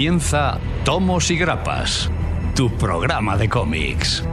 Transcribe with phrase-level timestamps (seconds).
[0.00, 2.10] Comienza Tomos y Grapas,
[2.56, 4.24] tu programa de cómics.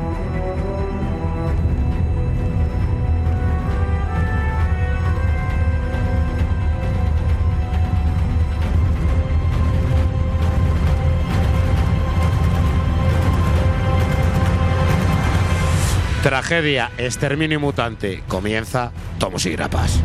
[16.23, 18.23] Tragedia, exterminio mutante.
[18.29, 20.01] Comienza Tomos y Grapas.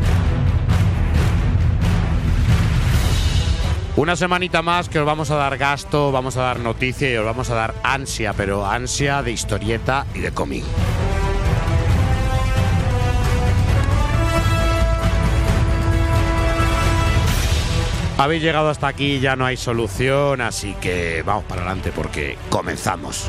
[3.94, 7.26] Una semanita más que os vamos a dar gasto, vamos a dar noticia y os
[7.26, 10.64] vamos a dar ansia, pero ansia de historieta y de cómic.
[18.16, 23.28] Habéis llegado hasta aquí, ya no hay solución, así que vamos para adelante porque comenzamos.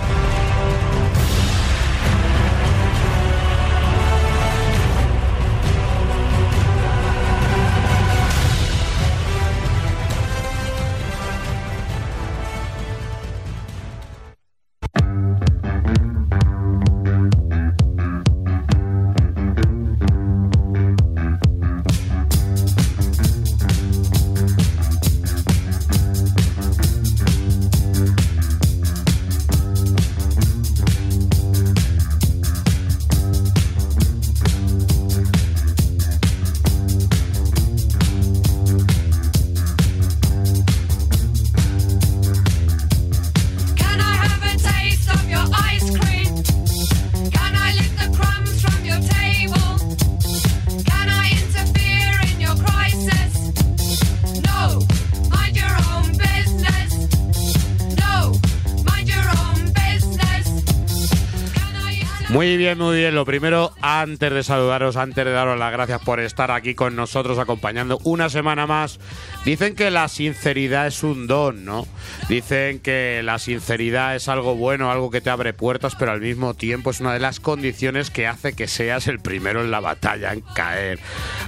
[63.13, 67.37] Lo primero, antes de saludaros, antes de daros las gracias por estar aquí con nosotros
[67.37, 68.99] acompañando una semana más.
[69.45, 71.85] Dicen que la sinceridad es un don, ¿no?
[72.29, 76.53] Dicen que la sinceridad es algo bueno, algo que te abre puertas, pero al mismo
[76.53, 80.31] tiempo es una de las condiciones que hace que seas el primero en la batalla,
[80.31, 80.99] en caer.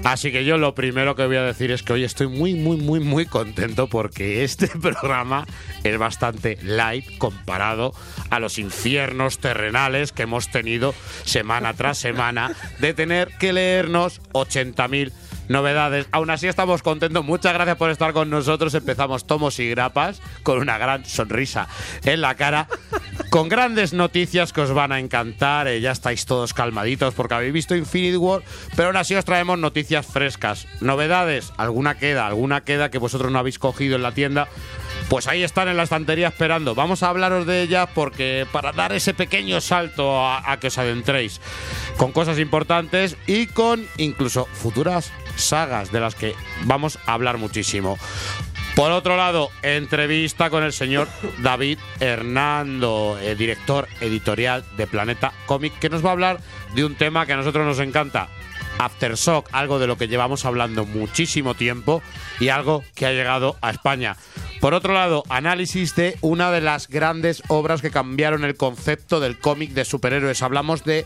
[0.03, 2.75] Así que yo lo primero que voy a decir es que hoy estoy muy, muy,
[2.75, 5.45] muy, muy contento porque este programa
[5.85, 7.93] es bastante light comparado
[8.29, 15.13] a los infiernos terrenales que hemos tenido semana tras semana de tener que leernos 80.000
[15.47, 16.07] novedades.
[16.11, 17.23] Aún así estamos contentos.
[17.23, 18.73] Muchas gracias por estar con nosotros.
[18.73, 21.67] Empezamos tomos y grapas con una gran sonrisa
[22.03, 22.67] en la cara.
[23.29, 25.67] Con grandes noticias que os van a encantar.
[25.67, 28.43] Eh, ya estáis todos calmaditos porque habéis visto Infinity War.
[28.75, 30.67] Pero aún así os traemos noticias frescas.
[30.81, 31.51] Novedades.
[31.57, 34.47] Alguna queda, alguna queda que vosotros no habéis cogido en la tienda.
[35.09, 36.73] Pues ahí están en la estantería esperando.
[36.73, 40.77] Vamos a hablaros de ellas porque para dar ese pequeño salto a, a que os
[40.77, 41.39] adentréis
[41.97, 47.97] con cosas importantes y con incluso futuras sagas de las que vamos a hablar muchísimo.
[48.75, 51.07] Por otro lado, entrevista con el señor
[51.41, 56.39] David Hernando, eh, director editorial de Planeta Comic, que nos va a hablar
[56.73, 58.27] de un tema que a nosotros nos encanta.
[58.77, 62.01] Aftershock, algo de lo que llevamos hablando muchísimo tiempo
[62.39, 64.17] y algo que ha llegado a España.
[64.59, 69.39] Por otro lado, análisis de una de las grandes obras que cambiaron el concepto del
[69.39, 70.41] cómic de superhéroes.
[70.41, 71.05] Hablamos de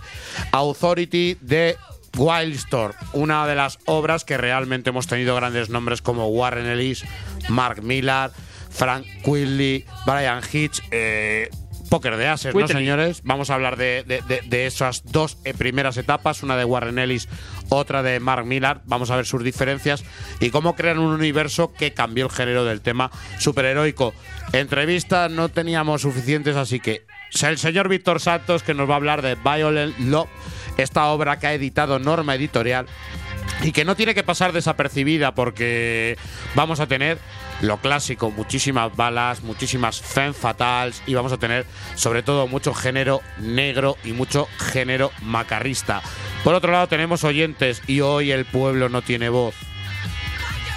[0.52, 1.78] Authority de
[2.20, 7.06] Wildstorm, una de las obras que realmente hemos tenido grandes nombres como Warren Ellis,
[7.48, 8.32] Mark Millar,
[8.70, 11.50] Frank Quilly, Brian Hitch, eh,
[11.90, 13.22] Póker de Ases, ¿no, señores?
[13.24, 17.00] Vamos a hablar de, de- de- de esas dos eh, primeras etapas, una de Warren
[17.00, 17.28] Ellis,
[17.70, 18.82] otra de Mark Millar.
[18.86, 20.04] Vamos a ver sus diferencias
[20.40, 23.10] y cómo crean un universo que cambió el género del tema
[23.40, 24.14] superheroico.
[24.54, 27.06] Entrevistas no teníamos suficientes, así que
[27.42, 30.30] el señor Víctor Santos, que nos va a hablar de Violent Love,
[30.78, 32.86] esta obra que ha editado Norma Editorial
[33.62, 36.18] y que no tiene que pasar desapercibida porque
[36.56, 37.18] vamos a tener
[37.62, 41.66] lo clásico, muchísimas balas, muchísimas femme fatales y vamos a tener
[41.96, 46.02] sobre todo mucho género negro y mucho género macarrista.
[46.44, 49.56] Por otro lado tenemos oyentes y hoy el pueblo no tiene voz.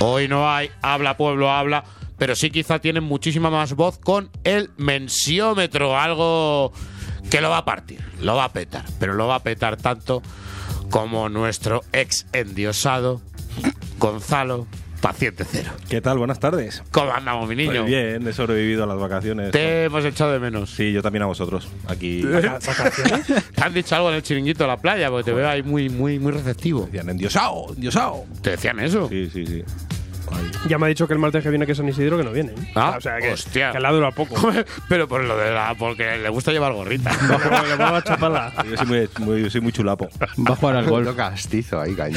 [0.00, 1.84] Hoy no hay, habla pueblo, habla,
[2.22, 6.72] pero sí quizá tienen muchísima más voz con el mensiómetro, algo
[7.28, 10.22] que lo va a partir, lo va a petar, pero lo va a petar tanto
[10.88, 13.20] como nuestro ex endiosado
[13.98, 14.68] Gonzalo
[15.00, 15.72] Paciente Cero.
[15.88, 16.18] ¿Qué tal?
[16.18, 16.84] Buenas tardes.
[16.92, 17.72] ¿Cómo andamos, mi niño?
[17.72, 19.50] Pues bien, he sobrevivido a las vacaciones.
[19.50, 20.70] Te hemos echado de menos.
[20.70, 21.66] Sí, yo también a vosotros.
[21.88, 22.22] Aquí
[23.56, 25.10] ¿Te han dicho algo en el chiringuito de la playa?
[25.10, 26.84] Porque te veo ahí muy, muy, muy receptivo.
[26.84, 28.26] decían endiosao, endiosao.
[28.42, 29.08] ¿Te decían eso?
[29.08, 29.64] Sí, sí, sí.
[30.68, 32.32] Ya me ha dicho que el martes que viene que es San Isidro que no
[32.32, 32.52] viene.
[32.52, 32.72] ¿eh?
[32.74, 33.72] Ah, o sea que, hostia.
[33.72, 34.34] que le ha durado poco.
[34.88, 35.74] Pero por lo de la.
[35.78, 37.10] Porque le gusta llevar gorrita.
[37.80, 38.52] Va a chaparla.
[38.70, 40.08] Yo soy muy, muy- soy muy chulapo.
[40.20, 41.06] Va a jugar al golf.
[41.06, 42.16] Lo castizo ahí, cañí.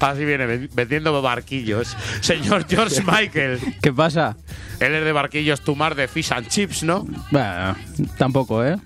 [0.00, 1.96] Así viene, ven- vendiendo barquillos.
[2.20, 3.60] Señor George Michael.
[3.82, 4.36] ¿Qué pasa?
[4.80, 7.06] Él es de Barquillos Tumar de Fish and Chips, ¿no?
[7.30, 7.74] Bueno,
[8.16, 8.76] tampoco, ¿eh?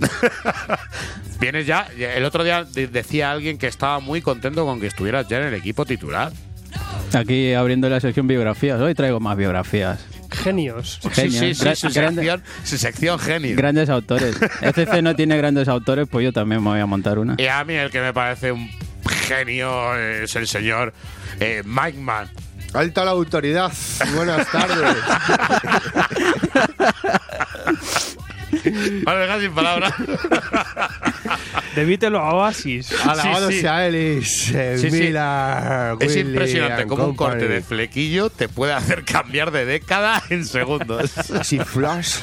[1.40, 1.88] Vienes ya.
[1.98, 5.44] El otro día de- decía alguien que estaba muy contento con que estuvieras ya en
[5.48, 6.32] el equipo titular.
[7.12, 8.80] Aquí abriendo la sección biografías.
[8.80, 10.04] Hoy traigo más biografías.
[10.30, 11.00] Genios.
[11.12, 11.14] Genios.
[11.14, 13.56] Sí, sí, sí, su, sección, su sección genio.
[13.56, 14.36] Grandes autores.
[14.62, 17.34] FC no tiene grandes autores, pues yo también me voy a montar una.
[17.38, 18.70] Y a mí el que me parece un
[19.26, 20.94] genio es el señor
[21.40, 22.30] eh, Mike Mann.
[22.72, 23.72] Alta la autoridad.
[24.14, 24.96] Buenas tardes.
[29.04, 29.92] Vale, deja sin palabras.
[31.74, 32.92] Debítelo a Oasis.
[33.06, 33.60] Alabado Sí, sí.
[33.60, 34.90] sea eh, Sí, sí.
[34.90, 40.22] Miller, Es Willy impresionante cómo un corte de flequillo te puede hacer cambiar de década
[40.30, 41.16] en segundos.
[41.30, 42.16] Así flash.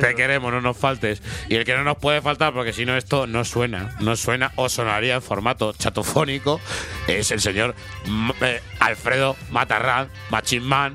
[0.00, 1.22] Te queremos, no nos faltes.
[1.48, 4.52] Y el que no nos puede faltar, porque si no esto no suena, no suena
[4.56, 6.60] o sonaría en formato chatofónico,
[7.06, 7.74] es el señor
[8.06, 10.94] M- eh, Alfredo Matarrán, Machinman,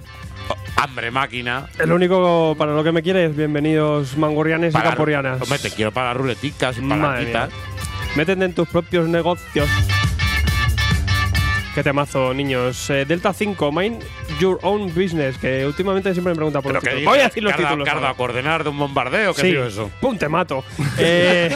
[0.75, 1.67] Hambre Máquina.
[1.79, 5.41] El único para lo que me quiere es bienvenidos mangorrianes y para- camporianas.
[5.41, 7.49] Hombre, te quiero para ruleticas y mía.
[8.15, 9.67] Métete en tus propios negocios.
[11.73, 12.87] Qué temazo, niños.
[12.91, 14.03] Eh, Delta 5, Mind
[14.39, 16.83] Your Own Business, que últimamente siempre me preguntan por los.
[17.03, 17.83] Voy a decir los títulos.
[17.85, 18.09] carga ahora.
[18.11, 19.89] a coordenar de un bombardeo, ¿qué Sí, digo eso?
[19.99, 20.63] pum, te mato.
[20.99, 21.49] Eh,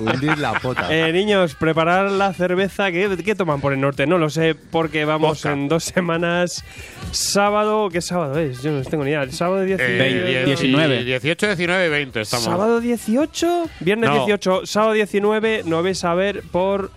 [0.00, 0.88] Hundir la pota.
[0.90, 2.90] eh, niños, preparar la cerveza.
[2.90, 4.06] ¿Qué, qué toman por el norte?
[4.08, 6.64] No lo sé, porque vamos en dos semanas.
[7.12, 8.60] Sábado, ¿qué sábado es?
[8.62, 9.22] Yo no tengo ni idea.
[9.22, 11.04] El sábado 10 Eh, Veinte, diez- 19.
[11.04, 12.44] 18, 19 y 20 estamos.
[12.44, 13.68] ¿Sábado 18?
[13.80, 14.16] Viernes No.
[14.16, 16.90] 18, sábado 19, no vais a ver por...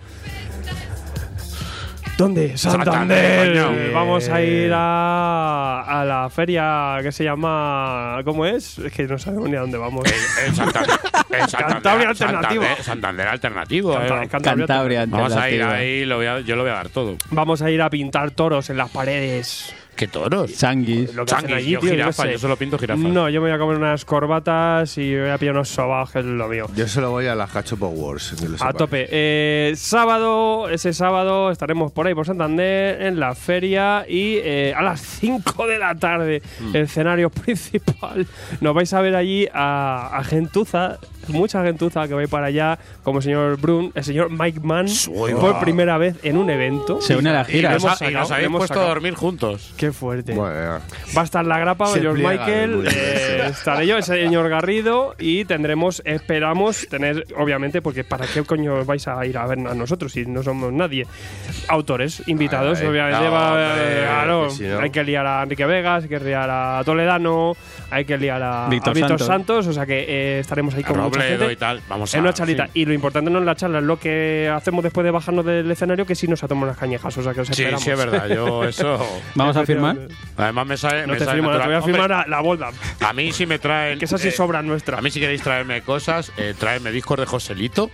[2.16, 2.56] ¿Dónde?
[2.56, 3.56] Santander.
[3.56, 8.20] Eh, Vamos a ir a, a la feria que se llama...
[8.24, 8.78] ¿Cómo es?
[8.78, 10.02] Es que no sabemos ni a dónde vamos.
[10.06, 10.90] En, en Santander.
[11.30, 12.62] En Santander, Cantabria alternativo.
[12.62, 13.92] Santander, Santander alternativo.
[13.94, 14.28] Canta- eh.
[14.28, 14.66] Cantabria.
[14.66, 15.06] Cantabria.
[15.06, 17.16] Vamos a ir ahí, lo voy a- yo lo voy a dar todo.
[17.30, 19.74] Vamos a ir a pintar toros en las paredes.
[19.96, 20.52] ¿Qué toros?
[20.54, 21.14] Sanguis.
[21.14, 22.32] Lo que hacen Changuis, allí, yo tío, yo jirafa, sé.
[22.32, 23.02] yo solo pinto jirafas.
[23.04, 26.18] No, yo me voy a comer unas corbatas y voy a pillar unos sobaos, que
[26.18, 26.66] es lo mío.
[26.76, 28.34] Yo solo voy a las Cachopo Wars.
[28.60, 29.06] A tope.
[29.10, 34.82] Eh, sábado, ese sábado estaremos por ahí, por Santander, en la feria y eh, a
[34.82, 36.76] las 5 de la tarde, Mm.
[36.76, 38.26] el escenario principal.
[38.60, 40.98] Nos vais a ver allí a, a gentuza,
[41.28, 44.60] mucha gentuza que va a ir para allá, como el señor Brun, el señor Mike
[44.62, 44.86] Mann,
[45.40, 47.00] por primera vez en un evento.
[47.00, 47.72] Se une a la Y gira.
[47.72, 48.86] nos, hemos ha- y nos habéis puesto sacado.
[48.86, 49.72] a dormir juntos.
[49.76, 50.32] Qué fuerte.
[50.34, 50.80] Bueno,
[51.16, 55.14] Va a estar la grapa, Se George pliega Michael, eh, estaré yo, el señor Garrido
[55.18, 59.74] y tendremos, esperamos tener, obviamente, porque ¿para qué coño vais a ir a ver a
[59.74, 61.06] nosotros si no somos nadie?
[61.68, 63.24] Autores, invitados, Ay, obviamente.
[63.24, 64.78] no, va, hombre, eh, claro, que si no.
[64.80, 67.56] Hay que liar a Enrique Vegas, hay que liar a Toledano,
[67.90, 69.26] hay que liar a a Víctor Víctor, Santos.
[69.26, 69.66] Santos.
[69.66, 71.52] o sea que eh, estaremos ahí A con mucha gente.
[71.52, 71.80] y tal.
[71.88, 72.66] Vamos a En una charlita.
[72.66, 72.70] sí.
[72.74, 75.70] Y lo importante no es la charla, es lo que hacemos después de bajarnos del
[75.70, 77.82] escenario, que sí nos tomamos unas cañejas, o sea que os Sí, esperamos.
[77.82, 78.28] sí, es verdad.
[78.28, 78.98] Yo eso.
[79.34, 79.75] Vamos a firmar.
[80.36, 81.06] Además me sale.
[81.06, 82.68] No me te sale firmo, no te voy a firmar Hombre, la,
[83.00, 83.98] la A mí sí me traen.
[83.98, 84.98] que esa sí eh, sobra nuestra.
[84.98, 87.90] A mí si queréis traerme cosas, eh, traedme discos de Joselito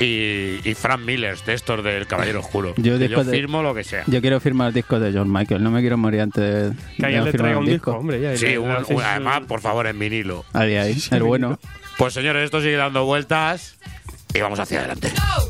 [0.00, 2.74] y, y Frank Miller, de estos del Caballero Oscuro.
[2.76, 4.02] Yo Que discos de- firmo lo que sea.
[4.06, 5.62] Yo quiero firmar discos de John Michael.
[5.62, 8.20] No me quiero morir antes de, Que de le traiga un disco, hombre.
[8.20, 10.44] Ya, Sí, un- un- además, por favor, en vinilo.
[10.52, 10.96] Ahí, ahí.
[11.10, 11.58] el bueno.
[11.98, 13.76] Pues señores, esto sigue dando vueltas
[14.34, 15.12] y vamos hacia adelante.
[15.14, 15.42] No,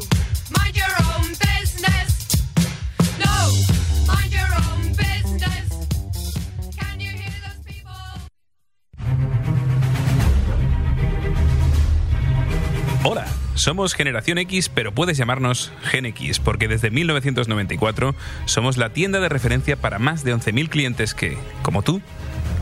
[13.04, 19.18] Hola, somos Generación X, pero puedes llamarnos Gen X, porque desde 1994 somos la tienda
[19.18, 22.00] de referencia para más de 11.000 clientes que, como tú,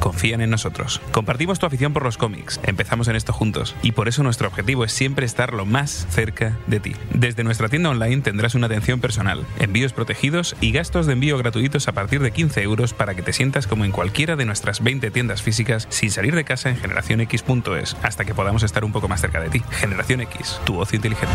[0.01, 1.01] confían en nosotros.
[1.13, 4.85] Compartimos tu afición por los cómics, empezamos en esto juntos, y por eso nuestro objetivo
[4.85, 6.97] es siempre estar lo más cerca de ti.
[7.15, 11.87] Desde nuestra tienda online tendrás una atención personal, envíos protegidos y gastos de envío gratuitos
[11.87, 15.11] a partir de 15 euros para que te sientas como en cualquiera de nuestras 20
[15.11, 19.21] tiendas físicas sin salir de casa en generacionx.es, hasta que podamos estar un poco más
[19.21, 19.63] cerca de ti.
[19.71, 21.35] Generación X, tu ocio inteligente.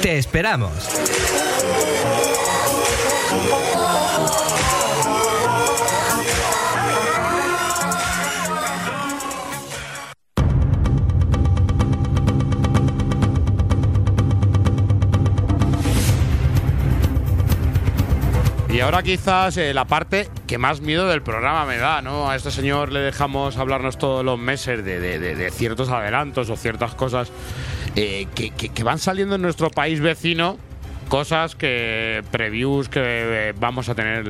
[0.00, 0.72] ¡Te esperamos!
[18.70, 22.30] Y ahora quizás eh, la parte que más miedo del programa me da, ¿no?
[22.30, 26.48] A este señor le dejamos hablarnos todos los meses de, de, de, de ciertos adelantos
[26.48, 27.30] o ciertas cosas
[27.96, 30.58] eh, que, que- que van saliendo en nuestro país vecino.
[31.08, 34.24] Cosas que, previews que eh, vamos a tener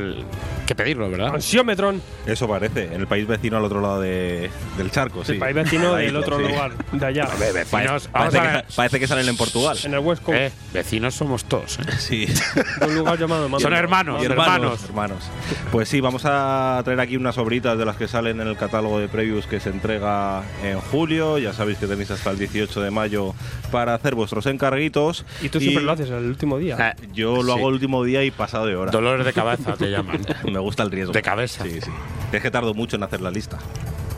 [0.66, 1.34] que pedirlo, ¿verdad?
[1.34, 5.32] Ansiómetron, Eso parece, en el país vecino al otro lado de- del charco, sí.
[5.32, 6.42] el país vecino del otro sí.
[6.44, 7.26] lugar, de allá.
[7.38, 8.64] Vecinos, Parece, vamos parece a que, ver.
[8.74, 9.76] parece que salen en Portugal.
[9.84, 11.78] En el West Coast, Eh, vecinos somos todos.
[11.78, 11.82] ¿eh?
[11.98, 12.26] Sí.
[12.26, 13.60] de un lugar llamado Mando.
[13.60, 14.84] Son hermanos, Y hermanos.
[14.84, 15.30] hermanos.
[15.70, 18.98] Pues sí, vamos a traer aquí unas obritas de las que salen en el catálogo
[18.98, 21.38] de previews que se entrega en julio.
[21.38, 23.34] Ya sabéis que tenéis hasta el 18 de mayo
[23.70, 25.24] para hacer vuestros encarguitos.
[25.42, 26.63] Y tú siempre lo haces el último día.
[26.70, 27.58] Eh, Yo lo Sí.
[27.58, 28.90] hago el último día y pasado de hora.
[28.90, 30.20] Dolores de cabeza te llaman.
[30.50, 31.12] Me gusta el riesgo.
[31.12, 31.64] De cabeza.
[31.64, 31.90] Sí, sí.
[32.32, 33.58] Es que tardo mucho en hacer la lista.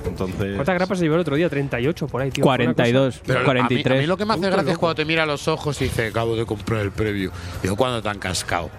[0.06, 0.54] Entonces.
[0.54, 1.48] ¿Cuántas grapas se llevó el otro día?
[1.48, 2.44] 38 por ahí, tío.
[2.44, 3.98] Fue una 42, Pero a mí- 43.
[3.98, 5.84] A mí, lo que me hace gracia es cuando te mira a los ojos y
[5.84, 7.32] dice, acabo de comprar el previo.
[7.62, 8.70] Digo, ¿cuándo te han cascado?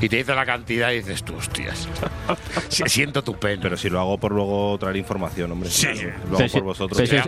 [0.00, 1.88] Y te dice la cantidad y dices, tú, hostias.
[2.68, 3.60] Si- Siento tu pena.
[3.62, 5.68] Pero si lo hago por luego traer información, hombre.
[5.70, 5.88] Sí.
[6.30, 6.98] Lo hago si- por vosotros.
[7.08, 7.24] si- Ya.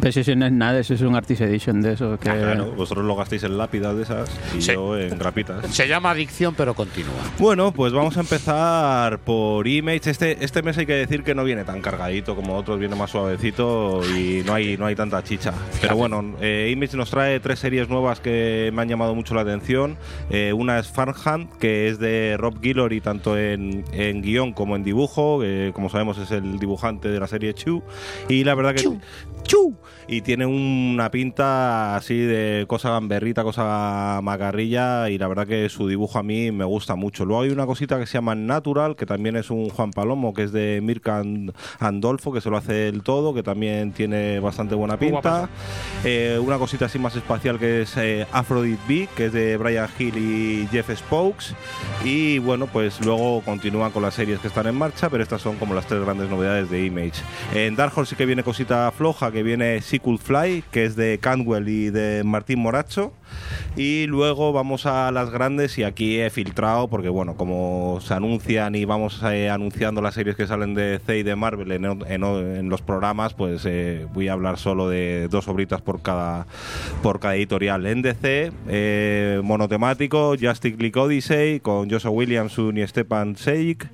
[0.00, 2.18] Pero si eso no es nada, eso es un Artist Edition de eso.
[2.18, 2.28] Que...
[2.30, 4.72] Ah, Claro, vosotros lo gastéis en lápidas de esas y Sí.
[4.72, 5.66] yo en grapitas.
[5.74, 7.12] Se llama adicción, pero continúa.
[7.38, 10.10] Bueno, pues vamos a empezar por Image.
[10.10, 13.10] Este, este mes hay que decir que no viene tan cargadito como otros, viene más
[13.10, 15.52] suavecito y no hay, no hay tanta chicha.
[15.80, 19.42] Pero bueno, eh, Image nos trae tres series nuevas que me han llamado mucho la
[19.42, 19.96] atención.
[20.30, 24.84] Eh, una es Farmhand, que es de Rob Guillory, tanto en, en guion como en
[24.84, 25.40] dibujo.
[25.40, 27.82] que como sabemos es el dibujante de la serie Chu.
[28.28, 28.82] Y la verdad que...
[29.44, 29.76] Chu.
[30.08, 35.88] Y tiene una pinta así de cosa gamberrita, cosa macarrilla y la verdad que su
[35.88, 37.24] dibujo a mí me gusta mucho.
[37.24, 40.42] Luego hay una cosita que se llama Natural, que también es un Juan Palomo, que
[40.44, 44.74] es de Mirka And- Andolfo, que se lo hace el todo, que también tiene bastante
[44.74, 45.48] buena pinta.
[46.04, 49.88] Eh, una cosita así más espacial que es eh, Aphrodite B, que es de Brian
[49.98, 51.54] Hill y Jeff Spokes.
[52.04, 55.56] Y bueno, pues luego continúan con las series que están en marcha, pero estas son
[55.56, 57.22] como las tres grandes novedades de Image.
[57.54, 61.18] En Dark Horse sí que viene cosita floja, que viene Sequel Fly, que es de
[61.18, 63.12] Cantwell y de Martín Moracho.
[63.76, 68.74] Y luego vamos a las grandes y aquí he filtrado porque bueno, como se anuncian
[68.76, 72.82] y vamos eh, anunciando las series que salen de DC y de Marvel en, los
[72.82, 76.46] programas, pues eh, voy a hablar solo de dos obritas por cada
[77.02, 77.86] por cada editorial.
[77.86, 83.88] En DC, eh, monotemático, Justice League Odyssey con Joshua Williamson y Stepan Seik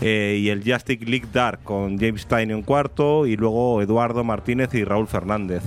[0.00, 4.74] eh, y el Justice League Dark con James Tyne en cuarto y luego Eduardo Martínez
[4.74, 5.62] y Raúl Fernández.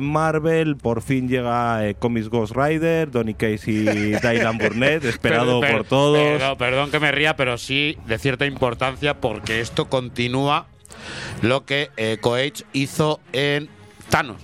[0.00, 5.78] Marvel por fin llega Comics Ghost Rider, Donny Case y Dylan Burnett, esperado Pero- pero-
[5.78, 6.18] por todos.
[6.38, 10.66] pero- perdón que me ría, pero sí de cierta importancia porque esto continúa
[11.42, 12.18] lo que eh,
[12.72, 13.68] hizo en
[14.08, 14.36] Thanos.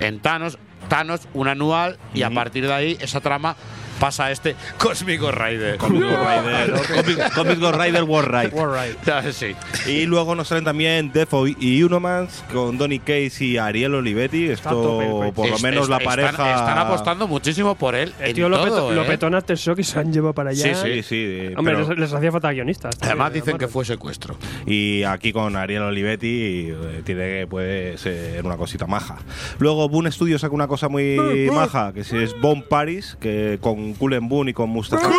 [0.00, 3.56] En Thanos, Thanos, un anual, y a partir de ahí esa trama
[4.00, 5.78] pasa a este Cósmico Rider.
[5.78, 8.96] Ghost Rider, Ghost Rider War Ride.
[9.06, 9.54] Ya, sí.
[9.86, 14.46] Y luego nos traen también Defo y Unomans con Donny Case y Ariel Olivetti.
[14.50, 16.30] Esto, por lo menos es- la pareja.
[16.54, 18.12] Están, apostando muchísimo por él.
[18.20, 19.06] El en tío lo, petó, todo, lo ¿eh?
[19.06, 20.74] petó en Aftershock y se han llevado para allá.
[20.74, 21.16] Sí, Sí, sí.
[21.16, 22.96] eh, Hombre, les, les hacía falta guionistas.
[23.00, 24.36] Además dicen que fue secuestro.
[24.66, 29.16] Y aquí con Ariel Olivetti eh, tiene puede ser una cosita maja.
[29.58, 31.16] Luego Boon Studios saca una cosa muy
[31.52, 35.08] maja, que es Bomb Paris, que con Cullen Boon y con Mustafa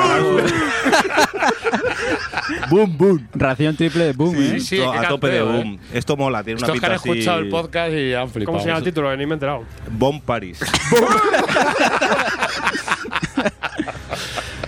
[2.69, 3.27] boom, boom.
[3.33, 4.53] Ración triple de boom, ¿eh?
[4.55, 5.63] Sí, sí, Esto qué a tope de canteo, ¿eh?
[5.63, 5.79] boom.
[5.93, 7.09] Esto mola, tiene una Estos que han pinta así.
[7.19, 8.45] escuchado el podcast y han flipado.
[8.53, 9.15] ¿Cómo se llama el título?
[9.15, 9.63] Ni me he enterado.
[9.91, 10.59] Bomb Paris.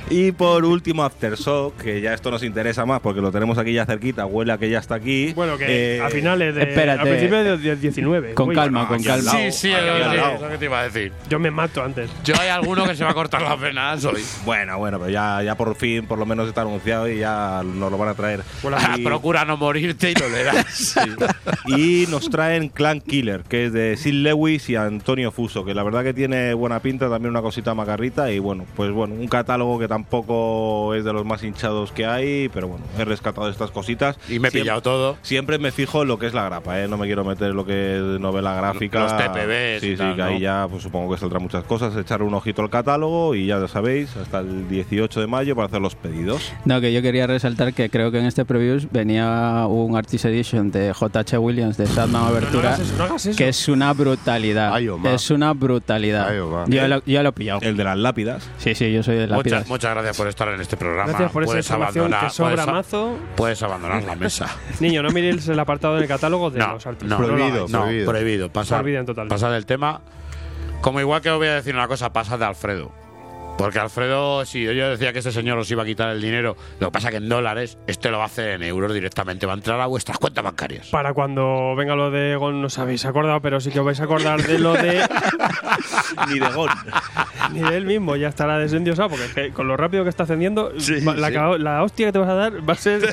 [0.10, 3.86] Y por último, Aftershock, que ya esto nos interesa más porque lo tenemos aquí ya
[3.86, 5.34] cerquita, huele a que ya está aquí.
[5.34, 6.64] Bueno, que Eh, a finales de.
[6.64, 7.02] espérate.
[7.02, 8.34] A principios de de 19.
[8.34, 9.34] Con Uy, calma, con aquí al calma.
[9.34, 9.46] lado.
[9.52, 11.12] Sí, sí, es lo que- te iba a decir.
[11.30, 12.10] Yo me mato antes.
[12.24, 14.22] Yo hay alguno que se va a cortar las venas hoy.
[14.46, 17.92] Bueno, bueno, pero ya, ya por fin, por lo menos está anunciado y ya nos
[17.92, 18.42] lo van a traer.
[18.98, 20.96] Y- Procura no morirte y lo leerás.
[21.68, 25.84] Y nos traen Clan Killer, que es de Sid Lewis y Antonio Fuso, que la
[25.84, 29.78] verdad que tiene buena pinta, también una cosita macarrita y bueno, pues bueno, un catálogo
[29.78, 34.18] que tampoco es de los más hinchados que hay, pero bueno, he rescatado estas cositas.
[34.30, 35.18] Y me he pillado todo.
[35.24, 36.88] Siempre me fijo en lo que es la grapa, ¿eh?
[36.88, 39.00] no me quiero meter en lo que es novela gráfica.
[39.00, 40.40] Los TPBs Sí, y sí, tal, que ahí ¿no?
[40.40, 41.96] ya pues supongo que saldrán muchas cosas.
[41.96, 45.68] Echar un ojito al catálogo y ya lo sabéis, hasta el 18 de mayo para
[45.68, 46.52] hacer los pedidos.
[46.66, 50.70] No, que yo quería resaltar que creo que en este previews venía un Artist Edition
[50.72, 51.38] de J.H.
[51.40, 53.38] Williams de No hagas eso, no hagas eso.
[53.38, 54.74] que es una brutalidad.
[54.74, 56.30] Ay, es una brutalidad.
[56.30, 57.60] Ay, yo, lo, yo lo he pillado.
[57.64, 58.48] El de las lápidas.
[58.58, 61.10] Sí, sí, yo soy de la Muchas, muchas gracias por estar en este programa.
[61.10, 63.18] Gracias por esa Puedes información abandonar, que sobra puedes a- mazo.
[63.36, 64.56] Puedes abandonar la mesa.
[64.80, 67.20] Niño, no miréis el apartado del catálogo de No, los artistas.
[67.20, 67.68] no, Prohibido.
[67.70, 68.12] No, Prohibido.
[68.12, 68.50] prohibido.
[68.52, 69.28] Pasa, Prohibido en total.
[69.28, 70.02] pasa del tema.
[70.82, 72.92] Como igual que os voy a decir una cosa, pasa de Alfredo.
[73.58, 76.88] Porque Alfredo, si yo decía que este señor os iba a quitar el dinero, lo
[76.88, 79.56] que pasa que en dólares, este lo va a hacer en euros directamente, va a
[79.56, 80.88] entrar a vuestras cuentas bancarias.
[80.90, 84.00] Para cuando venga lo de Gon, no os habéis acordado, pero sí que os vais
[84.00, 85.04] a acordar de lo de.
[86.30, 86.70] Ni de Gon.
[87.52, 90.24] Ni de él mismo, ya estará desendiosado, porque es que con lo rápido que está
[90.24, 91.34] ascendiendo, Sí, la, sí.
[91.34, 93.12] ca- la hostia que te vas a dar va a ser.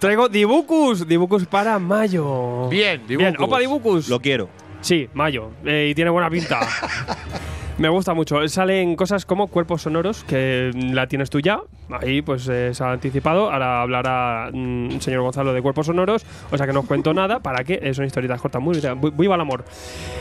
[0.00, 2.68] Traigo Dibucus, Dibucus para mayo.
[2.68, 3.46] Bien, Bien, Dibucus.
[3.46, 4.08] opa Dibucus.
[4.08, 4.48] Lo quiero.
[4.80, 5.52] Sí, mayo.
[5.64, 6.58] Eh, y tiene buena pinta.
[7.82, 8.46] Me gusta mucho.
[8.46, 11.62] Salen cosas como cuerpos sonoros, que mm, la tienes tú ya.
[11.90, 13.50] Ahí pues eh, se ha anticipado.
[13.50, 16.24] Ahora hablará mm, el señor Gonzalo de cuerpos sonoros.
[16.52, 17.40] O sea que no os cuento nada.
[17.40, 17.80] ¿Para qué?
[17.82, 18.60] Es una historieta corta.
[18.60, 18.80] Muy,
[19.14, 19.64] viva el amor.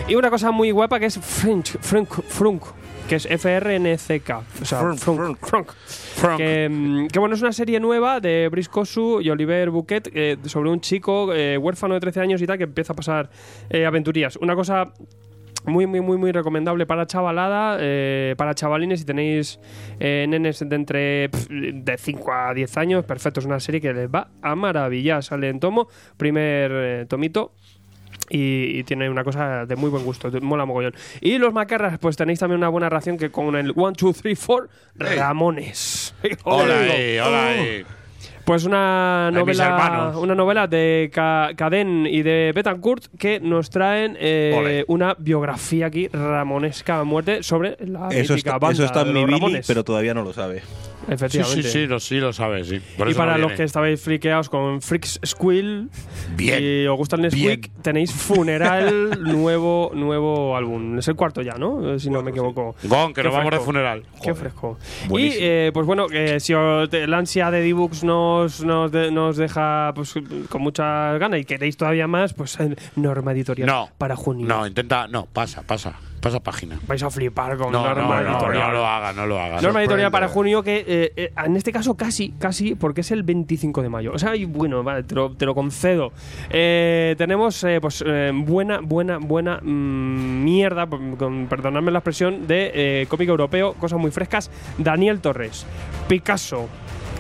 [0.07, 2.63] Y una cosa muy guapa que es French, Frunk, Frunk,
[3.07, 4.41] que es F-R-N-C-K.
[4.59, 6.37] O sea, Frunk, Frunk, Frunk.
[6.37, 10.37] Que, mm, que, bueno, es una serie nueva de Brice Kosu y Oliver Bouquet eh,
[10.45, 13.29] sobre un chico eh, huérfano de 13 años y tal que empieza a pasar
[13.69, 14.35] eh, aventurías.
[14.37, 14.91] Una cosa
[15.65, 19.59] muy, muy, muy, muy recomendable para chavalada, eh, para chavalines si tenéis
[19.99, 24.09] eh, nenes de entre de 5 a 10 años, perfecto, es una serie que les
[24.09, 25.23] va a maravillar.
[25.23, 25.87] Sale en tomo,
[26.17, 27.53] primer eh, tomito.
[28.29, 30.93] Y, y tiene una cosa de muy buen gusto, mola mogollón.
[31.19, 34.43] Y los macarras, pues tenéis también una buena ración que con el 1, 2, 3,
[34.45, 36.15] 4, Ramones.
[36.45, 36.85] Hola
[37.25, 38.00] hola.
[38.45, 44.83] Pues una novela, una novela de Ca- Cadén y de Betancourt que nos traen eh,
[44.87, 49.11] una biografía aquí ramonesca a muerte sobre la Eso mítica está, banda eso está de
[49.11, 49.67] en mi Ramones.
[49.67, 50.61] pero todavía no lo sabe.
[51.07, 51.63] Sí, Efectivamente.
[51.63, 52.79] sí, sí, lo, sí lo sabes, sí.
[52.97, 55.89] Por y eso para no los que estabais friqueados con Freaks Squill
[56.35, 56.59] Bien.
[56.63, 58.11] y os gusta el Nesquik, tenéis
[58.51, 60.99] Funeral, nuevo nuevo álbum.
[60.99, 61.93] Es el cuarto ya, ¿no?
[61.95, 62.75] Eh, Si no me equivoco.
[62.83, 64.03] Gon, que nos vamos de funeral.
[64.21, 64.77] Qué fresco.
[65.09, 69.37] Y eh, pues bueno, que si os- la ansia de D-Books nos, nos, de- nos
[69.37, 70.13] deja pues,
[70.49, 72.57] con muchas ganas y queréis todavía más, pues
[72.95, 73.89] Norma Editorial No.
[73.97, 74.45] para junio.
[74.47, 75.07] No, intenta.
[75.07, 75.95] No, pasa, pasa.
[76.21, 76.79] Pasa página.
[76.87, 78.67] Vais a flipar con No, no, Norma no, Editorial.
[78.67, 79.59] no lo haga, no lo haga.
[79.59, 83.23] Norma Editorial para junio, que eh, eh, en este caso casi, casi, porque es el
[83.23, 84.11] 25 de mayo.
[84.13, 86.11] O sea, y bueno, vale, te, lo, te lo concedo.
[86.51, 93.73] Eh, tenemos, pues, buena, buena, buena mm, mierda, con, perdonadme la expresión, de cómic europeo,
[93.73, 94.51] cosas muy frescas.
[94.77, 95.65] Daniel Torres,
[96.07, 96.69] Picasso.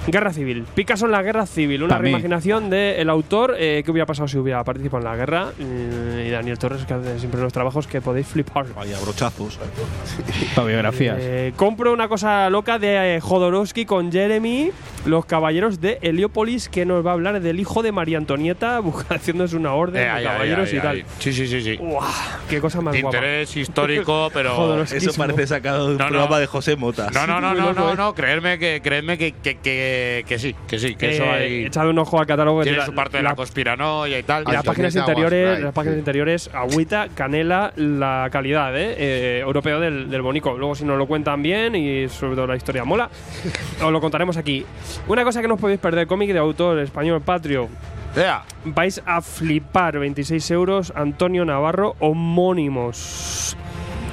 [0.07, 0.65] Guerra Civil.
[0.73, 1.83] Picasso en la Guerra Civil.
[1.83, 3.55] Una reimaginación del autor.
[3.57, 5.51] Eh, ¿Qué hubiera pasado si hubiera participado en la guerra?
[5.59, 8.65] Eh, y Daniel Torres, que hace siempre unos trabajos que podéis flipar.
[8.73, 9.59] Vaya brochazos.
[10.55, 11.17] Para biografías.
[11.19, 14.71] Eh, compro una cosa loca de eh, Jodorowsky con Jeremy,
[15.05, 19.55] los caballeros de Heliópolis, que nos va a hablar del hijo de María Antonieta, haciéndose
[19.55, 21.05] una orden Eh, de caballeros y tal.
[21.19, 21.77] Sí, sí, sí, sí.
[21.79, 22.07] ¡Uah!
[22.49, 23.17] ¡Qué cosa más guapa!
[23.17, 24.81] Interés histórico, pero.
[24.83, 26.09] Eso parece sacado de un No, no.
[26.09, 27.09] programa de José Mota.
[27.13, 29.90] No, no, no, no, no, no, creedme que, creedme que, que, que,
[30.27, 32.63] que sí, que sí, que eso Eh, ahí Echad un ojo al catálogo.
[32.63, 34.43] tiene su parte de la- conspiranoia y tal.
[34.47, 38.95] y las páginas interiores, las páginas interiores, agüita, canela, la calidad ¿eh?
[38.97, 40.57] Eh, europeo del, del bonico.
[40.57, 43.09] Luego si nos lo cuentan bien y sobre todo la historia mola,
[43.83, 44.65] os lo contaremos aquí.
[45.07, 47.69] Una cosa que no os podéis perder, cómic de autor español patrio.
[48.15, 53.55] Vea, Vais a flipar, 26 euros, Antonio Navarro, homónimos.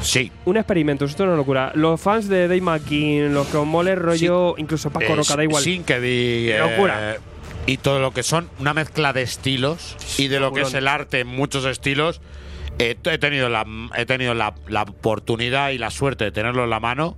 [0.00, 0.30] Sí.
[0.44, 1.72] Un experimento, esto es una locura.
[1.74, 5.44] Los fans de Dave McKean, los que os mole rollo, incluso Paco Eh, Roca, da
[5.44, 5.62] igual.
[5.62, 6.68] Sin que diga.
[6.70, 7.16] Locura.
[7.66, 10.88] y todo lo que son una mezcla de estilos y de lo que es el
[10.88, 12.20] arte en muchos estilos.
[12.78, 16.70] Eh, he tenido, la, he tenido la, la oportunidad y la suerte de tenerlo en
[16.70, 17.16] la mano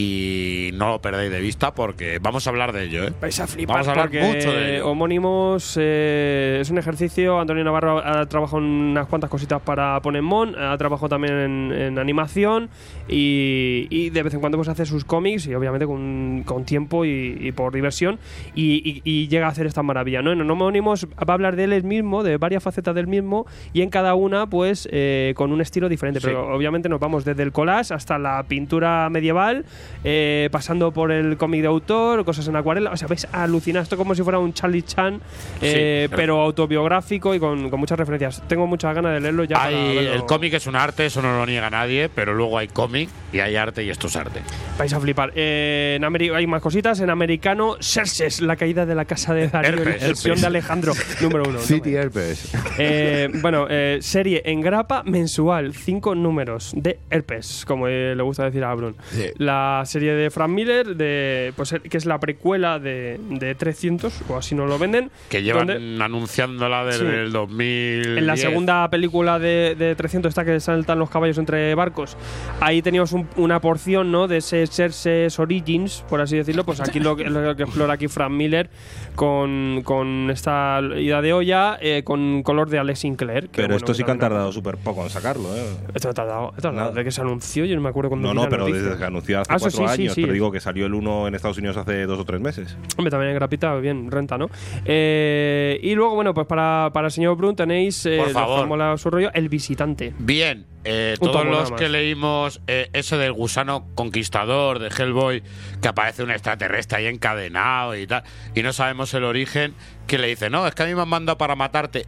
[0.00, 3.04] y no lo perdéis de vista porque vamos a hablar de ello.
[3.04, 3.12] ¿eh?
[3.20, 4.88] Vais a flipar Vamos a hablar porque mucho de ello.
[4.88, 7.38] Homónimos eh, es un ejercicio.
[7.38, 11.72] Antonio Navarro ha, ha trabajado en unas cuantas cositas para Ponemon, ha trabajado también en,
[11.72, 12.68] en animación
[13.08, 17.04] y, y de vez en cuando pues hace sus cómics y obviamente con, con tiempo
[17.04, 18.18] y, y por diversión
[18.54, 20.22] y, y- y llega a hacer esta maravilla.
[20.22, 20.32] ¿no?
[20.32, 23.90] En Homónimos va a hablar de él mismo, de varias facetas del mismo y en
[23.90, 26.20] cada una pues eh, con un estilo diferente.
[26.20, 26.26] Sí.
[26.26, 29.64] Pero obviamente nos vamos desde el collage hasta la pintura medieval,
[30.04, 32.90] eh, pasando por el cómic de autor, cosas en acuarela.
[32.92, 33.82] O sea, vais a alucinar.
[33.82, 35.20] Esto como si fuera un Charlie Chan,
[35.60, 36.14] eh, Sí.
[36.16, 38.42] pero autobiográfico y con, con muchas referencias.
[38.48, 39.56] Tengo muchas ganas de leerlo ya.
[39.56, 43.08] para el cómic es un arte, eso no lo niega nadie, pero luego hay cómic
[43.32, 44.40] y hay arte y esto es arte.
[44.78, 45.32] Vais a flipar.
[45.34, 47.00] Eh, en Ameri- hay más cositas.
[47.00, 51.54] En americano, Xerxes, la caída de la casa de Darío, Herpes, de Alejandro, número uno.
[51.54, 51.58] ¿no?
[51.60, 52.52] City Herpes.
[52.78, 58.44] Eh, bueno, eh, serie en grapa mensual, cinco números de herpes, como eh, le gusta
[58.44, 58.96] decir a Brun.
[59.10, 59.26] Sí.
[59.36, 64.36] La serie de Frank Miller, de, pues, que es la precuela de, de 300, o
[64.36, 65.10] así nos lo venden.
[65.28, 67.16] Que llevan donde- anunciándola desde Sí.
[67.16, 68.18] el 2000.
[68.18, 72.16] En la segunda película de, de 300 está que saltan los caballos entre barcos.
[72.60, 74.28] Ahí teníamos un- una porción, ¿no?
[74.28, 76.64] De ese Cersei's Origins, por así decirlo.
[76.64, 78.70] Pues aquí lo, que- lo que explora aquí Frank Miller
[79.14, 83.44] con, con esta ida de olla eh, con color de Alex Sinclair.
[83.44, 85.64] que, Pero bueno, esto sí que han tardado súper poco en sacarlo, ¿eh?
[85.94, 88.28] Esto ha tardado, esto ha tardado desde que se anunció, yo no me acuerdo cuándo
[88.32, 88.82] No, no, pero noticia.
[88.82, 90.14] desde que anunció hace Ah, cuatro sí, años.
[90.14, 90.20] sí.
[90.22, 92.76] Pero digo que salió el uno en Estados Unidos hace dos o tres meses.
[92.96, 94.48] Hombre, también en grapita, bien, renta, ¿no?
[94.84, 98.98] Eh, y luego, bueno, pues para, para el señor Brun tenéis, eh, Por favor.
[98.98, 100.12] su rollo, El Visitante.
[100.18, 105.42] Bien, eh, todos los que leímos eh, ese del gusano conquistador de Hellboy,
[105.80, 109.74] que aparece un extraterrestre ahí encadenado y tal, y no sabemos el origen,
[110.06, 112.06] que le dice, no, es que a mí me han mandado para matarte.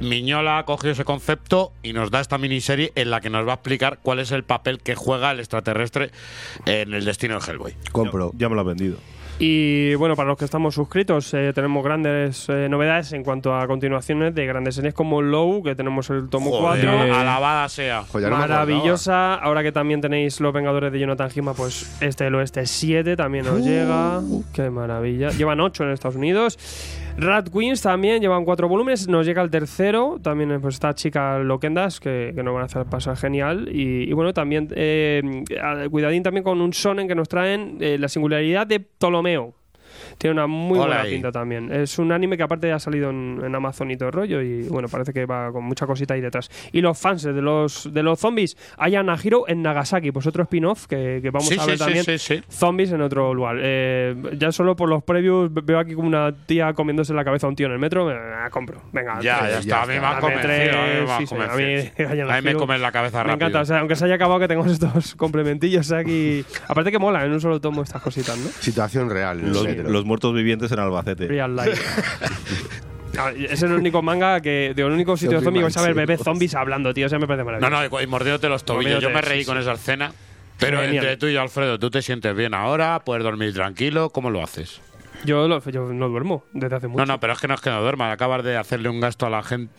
[0.00, 3.52] Miñola ha cogido ese concepto y nos da esta miniserie en la que nos va
[3.52, 6.10] a explicar cuál es el papel que juega el extraterrestre
[6.66, 7.74] en el destino de Hellboy.
[7.92, 8.30] Compro.
[8.32, 8.98] Ya, ya me lo ha vendido.
[9.38, 13.66] Y bueno, para los que estamos suscritos, eh, tenemos grandes eh, novedades en cuanto a
[13.66, 17.14] continuaciones de grandes series como Low, que tenemos el tomo Joder, 4.
[17.14, 18.02] alabada sea.
[18.04, 18.38] Joder, no.
[18.38, 19.34] Maravillosa.
[19.34, 23.46] Ahora que también tenéis Los Vengadores de Jonathan Gima, pues este del oeste 7 también
[23.46, 24.22] os llega.
[24.54, 25.28] Qué maravilla.
[25.28, 26.58] Llevan 8 en Estados Unidos.
[27.18, 29.08] Rat Queens también llevan 4 volúmenes.
[29.08, 30.18] Nos llega el tercero.
[30.22, 33.68] También pues esta chica Loquendas, que, que nos van a hacer pasar genial.
[33.72, 35.22] Y, bueno, también eh,
[35.90, 39.54] cuidadín también con un sonen que nos traen eh, la singularidad de Ptolomeo.
[40.18, 41.12] Tiene una muy Hola buena ahí.
[41.12, 41.72] pinta también.
[41.72, 44.62] Es un anime que aparte ha salido en, en Amazon y todo el rollo y
[44.68, 46.50] bueno, parece que va con mucha cosita ahí detrás.
[46.72, 50.42] Y los fans de los de los zombies, hay a Nahiro en Nagasaki, pues otro
[50.44, 52.04] spin-off que, que vamos Sí, a sí, ver sí, también.
[52.04, 52.42] sí, sí.
[52.48, 53.56] Zombies en otro lugar.
[53.60, 57.46] Eh, ya solo por los previews ve- veo aquí como una tía comiéndose la cabeza
[57.46, 58.80] a un tío en el metro, me la compro.
[58.92, 59.50] Venga, Ya, tres.
[59.52, 59.82] ya está.
[59.82, 60.78] A mí me ha convencido.
[60.78, 63.34] A mí me me comen la cabeza Me rápido.
[63.48, 66.44] encanta, o sea, aunque se haya acabado que tengamos estos complementillos aquí.
[66.68, 68.48] Aparte que mola en un solo tomo estas cositas, ¿no?
[68.60, 69.40] Situación real.
[69.42, 71.26] los muertos vivientes en Albacete.
[71.26, 71.82] Real life.
[73.38, 76.92] Es el único manga que, de un único sitio Zombie ver Man, bebés zombies hablando,
[76.92, 77.06] tío.
[77.06, 77.90] Eso me parece No, maravilloso.
[77.90, 79.02] no, y, y mordiéndote los tobillos.
[79.02, 80.12] Yo me reí sí, con esa escena.
[80.58, 80.96] Pero Genial.
[81.04, 83.00] entre tú y yo, Alfredo, ¿tú te sientes bien ahora?
[83.04, 84.10] ¿Puedes dormir tranquilo?
[84.10, 84.80] ¿Cómo lo haces?
[85.24, 87.04] Yo, lo- yo no duermo desde hace mucho.
[87.04, 88.10] No, no, pero es que no es que no duerma.
[88.12, 89.72] Acabas de hacerle un gasto a la gente.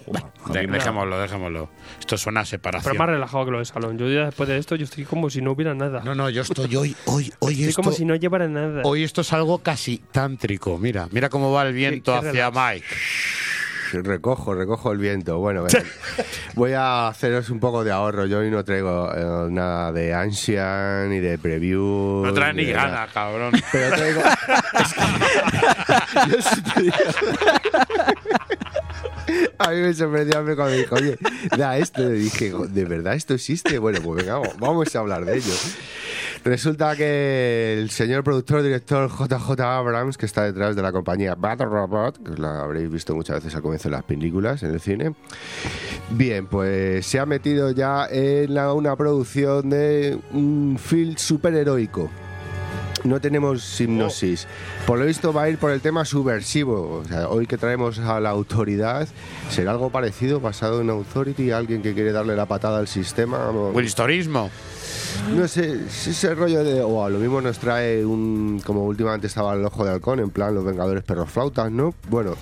[0.52, 1.69] Dejémoslo, dejémoslo.
[2.00, 2.91] Esto suena a separación.
[2.91, 3.97] Pero más relajado que lo de salón.
[3.97, 6.02] Yo ya después de esto, yo estoy como si no hubiera nada.
[6.04, 8.82] No, no, yo estoy hoy, hoy, hoy estoy esto, como si no llevara nada.
[8.84, 10.78] hoy esto es algo casi tántrico.
[10.78, 12.86] Mira, mira cómo va el viento qué hacia Mike.
[13.93, 15.38] Recojo, recojo el viento.
[15.39, 15.65] Bueno,
[16.56, 18.26] voy a haceros un poco de ahorro.
[18.26, 22.23] Yo hoy no traigo eh, nada de Ancient ni de preview.
[22.26, 23.08] No trae ni de gana, nada.
[23.13, 23.54] cabrón.
[23.71, 24.21] Pero traigo.
[29.60, 31.17] A mí me sorprendió cuando dijo, oye,
[31.58, 32.02] da esto.
[32.02, 33.78] Le dije, ¿de verdad esto existe?
[33.80, 35.54] Bueno, pues venga, vamos a hablar de ello.
[36.47, 41.65] Resulta que el señor productor, director JJ Abrams, que está detrás de la compañía Battle
[41.65, 45.13] Robot, que la habréis visto muchas veces al comienzo de las películas en el cine,
[46.12, 52.10] bien, pues se ha metido ya en la- una producción de un film superheroico.
[53.03, 54.47] No tenemos hipnosis.
[54.86, 57.01] Por lo visto va a ir por el tema subversivo.
[57.03, 59.07] O sea, hoy que traemos a la autoridad,
[59.49, 61.51] ¿será algo parecido, basado en Authority?
[61.51, 63.51] ¿Alguien que quiere darle la patada al sistema?
[63.51, 64.49] Wilstorismo.
[65.36, 66.82] No sé, es ese rollo de.
[66.82, 68.62] O a lo mismo nos trae un.
[68.65, 71.93] Como últimamente estaba el ojo de halcón, en plan los Vengadores perros flautas, ¿no?
[72.10, 72.36] Bueno,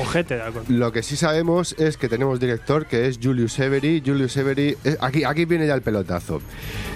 [0.00, 4.02] Ojete de lo que sí sabemos es que tenemos director que es Julius Avery.
[4.04, 4.76] Julius Avery.
[4.84, 6.40] eh, Aquí, aquí viene ya el pelotazo.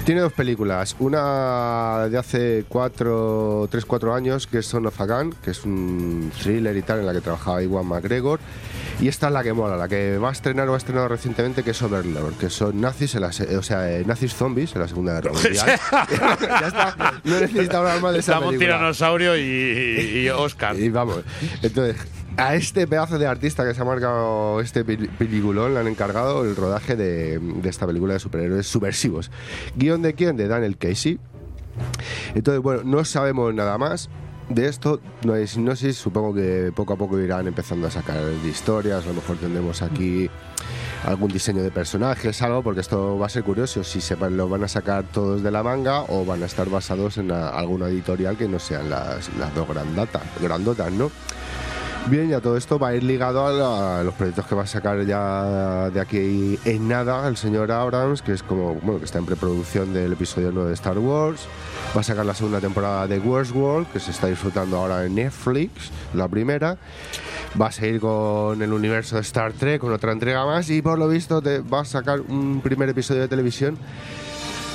[0.05, 0.95] Tiene dos películas.
[1.01, 5.65] Una de hace cuatro, tres, cuatro años, que es Son of a Gun, que es
[5.65, 8.39] un thriller y tal, en la que trabajaba Iwan McGregor.
[9.01, 11.63] Y esta es la que mola, la que va a estrenar o ha estrenado recientemente,
[11.63, 14.81] que es Overlord, que son nazis, en la se- o sea, eh, nazis zombies en
[14.81, 15.67] la Segunda Guerra Mundial.
[16.21, 18.59] ya está, no necesito hablar más de esa película.
[18.59, 20.79] tiranosaurio y, y- y Oscar.
[20.79, 21.21] Y vamos,
[21.63, 21.97] entonces,
[22.37, 26.45] a este pedazo de artista que se ha marcado este peli- peliculón le han encargado
[26.45, 29.31] el rodaje de, de esta película de superhéroes subversivos.
[29.75, 30.37] ¿Guión de quién?
[30.37, 31.19] De Daniel Casey.
[32.35, 34.09] Entonces, bueno, no sabemos nada más.
[34.49, 39.05] De esto no hay hipnosis, supongo que poco a poco irán empezando a sacar historias,
[39.05, 40.31] a lo mejor tendremos aquí
[41.05, 44.63] algún diseño de personajes, algo, porque esto va a ser curioso, si se lo van
[44.63, 48.47] a sacar todos de la manga o van a estar basados en alguna editorial que
[48.47, 51.11] no sean las, las dos grandatas, grandotas, ¿no?
[52.09, 54.67] Bien, ya todo esto va a ir ligado a, la- los proyectos que va a
[54.67, 59.19] sacar ya de aquí en nada el señor Abrams, que es como, bueno, que está
[59.19, 61.49] en preproducción del episodio 9 de Star Wars.
[61.97, 65.91] Va a sacar la segunda temporada de Westworld, que se está disfrutando ahora en Netflix,
[66.15, 66.77] la primera.
[67.61, 71.01] Va a seguir con el universo de Star Trek, con otra entrega más, y por
[71.01, 73.79] lo visto te va a sacar un primer episodio de televisión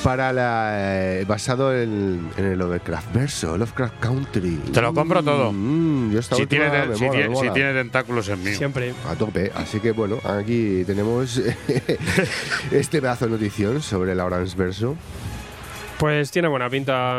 [0.03, 4.59] para la eh, basado en, en el Lovecraft verso, Lovecraft Country.
[4.73, 5.51] Te lo compro todo.
[5.53, 8.53] Mm, yo Si última tiene, me si mola, tiene- si tiene tentáculos en mí.
[8.55, 8.93] Siempre.
[9.07, 11.37] A tope, así que bueno, aquí tenemos
[12.71, 14.95] este pedazo de notición sobre el Lawrence verso.
[16.01, 17.13] Pues tiene buena pinta.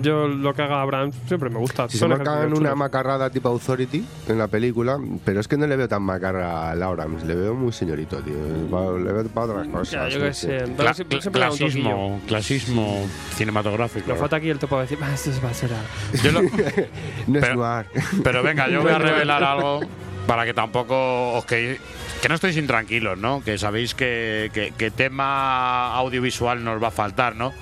[0.00, 1.88] Yo lo que haga Abraham siempre me gusta.
[1.88, 2.76] Si se marcan una chulos.
[2.76, 6.74] macarrada tipo Authority en la película, pero es que no le veo tan macarra a
[6.76, 8.34] Lawrence, le veo muy señorito, tío.
[8.72, 9.90] Va- Le veo para otras cosas.
[9.90, 10.58] Ya, yo qué sé.
[10.76, 11.32] Cla- toquillo.
[11.32, 14.08] clasismo, clasismo cinematográfico.
[14.10, 15.76] Nos falta aquí el topo de decir, "Ah, esto es basura.
[16.22, 16.42] Yo lo-
[17.26, 17.86] No es Pero- noir.
[18.22, 19.80] Pero venga, yo voy a revelar algo
[20.28, 21.80] para que tampoco os que
[22.22, 23.42] que no estéis intranquilos, ¿no?
[23.44, 27.52] Que sabéis que, que- que tema audiovisual nos va a faltar, ¿no?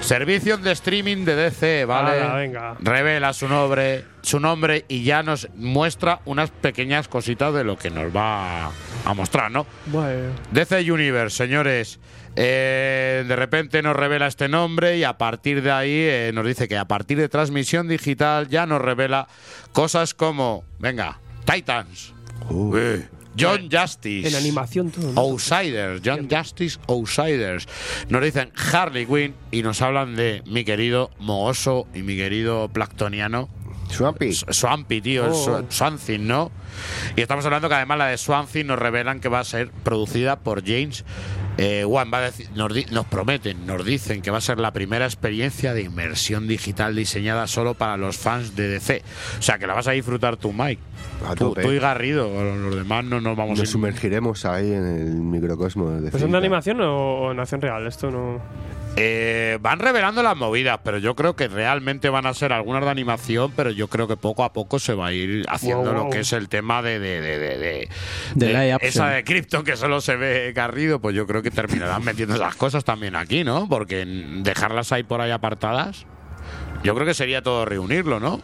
[0.00, 2.20] Servicios de streaming de DC, ¿vale?
[2.20, 2.76] Ala, venga.
[2.80, 7.90] Revela su nombre, su nombre y ya nos muestra unas pequeñas cositas de lo que
[7.90, 8.66] nos va
[9.04, 9.66] a mostrar, ¿no?
[9.86, 10.32] Bueno.
[10.50, 12.00] DC Universe, señores.
[12.36, 16.66] eh, de repente nos revela este nombre y a partir de ahí eh, nos dice
[16.66, 19.28] que a partir de transmisión digital ya nos revela
[19.72, 22.14] cosas como, venga, Titans,
[22.76, 23.06] eh,
[23.40, 25.12] John Justice, En animación todo.
[25.12, 25.20] ¿no?
[25.20, 27.66] Outsiders, John Justice Outsiders.
[28.08, 33.48] Nos dicen Harley Quinn y nos hablan de mi querido Mooso y mi querido Plactoniano
[33.90, 34.32] Swampy.
[34.32, 35.64] Swampy, tío, el Oh.
[36.20, 36.50] ¿no?
[37.16, 39.70] Y estamos hablando que además la de Swamp Thing nos revelan que va a ser
[39.70, 41.04] producida por James
[41.62, 42.10] eh, Wan.
[42.12, 45.04] Va a decir- nos, di- nos prometen, nos dicen que va a ser la primera
[45.04, 49.02] experiencia de inmersión digital diseñada solo para los fans de DC.
[49.38, 50.80] O sea, que la vas a disfrutar tú, Mike.
[51.28, 54.86] A Tú, y Garrido, los demás no nos vamos a Nos ir- sumergiremos ahí en
[54.86, 56.32] el microcosmos de ¿Pues cinta.
[56.32, 56.94] de animación o,
[57.26, 57.86] o en acción real?
[57.86, 58.40] Esto no.
[58.96, 62.90] Eh, van revelando las movidas, pero yo creo que realmente van a ser algunas de
[62.90, 66.10] animación, pero yo creo que poco a poco se va a ir haciendo Wow, lo
[66.10, 67.88] que es el tema de, de, de, de, de-
[68.34, 72.04] De de esa de Krypton que solo se ve Garrido, pues yo creo que terminarán
[72.04, 73.68] metiendo esas cosas también aquí, ¿no?
[73.68, 76.04] Porque dejarlas ahí por ahí apartadas,
[76.82, 78.40] yo creo que sería todo reunirlo, ¿no?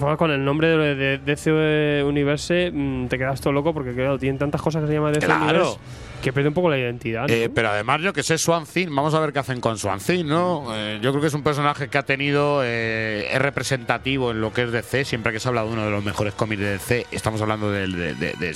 [0.00, 4.18] De con el nombre de, de DC Universe mm, te quedas todo loco porque claro,
[4.20, 5.42] tienen tantas cosas que se llama DC Claro.
[5.44, 5.78] Universe
[6.20, 7.26] que pierde un poco la identidad.
[7.26, 7.34] ¿no?
[7.34, 9.98] Eh, pero además, yo que sé, Swan Thing, vamos a ver qué hacen con Swan
[9.98, 10.66] Thing, ¿no?
[10.74, 14.52] Eh, yo creo que es un personaje que ha tenido, eh, es representativo en lo
[14.52, 15.04] que es DC.
[15.04, 17.86] Siempre que se habla de uno de los mejores cómics de DC, estamos hablando de,
[17.86, 18.54] de, de.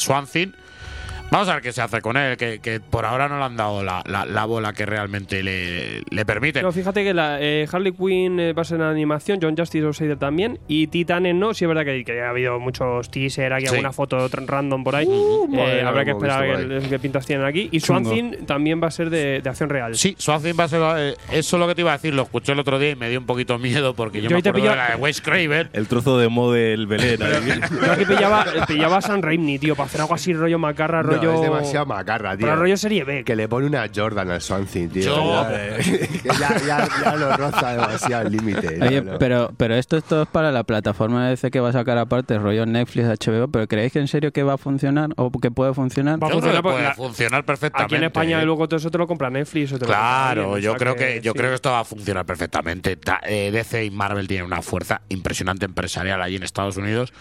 [1.30, 3.56] Vamos a ver qué se hace con él, que, que por ahora no le han
[3.56, 6.62] dado la, la- la bola que realmente le, le permite.
[6.62, 9.84] No, fíjate que la eh, Harley Quinn eh, va a ser en animación, John Justice
[9.84, 11.52] Outsider también, y Titanes no.
[11.52, 13.70] Sí, es verdad que, que ha habido muchos teasers, aquí Sí.
[13.74, 15.08] alguna foto random por ahí.
[15.48, 17.68] madre, Eh, habrá que esperar a ver qué pintas tienen aquí.
[17.72, 19.96] Y Swan Thing también va a ser de, de acción real.
[19.96, 20.82] Sí, Swan Thing va a ser.
[20.98, 22.96] eh, eso es lo que te iba a decir, lo escuché el otro día y
[22.96, 25.20] me dio un poquito miedo porque yo, Yo me te acuerdo de la de Wes
[25.20, 25.68] Craven.
[25.72, 27.20] El trozo de model Belén.
[27.24, 27.60] ahí.
[27.84, 31.13] Yo aquí pillaba, pillaba a San Raimi, tío, para hacer algo así, rollo macarra, No,
[31.18, 31.34] rollo.
[31.34, 32.46] es demasiado macarra, tío.
[32.46, 33.24] Para rollo serie B.
[33.24, 35.02] Que le pone una Jordan al Swansea, tío.
[35.02, 38.78] Yo- Ya, que ya, ya, ya lo roza demasiado el límite.
[38.80, 39.18] Oye, ya, no.
[39.18, 42.38] pero, pero esto, esto es para la plataforma de DC que va a sacar aparte,
[42.38, 45.74] rollo Netflix, HBO, pero ¿creéis que en serio que va a funcionar o que puede
[45.74, 46.22] funcionar?
[46.22, 47.94] Va a funcionar puede la- funcionar perfectamente.
[47.94, 48.42] Aquí en España ¿eh?
[48.42, 50.58] y luego todo eso te lo compra Netflix o te lo compra Claro, alguien, o
[50.58, 51.38] yo sea creo que, yo sí.
[51.38, 52.96] creo que esto va a funcionar perfectamente.
[52.96, 57.12] Ta- eh, DC y Marvel tienen una fuerza impresionante empresarial allí en Estados Unidos.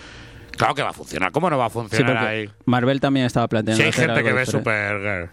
[0.58, 1.32] Claro que va a funcionar.
[1.32, 2.50] ¿Cómo no va a funcionar ahí?
[2.66, 4.46] Marvel también estaba planteando Si hay hacer gente algo que ve.
[4.46, 5.30] Supergirl,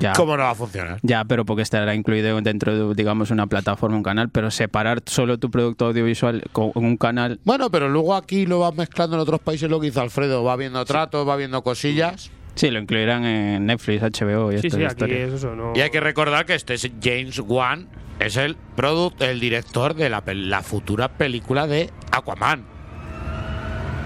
[0.00, 0.12] Ya.
[0.12, 0.98] ¿cómo no va a funcionar?
[1.02, 5.38] Ya, pero porque estará incluido dentro de, digamos, una plataforma, un canal, pero separar solo
[5.38, 7.40] tu producto audiovisual con un canal.
[7.44, 10.44] Bueno, pero luego aquí lo vas mezclando en otros países lo que hizo Alfredo.
[10.44, 12.30] Va viendo tratos, va viendo cosillas.
[12.54, 15.28] Sí, lo incluirán en Netflix, HBO y Sí, estas sí, aquí historias.
[15.28, 15.72] es eso, no.
[15.76, 20.08] Y hay que recordar que este es James Wan es el product, el director de
[20.10, 22.64] la, pel- la futura película de Aquaman.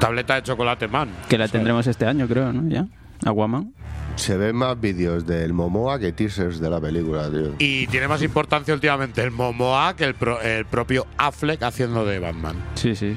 [0.03, 1.09] Tableta de chocolate man.
[1.29, 2.69] Que la tendremos este año, creo, ¿no?
[2.69, 2.87] Ya.
[3.25, 3.73] Aquaman.
[4.17, 7.55] Se ven más vídeos del Momoa que teasers de la película, tío.
[7.61, 12.19] Y tiene más importancia últimamente el Momoa que el, pro- el propio Affleck haciendo de
[12.19, 12.57] Batman.
[12.75, 13.17] Sí, sí.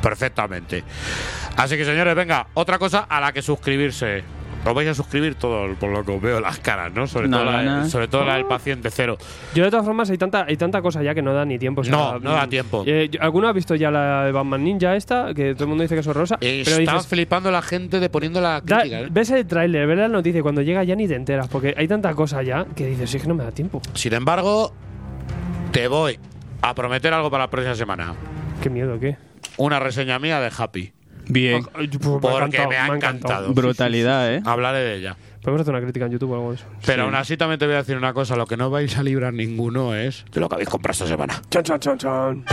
[0.00, 0.84] Perfectamente.
[1.56, 4.22] Así que señores, venga, otra cosa a la que suscribirse.
[4.64, 7.06] Os vais a suscribir todos, por lo que os veo las caras, ¿no?
[7.06, 9.16] Sobre, No, todo, la, no, sobre todo la del paciente cero.
[9.54, 11.80] Yo de todas formas hay tanta, hay tanta cosa ya que no da ni tiempo.
[11.80, 12.84] o sea, No, no da tiempo.
[12.86, 15.32] eh, ¿Alguno ha visto ya la de Batman Ninja esta?
[15.32, 16.36] Que todo el mundo dice que es horrorosa.
[16.38, 19.00] pero Está dices, flipando la gente de poniendo la da- crítica.
[19.00, 19.08] ¿eh?
[19.10, 21.48] ves el tráiler, ves la noticia y cuando llega ya ni te enteras.
[21.48, 23.80] Porque hay tanta cosa ya que dices, sí, es que no me da tiempo.
[23.94, 24.74] Sin embargo,
[25.72, 26.18] te voy
[26.60, 28.12] a prometer algo para la próxima semana.
[28.62, 29.16] Qué miedo, ¿qué?
[29.56, 30.92] Una reseña mía de Happy.
[31.30, 31.62] Bien.
[31.74, 33.54] Ay, pues me ha Porque encantado, me ha encantado.
[33.54, 34.42] Brutalidad, ¿eh?
[34.44, 35.16] Hablaré de ella.
[35.42, 36.66] Podemos hacer una crítica en YouTube o algo de eso.
[36.84, 38.36] Pero aún así también te voy a decir una cosa.
[38.36, 41.40] Lo que no vais a librar ninguno es de lo que habéis comprado esta semana.
[41.50, 42.44] Chan, chan, chan, chan.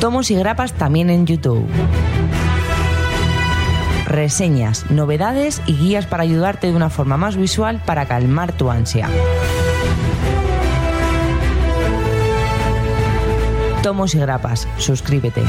[0.00, 1.64] Tomos y grapas también en YouTube.
[4.12, 9.08] Reseñas, novedades y guías para ayudarte de una forma más visual para calmar tu ansia.
[13.82, 15.42] Tomos y grapas, suscríbete.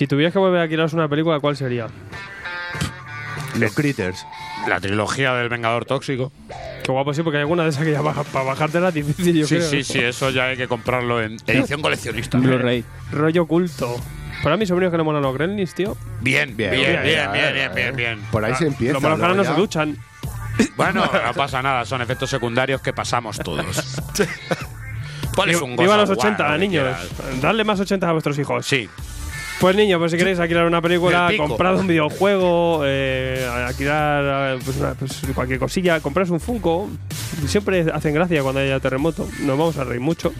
[0.00, 1.86] Si tuvieras que volver a alquilaros una película, ¿cuál sería?
[3.58, 4.24] Los Critters.
[4.66, 6.32] La trilogía del Vengador Tóxico.
[6.82, 9.36] Qué guapo, sí, porque hay alguna de esas que ya baja, para bajártela es difícil,
[9.36, 9.68] yo sí, creo.
[9.68, 12.38] sí, sí, eso ya hay que comprarlo en edición coleccionista.
[12.38, 12.82] Blu-ray.
[13.12, 13.94] Rollo culto.
[14.42, 15.94] Para mis sobrinos que le molan los gremlins, tío.
[16.22, 18.20] Bien, bien, bien, bien, bien, bien, bien, bien.
[18.32, 18.94] Por ahí se empieza.
[18.94, 19.98] Los caras no se duchan.
[20.78, 24.00] Bueno, no pasa nada, son efectos secundarios que pasamos todos.
[25.36, 26.96] Pones un Viva gozo, los 80, guau, lo que niños.
[27.42, 28.64] Dadle más 80 a vuestros hijos.
[28.64, 28.88] Sí,
[29.60, 34.94] Pues niños, pues si queréis alquilar una película, comprad un videojuego, eh, alquilar pues, una-
[34.94, 36.88] pues cualquier cosilla, compras un Funko.
[37.46, 39.28] Siempre hacen gracia cuando haya terremoto.
[39.40, 40.32] Nos vamos a reír mucho.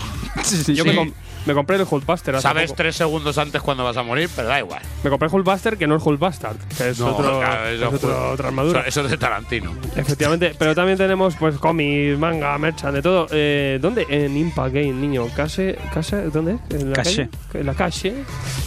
[0.74, 1.12] Yo me, com-
[1.46, 2.76] me compré el Hulkbuster hace sabes poco.
[2.76, 4.82] tres segundos antes cuando vas a morir, pero da igual.
[5.02, 7.86] Me compré el Hulkbuster que no es Hulkbuster, que es, No, otro, claro, es eso
[7.88, 8.80] otro- fue- otra armadura.
[8.80, 9.74] Eso, eso es de Tarantino.
[9.96, 13.26] Efectivamente, pero también tenemos pues cómics, manga, merchan, de todo.
[13.30, 14.06] Eh, ¿Dónde?
[14.10, 15.26] En Impact Game, niño.
[15.34, 16.58] Case, case, ¿Dónde?
[16.70, 17.28] ¿En la Calle.
[17.28, 17.60] calle?
[17.60, 18.14] En la calle.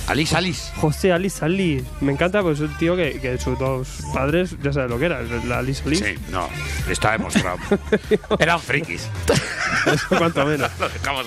[0.07, 0.71] Alice, Alice.
[0.77, 1.83] José Alice Ali.
[2.01, 5.21] Me encanta, pues un tío que, que sus dos padres ya sabes lo que era,
[5.47, 5.95] la Alice Ali.
[5.97, 6.47] Sí, no,
[6.89, 7.57] está demostrado.
[8.39, 9.07] Eran frikis.
[10.09, 10.71] Cuanto menos.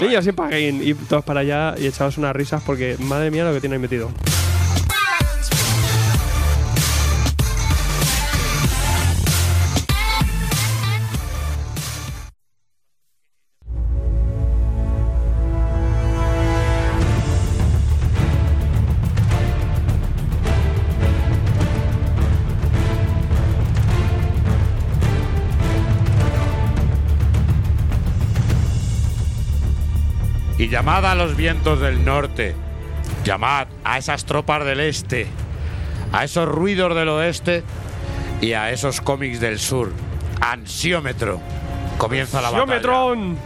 [0.00, 3.52] Niños, Impact Game y todos para allá y echados unas risas porque madre mía lo
[3.52, 4.10] que tiene ahí metido.
[30.76, 32.54] Llamad a los vientos del norte.
[33.24, 35.26] Llamad a esas tropas del este.
[36.12, 37.62] A esos ruidos del oeste.
[38.42, 39.90] Y a esos cómics del sur.
[40.38, 41.40] Ansiómetro.
[41.96, 42.66] Comienza la batalla.
[42.66, 43.38] ¡Geometron!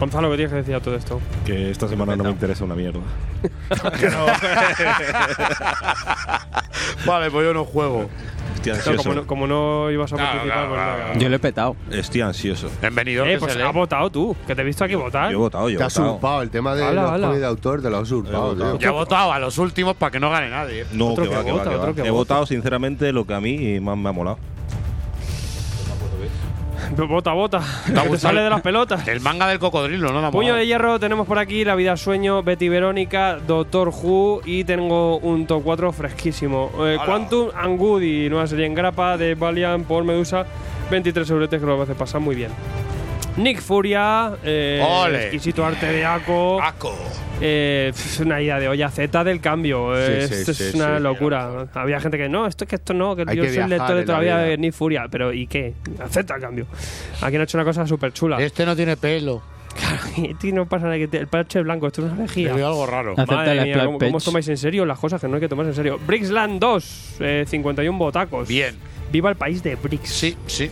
[0.00, 1.20] Gonzalo, ¿qué tienes que decir a todo esto?
[1.44, 3.00] Que esta semana no me interesa una mierda.
[7.04, 8.08] Vale, pues yo no juego.
[8.58, 9.02] Estoy Claro, ansioso.
[9.02, 11.22] como, no, como no ibas a Claro, participar, claro, pues.
[11.22, 11.76] Yo lo he petado.
[11.90, 12.70] Estoy ansioso.
[12.80, 13.24] Bienvenido.
[13.24, 15.30] Eh, pues has votado tú, que te he visto aquí votar.
[15.30, 16.10] Yo he votado, yo Te he has votado.
[16.12, 16.42] usurpado.
[16.42, 18.78] El tema de Hala, los cómics de autor te lo has usurpado.
[18.78, 20.84] Yo he votado a los últimos para que no gane nadie.
[20.92, 21.94] No, Otro que que va, que vota, va, que otro va.
[21.94, 22.12] que He vota.
[22.34, 24.38] votado, sinceramente, lo que a mí más me ha molado.
[27.06, 27.60] Vota.
[27.86, 29.06] Que te sale de las pelotas.
[29.06, 30.30] El manga del cocodrilo, ¿no?
[30.30, 35.18] Puño de hierro, tenemos por aquí La vida sueño, Betty Verónica, Doctor Who y tengo
[35.18, 36.70] un top 4 fresquísimo.
[36.80, 36.98] Eh.
[37.04, 40.46] Quantum and Goody, nueva serie en grapa de Valiant por Medusa,
[40.90, 42.50] 23 euretes que lo hace pasar muy bien.
[43.38, 45.22] Nick Furia, eh, Ole.
[45.22, 46.94] exquisito arte de Aco, Aco.
[47.40, 49.96] eh, es una idea de olla Z del cambio.
[49.96, 51.02] eh, Sí, sí, esto sí, es una sí.
[51.02, 51.68] locura.
[51.74, 53.70] Había gente que no, esto es que esto no, que Hay yo que soy viajar
[53.70, 55.74] lector de todavía de Nick Furia, pero ¿y qué?
[56.04, 56.66] Acepta el cambio.
[57.22, 58.38] Aquí han hecho una cosa súper chula.
[58.42, 59.40] Este no tiene pelo.
[60.16, 62.16] Y a ti no pasa nada que te- el parche es blanco, esto es una
[62.16, 62.52] Le lejía.
[62.52, 63.12] veo algo raro.
[63.12, 65.40] Acepta Madre la mía, ¿cómo, cómo os tomáis en serio las cosas que no hay
[65.40, 66.00] que tomarse en serio?
[66.04, 68.48] Brixland 2, eh, 51 botacos.
[68.48, 68.74] Bien.
[69.12, 70.10] Viva el país de Brix.
[70.10, 70.68] Sí, sí.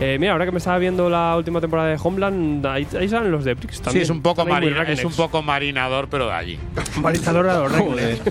[0.00, 3.32] Eh, mira, ahora que me estaba viendo la última temporada de Homeland, ahí, ahí salen
[3.32, 4.04] los de Brix Sí, también.
[4.04, 6.58] es un poco marina- es un poco marinador, pero de allí.
[7.02, 8.22] Marinador a los rednecks.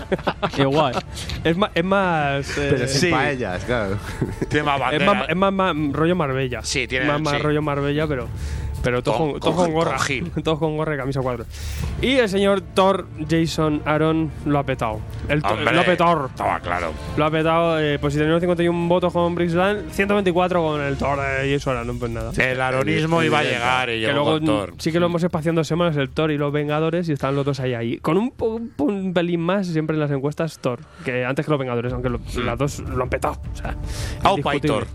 [0.58, 0.94] Igual.
[1.44, 3.98] Es más, es más, eh, Pero sin paellas, claro.
[4.48, 5.12] Tiene más es bandera.
[5.14, 6.60] más, es más- más rollo Marbella.
[6.62, 7.42] Sí, tiene- más, más sí.
[7.42, 8.28] rollo Marbella, pero
[8.82, 9.96] pero todos Con- todos con- gorra,
[10.44, 11.44] todos con gorra y camisa cuadro.
[12.00, 15.00] Y el señor Thor Jason Aaron lo ha petado.
[15.28, 16.26] El Hombre, lo ha petado.
[16.26, 16.92] Estaba claro.
[17.16, 21.18] Lo ha petado, eh, pues si tenía 51 votos con Brixland, 124 con el Thor
[21.20, 22.32] de Jason Aaron, pues nada.
[22.36, 24.74] El aronismo iba a llegar y Que luego con Thor.
[24.78, 27.34] sí que lo hemos espaciado en dos semanas, el Thor y los Vengadores, y están
[27.34, 27.98] los dos ahí ahí.
[27.98, 31.58] Con un, un, un pelín más siempre en las encuestas Thor, que antes que los
[31.58, 33.40] Vengadores, aunque lo- las dos lo han petado.
[33.52, 33.74] O sea,
[34.22, 34.86] Aupa y indiscutible.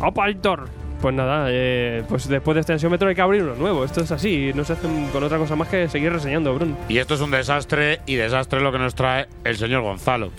[0.00, 0.68] Aupa y Thor.
[1.02, 3.84] Pues nada, eh, pues después de este ansiómetro hay que abrir uno nuevo.
[3.84, 6.76] Esto es así, no se hacen con otra cosa más que seguir reseñando, Brun.
[6.88, 10.30] Y esto es un desastre, y desastre es lo que nos trae el señor Gonzalo.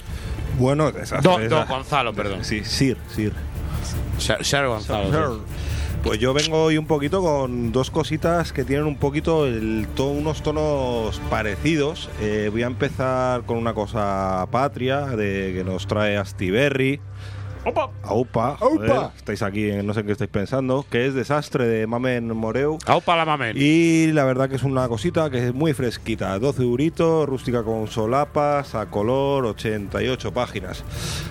[0.57, 2.43] Bueno, esa, Don, Gonzalo, perdón.
[2.45, 3.33] Sí, Sir, Sir.
[4.17, 5.41] Ser Gonzalo.
[6.03, 10.07] Pues yo vengo hoy un poquito con dos cositas que tienen un poquito el to-
[10.09, 12.09] unos tonos parecidos.
[12.21, 16.99] Eh, voy a empezar con una cosa patria de, que nos trae Astiberri.
[17.65, 17.89] ¡Opa!
[18.03, 18.59] Aupa, Aupa.
[18.59, 22.77] joder, estáis aquí, en- no sé qué estáis pensando, que es Desastre de Mamen Moreu.
[22.85, 23.55] Aupa la mamen.
[23.57, 27.87] Y la verdad que es una cosita que es muy fresquita, 12 euritos, rústica con
[27.87, 30.83] solapas, a color, 88 páginas.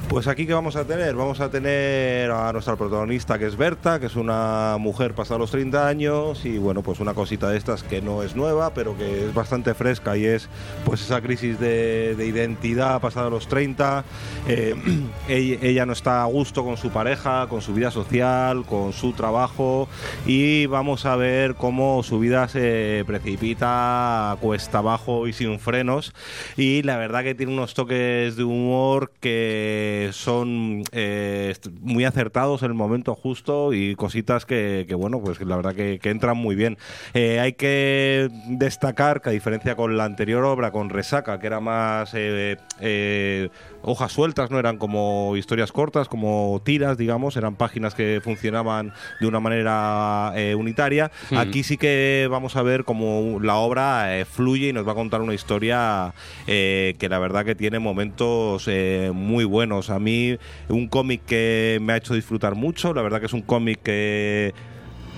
[0.09, 4.01] Pues aquí que vamos a tener, vamos a tener a nuestra protagonista que es Berta,
[4.01, 7.83] que es una mujer pasada los 30 años y bueno, pues una cosita de estas
[7.83, 10.49] que no es nueva, pero que es bastante fresca y es
[10.87, 14.05] pues esa crisis de, de identidad pasada los 30.
[14.49, 14.74] Eh,
[15.28, 19.89] ella no está a gusto con su pareja, con su vida social, con su trabajo
[20.25, 26.14] y vamos a ver cómo su vida se precipita cuesta abajo y sin frenos.
[26.57, 32.68] Y la verdad que tiene unos toques de humor que son eh, muy acertados en
[32.68, 36.79] el momento justo y cositas que, bueno pues la verdad que, entran muy bien.
[37.14, 41.59] Eh, hay que destacar que a diferencia con la anterior obra con Resaca que era
[41.61, 43.51] más eh,
[43.83, 49.26] hojas sueltas, no eran como historias cortas, como tiras, digamos, eran páginas que funcionaban de
[49.26, 51.11] una manera eh, unitaria.
[51.30, 51.39] Mm.
[51.39, 54.97] Aquí sí que vamos a ver cómo la obra eh, fluye y nos va a
[54.97, 56.14] contar una historia
[56.47, 58.68] eh, que la verdad que tiene momentos
[59.12, 59.91] muy buenos.
[59.91, 60.37] A mí
[60.68, 64.55] un cómic que me ha hecho disfrutar mucho, la verdad que es un cómic que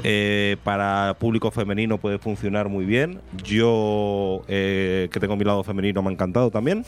[0.03, 3.21] eh, para público femenino puede funcionar muy bien.
[3.45, 6.85] Yo, eh, que tengo mi lado femenino, me ha encantado también.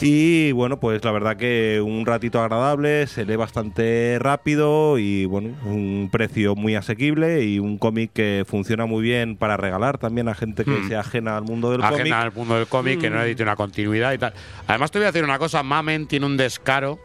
[0.00, 5.50] Y bueno, pues la verdad que un ratito agradable, se lee bastante rápido y bueno,
[5.64, 10.34] un precio muy asequible y un cómic que funciona muy bien para regalar también a
[10.34, 10.88] gente que Hmm.
[10.88, 12.00] sea ajena al mundo del cómic.
[12.00, 14.32] ajena al mundo del cómic, que no necesita una continuidad y tal.
[14.66, 16.98] Además, te voy a decir una cosa: Mamen tiene un descaro.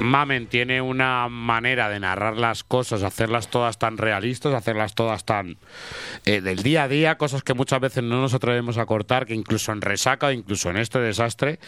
[0.00, 5.56] Mamen tiene una manera de narrar las cosas, hacerlas todas tan realistas, hacerlas todas tan
[6.24, 9.34] eh, del día a día, cosas que muchas veces no nos atrevemos a cortar, que
[9.34, 11.58] incluso en resaca, incluso en este desastre,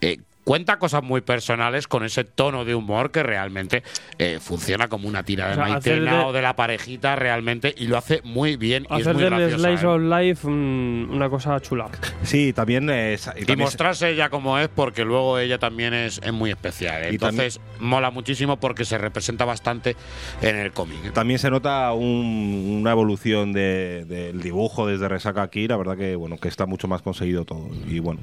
[0.00, 3.82] eh, cuenta cosas muy personales con ese tono de humor que realmente
[4.18, 7.16] eh, funciona como una tira de O sea, maicena hacer de- o de la parejita
[7.16, 9.88] realmente y lo hace muy bien y es Hacer muy del graciosa, Slice ¿eh?
[9.88, 11.88] of Life mm, una cosa chula.
[12.22, 12.88] Sí, también.
[12.90, 16.32] es- y Y también es- mostrarse ella como es, porque luego ella también es, es
[16.32, 17.02] muy especial.
[17.02, 17.08] ¿eh?
[17.10, 19.96] Y Entonces, mola muchísimo porque se representa bastante
[20.42, 20.98] en el cómic.
[21.06, 21.10] ¿eh?
[21.12, 26.14] También se nota un- una evolución de- del dibujo desde Resaca aquí, la verdad que
[26.14, 27.68] bueno, que está mucho más conseguido todo.
[27.88, 28.20] Y bueno.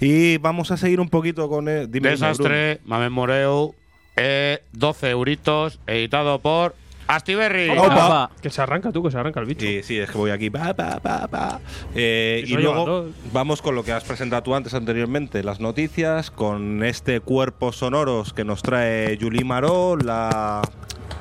[0.00, 3.74] Y vamos a seguir un poquito con dime, Desastre, Mamen Moreu,
[4.16, 6.74] eh, 12 euritos, editado por
[7.06, 7.68] Astiberri.
[7.70, 8.30] Opa.
[8.40, 9.60] Que se arranca tú, que se arranca el bicho.
[9.66, 10.50] Sí, sí, es que voy aquí.
[10.50, 11.60] pa, pa, pa, pa.
[11.94, 16.82] Eh, Y luego vamos con lo que has presentado tú antes anteriormente, las noticias, con
[16.82, 20.62] este cuerpo sonoros que nos trae Julie Maró, la,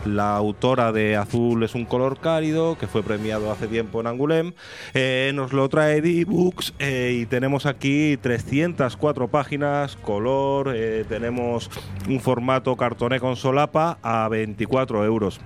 [0.06, 4.54] la autora de Azul es un color cálido, que fue premiado hace tiempo en Angulem.
[4.94, 11.70] Eh, nos lo trae D-Books eh, y tenemos aquí 304 páginas, color, eh, tenemos
[12.08, 15.40] un formato cartoné con solapa a 24 euros.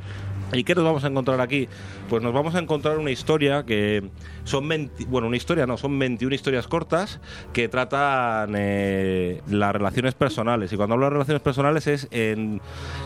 [0.54, 1.68] ¿Y qué nos vamos a encontrar aquí?
[2.10, 4.10] Pues nos vamos a encontrar una historia que
[4.44, 7.20] son 20 bueno, una historia no, son 21 historias cortas
[7.54, 10.72] que tratan eh, las relaciones personales.
[10.72, 12.62] Y cuando hablo de relaciones personales es en,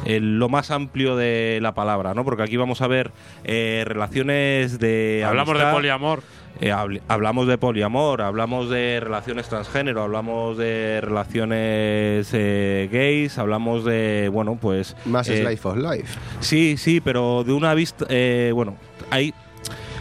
[0.06, 2.24] en lo más amplio de la palabra, ¿no?
[2.24, 3.12] Porque aquí vamos a ver
[3.44, 6.24] eh, relaciones de Hablamos de poliamor.
[6.62, 13.86] Eh, habl- hablamos de poliamor, hablamos de relaciones transgénero, hablamos de relaciones eh, gays, hablamos
[13.86, 14.96] de, bueno, pues...
[15.06, 16.20] Más eh, Slice of Life.
[16.40, 18.76] Sí, sí, pero de una vista, eh, bueno,
[19.10, 19.34] hay,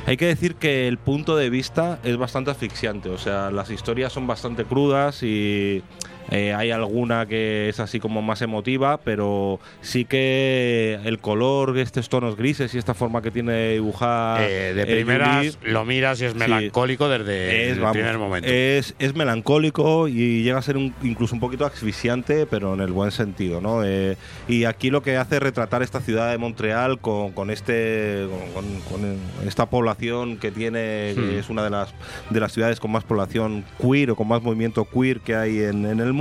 [0.07, 4.13] hay que decir que el punto de vista es bastante asfixiante, o sea, las historias
[4.13, 5.83] son bastante crudas y
[6.31, 12.09] eh, hay alguna que es así como más emotiva, pero sí que el color, estos
[12.09, 14.43] tonos grises y esta forma que tiene de dibujar...
[14.43, 16.39] Eh, de eh, primeras lo miras y es Sí.
[16.39, 18.49] melancólico desde, desde es, el vamos, primer momento.
[18.51, 22.93] Es, es melancólico y llega a ser un- incluso un poquito asfixiante, pero en el
[22.93, 23.85] buen sentido, ¿no?
[23.85, 24.17] Eh,
[24.49, 28.65] y aquí lo que hace es retratar esta ciudad de Montreal con, con este con,
[28.83, 31.39] con- esta población que tiene, que Hmm.
[31.39, 31.95] es una de las
[32.31, 35.87] de las ciudades con más población queer o con más movimiento queer que hay en,
[35.87, 36.18] en el mundo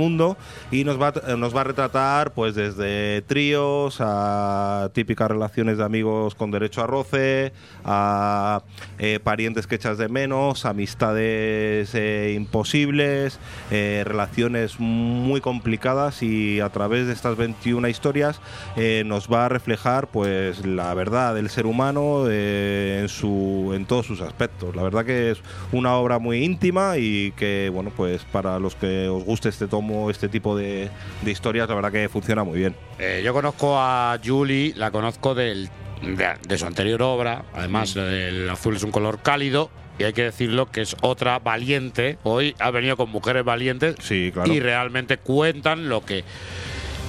[0.70, 6.34] y nos va nos va a retratar pues desde tríos a típicas relaciones de amigos
[6.34, 7.52] con derecho a roce,
[7.84, 8.62] a
[8.98, 13.40] eh, parientes que echas de menos, amistades eh, imposibles,
[13.70, 18.40] eh, relaciones muy complicadas y a través de estas 21 historias
[18.76, 23.84] eh, nos va a reflejar pues la verdad del ser humano eh, en su en
[23.86, 24.76] todos sus aspectos.
[24.76, 25.38] La verdad que es
[25.72, 29.87] una obra muy íntima y que bueno pues para los que os guste este tomo,
[30.10, 30.88] este tipo de,
[31.22, 32.74] de historias, la verdad que funciona muy bien.
[32.98, 35.68] Eh, yo conozco a Julie, la conozco del,
[36.02, 37.44] de, de su anterior obra.
[37.54, 39.70] Además, el azul es un color cálido.
[39.98, 42.18] Y hay que decirlo que es otra valiente.
[42.22, 44.52] Hoy ha venido con mujeres valientes Sí, claro.
[44.52, 46.22] y realmente cuentan lo que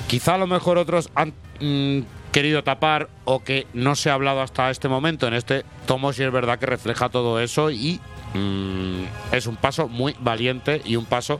[0.07, 1.99] quizá a lo mejor otros han mm,
[2.31, 5.27] querido tapar o que no se ha hablado hasta este momento.
[5.27, 7.99] En este tomo sí es verdad que refleja todo eso y
[8.33, 9.03] mm,
[9.33, 11.39] es un paso muy valiente y un paso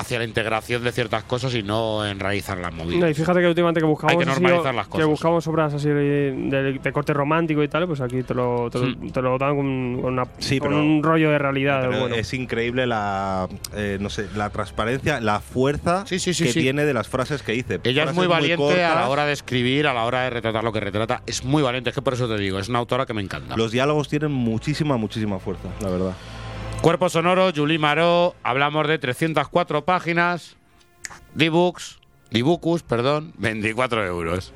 [0.00, 3.00] hacia la integración de ciertas cosas y no enraizar las movidas.
[3.00, 5.06] No, y fíjate que últimamente que buscamos Hay que normalizar las que cosas.
[5.06, 8.86] buscamos obras así de, de corte romántico y tal, pues aquí te lo, te lo,
[8.86, 9.10] Mm.
[9.10, 11.86] te lo dan con, con una- Sí, con pero- un rollo de realidad.
[11.88, 12.14] Pero bueno.
[12.14, 16.60] Es increíble la, eh, no sé, la transparencia, la fuerza Sí, sí, sí, que sí.
[16.60, 17.80] tiene de las frases que dice.
[17.84, 20.72] Ella es muy valiente a la hora de escribir, a la hora de retratar lo
[20.72, 21.22] que retrata.
[21.26, 23.56] Es muy valiente, es que por eso te digo, es una autora que me encanta.
[23.56, 26.12] Los diálogos tienen muchísima, muchísima fuerza, la verdad.
[26.84, 30.58] Cuerpo sonoro, Julie Maró, hablamos de 304 páginas,
[31.32, 31.98] D-Books,
[32.86, 34.52] perdón, 24 euros.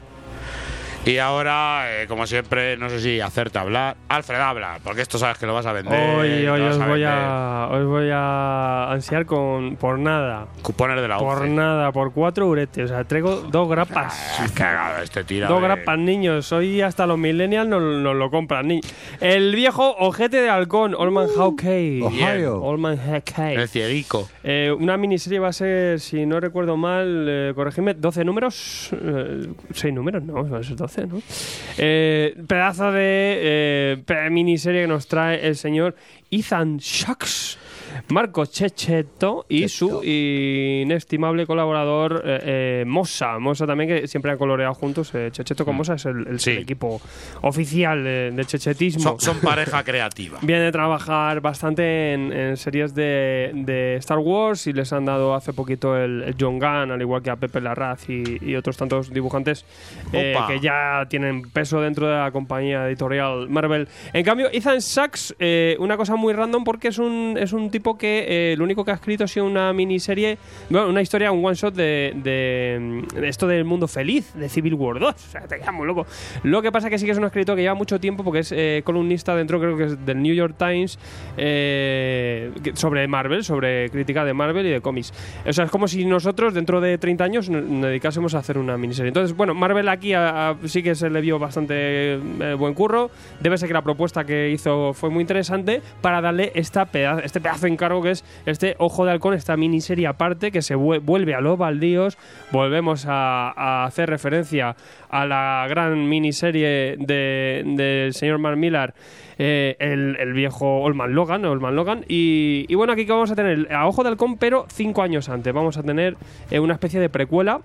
[1.09, 3.97] Y ahora, eh, como siempre, no sé si acerta hablar.
[4.11, 5.99] Alfred, habla, porque esto sabes que lo vas a vender.
[5.99, 7.03] Hoy, hoy os, voy.
[7.03, 10.49] A, os voy a ansiar con por nada.
[10.61, 12.85] Cupones de la Por nada, por cuatro uretes.
[12.85, 14.39] O sea, traigo dos grapas.
[14.39, 15.49] Ah, cagado este tira.
[15.49, 16.53] Dos grapas, niños.
[16.53, 18.69] Hoy hasta los millennials nos, no lo compran.
[18.69, 18.83] Ni...
[19.19, 21.57] El viejo ojete de halcón, Olman uh,
[22.05, 22.63] Ohio.
[22.63, 23.01] Olman
[23.39, 24.29] El ciedico.
[24.45, 28.91] Eh, una miniserie va a ser, si no recuerdo mal, eh, corregime, 12 números.
[28.93, 30.98] Eh, 6 números, no, 12.
[31.77, 35.97] Eh, pedazo de eh, miniserie que nos trae el señor
[36.31, 37.59] Ethan Shucks
[38.09, 43.39] Marco Checheto y su inestimable colaborador eh, eh, Mossa.
[43.39, 45.15] Mossa también, que siempre han coloreado juntos.
[45.15, 46.51] eh, Checheto con Mossa es el, el- Sí.
[46.53, 47.01] el equipo
[47.43, 49.03] oficial de, de chechetismo.
[49.03, 50.39] Son, son pareja creativa.
[50.43, 55.35] Viene a trabajar bastante en, en series de, de Star Wars y les han dado
[55.35, 58.77] hace poquito el, el John Gunn, al igual que a Pepe Larraz y, y otros
[58.77, 59.65] tantos dibujantes
[60.13, 63.89] eh, que ya tienen peso dentro de la compañía editorial Marvel.
[64.13, 67.88] En cambio, Ethan Sachs, eh, una cosa muy random porque es un, es un tipo
[67.97, 70.37] que eh, lo único que ha escrito ha sido una miniserie,
[70.69, 72.79] bueno, una historia, un one shot de, de,
[73.15, 75.15] mm, esto del mundo feliz, de Civil War 2.
[75.15, 76.07] O sea, te quedas muy loco.
[76.43, 78.53] Lo que pasa que sí que es un escritor que lleva mucho tiempo porque es
[78.53, 80.99] eh, columnista dentro, creo que es del New York Times,
[81.37, 85.13] eh, sobre Marvel, sobre crítica de Marvel y de cómics.
[85.47, 88.77] O sea, es como si nosotros dentro de 30 años nos dedicásemos a hacer una
[88.77, 89.09] miniserie.
[89.09, 90.13] Entonces, bueno, Marvel aquí
[90.67, 92.19] sí que se le vio bastante
[92.59, 93.11] buen curro.
[93.41, 97.41] Debe ser que la propuesta que hizo fue muy interesante para darle esta peda- este
[97.41, 101.01] pedazo de encargo que es este Ojo de Halcón, esta miniserie aparte que se vue-
[101.01, 102.19] vuelve a los baldíos.
[102.51, 104.75] Volvemos a, hacer referencia
[105.09, 108.95] a la gran miniserie de- del señor Mark Millar.
[109.41, 112.05] eh, el, viejo Olman Logan, Olman Logan.
[112.09, 115.29] Y, y bueno, aquí que vamos a tener a Ojo de Halcón, pero cinco años
[115.29, 115.55] antes.
[115.55, 116.17] Vamos a tener
[116.51, 117.61] eh, una especie de precuela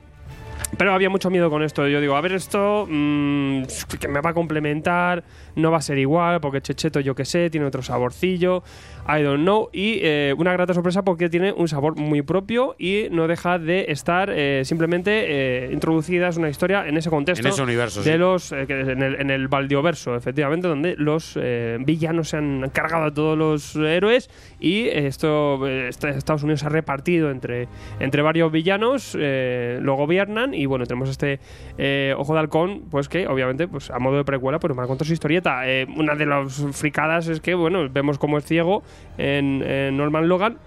[0.78, 1.88] pero había mucho miedo con esto.
[1.88, 3.64] Yo digo, a ver, esto mm,
[4.00, 5.24] que me va a complementar,
[5.56, 8.64] no va a ser igual, porque Checheto, yo que sé, tiene otro saborcillo,
[9.08, 9.70] I don't know.
[9.72, 13.86] Y eh, una grata sorpresa porque tiene un sabor muy propio y no deja de
[13.90, 17.46] estar eh, simplemente eh, introducida, es una historia en ese contexto.
[17.48, 18.18] En ese universo, De sí.
[18.18, 21.38] los, en, el, en el Baldioverso, efectivamente, donde los
[21.80, 26.70] villanos se han cargado a todos los héroes y esto, este- Estados Unidos se ha
[26.70, 27.68] repartido entre,
[28.00, 31.40] entre varios villanos, lo gobiernan y bueno, tenemos este
[31.78, 35.08] eh, Ojo de Halcón, pues que obviamente pues a modo de precuela pues nos contar
[35.08, 35.68] su historieta.
[35.68, 38.84] Eh, una de las fricadas es que, bueno, vemos cómo es ciego
[39.18, 40.58] en, en Norman Logan.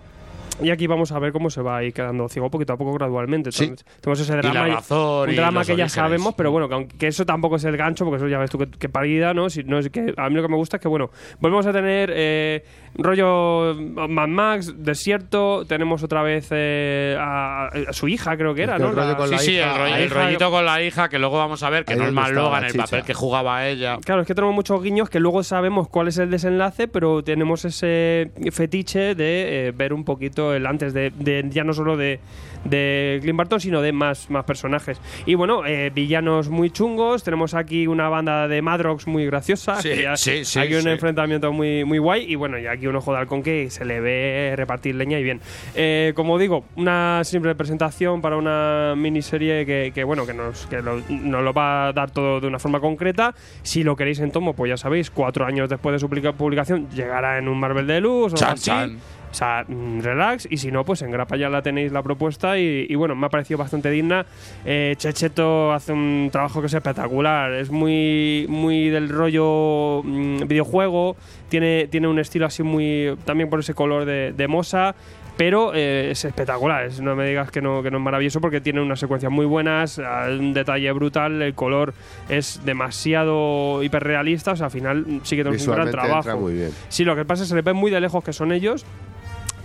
[0.62, 2.94] Y aquí vamos a ver cómo se va a ir quedando ciego poquito a poco
[2.94, 3.52] gradualmente.
[3.52, 3.72] Sí.
[4.00, 6.96] Tenemos ese Y la drama, razón un drama que ya sabemos, pero bueno, que, aunque-
[6.96, 9.50] que eso tampoco es el gancho, porque eso ya ves tú que, que parida, ¿no?
[9.50, 11.72] Si, no es que, a mí lo que me gusta es que, bueno, volvemos a
[11.72, 13.74] tener eh, rollo
[14.08, 18.82] Mad Max, desierto, tenemos otra vez eh, a, a su hija, creo que era, El
[18.82, 18.92] ¿no?
[18.92, 21.36] rollo La- con Sí, la sí, hija- el, rollo- rollito con la hija, que luego
[21.38, 23.98] vamos a ver que Ahí donde Norman estaba Logan, el papel que jugaba ella.
[24.04, 27.64] Claro, es que tenemos muchos guiños que luego sabemos cuál es el desenlace, pero tenemos
[27.64, 32.20] ese fetiche de eh, ver un poquito el antes de, de- ya no solo de,
[32.64, 35.00] de Clint Barton, sino de más, más personajes.
[35.24, 39.90] Y bueno, eh, villanos muy chungos, tenemos aquí una banda de Madrox muy graciosa, Sí,
[39.90, 43.12] que sí, sí, hay un enfrentamiento muy, muy guay, y bueno, y aquí un ojo
[43.12, 45.40] de halcón que se le ve repartir leña y bien.
[45.74, 50.82] Eh, como digo, una simple presentación para una miniserie que, que, bueno, que nos, que
[50.82, 53.34] lo- nos lo va a dar todo de una forma concreta.
[53.62, 56.88] Si lo queréis en tomo, pues ya sabéis, cuatro años después de su publica- publicación
[56.90, 58.64] llegará en un Marvel o Chan, algo así.
[58.64, 58.98] chan.
[59.36, 60.48] O sea, mm, relax.
[60.50, 62.58] Y si no, pues en Grapa ya la tenéis la propuesta.
[62.58, 64.24] Y, y bueno, me ha parecido bastante digna.
[64.64, 67.52] Eh, Checheto hace un trabajo que es espectacular.
[67.52, 71.16] Es muy, muy del rollo mm, videojuego.
[71.50, 73.14] Tiene, tiene un estilo así muy.
[73.26, 74.94] También por ese color de, de mosa.
[75.36, 76.86] Pero eh, es espectacular.
[76.86, 79.44] Es- no me digas que no, que no es maravilloso porque tiene unas secuencias muy
[79.44, 79.98] buenas.
[79.98, 81.42] Un detalle brutal.
[81.42, 81.92] El color
[82.30, 84.52] es demasiado hiperrealista.
[84.52, 86.40] O sea, al final sí que tenemos un gran trabajo.
[86.40, 86.70] muy bien.
[86.88, 88.86] Sí, lo que pasa es que se le ve muy de lejos que son ellos.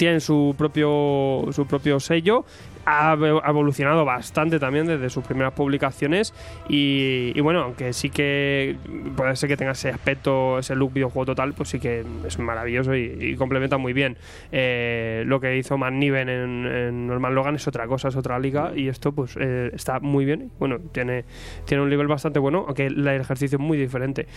[0.01, 2.43] Tienen su propio, su propio sello.
[2.85, 6.33] Ha evo- ha evolucionado bastante también desde sus primeras publicaciones
[6.69, 8.75] y, y bueno, aunque sí que
[9.15, 12.95] puede ser que tenga ese aspecto, ese look videojuego total, pues sí que es maravilloso
[12.95, 14.17] y, y complementa muy bien.
[14.51, 18.39] Eh, lo que hizo Matt Niven en, en Norman Logan es otra cosa, es otra
[18.39, 20.51] liga y esto pues eh, está muy bien.
[20.59, 21.25] Bueno, tiene,
[21.65, 24.27] tiene un nivel bastante bueno, aunque el ejercicio es muy diferente.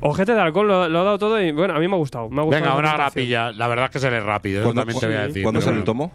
[0.00, 2.30] Ojete de alcohol, lo, lo ha dado todo y bueno, a mí me ha gustado.
[2.30, 3.50] Me ha gustado Venga, una grapilla.
[3.52, 5.42] La verdad es que se lee rápido, eso ¿Cuándo, también te voy a decir.
[5.42, 5.84] ¿cuándo el bueno.
[5.84, 6.12] tomo?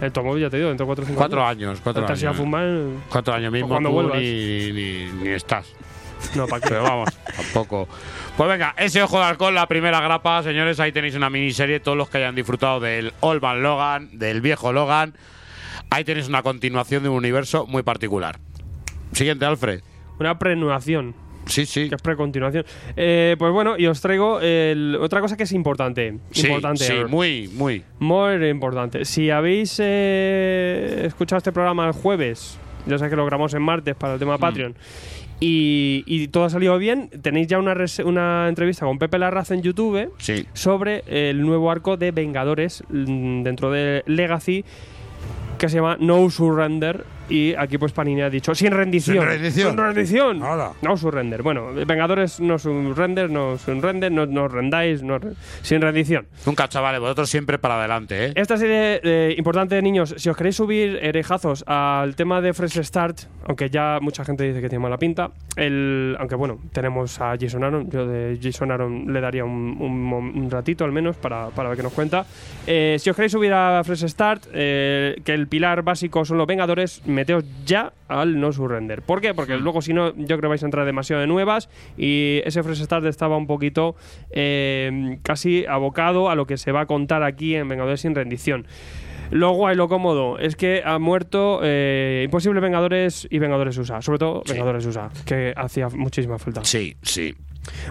[0.00, 2.36] El tomo, ya te digo, dentro de 4 o 5 Cuatro años, cuatro a años.
[2.36, 2.66] fumar.
[3.08, 4.18] Cuatro años mismo cuando tú vuelvas.
[4.18, 5.66] ni, ni, ni estás.
[6.34, 6.66] No, ¿para?
[6.66, 7.86] Pero vamos, tampoco.
[8.36, 10.80] Pues venga, ese ojo de alcohol, la primera grapa, señores.
[10.80, 11.80] Ahí tenéis una miniserie.
[11.80, 15.14] Todos los que hayan disfrutado del Old Man Logan, del viejo Logan.
[15.90, 18.38] Ahí tenéis una continuación de un universo muy particular.
[19.12, 19.82] Siguiente, Alfred.
[20.18, 21.14] Una prenuación.
[21.46, 21.88] Sí, sí.
[21.88, 22.64] Que es precontinuación.
[22.96, 26.18] Eh, pues bueno, y os traigo el- otra cosa que es importante.
[26.30, 26.84] Sí, importante.
[26.84, 27.82] sí, muy, muy.
[27.98, 29.04] Muy importante.
[29.04, 33.94] Si habéis eh, escuchado este programa el jueves, ya sé que lo grabamos en martes
[33.94, 34.20] para el Mm.
[34.20, 34.74] tema Patreon,
[35.40, 37.74] y, y todo ha salido bien, tenéis ya una,
[38.04, 40.46] una entrevista con Pepe Larraz en YouTube Sí.
[40.52, 44.64] sobre el nuevo arco de Vengadores mm, dentro de Legacy
[45.58, 49.16] que se llama No Surrender y aquí pues Panini ha dicho sin rendición.
[49.18, 49.68] Sin rendición.
[49.70, 50.38] Sin rendición.
[50.40, 50.72] Nada.
[50.82, 51.42] No surrender.
[51.42, 56.26] Bueno, Vengadores no surrender, no surrender, no, no os rendáis, no re- sin rendición.
[56.46, 58.32] Nunca, chavales, vosotros siempre para adelante, ¿eh?
[58.36, 63.20] Esta serie eh, importante, niños, si os queréis subir herejazos al tema de Fresh Start,
[63.46, 67.64] aunque ya mucha gente dice que tiene mala pinta, el, aunque bueno, tenemos a Jason
[67.64, 71.68] Aaron, yo de Jason Aaron le daría un, un un ratito al menos para, para
[71.68, 72.24] ver qué nos cuenta.
[72.66, 76.46] Eh, si os queréis subir a Fresh Start, eh, que el pilar básico son los
[76.46, 79.02] Vengadores, meteos ya al no surrender.
[79.02, 79.34] ¿Por qué?
[79.34, 82.62] Porque luego si no, yo creo que vais a entrar demasiado de nuevas y ese
[82.62, 83.96] Fresh Start estaba un poquito
[84.30, 88.66] eh, casi abocado a lo que se va a contar aquí en Vengadores sin rendición.
[89.30, 94.02] Lo guay, lo cómodo, es que ha muerto eh, Imposible Vengadores y Vengadores USA.
[94.02, 96.62] Sobre todo Vengadores USA, que hacía muchísima falta.
[96.64, 97.34] Sí, sí.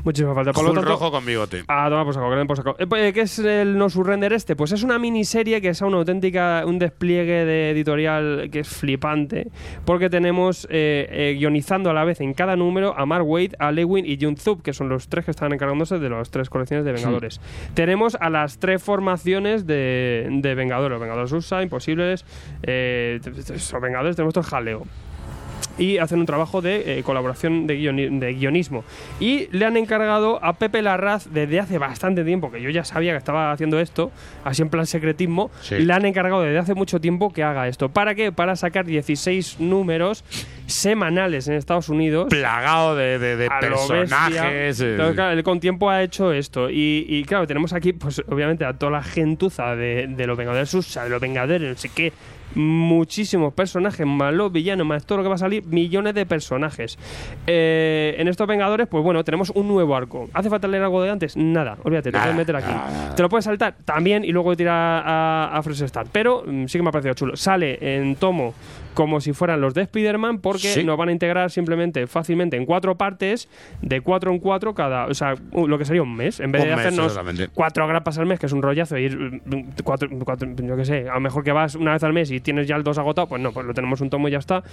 [0.04, 0.52] Muchísima falta.
[0.54, 1.64] Por lo Hulk tanto, rojo con bigote.
[1.68, 2.76] Ah, toma por saco, que den por saco.
[2.80, 4.56] Eh, pues, ¿Qué es el No Surrender este?
[4.56, 9.48] Pues es una miniserie que es una auténtica, un despliegue de editorial que es flipante,
[9.86, 13.72] porque tenemos eh, eh, guionizando a la vez en cada número a Mark Waid, a
[13.72, 16.86] Lewin y Jun Zub, que son los tres que están encargándose de las tres colecciones
[16.86, 17.42] de Vengadores.
[17.74, 22.26] Tenemos a las tres formaciones de, de Vengadores, Vengadores USA, Imposibles,
[22.64, 23.20] eh,
[23.82, 24.88] Vengadores, tenemos todo el jaleo
[25.78, 28.84] y hacen un trabajo de eh, colaboración de, guioni- de guionismo.
[29.20, 33.12] Y le han encargado a Pepe Larraz desde hace bastante tiempo, que yo ya sabía
[33.14, 34.12] que estaba haciendo esto,
[34.44, 35.80] así en plan secretismo, Sí.
[35.80, 37.90] le han encargado desde hace mucho tiempo que haga esto.
[37.90, 38.32] ¿Para qué?
[38.32, 40.24] Para sacar 16 números
[40.68, 42.28] semanales en Estados Unidos.
[42.30, 44.80] Plagado de, de- de personajes.
[44.82, 46.70] eh, Entonces, claro, él con tiempo ha hecho esto.
[46.70, 50.74] Y, y, claro, tenemos aquí, pues obviamente, a toda la gentuza de, de los Vengadores
[50.74, 52.14] USA, de los Vengadores, no sé qué.
[52.56, 56.98] Muchísimos personajes, malos, villanos, más todo lo que va a salir, millones de personajes.
[57.48, 60.30] Eh, en estos Vengadores, pues bueno, tenemos un nuevo arco.
[60.34, 61.36] ¿Hace falta leer algo de antes?
[61.38, 62.74] Nada, olvídate, te puedes meter aquí.
[63.16, 66.10] Te lo puedes saltar también y luego tirar a, a Fresh Start.
[66.12, 67.36] Pero mm, sí que me ha parecido chulo.
[67.36, 68.54] Sale en tomo
[68.94, 70.84] como si fueran los de Spider-Man porque Sí.
[70.84, 73.50] nos van a integrar simplemente fácilmente en cuatro partes,
[73.82, 75.06] de cuatro en cuatro cada.
[75.08, 76.40] O sea, lo que sería un mes.
[76.40, 79.42] En vez Un de mes, hacernos cuatro grapas al mes, que es un rollazo, ir
[79.46, 82.32] mm, cuatro, cuatro- yo qué sé, a lo mejor que vas una vez al mes
[82.32, 84.38] y tienes ya el dos agotado, pues no, pues lo tenemos un tomo y ya
[84.40, 84.64] está.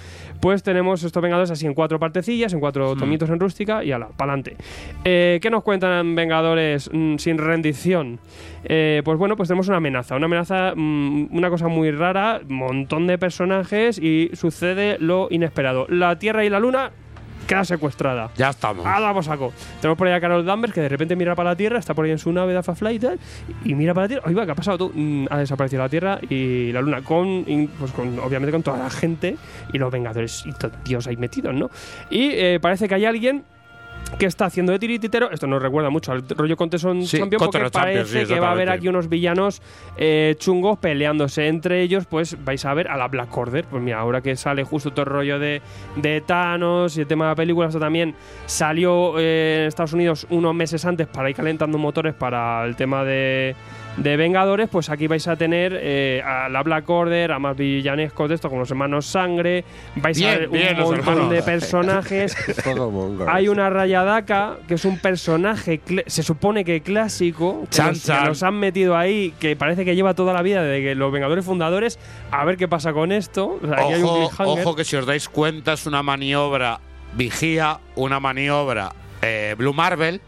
[0.40, 4.08] Pues tenemos estos Vengadores así en cuatro partecillas, en cuatro tomitos en rústica y ala,
[4.16, 4.56] pa'lante.
[5.04, 8.18] Eh, ¿Qué nos cuentan Vengadores mm, sin rendición?
[8.64, 13.06] Eh, pues bueno, pues tenemos una amenaza, una amenaza, mm, una cosa muy rara, montón
[13.06, 15.86] de personajes y sucede lo inesperado.
[15.88, 16.90] La Tierra y la Luna
[17.46, 18.30] queda secuestrada.
[18.36, 18.86] Ya estamos.
[18.86, 19.52] Ah, vamos saco.
[19.80, 22.04] Tenemos por ahí a Carol Danvers que de repente mira para la Tierra, está por
[22.04, 23.18] ahí en su nave de Flight y tal,
[23.64, 24.24] y mira para la Tierra.
[24.26, 24.92] Oiga, ¿qué ha pasado tú?
[24.94, 27.44] Mm, ha desaparecido la Tierra y la Luna con,
[27.78, 29.36] pues con obviamente con toda la gente
[29.72, 31.70] y los Vengadores y todos Dios ahí metidos, ¿no?
[32.08, 33.44] Y eh, parece que hay alguien
[34.18, 35.30] que está haciendo de tirititero.
[35.30, 38.34] Esto nos recuerda mucho al rollo con Tesson Sí, Champion porque los Champions, parece sí,
[38.34, 39.62] que va a haber aquí unos villanos
[39.96, 42.06] eh, chungos peleándose entre ellos.
[42.06, 43.64] Pues vais a ver a la Black Order.
[43.64, 45.62] Pues mira, ahora que sale justo todo el rollo de,
[45.96, 48.14] de Thanos y el tema de la película, esto también
[48.46, 53.04] salió eh, en Estados Unidos unos meses antes para ir calentando motores para el tema
[53.04, 53.54] de,
[53.97, 54.68] de Vengadores.
[54.68, 58.49] Pues aquí vais a tener eh, a la Black Order, a más villanescos de esto,
[58.49, 59.64] como los hermanos Sangre.
[59.97, 61.30] Vais Bien, a ver bien, un montón hermanos.
[61.30, 62.36] de personajes.
[63.28, 68.43] Hay una Rayadaka, que es un personaje, se supone que clásico, que Chan, que nos
[68.43, 71.99] han metido ahí, que parece que lleva toda la vida de que los Vengadores fundadores.
[72.30, 73.59] A ver qué pasa con esto.
[73.62, 76.80] O sea, aquí hay un Ojo, ojo que si os dais cuenta es una maniobra
[77.14, 80.20] vigía, una maniobra eh, Blue Marvel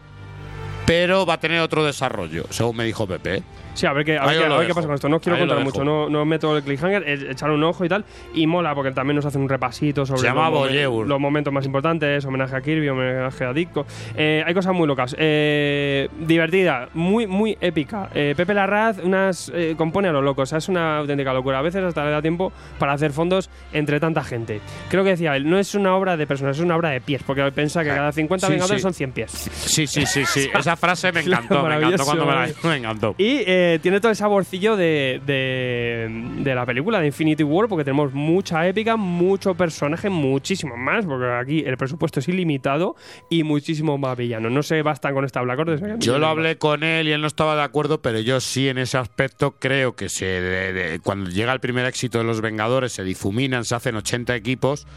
[0.85, 3.43] pero va a tener otro desarrollo, según me dijo Pepe.
[3.73, 3.75] ¿Eh?
[3.75, 5.09] Sí, a ver qué, a ver qué, a ver pasa con esto.
[5.09, 5.77] No quiero Ahí lo contar dejo.
[5.79, 8.05] mucho, no, no meto el cliffhanger, echar un ojo y tal.
[8.33, 11.07] Y mola porque también nos hacen un repasito sobre Se llama los, momen- Voyeur.
[11.07, 13.85] los momentos más importantes, homenaje a Kirby, homenaje a Ditko.
[14.15, 15.15] Eh, hay cosas muy locas.
[15.19, 18.09] Eh, divertida, muy, muy épica.
[18.13, 21.59] Eh, Pepe Larraz unas, eh, compone a lo loco, o sea, es una auténtica locura.
[21.59, 24.61] A veces hasta le da tiempo para hacer fondos entre tanta gente.
[24.89, 27.21] Creo que decía él, no es una obra de personas, es una obra de pies,
[27.25, 28.83] porque piensa que cada 50 Ah, Sí, vengadores sí.
[28.83, 29.31] son 100 pies.
[29.31, 30.49] Sí, sí, sí, sí.
[30.57, 32.05] Esa frase me encantó, me encantó Maravilloso.
[32.05, 33.15] cuando me la me encantó.
[33.17, 38.13] Y eh, tiene todo el saborcillo de, de, la película de Infinity War, porque tenemos
[38.13, 42.95] mucha épica, mucho personaje, muchísimo más, porque aquí el presupuesto es ilimitado
[43.29, 44.49] y muchísimo más villano.
[44.49, 45.99] No se bastan con esta Black Order.
[45.99, 48.77] Yo lo hablé con él y él no estaba de acuerdo, pero yo sí en
[48.77, 53.65] ese aspecto creo que se cuando llega el primer éxito de los Vengadores se difuminan,
[53.65, 54.87] se hacen 80 equipos,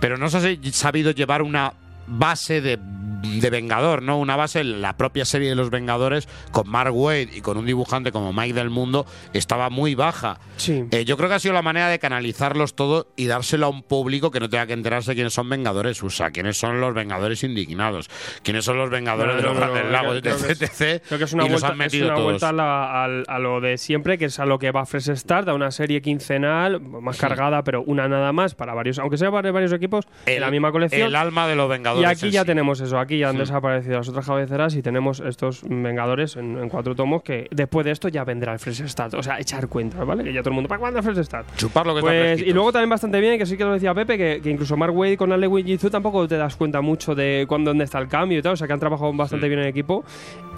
[0.00, 1.74] pero no se ha sabido llevar una
[2.06, 4.18] base de, de Vengador, ¿no?
[4.18, 8.12] Una base, la propia serie de los Vengadores con Mark Wade y con un dibujante
[8.12, 10.38] como Mike del Mundo estaba muy baja.
[10.56, 10.84] Sí.
[10.90, 13.82] Eh, yo creo que ha sido la manera de canalizarlos todo y dárselo a un
[13.82, 18.08] público que no tenga que enterarse quiénes son Vengadores USA, quiénes son los Vengadores indignados,
[18.42, 21.24] quiénes son los Vengadores de los No, no, no, Grandes Lagos, etc, etc, Creo que
[21.24, 22.22] es una vuelta, es una todos.
[22.24, 25.14] vuelta a, la- al- a lo de siempre, que es a lo que va Fresh
[25.16, 29.30] Start, a una serie quincenal, más cargada, pero una nada más para varios, aunque sea
[29.30, 31.08] para varios equipos, en la misma colección.
[31.08, 32.22] El alma de los Y Vengadores.
[32.22, 32.46] aquí ya sí.
[32.46, 36.68] tenemos eso, aquí ya han desaparecido las otras cabeceras y tenemos estos Vengadores en, en
[36.68, 39.14] cuatro tomos que después de esto ya vendrá el Fresh Start.
[39.14, 40.24] O sea, echar cuenta, ¿vale?
[40.24, 41.56] Que ya todo el mundo, ¿para cuándo el Fresh Start?
[41.56, 44.16] Chupar lo que Pues, y luego también bastante bien, que sí que lo decía Pepe,
[44.16, 47.70] que, que incluso Mark Wade con Ale Jitsu tampoco te das cuenta mucho de cuándo,
[47.70, 48.52] dónde está el cambio y tal.
[48.52, 50.04] O sea, que han trabajado bastante bien en equipo.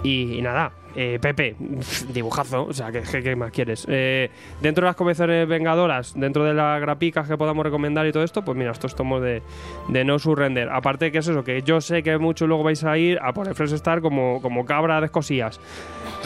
[0.03, 1.55] Y, y nada, eh, Pepe,
[2.13, 2.65] dibujazo.
[2.65, 3.85] O sea, ¿qué, más quieres?
[3.89, 4.29] Eh,
[4.61, 8.43] dentro de las colecciones vengadoras, dentro de las grapicas que podamos recomendar y todo esto,
[8.43, 9.41] pues mira, estos tomos de,
[9.89, 10.69] de No Surrender.
[10.69, 13.47] Aparte, que es eso, que yo sé que muchos luego vais a ir a por
[13.47, 15.59] el Fresh Star como, como cabra de cosillas.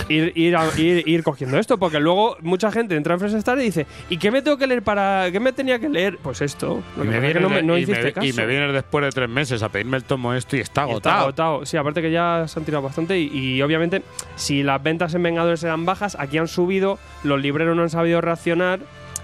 [0.09, 3.59] Ir, ir, a- ir, ir cogiendo esto, porque luego mucha gente entra en Fresh Star
[3.59, 5.29] y dice, ¿y qué me tengo que leer para.?
[5.31, 6.17] ¿Qué me tenía que leer?
[6.21, 6.81] Pues esto.
[6.97, 8.13] Lo Y que me, pasa es que vienes no me, de- no y hiciste me-
[8.13, 8.27] caso.
[8.27, 10.89] y me vienes después de tres meses a pedirme el tomo esto y está Y
[10.91, 11.15] agotado.
[11.15, 11.65] Está agotado.
[11.65, 14.03] Sí, aparte que ya se han tirado bastante y, y obviamente
[14.35, 18.21] si las ventas en Vengadores eran bajas, aquí han subido, los libreros no han sabido
[18.21, 18.79] reaccionar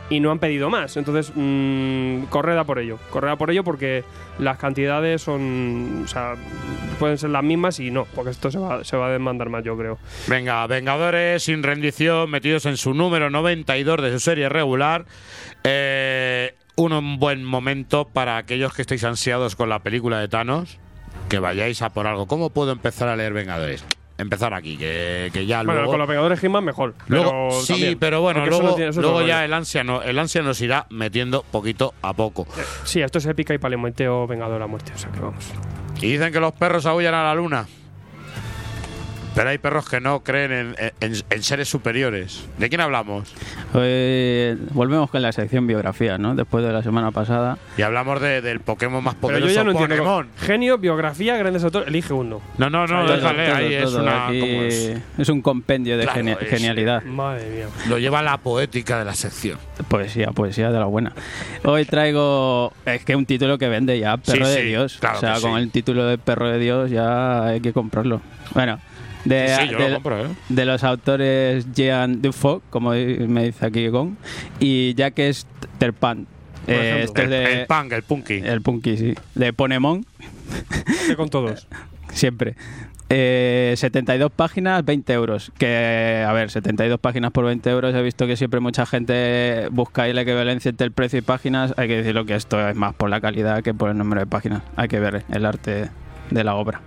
[0.10, 0.98] y no han pedido más.
[0.98, 2.98] Entonces, mm, corred a por ello.
[3.12, 4.04] Corred a por ello porque
[4.40, 6.02] las cantidades son...
[6.04, 6.34] O sea,
[6.98, 9.98] pueden ser las mismas y no, porque esto se va, a demandar más, yo creo.
[10.28, 15.06] Venga, Vengadores sin rendición, metidos en su número 92 de su serie regular.
[15.64, 20.80] Eh, un buen momento para aquellos que estéis ansiados con la película de Thanos,
[21.30, 22.26] que vayáis a por algo.
[22.28, 23.86] ¿Cómo puedo empezar a leer Vengadores?
[24.20, 25.92] Empezar aquí, que, que ya Bueno, luego...
[25.92, 26.94] con los Vengadores Hitman mejor.
[27.08, 27.98] Luego, pero sí, también.
[28.00, 31.44] pero bueno, Aunque luego, tiene- luego ya el ansia, no, el ansia nos irá metiendo
[31.52, 32.46] poquito a poco.
[32.84, 34.92] Sí, esto es épica y palemonteo Vengador a muerte.
[34.94, 35.46] O sea que vamos.
[36.02, 37.66] Y dicen que los perros aullan a la luna.
[39.36, 42.46] Pero hay perros que no creen en, en- en seres superiores.
[42.58, 43.34] ¿De quién hablamos?
[43.74, 46.36] Hoy volvemos con la sección biografía, ¿no?
[46.36, 47.58] Después de la semana pasada.
[47.78, 49.96] Y hablamos de- del Pokémon más Pero yo poderoso, ya no entiendo.
[49.98, 50.28] Pokémon.
[50.40, 51.88] Genio, biografía, grandes autores.
[51.88, 52.42] Elige uno.
[52.58, 54.28] No, no, no, déjale, Todo, ahí es todo, una...
[54.28, 54.98] aquí ¿cómo es?
[55.18, 57.04] es un compendio de Claro, genia- es- genialidad.
[57.04, 57.66] Madre mía.
[57.88, 59.58] Lo lleva la poética de la sección.
[59.88, 61.14] Poesía, poesía de la buena.
[61.64, 62.74] Hoy traigo.
[62.86, 64.98] Es que un título que vende ya, Perro Sí, de sí, Dios.
[65.00, 65.62] claro o sea, con sí.
[65.64, 68.22] el título de Perro de Dios ya hay que comprarlo.
[68.54, 68.80] Bueno,
[69.26, 70.30] de, Sí, sí, yo lo de- compro, ¿eh?
[70.50, 74.18] de los autores Jean Dufault, como me dice aquí Gon,
[74.60, 75.46] y Jacques
[75.78, 76.26] Terpan.
[76.66, 78.34] Por Eh, este es El, de, el punk, el punky.
[78.44, 79.16] el punky, sí.
[79.36, 80.06] De Ponemon,
[81.18, 81.68] con todos.
[82.14, 82.56] siempre.
[83.12, 85.52] Eh, 72 páginas, 20 euros.
[85.58, 87.96] Que, a ver, 72 páginas por 20 euros.
[87.96, 91.74] He visto que siempre mucha gente busca ahí la equivalencia entre el precio y páginas.
[91.78, 94.28] Hay que decirlo que esto es más por la calidad que por el número de
[94.28, 94.62] páginas.
[94.76, 95.90] Hay que ver el arte
[96.30, 96.82] de la obra.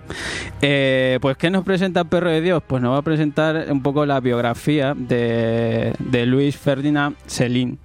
[0.61, 2.63] Eh, pues, ¿qué nos presenta Perro de Dios?
[2.65, 7.79] Pues nos va a presentar un poco la biografía de, de Luis Ferdinand Celín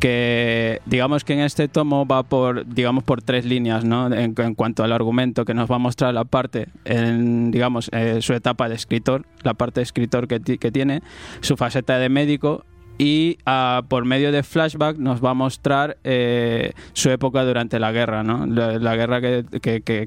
[0.00, 4.84] que digamos que en este tomo va por digamos por tres líneas no en, cuanto
[4.84, 8.74] al argumento que nos va a mostrar la parte en digamos eh, su etapa de
[8.74, 11.02] escritor la parte de escritor que, que tiene
[11.40, 12.64] su faceta de médico
[13.02, 17.90] y ah, por medio de flashback nos va a mostrar eh, su época durante la
[17.90, 18.46] guerra, ¿no?
[18.46, 19.44] La, guerra que,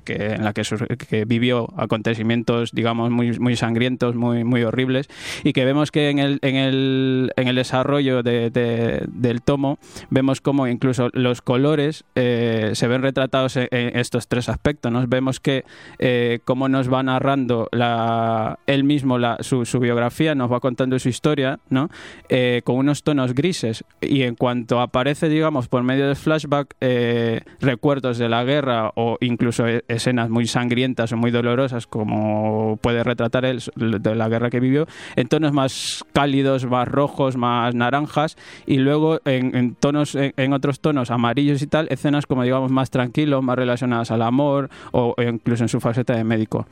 [0.08, 5.10] en la que, vivió acontecimientos, digamos, muy, muy sangrientos, muy, muy horribles,
[5.44, 9.78] y que vemos que en el, en el, en el desarrollo de- de- del tomo
[10.10, 15.06] vemos como incluso los colores eh, se ven retratados en, estos tres aspectos, ¿no?
[15.06, 15.66] Vemos que
[16.00, 21.10] eh, cómo nos va narrando la, él mismo la, su, biografía, nos va contando su
[21.10, 21.90] historia, ¿no?
[22.30, 23.84] Eh, con unos tonos grises.
[24.00, 29.18] Y en cuanto aparece, digamos, por medio del flashback, eh, recuerdos de la guerra o
[29.22, 34.50] incluso e- escenas muy sangrientas o muy dolorosas como puede retratar él de la guerra
[34.50, 40.54] que vivió, en tonos más cálidos, más rojos, más naranjas y luego en, tonos, en,
[40.54, 45.16] otros tonos amarillos y tal, escenas como digamos más tranquilos, más relacionadas al amor o
[45.22, 46.68] incluso en su faceta de médico.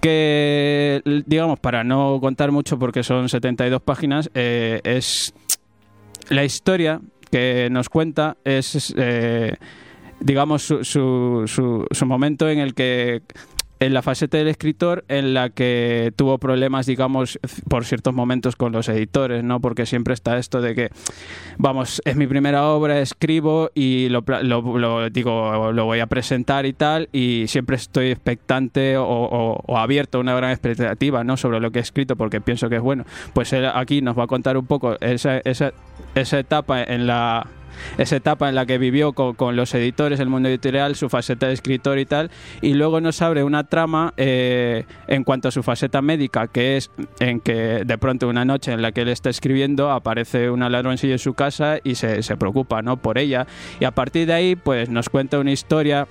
[0.00, 5.34] Que digamos para no contar mucho porque son 72 páginas eh, es
[6.28, 7.00] la historia
[7.30, 9.54] que nos cuenta es eh,
[10.20, 13.22] digamos su, su, su, su momento en el que
[13.80, 18.72] en la faceta del escritor en la que tuvo problemas, digamos, por ciertos momentos con
[18.72, 19.60] los editores, ¿no?
[19.60, 20.90] Porque siempre está esto de que,
[21.58, 26.66] vamos, es mi primera obra, escribo y lo, lo- lo- digo, lo voy a presentar
[26.66, 31.36] y tal, y siempre estoy expectante o, o- o abierto a una gran expectativa, ¿no?
[31.36, 33.04] Sobre lo que he escrito porque pienso que es bueno.
[33.32, 35.72] Pues él aquí nos va a contar un poco esa, esa,
[36.14, 37.46] esa etapa en la
[37.96, 41.54] esa etapa en la que vivió con, los editores, el mundo editorial, su faceta de
[41.54, 46.02] escritor y tal, y luego nos abre una trama eh, en cuanto a su faceta
[46.02, 49.90] médica, que es en que de pronto una noche en la que él está escribiendo
[49.90, 52.96] aparece una ladroncilla en su casa y se, se preocupa ¿no?
[52.96, 53.46] por ella,
[53.80, 56.06] y a partir de ahí pues nos cuenta una historia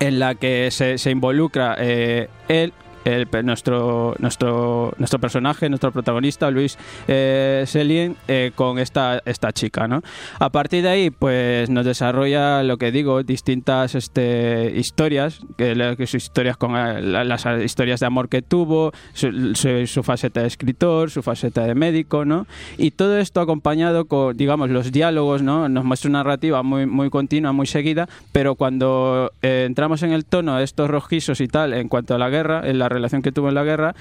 [0.00, 2.72] en la que se, se involucra eh, él
[3.04, 6.78] el nuestro, nuestro, nuestro personaje, nuestro protagonista, Luis
[7.08, 9.88] eh, Selin, eh, con esta, esta chica.
[9.88, 10.02] ¿no?
[10.38, 16.06] A partir de ahí, pues nos desarrolla lo que digo, distintas este, historias, que, que
[16.06, 20.46] sus historias con la- las historias de amor que tuvo, su, su- su faceta de
[20.46, 22.46] escritor, su faceta de médico, ¿no?
[22.78, 25.68] Y todo esto acompañado con, digamos, los diálogos, ¿no?
[25.68, 30.24] Nos muestra una narrativa muy, muy continua, muy seguida, pero cuando eh, entramos en el
[30.24, 33.32] tono de estos rojizos y tal, en cuanto a la guerra, en la relación que
[33.32, 33.94] tuvo en la guerra,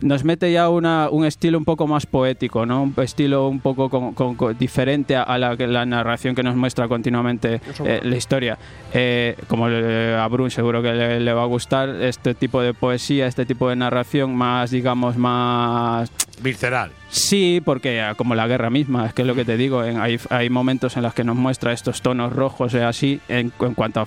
[0.00, 2.82] nos mete ya una, un estilo un poco más poético, ¿no?
[2.82, 6.88] Un estilo un poco con- con- con- diferente a, la, la narración que nos muestra
[6.88, 8.58] continuamente eh, la historia.
[8.92, 12.74] Eh, como le- a Brun seguro que le, le va a gustar este tipo de
[12.74, 16.10] poesía, este tipo de narración más, digamos, más...
[16.42, 16.90] Visceral.
[17.10, 20.00] Sí, porque ah, como la guerra misma, es que es lo que te digo, en-
[20.00, 23.74] hay, hay momentos en los que nos muestra estos tonos rojos y así en, en
[23.74, 24.04] cuanto a...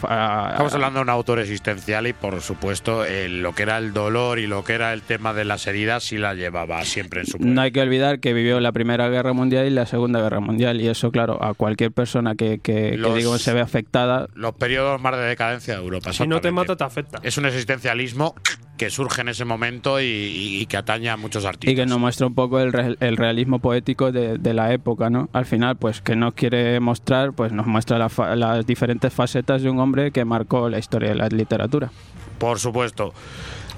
[0.48, 3.94] a- Estamos hablando de un autor existencial y, por supuesto, eh, lo que era el
[3.94, 7.28] dolor y lo que era el tema de las heridas sí la llevaba siempre en
[7.28, 10.40] su No hay que olvidar que vivió la Primera Guerra Mundial y la Segunda Guerra
[10.40, 14.28] Mundial y eso, claro, a cualquier persona que, que, que, Los- digo, se ve afectada,
[14.36, 16.12] Los periodos más de decadencia de Europa.
[16.14, 17.20] Si no te mata, te afecta.
[17.24, 18.36] Es un existencialismo
[18.78, 21.74] que surge en ese momento y, y- y que atañe a muchos artistas.
[21.74, 25.10] y que nos muestra un poco el, re- el realismo poético de, de la época,
[25.10, 25.30] ¿no?
[25.34, 29.62] Al final, pues, que nos quiere mostrar, pues nos muestra la fa- las diferentes facetas
[29.64, 31.90] de un hombre que marcó la historia de la literatura.
[32.38, 33.14] Por supuesto.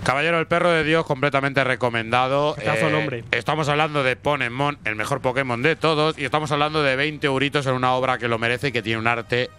[0.03, 2.55] Caballero del Perro de Dios, completamente recomendado.
[2.59, 3.23] Eh.
[3.31, 7.65] Estamos hablando de Ponemon, el mejor Pokémon de todos, y estamos hablando de 20 euritos
[7.67, 9.49] en una obra que lo merece y que tiene un arte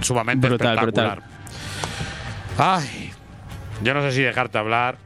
[0.00, 1.22] sumamente Brutal, espectacular.
[2.56, 3.12] Ay,
[3.82, 4.96] yo no sé si dejarte hablar,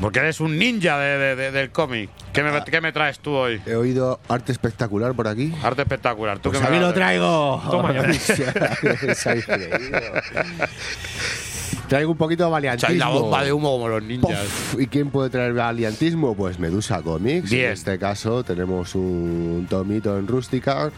[0.00, 2.08] porque eres un ninja de- de- de- del cómic.
[2.32, 3.60] ¿Qué me, qué me traes tú hoy?
[3.66, 5.52] He oído arte espectacular por aquí.
[5.64, 6.38] Arte espectacular.
[6.38, 7.62] ¿Tú Pues qué me aquí vas lo a traigo.
[7.70, 7.92] Toma
[11.90, 12.94] Traigo un poquito de valiantismo.
[12.96, 14.46] la bomba de humo como los ninjas.
[14.78, 16.36] ¿Y quién puede traer valiantismo?
[16.36, 17.50] Pues Medusa Comics.
[17.50, 17.66] Bien.
[17.66, 20.92] En este caso tenemos un tomito en rústica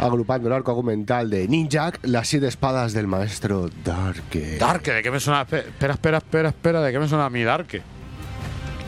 [0.00, 4.58] agrupando el arco argumental de Ninjak, las siete espadas del maestro Darke.
[4.58, 5.46] Darke, ¿de qué me suena?
[5.46, 7.80] Espe- Espera, espera, espera, espera, ¿de qué me suena a mí Darke?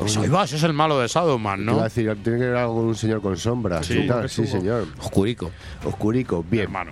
[0.01, 1.83] Pues ahí vas, es el malo de Shadowman, Te iba a ¿no?
[1.85, 3.87] decir, tiene que ver algo con un señor con sombras.
[3.87, 4.07] Sí.
[4.29, 4.89] sí, señor.
[4.99, 5.53] Oscurico.
[5.85, 6.65] Oscurico, bien.
[6.65, 6.91] Hermano.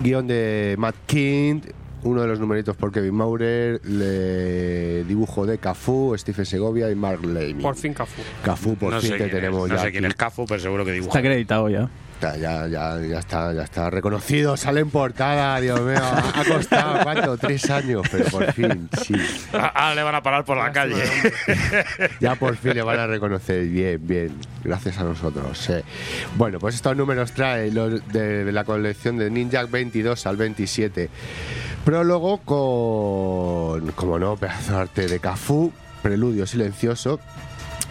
[0.00, 1.60] Guión de Matt King,
[2.04, 7.24] uno de los numeritos por Kevin Maurer, le dibujo de Cafu, Stephen Segovia y Mark
[7.24, 7.54] Lamy.
[7.62, 8.22] Por fin Cafu.
[8.42, 10.84] Cafu, por no fin que tenemos es, no ya sé quién es Cafu, pero seguro
[10.84, 11.08] que dibuja.
[11.08, 11.88] Está acreditado ya.
[12.20, 15.98] Ya, ya, ya, ya está, ya está reconocido, sale en portada, Dios mío.
[15.98, 17.36] Ha costado, ¿cuánto?
[17.36, 19.14] Tres años, pero por fin, sí.
[19.52, 21.02] Ah, Ahora le van a parar por la calle.
[22.20, 23.66] Ya por fin le van a reconocer.
[23.66, 24.32] Bien, bien.
[24.62, 25.70] Gracias a nosotros.
[26.36, 31.10] Bueno, pues estos números trae los de la colección de Ninja 22 al 27.
[31.84, 35.70] Prólogo con, como no, pedazo de arte de Cafú,
[36.02, 37.20] preludio silencioso.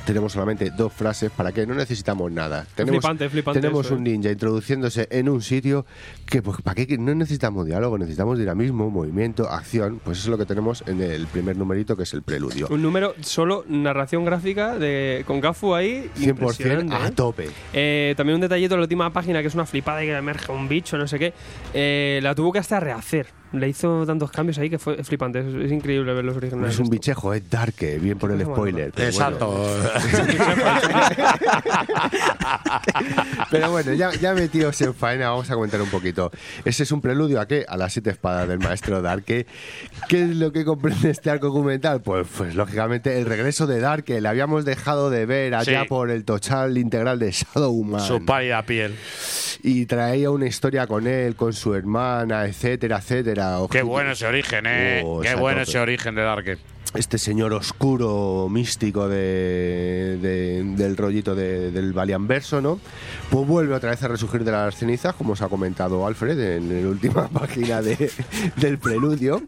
[0.04, 2.66] Tenemos solamente dos frases para que no necesitamos nada.
[2.74, 4.10] Tenemos, flipante, flipante tenemos eso, un eh.
[4.10, 5.86] ninja introduciéndose en un sitio
[6.26, 6.98] que, pues, ¿para qué?
[6.98, 10.02] No necesitamos diálogo, necesitamos dinamismo, movimiento, acción.
[10.04, 12.70] Pues eso es lo que tenemos en el primer numerito, que es el preludio.
[12.72, 16.10] Un número solo narración gráfica de con Cafu ahí.
[16.18, 17.12] 100% impresionante, a ¿eh?
[17.12, 17.48] tope.
[17.74, 20.52] Eh, también un detallito en la última página que es una flipada y que emerge
[20.52, 22.20] un bicho, no sé qué.
[22.24, 23.43] La tuvo que hasta rehacer.
[23.54, 25.40] Le hizo tantos cambios ahí que fue flipante.
[25.40, 26.74] Es, es increíble ver los No originales.
[26.74, 28.92] es un bichejo, es Darke, bien por el Bueno, spoiler.
[28.94, 29.48] pero Exacto.
[29.48, 29.90] bueno.
[33.52, 36.32] Pero bueno, ya, ya metidos en faena, vamos a comentar un poquito.
[36.66, 37.66] Ese es un preludio a qué?
[37.68, 39.46] A las siete espadas del maestro Darke.
[40.10, 42.02] ¿Qué es lo que comprende este arco documental?
[42.02, 44.20] Pues, pues lógicamente el regreso de Darke.
[44.22, 45.88] Le habíamos dejado de ver allá Sí.
[45.88, 48.02] por el total integral de Shadowman.
[48.02, 48.96] Su pálida piel.
[49.62, 53.43] y traía una historia con él, con su hermana, etcétera, etcétera.
[53.70, 55.02] Qué bueno ese origen, ¿eh?
[55.06, 56.60] Oh, Qué bueno ese origen de Dark.
[56.96, 62.80] Este señor oscuro, místico de, de- del rollito de- del Valianverso, ¿no?
[63.30, 66.84] Pues vuelve otra vez a resurgir de las cenizas, como os ha comentado Alfred en
[66.84, 68.12] la última página de-
[68.58, 69.42] del preludio.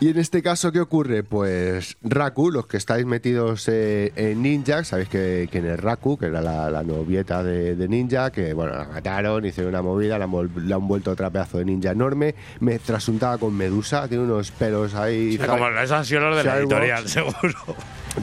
[0.00, 1.22] Y en este caso, ¿qué ocurre?
[1.22, 6.26] Pues Raku, los que estáis metidos eh, en Ninja, sabéis que, en el Raku, que
[6.26, 10.26] era la, la novieta de, de Ninja, que bueno, la mataron, hicieron una movida, la,
[10.26, 14.94] la han vuelto otra pedazo de ninja enorme, me trasuntada con Medusa, tiene unos pelos
[14.94, 15.38] ahí.
[15.38, 17.54] Como esos han sido los de la editorial, seguro.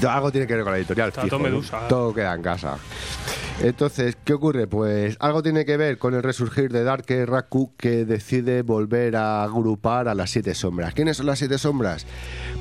[0.08, 1.12] Algo tiene que ver con la editorial.
[1.12, 1.46] Fijo, todo ¿no?
[1.46, 1.88] Medusa.
[1.88, 2.78] Todo queda en casa.
[3.62, 4.66] Entonces, ¿qué ocurre?
[4.66, 9.44] Pues algo tiene que ver con el resurgir de Dark Raku que decide volver a
[9.44, 10.94] agrupar a las siete sombras.
[10.94, 12.08] ¿Quiénes son las siete sombras?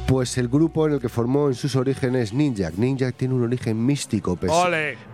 [0.06, 2.70] Pues el grupo en el que formó en sus orígenes Ninja.
[2.76, 4.52] Ninja tiene un origen místico, pese.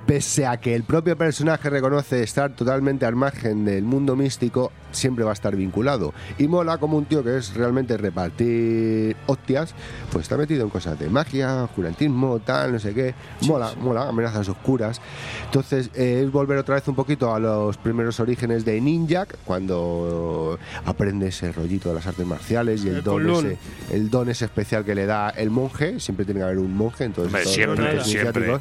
[0.07, 5.24] Pese a que el propio personaje reconoce estar totalmente al margen del mundo místico, siempre
[5.24, 6.14] va a estar vinculado.
[6.38, 9.74] Y mola como un tío que es realmente repartir hostias,
[10.12, 13.14] pues está metido en cosas de magia, jurantismo, tal, no sé qué.
[13.42, 15.00] Mola, mola, amenazas oscuras.
[15.46, 20.59] Entonces eh, es volver otra vez un poquito a los primeros orígenes de Ninja, cuando
[20.84, 23.46] aprende ese rollito de las artes marciales y el, El don Kunlun.
[23.46, 25.98] ese, el don ese especial que le da el monje.
[25.98, 28.61] Siempre tiene que haber un monje, entonces Hombre, siempre, siempre.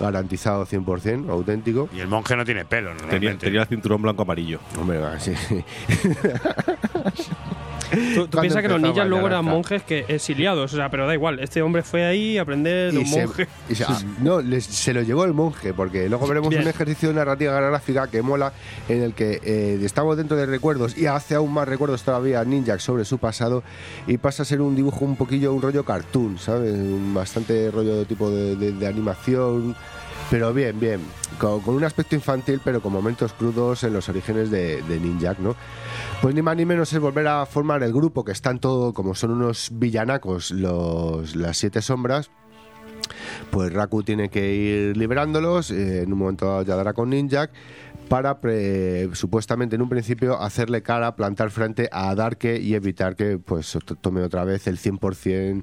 [0.00, 1.88] Garantizado 100%, auténtico.
[1.94, 3.46] Y el monje no tiene pelo, Tenía, normalmente.
[3.46, 4.58] tenía el cinturón blanco amarillo.
[4.80, 5.32] Hombre, va, sí.
[8.14, 11.14] Tú, tú piensas que los ninjas luego eran monjes que exiliados, o sea, pero da
[11.14, 11.40] igual.
[11.40, 13.48] Este hombre fue ahí a aprender de un se, monje.
[13.68, 16.62] y se- ah, no, les- se lo llevó el monje, porque luego veremos Bien.
[16.62, 18.52] un ejercicio de narrativa gráfica que mola,
[18.88, 22.44] en el que eh, estamos dentro de recuerdos y hace aún más recuerdos todavía a
[22.44, 23.64] Ninja sobre su pasado
[24.06, 26.74] y pasa a ser un dibujo un poquillo, un rollo cartoon, ¿sabes?
[26.74, 29.74] Un bastante rollo de tipo de, de- de animación.
[30.30, 31.00] Pero bien, bien,
[31.38, 35.56] con, un aspecto infantil, pero con momentos crudos en los orígenes de, de Ninja, ¿no?
[36.22, 39.16] Pues ni más ni menos es volver a formar el grupo que están todo, como
[39.16, 42.30] son unos villanacos, los, las siete sombras,
[43.50, 47.50] pues Raku tiene que ir liberándolos, eh, en un momento ya dará con Ninjak,
[48.10, 53.38] para pre- supuestamente en un principio hacerle cara, plantar frente a Darke y evitar que
[53.38, 55.62] pues to- tome otra vez el 100%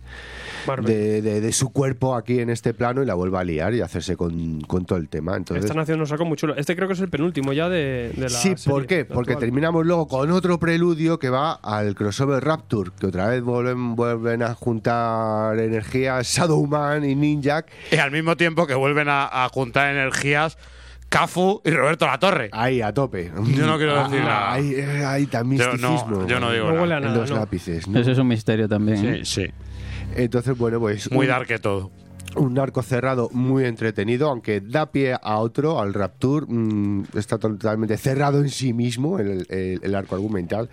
[0.66, 0.86] Marvel.
[0.86, 3.82] de, de- de su cuerpo aquí en este plano y la vuelva a liar y
[3.82, 5.36] hacerse con, con todo el tema.
[5.36, 6.56] Entonces, Están haciendo un saco muy chulo.
[6.56, 9.04] Este creo que es el penúltimo ya de, de la Sí, ¿por qué?
[9.04, 9.45] Porque actual.
[9.50, 14.41] terminamos luego con otro preludio que va al crossover Rapture, que otra vez vuelven, vuelven
[14.41, 17.68] a juntar energías Shadowman y Ninjak.
[17.91, 20.58] Y al mismo tiempo que vuelven a, a juntar energías
[21.10, 22.49] Cafu y Roberto La Torre.
[22.51, 23.32] Ahí, a tope.
[23.55, 24.53] Yo no quiero decir nada.
[24.53, 26.28] Ahí, eh, ahí tan Yo no- misticismo.
[26.28, 26.82] yo no digo No nada.
[26.82, 27.18] huele a En nada.
[27.18, 27.36] los no.
[27.38, 27.88] lápices.
[27.88, 27.99] ¿no?
[27.99, 29.05] Eso es un misterio también.
[29.05, 29.20] ¿eh?
[29.24, 29.51] Sí, sí.
[30.16, 31.10] Entonces, bueno, pues.
[31.12, 31.91] Muy un, dark que todo.
[32.36, 36.45] un arco cerrado muy entretenido, aunque da pie a otro, al Rapture.
[36.47, 40.70] mm, está totalmente cerrado en sí mismo, el, el- el arco argumental.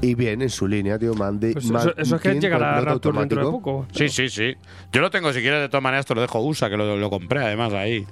[0.00, 1.12] Y bien, en su línea, tío.
[1.14, 3.86] Mande, Pues eso, eso es que llegará a Rapture dentro de poco.
[3.92, 4.54] Sí, sí, sí.
[4.90, 7.10] Yo lo tengo, si quieres, de todas maneras, te lo dejo USA, que lo, lo
[7.10, 8.06] compré además ahí.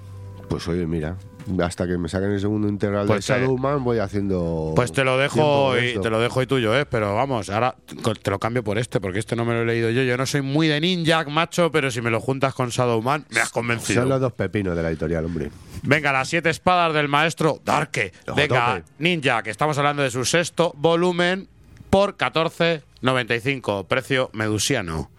[0.49, 1.17] Pues oye, mira,
[1.62, 4.72] hasta que me saquen el segundo integral Pues, de Shadowman voy haciendo.
[4.76, 6.86] Pues te lo dejo y te lo dejo y tuyo, ¿eh?
[6.86, 7.74] Pero vamos, ahora
[8.22, 10.03] te lo cambio por este, porque este no me lo he leído yo.
[10.03, 13.40] Yo no soy muy de Ninja, macho, pero si me lo juntas con Shadowman, me
[13.40, 14.03] has convencido.
[14.03, 15.51] Son los dos pepinos de la editorial, hombre.
[15.82, 18.12] Venga, las siete espadas del maestro Darke.
[18.36, 18.82] Venga.
[18.99, 21.49] Ninja, que estamos hablando de su sexto volumen
[21.90, 25.11] por 14.95, precio medusiano.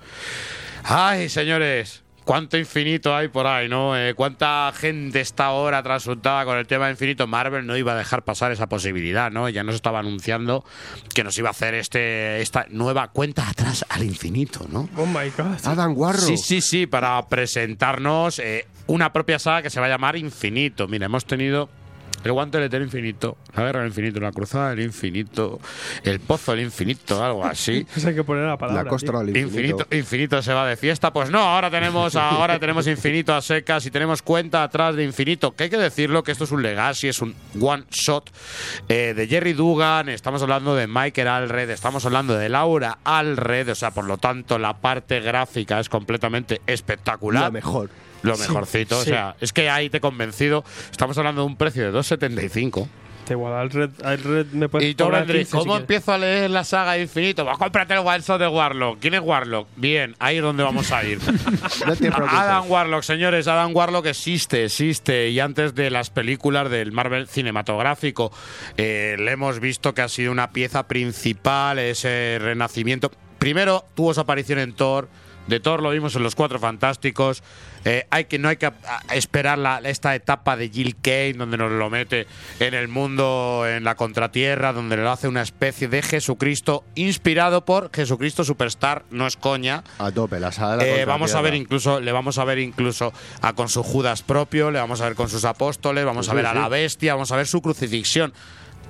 [0.84, 3.98] Ay, señores, cuánto infinito hay por ahí, ¿no?
[3.98, 7.28] Eh, cuánta gente está ahora trasuntada con el tema infinito.
[7.28, 9.48] Marvel no iba a dejar pasar esa posibilidad, ¿no?
[9.48, 10.66] Ya nos estaba anunciando
[11.14, 14.90] que nos iba a hacer este esta nueva cuenta atrás al infinito, ¿no?
[14.98, 15.58] Oh my god.
[15.64, 16.20] Adam Warro.
[16.20, 20.88] Sí, sí, sí, para presentarnos eh, una propia saga que se va a llamar Infinito.
[20.88, 21.70] Mira, hemos tenido
[22.26, 25.60] el guante del infinito, la guerra del infinito, la cruzada del infinito,
[26.04, 27.86] el pozo del infinito, algo así.
[27.96, 28.84] Eso hay que poner la palabra.
[28.84, 29.60] La costra del infinito.
[29.60, 31.14] Infinito, infinito se va de fiesta.
[31.14, 35.56] Pues no, ahora tenemos, ahora tenemos infinito a secas y tenemos cuenta atrás de infinito.
[35.56, 38.32] Que hay que decirlo que esto es un legacy, es un one shot
[38.90, 40.10] eh, de Jerry Dugan.
[40.10, 43.70] Estamos hablando de Michael Alred, estamos hablando de Laura Alred.
[43.70, 47.46] O sea, por lo tanto, la parte gráfica es completamente espectacular.
[47.46, 48.05] Lo mejor.
[48.26, 50.64] Lo mejorcito, o sea, es que ahí te he convencido.
[50.92, 52.88] Estamos hablando de un precio de 2,75.
[53.28, 56.52] Da igual, al red, me Y tú, cobrar Vendry, 15 si ¿cómo empiezo a leer
[56.52, 57.44] la saga de Infinito?
[57.44, 59.00] Va, cómprate el One Shot de Warlock.
[59.00, 59.68] ¿Quién es Warlock?
[59.76, 61.20] Bien, ahí es donde vamos a ir.
[61.86, 62.08] No te.
[62.08, 65.30] Adam Warlock, señores, Adam Warlock existe, existe.
[65.30, 68.32] Y antes de las películas del Marvel cinematográfico,
[68.78, 73.12] eh, le hemos visto que ha sido una pieza principal, ese renacimiento.
[73.40, 75.10] Primero tuvo su aparición en Thor.
[75.48, 77.44] De Thor lo vimos en los Cuatro Fantásticos.
[77.86, 78.74] Eh, hay que, no hay que a-
[79.08, 82.26] a- esperar la- esta etapa de Jill Kane, donde nos lo mete
[82.60, 87.92] en el mundo, en la contratierra, donde lo hace una especie de Jesucristo, inspirado por
[87.94, 89.84] Jesucristo Superstar, no es coña.
[90.00, 92.58] A tope, la sala de la Eh, vamos a ver incluso, le vamos a ver
[92.60, 96.32] incluso a con su Judas propio, le vamos a ver con sus apóstoles, vamos Sí,
[96.32, 98.34] a ver a la bestia, vamos a ver su crucifixión.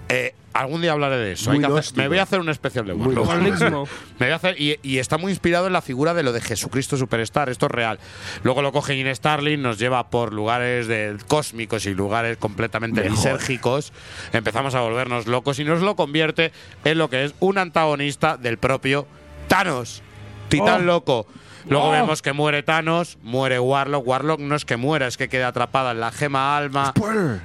[0.10, 1.50] Eh, algún día hablaré de eso.
[1.50, 2.02] Muy Hay que hacer- gnóstico.
[2.02, 3.28] me voy a hacer un especial de Warlock.
[4.20, 6.42] Me voy a hacer y, y está muy inspirado en la figura de lo de
[6.42, 7.50] Jesucristo Superstar.
[7.50, 8.00] Esto es real.
[8.44, 13.16] Luego lo coge Gene Starling, nos lleva por lugares de, cósmicos y lugares completamente Mejor.
[13.18, 13.92] lisérgicos.
[14.32, 16.52] Empezamos a volvernos locos y nos lo convierte
[16.84, 19.08] en lo que es un antagonista del propio
[19.48, 20.02] Thanos.
[20.50, 20.86] Titán Oh.
[20.86, 21.28] loco.
[21.68, 21.92] Luego Oh.
[21.92, 24.08] vemos que muere Thanos, muere Warlock.
[24.08, 26.94] Warlock no es que muera, es que queda atrapada en la gema alma.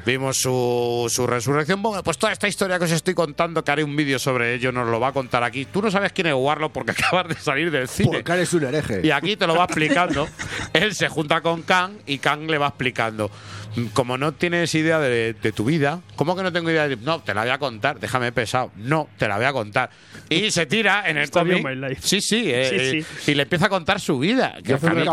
[0.05, 1.83] Vimos su, su resurrección.
[1.83, 4.73] Bueno, pues toda esta historia que os estoy contando, que haré un vídeo sobre ello,
[4.73, 5.65] nos lo va a contar aquí.
[5.65, 8.11] Tú no sabes quién es Warlock porque acabas de salir del cine.
[8.19, 9.01] Porque eres un hereje.
[9.03, 10.29] Y aquí te lo va explicando.
[10.73, 13.31] Él se junta con Kang y Kang le va explicando.
[13.77, 16.97] "Mm, Como no tienes idea de, de tu vida, ¿cómo que no tengo idea de
[16.97, 18.71] No, te la voy a contar, déjame pesado.
[18.77, 19.91] No, te la voy a contar.
[20.29, 21.65] Y se tira en el cómic.
[21.65, 22.01] my life.
[22.03, 23.33] Sí, sí, eh, Sí, eh, sí.
[23.33, 24.57] y le empieza a contar su vida.
[24.65, 25.05] Que es muy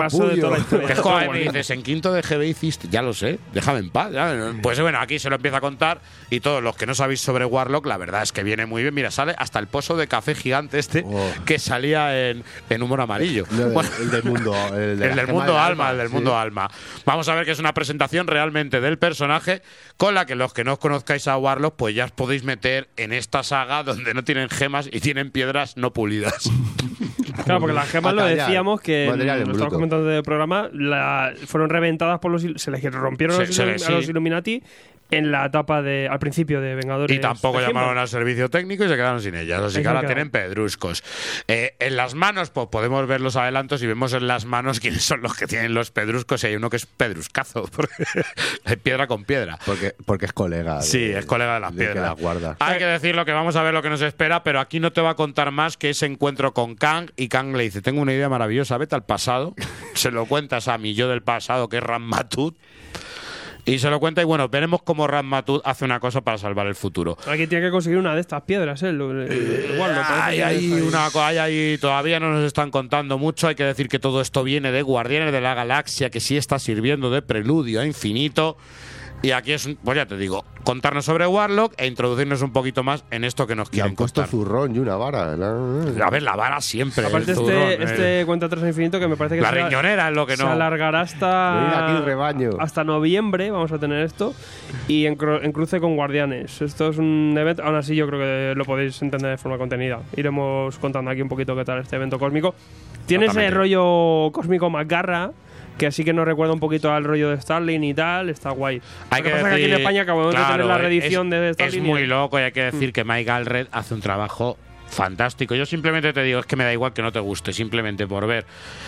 [1.31, 4.11] me dices, en quinto de GB hiciste, ya lo sé, déjame en paz.
[4.11, 4.53] ya".
[4.61, 7.45] Pues bueno, aquí se lo empieza a contar y todos los que no sabéis sobre
[7.45, 8.93] Warlock, la verdad es que viene muy bien.
[8.93, 11.31] Mira, sale hasta el pozo de café gigante este Oh.
[11.45, 13.45] que salía en, en humor amarillo.
[13.49, 14.53] Bueno, el del mundo.
[14.75, 16.13] El, de el del mundo del alma, el del sí.
[16.13, 16.69] mundo alma.
[17.05, 19.61] Vamos a ver que es una presentación del personaje
[19.97, 22.89] con la que los que no os conozcáis a Warlock, pues ya os podéis meter
[22.97, 26.49] en esta saga donde no tienen gemas y tienen piedras no pulidas.
[27.47, 32.19] Claro, porque las gemas lo decíamos que lo estábamos comentando del programa, la- fueron reventadas
[32.19, 34.11] por los se les rompieron Se- los se ilum- les- a los sí.
[34.11, 34.63] Illuminati
[35.09, 37.15] en la etapa de al principio de Vengadores.
[37.15, 39.61] Y tampoco llamaron al servicio técnico y se quedaron sin ellas.
[39.61, 40.13] Así que ahora quedado.
[40.15, 41.01] tienen pedruscos.
[41.47, 45.05] Eh, en las manos, pues podemos ver los adelantos y vemos en las manos quiénes
[45.05, 46.43] son los que tienen los pedruscos.
[46.43, 48.03] Y hay uno que es pedruscazo, porque
[48.65, 49.57] hay piedra con piedra.
[49.65, 50.79] Porque, porque es colega.
[50.79, 52.09] de- Sí, es colega de las de que piedras.
[52.11, 52.57] las guarda.
[52.59, 54.99] Hay que decirlo que vamos a ver lo que nos espera, pero aquí no te
[54.99, 58.13] va a contar más que ese encuentro con Kang y Kang le dice, tengo una
[58.13, 59.53] idea maravillosa, vete al pasado,
[59.93, 62.57] se lo cuentas a mi yo del pasado, que es Ranmatut,
[63.63, 66.73] y se lo cuenta y bueno, veremos cómo Ranmatut hace una cosa para salvar el
[66.73, 67.15] futuro.
[67.27, 68.87] Aquí tiene que conseguir una de estas piedras, ¿eh?
[68.87, 73.47] Hay una hay ahí, todavía no nos están contando mucho.
[73.47, 76.57] Hay que decir que todo esto viene de Guardianes de la Galaxia, que sí está
[76.57, 78.57] sirviendo de preludio a infinito.
[79.23, 82.83] Y aquí es, un- pues ya te digo, contarnos sobre Warlock e introducirnos un poquito
[82.83, 84.29] más en esto que nos Y quieren han puesto contar.
[84.29, 85.35] zurrón y una vara.
[85.35, 86.03] ¿no?
[86.05, 87.03] A ver, la vara siempre.
[87.07, 90.09] Aparte el zurrón, este, este cuenta atrás infinito que me parece que La se, riñonera
[90.09, 90.51] es lo que se no.
[90.51, 92.49] alargará hasta Venid aquí, rebaño.
[92.59, 94.35] hasta noviembre vamos a tener esto
[94.87, 96.61] y en, en cruce con Guardianes.
[96.61, 99.99] Esto es un evento, aún así yo creo que lo podéis entender de forma contenida.
[100.15, 102.53] Iremos contando aquí un poquito qué tal este evento cósmico.
[103.07, 105.31] Tiene ese rollo cósmico macarra
[105.77, 108.81] que así que nos recuerda un poquito al rollo de Starling y tal, está guay.
[109.09, 110.81] Hay que pasa es decir, que aquí en España acabamos de claro, tener la es-
[110.81, 111.85] reedición de es, Starling.
[111.85, 114.57] y- muy loco y hay que decir que Mike Alred hace un trabajo
[114.89, 115.53] fantástico.
[115.55, 118.25] Yo simplemente te digo, es que me da igual que no te guste, simplemente por
[118.25, 118.45] ver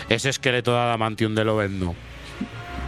[0.08, 1.94] ese esqueleto de Adamantium de Lovendo.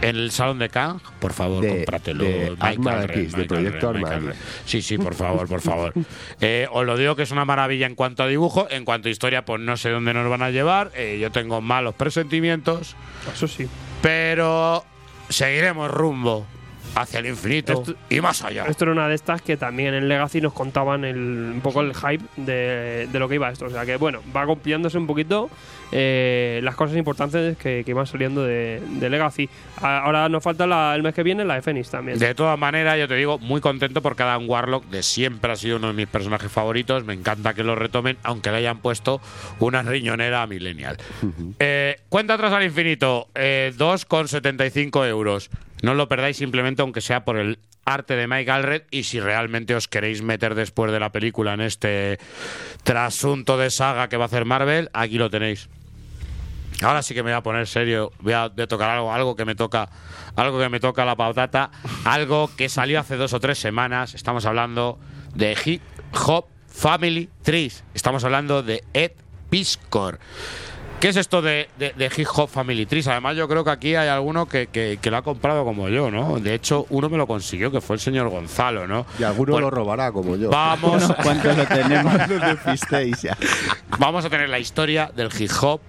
[0.01, 2.25] En el salón de Kang, por favor, De- cómpratelo.
[2.25, 4.33] de Alred, X, de Proyecto Alred.
[4.65, 5.93] Sí, sí, por favor, por favor.
[6.41, 8.67] Eh, os lo digo que es una maravilla en cuanto a dibujo.
[8.69, 10.91] En cuanto a historia, pues no sé dónde nos van a llevar.
[10.95, 12.97] Eh, yo tengo malos presentimientos.
[13.33, 13.65] Eso sí.
[14.03, 14.83] Pero
[15.29, 16.45] seguiremos rumbo
[16.95, 18.65] hacia el infinito Esto- y más allá.
[18.67, 21.17] Esto era una de estas que también en Legacy nos contaban el,
[21.55, 23.65] un poco el hype de, de lo que iba esto.
[23.65, 25.49] O sea que, bueno, va copiándose un poquito
[25.95, 29.47] eh, las cosas importantes que, que iban saliendo de, de Legacy.
[29.77, 32.17] Ahora nos falta la- el mes que viene la de Phoenix también.
[32.17, 35.77] De todas maneras, yo te digo, muy contento porque Adam Warlock de siempre ha sido
[35.77, 37.05] uno de mis personajes favoritos.
[37.05, 39.21] Me encanta que lo retomen, aunque le hayan puesto
[39.59, 40.97] una riñonera a Millennial.
[41.59, 45.49] Eh, cuenta atrás al infinito, eh, 2,75 euros.
[45.83, 48.83] No lo perdáis simplemente, aunque sea por el arte de Mike Alred.
[48.89, 52.17] Y si realmente os queréis meter después de la película en este
[52.83, 55.69] trasunto de saga que va a hacer Marvel, aquí lo tenéis.
[56.81, 59.35] Ahora sí que me voy a poner serio, voy a, voy a tocar algo, algo
[59.35, 59.89] que me toca,
[60.35, 61.71] algo que me toca la patata,
[62.03, 64.15] algo que salió hace dos o tres semanas.
[64.15, 64.99] Estamos hablando
[65.35, 65.81] de Hip
[66.27, 67.83] Hop Family Trees.
[67.93, 69.11] Estamos hablando de Ed
[69.49, 70.19] Piscor.
[70.99, 73.07] ¿Qué es esto de, de, de Hip Hop Family Trees?
[73.09, 76.09] Además, yo creo que aquí hay alguno que, que- que lo ha comprado como yo,
[76.09, 76.39] ¿no?
[76.39, 79.05] De hecho, uno me lo consiguió, que fue el señor Gonzalo, ¿no?
[79.19, 80.49] Y alguno Bueno, lo robará como yo.
[80.49, 82.13] Vamos, Unos cuantos lo tenemos.
[83.99, 85.81] Vamos a tener la historia del hip hop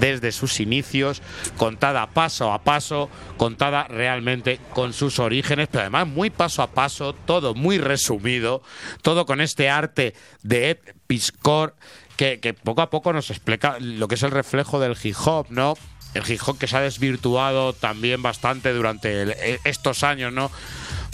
[0.00, 1.22] desde sus inicios,
[1.56, 7.14] contada paso a paso, contada realmente con sus orígenes, pero además muy paso a paso,
[7.14, 8.62] todo muy resumido,
[9.02, 11.74] todo con este arte de Ed Piscor
[12.16, 15.46] que, que poco a poco nos explica lo que es el reflejo del hip hop,
[15.50, 15.74] ¿no?
[16.14, 20.50] El hip hop que se ha desvirtuado también bastante durante el- e- estos años, ¿no?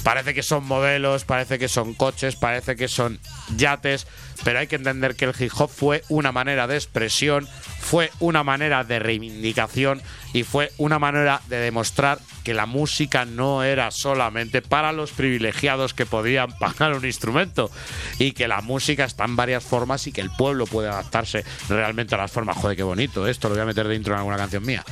[0.05, 3.19] Parece que son modelos, parece que son coches, parece que son
[3.57, 4.07] yates,
[4.44, 7.48] pero hay que entender que el hip hop fue una manera de expresión,
[7.78, 10.02] fue una manera de reivindicación
[10.32, 15.94] y fue una manera de demostrar que la música no era solamente para los privilegiados
[15.94, 17.70] que podían pagar un instrumento
[18.18, 22.14] y que la música está en varias formas y que el pueblo puede adaptarse realmente
[22.14, 22.56] a las formas.
[22.56, 24.84] Joder, qué bonito, esto lo voy a meter dentro en alguna canción mía.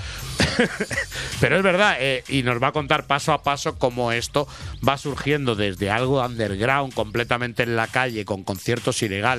[1.41, 4.49] Pero es verdad, eh, y nos va a contar paso a paso cómo esto
[4.87, 9.38] va surgiendo desde algo underground, completamente en la calle, con conciertos ilegales,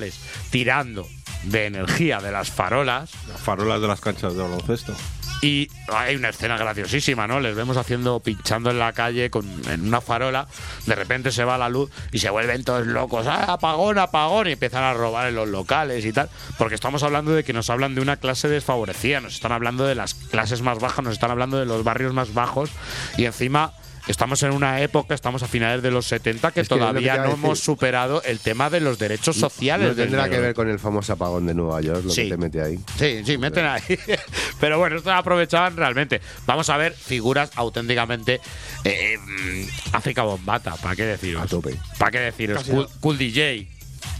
[0.50, 1.06] tirando
[1.44, 3.10] de energía de las farolas.
[3.28, 4.94] Las farolas de las canchas de baloncesto.
[5.42, 7.40] Y hay una escena graciosísima, ¿no?
[7.40, 10.46] Les vemos haciendo, pinchando en la calle con, en una farola.
[10.84, 13.26] De repente se va la luz y se vuelven todos locos.
[13.26, 14.48] ¡Ah, apagón, apagón!
[14.48, 16.28] Y empiezan a robar en los locales y tal.
[16.58, 19.20] Porque estamos hablando de que nos hablan de una clase desfavorecida.
[19.20, 22.34] Nos están hablando de las clases más bajas, nos están hablando de los barrios más
[22.34, 22.70] bajos.
[23.16, 23.72] Y encima.
[24.10, 27.60] Estamos en una época, estamos a finales de los 70, que Es todavía no hemos
[27.60, 29.88] superado el tema de los derechos sociales.
[29.90, 32.24] No tendrá que ver con el famoso apagón de Nueva York, lo Sí.
[32.24, 32.78] que te mete ahí.
[32.98, 33.82] Sí, sí, meten ahí.
[34.60, 36.20] Pero bueno, esto aprovechaban realmente.
[36.44, 38.40] Vamos a ver figuras auténticamente.
[38.84, 41.42] Eh, mm, África Bombata, ¿para qué deciros?
[41.42, 41.76] A tope.
[41.96, 42.64] ¿Para qué deciros?
[42.64, 43.68] Cool, cool DJ.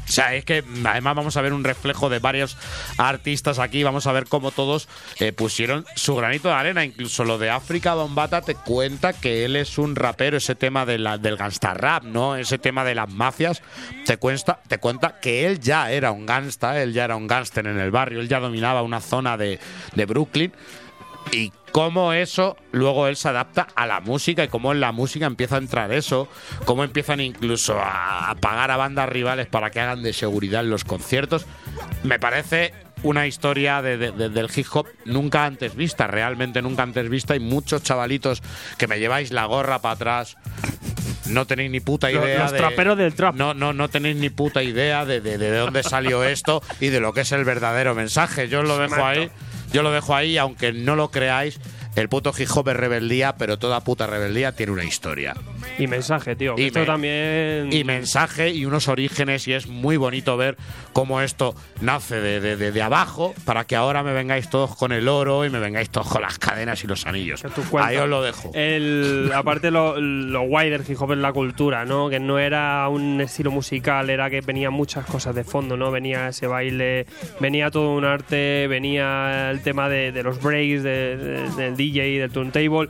[0.09, 2.57] O sea, es que además vamos a ver un reflejo de varios
[2.99, 3.85] artistas aquí.
[3.85, 4.89] Vamos a ver cómo todos
[5.21, 6.85] eh, pusieron su granito de arena.
[6.85, 10.37] Incluso lo de África Bombata te cuenta que él es un rapero.
[10.37, 12.35] Ese tema del gangsta rap, ¿no?
[12.37, 13.63] Ese tema de las mafias.
[14.05, 16.83] Te cuenta, te cuenta que él ya era un gangsta.
[16.83, 18.21] Él ya era un gángster en el barrio.
[18.21, 19.61] Él ya dominaba una zona de,
[19.95, 20.53] de Brooklyn.
[21.33, 25.27] Y cómo eso luego él se adapta a la música y cómo en la música
[25.27, 26.29] empieza a entrar eso,
[26.65, 30.85] cómo empiezan incluso a, pagar a bandas rivales para que hagan de seguridad en los
[30.85, 31.47] conciertos.
[32.03, 32.73] Me parece
[33.03, 37.35] una historia de- de- de- del hip hop nunca antes vista, realmente nunca antes vista.
[37.35, 38.43] Y muchos chavalitos
[38.77, 40.37] que me lleváis la gorra para atrás.
[41.27, 43.35] No tenéis ni puta idea los traperos del trap.
[43.37, 47.01] No, no, no tenéis ni puta idea de, de- de dónde salió esto y de
[47.01, 48.49] lo que es el verdadero mensaje.
[48.49, 49.31] Yo lo dejo ahí,
[49.73, 51.59] yo lo dejo ahí, aunque no lo creáis.
[51.97, 55.35] El puto hip hop es rebeldía, pero toda puta rebeldía tiene una historia.
[55.79, 56.55] Y mensaje, tío.
[56.57, 57.69] Y esto me- también.
[57.73, 60.57] Y mensaje y unos orígenes, y es muy bonito ver
[60.93, 64.93] cómo esto nace de, de- de- de abajo para que ahora me vengáis todos con
[64.93, 67.43] el oro y me vengáis todos con las cadenas y los anillos.
[67.79, 68.53] Ahí os lo dejo.
[68.55, 72.09] El, aparte lo, lo guay del hip hop es la cultura, ¿no?
[72.09, 75.91] Que no era un estilo musical, era que venía muchas cosas de fondo, ¿no?
[75.91, 77.07] Venía ese baile,
[77.41, 82.31] venía todo un arte, venía el tema de, los breaks, de- de- del DJ, del
[82.31, 82.89] turntable.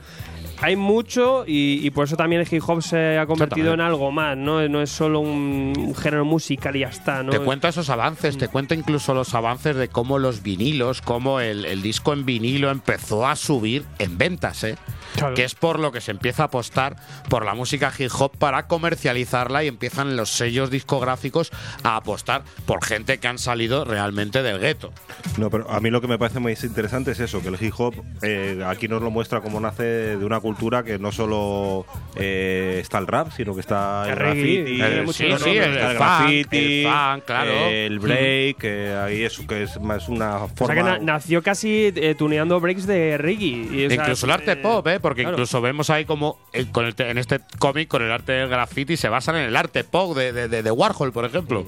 [0.62, 4.11] Hay mucho y, y por eso también el hip hop se ha convertido en algo
[4.12, 4.66] más, ¿no?
[4.69, 7.31] No es solo un, un género musical y ya está, ¿no?
[7.32, 11.65] Te cuenta esos avances, te cuenta incluso los avances de cómo los vinilos, cómo el,
[11.65, 14.77] el disco en vinilo empezó a subir en ventas, ¿eh?
[15.16, 15.35] Claro.
[15.35, 16.97] Que es por lo que se empieza a apostar
[17.28, 21.51] por la música hip hop para comercializarla y empiezan los sellos discográficos
[21.82, 24.93] a apostar por gente que han salido realmente del gueto.
[25.39, 27.74] No, pero a mí lo que me parece muy interesante es eso, que el hip
[27.78, 29.82] hop eh, aquí nos lo muestra como nace
[30.16, 30.49] de una cultura
[30.85, 31.86] que no solo
[32.16, 35.62] eh, está el rap, sino que está el graffiti, El- sí, que sí, ver.
[35.62, 37.52] el, está el el funk, graffiti, el funk, claro.
[37.52, 40.74] el break, que ahí es, que es, más una O sea forma...
[40.74, 43.47] que na- nació casi eh, tuneando breaks de reggae.
[43.47, 45.01] y, o sea, incluso el arte eh, pop, ¿eh?
[45.01, 45.36] Porque claro.
[45.36, 48.48] incluso vemos ahí como eh, con el te- en este cómic, con el arte del
[48.48, 51.66] graffiti, se basan en el arte pop de, de- de- de Warhol, por ejemplo.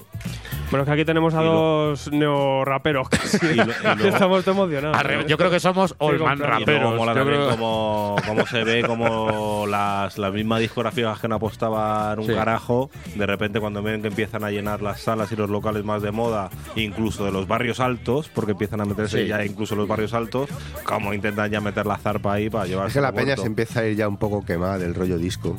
[0.71, 3.37] Bueno, es que aquí tenemos a Y dos neorraperos casi.
[3.45, 4.97] Y lo- y Estamos emocionados.
[4.97, 6.65] Al revés, yo creo que somos all man contrario.
[6.67, 7.15] Y luego raperos.
[7.15, 12.25] también creo- cómo, cómo se ve como las, las mismas discografías que no apostaban un
[12.25, 12.33] Sí.
[12.33, 16.01] carajo, de repente cuando ven que empiezan a llenar las salas y los locales más
[16.01, 19.27] de moda, incluso de los barrios altos, porque empiezan a meterse Sí.
[19.27, 20.49] ya incluso en los barrios altos,
[20.85, 23.41] como intentan ya meter la zarpa ahí para llevarse Es que la peña muerto.
[23.43, 25.55] se empieza a ir ya un poco quemada del rollo disco.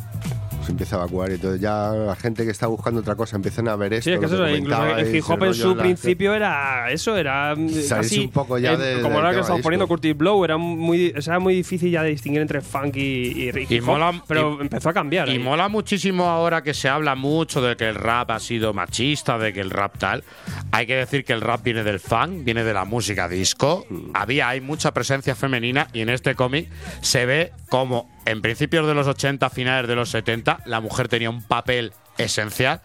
[0.64, 3.68] Se empieza a evacuar y entonces ya la gente que está buscando otra cosa empiezan
[3.68, 4.10] a ver esto.
[4.10, 7.54] Sí, es que eso, incluso el hip hop en su la- principio era eso, era
[7.88, 9.62] casi un poco ya eh, de- como ahora que estamos disco.
[9.66, 13.00] poniendo Curtis Blow, era muy, o sea, muy difícil ya de distinguir entre funk y,
[13.00, 15.28] y hip Y hop, mola- pero y- empezó a cambiar.
[15.28, 15.38] Y ahí.
[15.38, 19.52] mola muchísimo ahora que se habla mucho de que el rap ha sido machista, de
[19.52, 20.24] que el rap tal.
[20.72, 23.86] Hay que decir que el rap viene del funk, viene de la música disco.
[24.14, 26.68] Había, hay mucha presencia femenina y en este cómic
[27.00, 31.30] se ve como en principios de los 80, finales de los 70, la mujer tenía
[31.30, 32.80] un papel esencial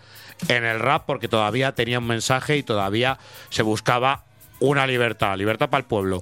[0.48, 4.26] en el rap porque todavía tenía un mensaje y todavía se buscaba
[4.60, 6.22] una libertad, libertad para el pueblo.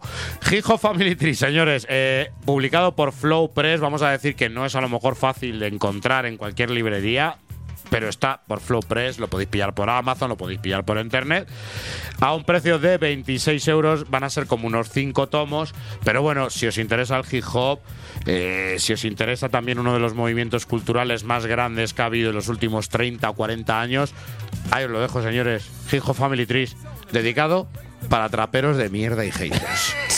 [0.52, 4.76] Hijo Family Tree, señores, eh, publicado por Flow Press, vamos a decir que no es
[4.76, 7.38] a lo mejor fácil de encontrar en cualquier librería,
[7.90, 11.48] pero está por Flow Press, lo podéis pillar por Amazon, lo podéis pillar por internet,
[12.20, 15.74] a un precio de 26 euros, van a ser como unos 5 tomos,
[16.04, 17.80] pero bueno, si os interesa el hip hop,
[18.26, 22.30] eh, si os interesa también uno de los movimientos culturales más grandes que ha habido
[22.30, 24.14] en los últimos 30 o 40 años,
[24.72, 26.76] ahí os lo dejo, señores, Hip Hop Family Trees,
[27.12, 27.68] dedicado
[28.10, 29.96] para traperos de mierda y haters.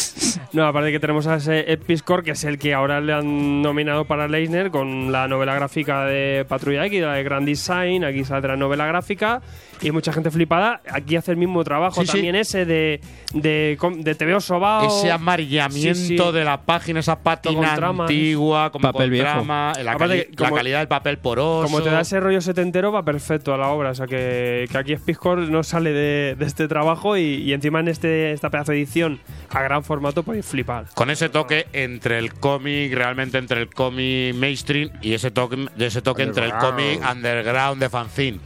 [0.51, 3.61] No, aparte que tenemos a ese Ed Piscor, que es el que ahora le han
[3.61, 8.23] nominado para Leisner con la novela gráfica de Patrulla X, la de Grand Design, aquí
[8.23, 9.43] saldrá novela gráfica
[9.81, 10.81] y mucha gente flipada.
[10.91, 12.11] Aquí hace el mismo trabajo Sí, sí.
[12.14, 13.01] también ese de,
[13.34, 14.88] de, com- de TVO Sobao.
[14.88, 16.31] Ese amarillamiento Sí, sí.
[16.34, 20.43] de la página, esa pátina con antigua, como Papel con trama, la, Aparte cali- que
[20.43, 21.64] la como- calidad del papel poroso.
[21.72, 23.91] Como te da ese rollo setentero, va perfecto a la obra.
[23.91, 27.80] O sea, que, que aquí Piscor no sale de, de este trabajo y, y encima
[27.80, 29.19] en este, esta pedazo de edición
[29.49, 30.85] a gran formato podéis flipar.
[30.93, 35.85] Con ese toque entre el cómic, realmente entre el cómic mainstream y ese toque, de
[35.85, 38.39] ese toque entre el cómic underground de fanzine.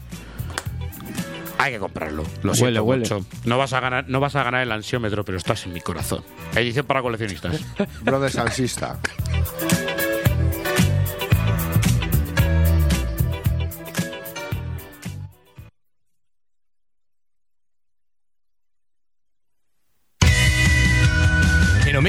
[1.63, 2.23] Hay que comprarlo.
[2.43, 3.01] Lo Huele, siento huele.
[3.03, 3.25] mucho.
[3.45, 6.21] No vas a ganar, no vas a ganar el ansiómetro, pero estás en mi corazón.
[6.55, 7.61] Edición para coleccionistas.
[8.01, 9.82] Brothers and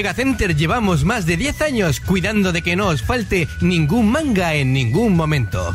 [0.04, 4.74] Megacenter llevamos más de 10 años cuidando de que no os falte ningún manga en
[4.74, 5.74] ningún momento.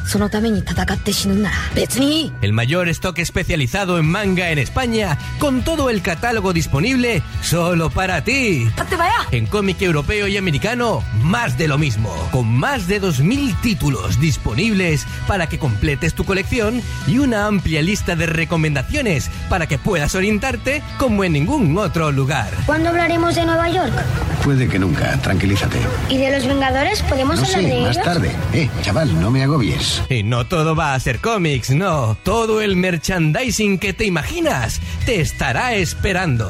[2.41, 8.23] El mayor stock especializado en manga en España, con todo el catálogo disponible solo para
[8.23, 8.69] ti.
[9.31, 15.07] En cómic europeo y americano, más de lo mismo, con más de 2.000 títulos disponibles
[15.25, 20.83] para que completes tu colección y una amplia lista de recomendaciones para que puedas orientarte
[20.99, 22.51] como en ningún otro lugar.
[22.67, 24.18] ¿Cuándo hablaremos de Nueva York?
[24.43, 25.77] Puede que nunca, tranquilízate.
[26.09, 27.01] ¿Y de los Vengadores?
[27.03, 28.05] ¿Podemos No hablar sé, de más ellos?
[28.05, 28.31] tarde.
[28.53, 30.01] Eh, chaval, no me agobies.
[30.09, 32.17] Y no todo va a ser cómics, no.
[32.23, 36.49] Todo el merchandising que te imaginas te estará esperando.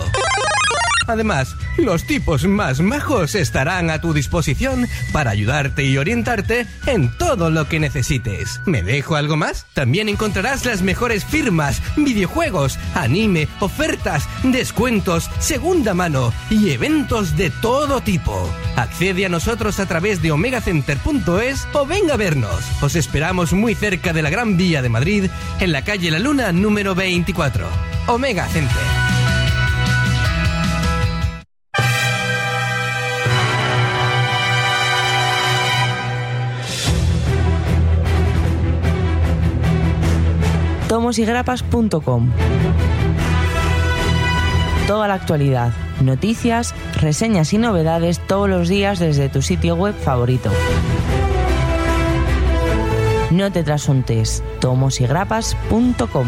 [1.10, 7.50] Además, los tipos más majos estarán a tu disposición para ayudarte y orientarte en todo
[7.50, 8.62] lo que necesites.
[8.68, 9.66] ¿Me dejo algo más?
[9.74, 18.02] También encontrarás las mejores firmas, videojuegos, anime, ofertas, descuentos, segunda mano y eventos de todo
[18.02, 18.48] tipo.
[18.76, 22.64] Accede a nosotros a través de omegacenter.es o venga a vernos.
[22.82, 25.26] Os esperamos muy cerca de la Gran Vía de Madrid,
[25.60, 27.68] en la calle La Luna número 24.
[28.06, 29.09] Omega Center.
[41.10, 42.30] tomosygrapas.com.
[44.86, 50.52] Toda la actualidad, noticias, reseñas y novedades todos los días desde tu sitio web favorito.
[53.32, 56.28] No te trasuntes, tomosygrapas.com.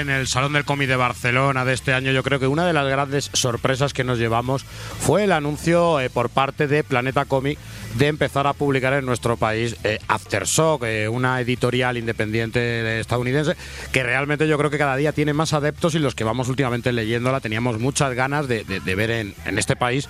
[0.00, 2.72] en el Salón del Cómic de Barcelona de este año, yo creo que una de
[2.72, 7.58] las grandes sorpresas que nos llevamos fue el anuncio eh, por parte de Planeta Comic
[7.96, 13.54] de empezar a publicar en nuestro país eh, Aftershock, eh, una editorial independiente de- estadounidense
[13.92, 16.92] que realmente yo creo que cada día tiene más adeptos y los que vamos últimamente
[16.92, 20.08] leyéndola teníamos muchas ganas de, ver en este país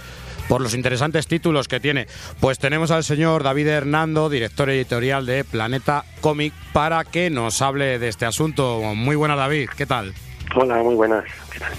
[0.49, 2.07] por los interesantes títulos que tiene.
[2.41, 7.99] Pues tenemos al señor David Hernando, director editorial de Planeta Comic, para que nos hable
[7.99, 8.81] de este asunto.
[8.95, 10.15] Muy buenas, David, ¿qué tal?
[10.57, 11.25] Hola, muy buenas.
[11.53, 11.73] ¿Qué tal?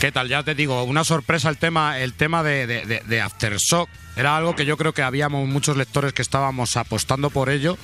[0.00, 0.28] ¿Qué tal?
[0.28, 3.88] Ya te digo, una sorpresa el tema, el tema de, de, de- de Aftershock.
[4.16, 7.78] Era algo que yo creo que habíamos muchos lectores que estábamos apostando por ello.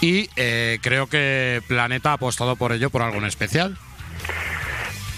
[0.00, 3.76] Y eh, creo que Planeta ha apostado por ello por algo en especial.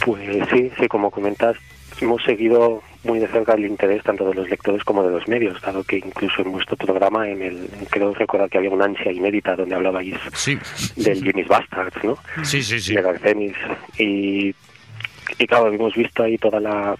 [0.05, 1.57] Pues sí, sí, como comentas,
[2.01, 5.61] hemos seguido muy de cerca el interés tanto de los lectores como de los medios,
[5.63, 9.57] dado que incluso en vuestro programa, en el, creo recordar que había una ansia inédita
[9.57, 10.17] donde hablabais
[10.97, 12.19] del Guinness Bastards, ¿no?
[12.43, 12.95] Sí, sí, sí.
[12.95, 13.57] De Garcenis.
[13.99, 14.55] Y,
[15.39, 16.97] y claro, hemos visto ahí toda la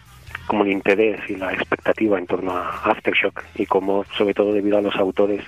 [0.47, 4.79] como el interés y la expectativa en torno a Aftershock y como, sobre todo debido
[4.79, 5.43] a los autores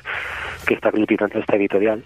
[0.66, 2.04] que está aglutinando esta editorial,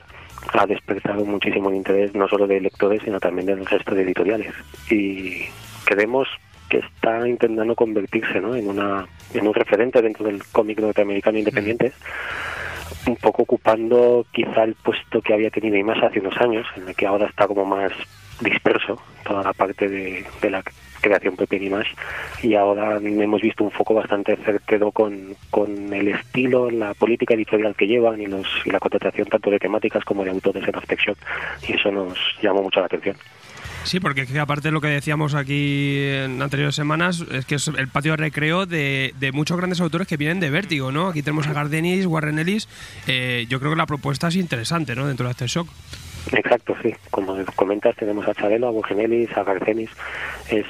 [0.53, 4.53] ha despertado muchísimo el interés no solo de lectores, sino también del resto de editoriales.
[4.91, 5.45] Y
[5.85, 6.29] creemos
[6.73, 8.57] que está intentando convertirse ¿no?
[8.57, 11.93] en, una, en un referente dentro del cómic norteamericano independiente,
[13.07, 16.89] un poco ocupando quizá el puesto que había tenido y más hace unos años, en
[16.89, 17.93] el que ahora está como más
[18.40, 20.62] disperso toda la parte de, de la
[21.03, 21.94] creación Pepe Image
[22.43, 27.74] y ahora hemos visto un foco bastante certero con, con el estilo, la política editorial
[27.74, 31.19] que llevan y, los, y la contratación tanto de temáticas como de autores en Aftershock
[31.69, 33.16] y eso nos llamó mucho la atención.
[33.84, 37.56] Sí, porque es que aparte de lo que decíamos aquí en anteriores semanas, es que
[37.56, 41.09] es el patio de recreo de, de muchos grandes autores que vienen de Vértigo, ¿no?
[41.09, 42.68] Aquí tenemos a Gardenis, Warren Ellis.
[43.06, 45.06] eh, yo creo que la propuesta es interesante, ¿no?
[45.06, 45.68] Dentro de Aftershock.
[46.30, 46.94] Exacto, sí.
[47.10, 49.90] Como comentas, tenemos a Chabelo, a Bogenelis, a Garcenis,
[50.48, 50.64] es,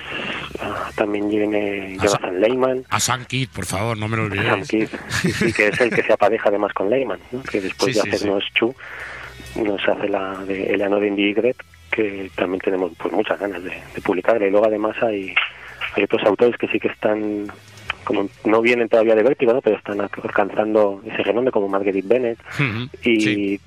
[0.61, 2.85] ah, también viene Jonathan Lehman.
[2.89, 4.69] A Sam Kidd, por favor, no me lo Sam olvidéis.
[4.69, 7.43] Kidd, sí, sí, que es el que se apareja además con Lehman, ¿no?
[7.43, 8.75] que después Sí, de sí, hacernos Chu,
[9.63, 11.57] nos hace la de Eleanor Indigret,
[11.93, 14.47] que también tenemos pues muchas ganas de, de publicarla.
[14.47, 15.35] Y luego además hay,
[15.95, 17.47] hay otros autores que sí que están,
[18.05, 19.61] como no vienen todavía de Vértigo, ¿no?
[19.61, 22.39] pero están alcanzando ese renombre, como Marguerite Bennett,
[23.05, 23.61] y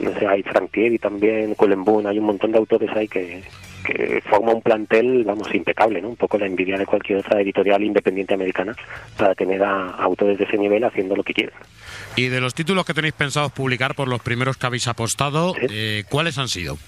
[0.00, 3.42] no sé, hay Frank Thierry también, Cullen Boone, hay un montón de autores ahí que,
[3.84, 6.08] que forma un plantel, vamos, impecable, ¿no?
[6.08, 8.74] Un poco la envidia de cualquier otra editorial independiente americana
[9.16, 11.54] para tener a, a autores de ese nivel haciendo lo que quieren.
[12.16, 16.04] Y de los títulos que tenéis pensados publicar por los primeros que habéis apostado, eh,
[16.08, 16.78] ¿cuáles han sido?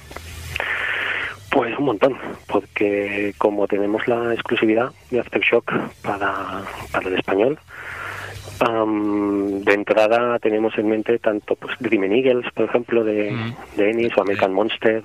[1.51, 2.19] Pues un montón,
[2.49, 5.73] porque como tenemos la exclusividad de Aftershock
[6.03, 6.62] para,
[6.93, 7.59] para el español,
[8.61, 13.35] am, de entrada tenemos en mente tanto pues Dreaming Eagles, por ejemplo, de,
[13.77, 15.03] de Ennis, o American Monster,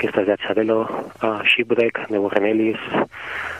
[0.00, 0.88] que esta es de Acharello,
[1.20, 2.78] a Shipwreck, de Warren Ellis,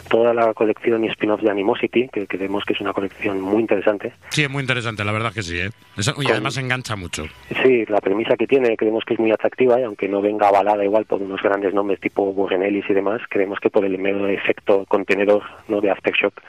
[0.08, 4.12] toda la colección y spin-off de Animosity, que creemos que es una colección muy interesante.
[4.30, 5.70] Sí, es muy interesante, la verdad que sí, ¿eh?
[5.98, 7.26] Esa- y además engancha mucho.
[7.62, 10.82] Sí, la premisa que tiene creemos que es muy atractiva y aunque no venga avalada
[10.82, 14.26] igual por unos grandes nombres tipo Warren Ellis y demás, creemos que por el mero
[14.26, 15.80] efecto contenedor ¿no?
[15.82, 16.40] de Aftershock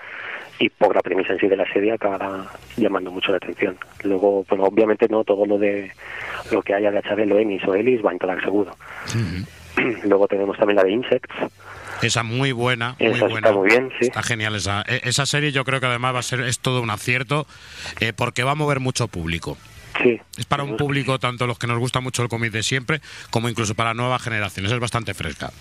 [0.60, 2.46] y por la premisa en sí de la serie acabará
[2.78, 3.78] llamando mucho la atención.
[4.04, 5.92] Luego, bueno, obviamente no todo lo de
[6.52, 8.72] lo que haya de Acharello, Ennis o Ellis va a entrar seguro.
[10.04, 11.34] Luego tenemos también la de Insects,
[12.02, 13.48] Esa muy buena, muy Esa buena.
[13.50, 14.08] está muy bien, sí.
[14.08, 14.84] Está genial esa.
[14.88, 17.46] e- Esa serie yo creo que además va a ser, es todo un acierto,
[18.00, 19.58] eh, porque va a mover mucho público.
[20.02, 20.20] Sí.
[20.38, 23.50] Es para un público, tanto los que nos gusta mucho el cómic de siempre, como
[23.50, 24.72] incluso para nuevas generaciones.
[24.72, 25.52] Es bastante fresca.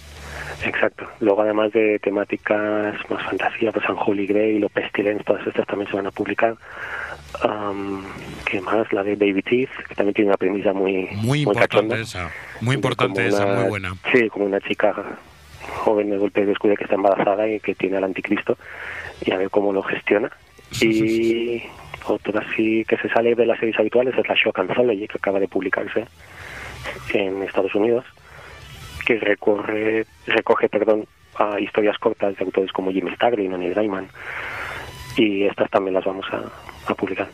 [0.64, 1.06] Exacto.
[1.20, 5.90] Luego, además de temáticas más fantasía, pues San Holy Grail o Pestilence, todas estas también
[5.90, 6.56] se van a publicar.
[7.42, 8.04] Am,
[8.44, 8.92] ¿Qué más?
[8.92, 12.30] La de Baby Teeth, que también tiene una premisa muy, Muy importante esa.
[12.60, 13.94] Muy importante esa, una- muy buena.
[14.12, 14.94] Sí, como una chica
[15.84, 18.58] joven de golpe descubre que está embarazada y que tiene al anticristo
[19.24, 20.30] y a ver cómo lo gestiona.
[20.80, 21.62] Y
[22.06, 25.40] otra sí que se sale de las series habituales es la Shock Anthology, que acaba
[25.40, 26.06] de publicarse
[27.12, 28.05] en Estados Unidos,
[29.05, 31.06] que recorre, recoge perdón,
[31.36, 34.09] a historias cortas de autores como Jim Starlin o Neil Gaiman.
[35.16, 37.28] Y estas también las vamos a, a publicar.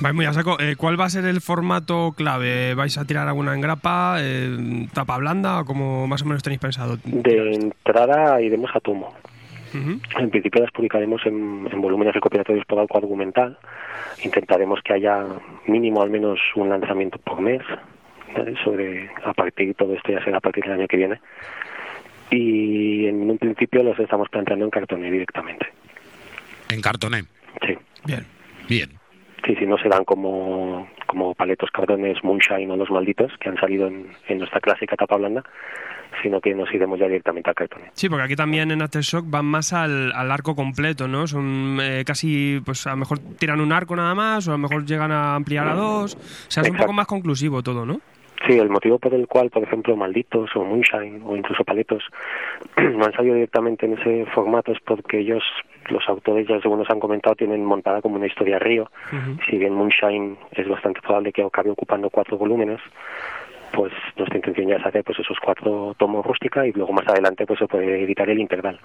[0.00, 0.58] Vais muy a saco.
[0.58, 2.74] Eh, ¿Cuál va a ser el formato clave?
[2.74, 6.60] ¿Vais a tirar alguna en grapa, eh, tapa blanda o como más o menos tenéis
[6.60, 6.98] pensado?
[7.04, 9.14] De entrada iremos a tomo.
[9.74, 13.58] En principio las publicaremos en, en volúmenes recopilatorios por arco argumental.
[14.24, 15.24] Intentaremos que haya
[15.66, 17.62] mínimo al menos un lanzamiento por mes.
[18.36, 18.54] ¿vale?
[18.64, 21.20] Sobre a partir todo esto ya será a partir del año que viene.
[22.30, 25.66] Y en un principio los estamos planteando en cartoné directamente.
[26.70, 27.24] En cartoné.
[27.66, 27.76] Sí.
[28.06, 28.24] Bien.
[28.68, 29.01] Bien.
[29.44, 33.56] Sí, sí, no se dan como, como paletos cartones Moonshine o los malditos que han
[33.58, 35.42] salido en, en nuestra clásica tapa blanda,
[36.22, 37.90] sino que nos iremos ya directamente al cartoné.
[37.94, 41.26] Sí, porque aquí también en Aftershock van más al, al arco completo, ¿no?
[41.26, 44.58] Son eh, casi, pues a lo mejor tiran un arco nada más, o a lo
[44.58, 46.14] mejor llegan a ampliar a dos.
[46.14, 46.18] O
[46.50, 46.82] sea, es un Exacto.
[46.84, 48.00] poco más conclusivo todo, ¿no?
[48.46, 52.02] Sí, el motivo por el cual, por ejemplo, Malditos o Moonshine o incluso Paletos
[52.76, 55.44] no han salido directamente en ese formato es porque ellos,
[55.88, 58.90] los autores, ya según nos han comentado, tienen montada como una historia río.
[59.48, 62.80] Si bien Moonshine es bastante probable que acabe ocupando cuatro volúmenes,
[63.72, 67.46] pues nuestra intención ya es hacer pues esos cuatro tomos rústica y luego más adelante
[67.46, 68.78] pues se puede editar el integral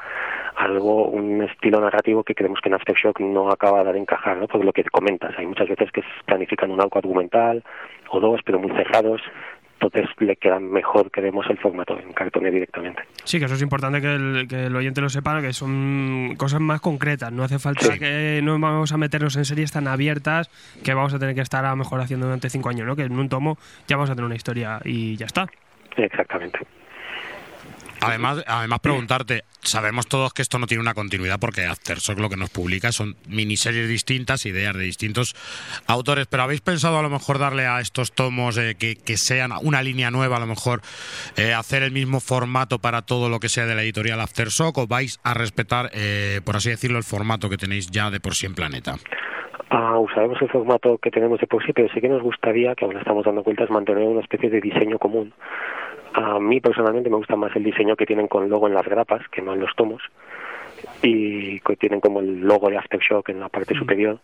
[0.56, 4.48] algo un estilo narrativo que creemos que en Aftershock no acaba de encajar ¿no?
[4.48, 7.64] por lo que comentas hay muchas veces que se planifican un arco argumental
[8.10, 9.22] o dos pero muy cerrados
[9.80, 13.62] entonces le queda mejor que demos el formato en cartoné directamente Sí, que eso es
[13.62, 17.30] importante que el, que el oyente lo sepa, que son cosas más concretas.
[17.34, 20.49] No hace falta que no vamos a meternos en series tan abiertas
[20.82, 22.95] que vamos a tener que estar a lo mejor haciendo durante cinco años, ¿no?
[22.95, 25.45] Que en un tomo ya vamos a tener una historia y ya está.
[25.98, 26.60] exactamente
[28.02, 32.38] Además, además preguntarte, sabemos todos que esto no tiene una continuidad porque Aftershock lo que
[32.38, 35.36] nos publica son miniseries distintas, ideas de distintos
[35.88, 39.52] autores, pero ¿habéis pensado a lo mejor darle a estos tomos eh, que, que sean
[39.61, 40.82] una línea nueva, a lo mejor
[41.36, 44.88] eh, hacer el mismo formato para todo lo que sea de la editorial Aftershock o
[44.88, 48.45] vais a respetar, eh, por así decirlo, el formato que tenéis ya de por sí
[48.45, 48.95] en Planeta?
[49.69, 52.86] Ah, usaremos el formato que tenemos de por sí, pero sí que nos gustaría, que
[52.86, 55.34] aún estamos dando cuentas, mantener una especie de diseño común.
[56.18, 59.22] A mí personalmente me gusta más el diseño que tienen con logo en las grapas
[59.30, 60.02] que no en los tomos
[61.03, 64.19] y que tienen como el logo de Aftershock en la parte superior,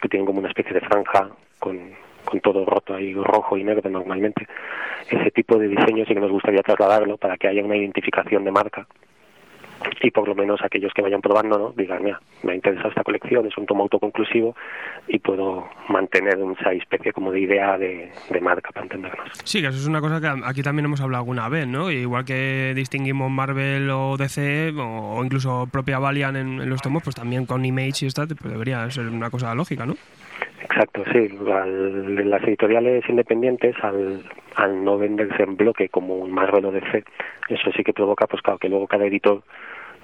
[0.00, 1.28] que tienen como una especie de franja
[1.58, 1.80] con,
[2.24, 4.46] con todo roto ahí rojo y negro normalmente.
[5.10, 8.52] Ese tipo de diseño sí que nos gustaría trasladarlo para que haya una identificación de
[8.52, 8.86] marca
[10.02, 13.04] y por lo menos aquellos que vayan probando no digan mira me ha interesado esta
[13.04, 14.54] colección es un tomo autoconclusivo
[15.08, 19.78] y puedo mantener esa especie como de idea de, marca para entendernos Sí, que eso
[19.78, 21.90] es una cosa que aquí también hemos hablado alguna vez, ¿no?
[21.90, 27.16] Igual que distinguimos Marvel o DC o, incluso propia Valiant en, en los tomos, pues
[27.16, 29.94] también con Image y esta pues debería ser una cosa lógica, ¿no?
[30.62, 31.28] Exacto, sí.
[31.52, 34.22] Al- las editoriales independientes, al,
[34.56, 37.04] al no venderse en bloque como un Marvel o DC,
[37.48, 39.42] eso sí que provoca, pues claro, que luego cada editor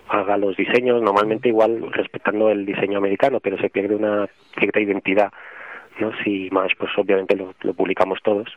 [0.09, 4.29] haga los diseños, normalmente igual respetando el diseño americano, pero se pierde una
[4.59, 5.33] cierta identidad,
[5.99, 6.13] ¿no?
[6.23, 8.49] Si más, pues obviamente lo publicamos todos,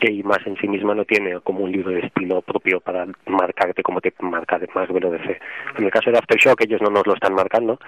[0.00, 3.82] y más en sí misma no tiene como un libro de estilo propio para marcarte
[3.82, 5.38] como te marca de Marvel o DC.
[5.78, 7.78] En el caso de Aftershock ellos no nos lo están marcando,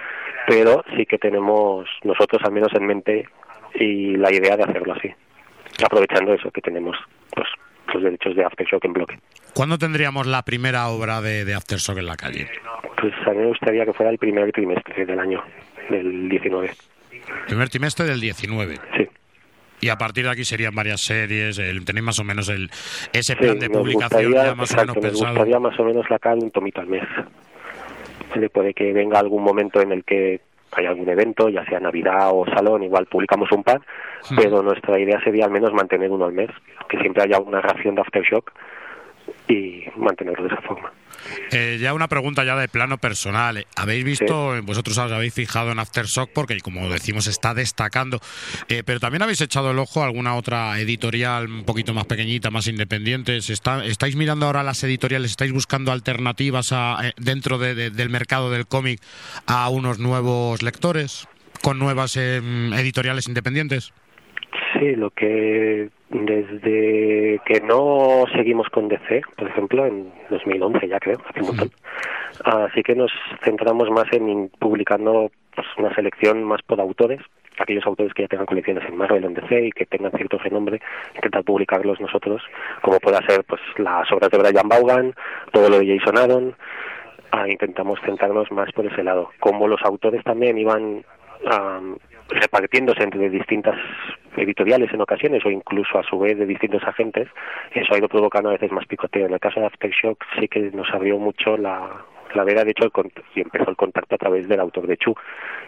[0.47, 3.29] pero sí que tenemos nosotros al menos en mente
[3.75, 5.13] y la idea de hacerlo así,
[5.85, 6.97] aprovechando eso que tenemos
[7.35, 7.49] pues
[7.93, 9.19] los derechos de Aftershock en bloque.
[9.55, 12.49] ¿Cuándo tendríamos la primera obra de, de Aftershock en la calle?
[13.01, 15.43] Pues a mí me gustaría que fuera el primer trimestre del año,
[15.91, 16.71] del 19.
[17.47, 18.77] Primer trimestre del 19.
[18.97, 19.09] Sí.
[19.81, 22.71] Y a partir de aquí serían varias series, el- tenéis más o menos el
[23.13, 25.29] ese Sí, plan de nos publicación gustaría- ya más o menos nos pensado.
[25.31, 27.03] gustaría más o menos sacar un tomito al mes.
[28.53, 30.41] Puede que venga algún momento en el que
[30.73, 33.81] haya algún evento, ya sea Navidad o Salón, igual publicamos un par,
[34.31, 34.37] Hmm.
[34.37, 36.51] pero nuestra idea sería al menos mantener uno al mes,
[36.89, 38.51] que siempre haya una ración de Aftershock
[39.49, 40.91] y mantenerlo de esa forma.
[41.51, 43.67] Eh, ya una pregunta ya de plano personal.
[43.77, 48.21] ¿Habéis visto, vosotros os habéis fijado en Aftershock porque como decimos está destacando,
[48.69, 52.51] eh, pero también habéis echado el ojo a alguna otra editorial un poquito más pequeñita,
[52.51, 53.41] más independiente?
[53.43, 57.91] ¿Se está- ¿Estáis mirando ahora las editoriales, estáis buscando alternativas a- eh, dentro de- de-
[57.91, 59.01] del mercado del cómic
[59.47, 61.27] a unos nuevos lectores
[61.63, 62.37] con nuevas eh,
[62.77, 63.93] editoriales independientes?
[64.79, 71.19] Sí, lo que desde que no seguimos con DC, por ejemplo, en 2011 ya creo,
[71.29, 71.71] hace un montón,
[72.45, 77.21] así que nos centramos más en publicando pues, una selección más por autores,
[77.59, 80.39] aquellos autores que ya tengan colecciones en Marvel o en DC y que tengan cierto
[80.39, 80.81] renombre,
[81.15, 82.43] intentar publicarlos nosotros,
[82.83, 85.15] como pueda ser pues las obras de Brian Vaughan,
[85.53, 86.57] todo lo de Jason Aaron,
[87.31, 89.31] ah, intentamos centrarnos más por ese lado.
[89.41, 91.05] Como los autores también iban
[91.47, 91.97] am,
[92.29, 93.77] repartiéndose entre distintas
[94.37, 97.29] editoriales en ocasiones o incluso a su vez de distintos agentes,
[97.73, 99.27] eso ha ido provocando a veces más picoteo.
[99.27, 102.05] En el caso de Aftershock sí que nos abrió mucho la,
[102.35, 105.15] la veda, de hecho, el y empezó el contacto a través del autor de Chu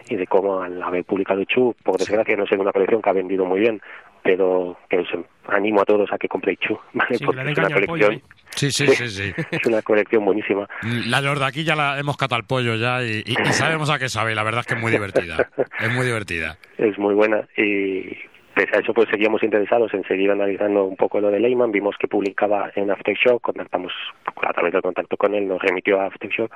[0.09, 3.13] y de cómo al haber publicado Chu, por desgracia no es una colección que ha
[3.13, 3.81] vendido muy bien,
[4.23, 5.07] pero que os
[5.47, 7.17] animo a todos a que compréis Chu, ¿vale?
[7.17, 8.13] Sí, porque es una al pollo, colección...
[8.13, 8.21] ¿eh?
[8.49, 9.33] Sí, sí, sí, sí.
[9.51, 10.67] Es una colección buenísima.
[11.05, 13.99] La de aquí ya la hemos catado al pollo ya y, y- y sabemos a
[13.99, 14.33] qué sabe.
[14.33, 15.47] La verdad es que es muy divertida.
[15.79, 16.57] Es muy divertida.
[16.79, 18.17] es muy buena y
[18.57, 21.95] pese a eso pues seguíamos interesados en seguir analizando un poco lo de Leyman, vimos
[21.99, 23.93] que publicaba en Aftershock, contactamos
[24.41, 26.51] a través del contacto con él, nos remitió a Aftershock.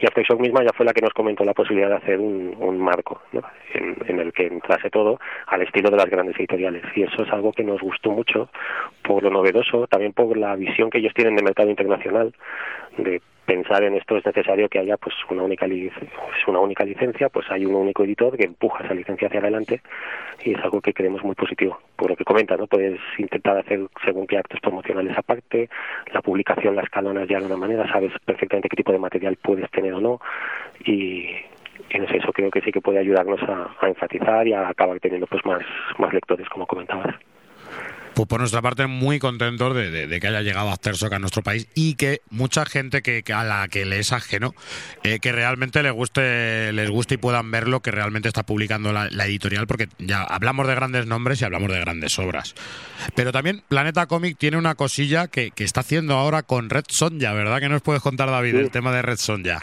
[0.00, 3.22] Y Aftershock misma ya fue la que nos comentó la posibilidad de hacer un, marco
[3.72, 6.82] en, en el que entrase todo al estilo de las grandes editoriales.
[6.94, 8.50] Y eso es algo que nos gustó mucho
[9.02, 12.34] por lo novedoso, también por la visión que ellos tienen de mercado internacional
[12.98, 16.84] de pensar en esto es necesario que haya pues una única lic- es una única
[16.84, 19.80] licencia pues hay un único editor que empuja esa licencia hacia adelante
[20.44, 21.78] y es algo que creemos muy positivo.
[21.96, 25.68] Por lo que comenta no puedes intentar hacer según qué actos promocionales aparte
[26.12, 29.70] la publicación la escalonas ya de una manera sabes perfectamente qué tipo de material puedes
[29.70, 30.20] tener o no
[30.84, 31.30] y
[31.90, 34.68] y no sé, eso creo que sí que puede ayudarnos a, a enfatizar y a
[34.68, 35.62] acabar teniendo pues más
[35.98, 37.14] más lectores como comentabas
[38.16, 41.42] Pues por nuestra parte, muy contentos de, de- de que haya llegado Aftershock a nuestro
[41.42, 44.54] país y que mucha gente que, que a la que le es ajeno,
[45.04, 48.90] eh, que realmente les guste, les guste y puedan ver lo que realmente está publicando
[48.90, 52.54] la, la editorial, porque ya hablamos de grandes nombres y hablamos de grandes obras.
[53.14, 57.34] Pero también Planeta Comic tiene una cosilla que, que está haciendo ahora con Red Sonja,
[57.34, 57.60] ¿verdad?
[57.60, 58.58] ¿Qué nos puedes contar, David, Sí.
[58.60, 59.60] el tema de Red Sonja?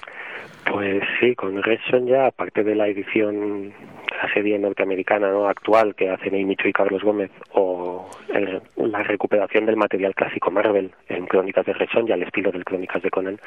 [0.71, 3.73] Pues sí, con Red ya, aparte de la edición
[4.22, 5.48] la serie norteamericana ¿no?
[5.48, 10.52] actual que hacen Amy Chu y Carlos Gómez, o el- la recuperación del material clásico
[10.52, 13.40] Marvel en Crónicas de Red ya, al estilo del Crónicas de Conan,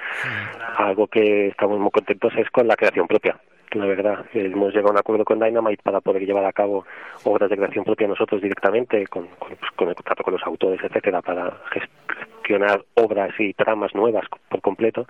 [0.77, 3.39] algo que estamos muy contentos es con la creación propia.
[3.73, 6.87] La verdad, hemos llegado a un acuerdo con Dynamite para poder llevar a cabo
[7.25, 10.81] obras de creación propia nosotros directamente, con, con, pues, con el contrato con los autores,
[10.83, 15.07] etcétera, para gestionar obras y tramas nuevas por completo,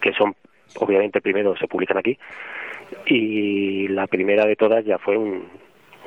[0.00, 0.34] que son
[0.78, 2.18] obviamente primero se publican aquí
[3.06, 5.44] y la primera de todas ya fue un,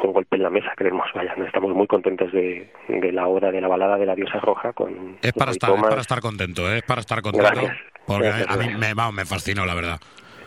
[0.04, 3.62] un golpe en la mesa creemos vaya estamos muy contentos de, de la obra de
[3.62, 6.78] la balada de la diosa roja con Es para estar, es para estar contento, ¿eh?
[6.78, 7.50] es para estar contento.
[7.50, 7.78] Gracias.
[8.06, 10.00] Porque Gracias, a mí me, me fascinó, la verdad.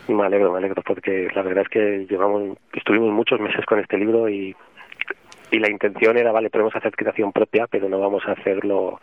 [0.07, 3.97] Me alegro, me alegro, porque la verdad es que llevamos, estuvimos muchos meses con este
[3.97, 4.55] libro y,
[5.51, 8.99] y la intención era, vale, podemos hacer creación propia, pero no vamos a hacer lo,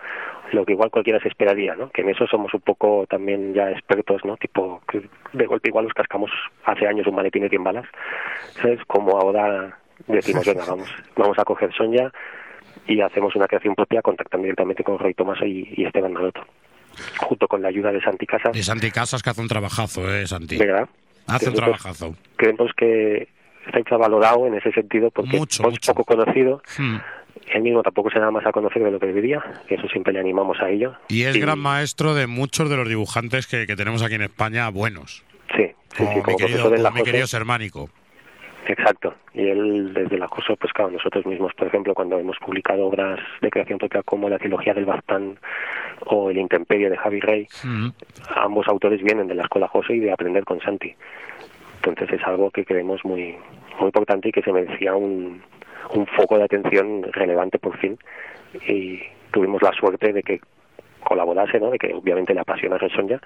[0.53, 1.91] lo que igual cualquiera se esperaría, ¿no?
[1.91, 4.37] Que en eso somos un poco también ya expertos, ¿no?
[4.37, 6.31] Tipo, que de golpe igual nos cascamos
[6.65, 7.87] hace años un maletín de 100 balas,
[8.61, 8.81] ¿sabes?
[8.87, 12.13] Como ahora decimos, venga, vamos, vamos a coger Sonja
[12.87, 16.43] y hacemos una creación propia contactando directamente con Roy Tomaso y, y Esteban Maroto,
[17.19, 18.57] junto con la ayuda de Santi Casas.
[18.57, 20.59] Y Santi Casas que hace un trabajazo, ¿eh, Santi?
[20.59, 20.89] ¿Verdad?
[21.27, 22.15] Hace un trabajazo.
[22.37, 23.29] Creemos que
[23.67, 26.63] está infravalorado en ese sentido porque Mucho, es poco conocido.
[26.79, 26.97] Hmm.
[27.53, 30.13] Él mismo tampoco se da más a conocer de lo que debería, que eso siempre
[30.13, 30.95] le animamos a ello.
[31.09, 34.69] Y es gran maestro de muchos de los dibujantes que, que tenemos aquí en España
[34.71, 35.25] buenos.
[35.55, 37.91] Sí, sí, Como sí, mi como querido, en la como mi querido Sermánico.
[38.69, 39.15] Exacto.
[39.33, 43.21] Y él, desde la COSO, pues claro, nosotros mismos, por ejemplo, cuando hemos publicado obras
[43.41, 45.39] de creación propia como La trilogía del Bastán
[46.07, 47.47] o El Intemperio de Javi Rey,
[48.35, 50.95] ambos autores vienen de la escuela José y de aprender con Santi.
[51.91, 53.37] Entonces es algo que creemos muy,
[53.79, 55.43] muy importante y que se merecía un,
[55.95, 57.99] un foco de atención relevante por fin.
[58.69, 59.01] Y
[59.33, 60.41] tuvimos la suerte de que
[61.05, 61.71] colaborase, ¿no?
[61.71, 63.21] De que obviamente le apasiona Resonja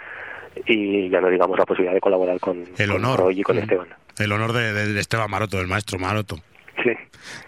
[0.66, 3.20] y ya no digamos la posibilidad de colaborar con, El con honor.
[3.20, 3.61] Roy y con Mm.
[3.61, 3.89] Esteban.
[4.19, 6.37] El honor de, Esteban Maroto, del maestro Maroto.
[6.82, 6.91] Sí.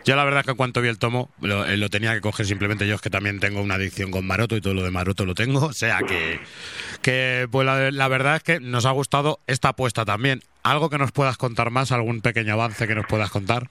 [0.05, 2.44] Yo la verdad que en cuanto vi el tomo, lo, eh, lo tenía que coger
[2.47, 5.24] simplemente yo, es que también tengo una adicción con Maroto y todo lo de Maroto
[5.24, 5.66] lo tengo.
[5.66, 6.39] O sea que,
[7.02, 10.40] que pues la, la verdad es que nos ha gustado esta apuesta también.
[10.64, 11.90] ¿Algo que nos puedas contar más?
[11.93, 13.64] ¿Algún pequeño avance que nos puedas contar?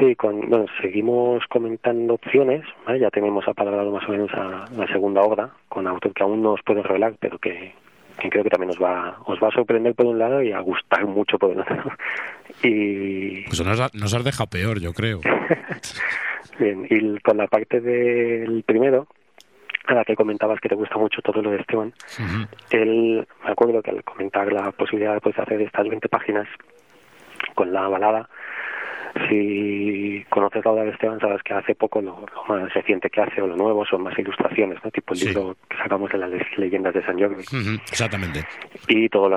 [0.00, 2.98] Sí, con, bueno, seguimos comentando opciones, ¿vale?
[3.00, 6.52] ya tenemos apalabrado más o menos a la segunda obra, con autor que aún no
[6.52, 7.72] os puedo revelar, pero que,
[8.20, 10.60] que creo que también os va, os va a sorprender por un lado y a
[10.60, 11.76] gustar mucho por el otro.
[12.64, 15.20] Y Pues nos, ha- nos has dejado peor, yo creo.
[16.58, 19.06] bien, y con la parte del primero,
[19.86, 21.92] a la que comentabas que te gusta mucho todo lo de Esteban,
[22.70, 26.46] él, me acuerdo que al comentar la posibilidad de poder hacer estas 20 páginas
[27.54, 28.28] con la balada,
[29.28, 33.20] si conoces la obra de Esteban, sabes que hace poco lo, lo más reciente que
[33.20, 34.90] hace o lo nuevo son más ilustraciones, ¿no?
[34.90, 35.26] Tipo el Sí.
[35.28, 37.42] libro que sacamos de las le- leyendas de San Jordi.
[37.42, 38.44] Ujú, Exactamente.
[38.88, 39.28] Y todo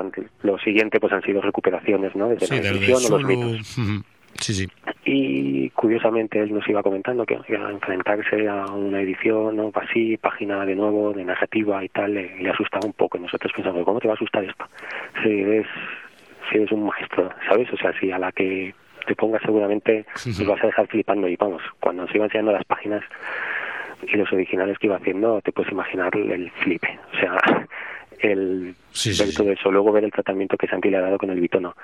[0.42, 2.28] lo, siguiente pues han sido recuperaciones, ¿no?
[2.28, 3.78] Desde Sí, la de edición o los mitos.
[3.78, 4.02] Ujú.
[4.40, 4.68] Sí, sí.
[5.04, 9.70] Y curiosamente él nos iba comentando que, que al enfrentarse a una edición ¿no?
[9.74, 13.18] así, página de nuevo, de narrativa y tal, le, le asustaba un poco.
[13.18, 14.64] Y nosotros pensamos, ¿cómo te va a asustar esto?
[15.22, 15.66] Si eres,
[16.50, 17.72] si eres un maestro, ¿sabes?
[17.72, 18.74] O sea, si a la que
[19.06, 21.28] te pongas seguramente nos vas a dejar flipando.
[21.28, 23.02] Y vamos, cuando nos iba enseñando las páginas
[24.06, 26.98] y los originales que iba haciendo, te puedes imaginar el flipe.
[27.14, 27.38] O sea,
[28.20, 28.74] el
[29.18, 31.74] ver todo eso, luego ver el tratamiento que Santi le ha dado con el bitono.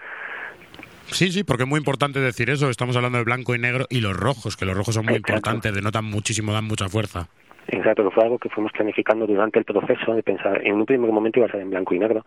[1.06, 2.70] Sí, sí, porque es muy importante decir eso.
[2.70, 5.32] Estamos hablando de blanco y negro y los rojos, que los rojos son muy Exacto.
[5.32, 7.28] importantes, denotan muchísimo, dan mucha fuerza.
[7.68, 11.10] Exacto, que fue algo que fuimos planificando durante el proceso de pensar, en un primer
[11.12, 12.24] momento iba a ser en blanco y negro,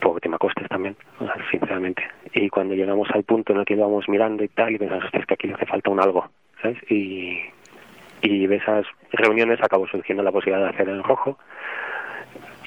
[0.00, 0.96] por tema costes también,
[1.50, 2.02] sinceramente.
[2.34, 5.20] Y cuando llegamos al punto en el que íbamos mirando y tal, y pensamos, "Hostia,
[5.20, 6.28] es que aquí le hace falta un algo,
[6.60, 6.78] ¿sabes?
[6.90, 7.40] Y,
[8.22, 11.38] y de esas reuniones acabó surgiendo la posibilidad de hacer en rojo,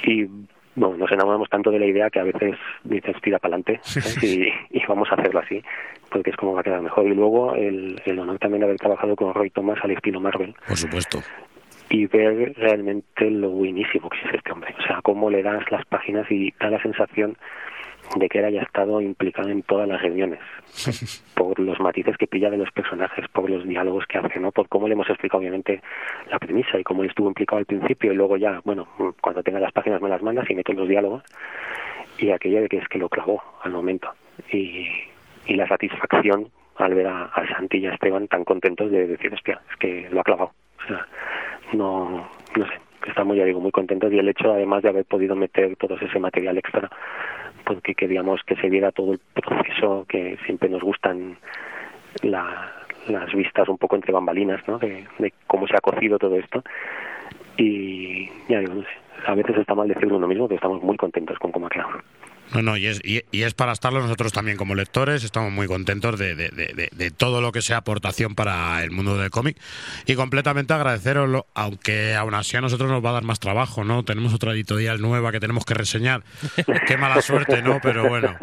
[0.03, 0.25] y
[0.79, 3.79] bueno, nos enamoramos tanto de la idea que a veces dices, tira para adelante,
[4.21, 4.47] y,
[4.77, 5.61] y vamos a hacerlo así,
[6.09, 7.05] porque es como va a quedar mejor.
[7.05, 10.55] Y luego el, el honor también de haber trabajado con Roy Thomas al estilo Marvel,
[10.67, 11.19] Por supuesto.
[11.89, 14.73] y ver realmente lo buenísimo que es este hombre.
[14.79, 17.35] O sea, cómo le das las páginas y da la sensación
[18.15, 20.39] de que él haya estado implicado en todas las reuniones,
[21.35, 24.51] por los matices que pilla de los personajes, por los diálogos que hace, ¿no?
[24.51, 25.81] Por cómo le hemos explicado obviamente
[26.29, 28.87] la premisa y cómo él estuvo implicado al principio y luego ya, bueno,
[29.21, 31.23] cuando tenga las páginas me las mandas y meto los diálogos
[32.17, 34.09] y aquello de que es que lo clavó al momento
[34.51, 34.87] y,
[35.45, 39.33] y la satisfacción al ver a, a Santi y a Esteban tan contentos de decir,
[39.33, 40.53] hostia, es que lo ha clavado.
[40.83, 41.05] O sea,
[41.73, 42.73] no, no sé,
[43.07, 46.19] estamos ya digo muy contentos y el hecho además de haber podido meter todo ese
[46.19, 46.89] material extra
[47.65, 51.37] porque queríamos que se viera todo el proceso que siempre nos gustan
[52.23, 52.73] la-
[53.07, 54.77] las vistas un poco entre bambalinas, ¿no?
[54.79, 55.05] De,
[55.47, 56.63] cómo se ha cocido todo esto
[57.57, 58.83] y ya digo,
[59.25, 61.89] a veces está mal decirlo uno mismo, pero estamos muy contentos con cómo ha quedado.
[62.53, 66.17] No, no, y es, y, es para estarlo nosotros también como lectores, estamos muy contentos
[66.17, 69.57] de- de- de todo lo que sea aportación para el mundo del cómic
[70.07, 74.03] y completamente agradeceroslo, aunque aún así a nosotros nos va a dar más trabajo, ¿no?
[74.03, 76.23] Tenemos otra editorial nueva que tenemos que reseñar.
[76.87, 77.79] Qué mala suerte, ¿no?
[77.83, 78.35] Pero bueno,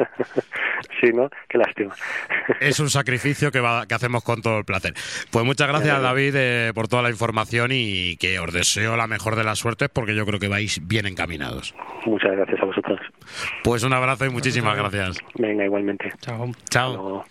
[1.01, 1.29] Sí, ¿no?
[1.49, 1.95] Qué lástima.
[2.61, 4.95] es un sacrificio que, va- que hacemos con todo el placer.
[5.31, 9.37] Pues muchas gracias, David, eh, por toda la información y que os deseo la mejor
[9.37, 11.75] de las suertes porque yo creo que vais bien encaminados.
[12.07, 13.01] Muchas gracias a vosotros.
[13.63, 15.19] Pues un abrazo y muchísimas gracias.
[15.35, 16.13] Venga, igualmente.
[16.21, 16.51] Chao.
[16.71, 17.25] Chao.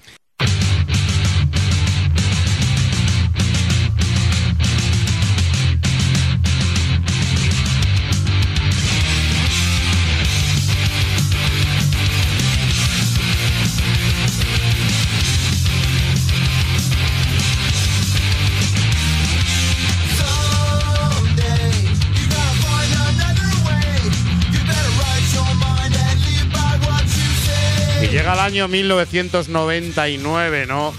[28.16, 30.94] Llega el año 1999, ¿no?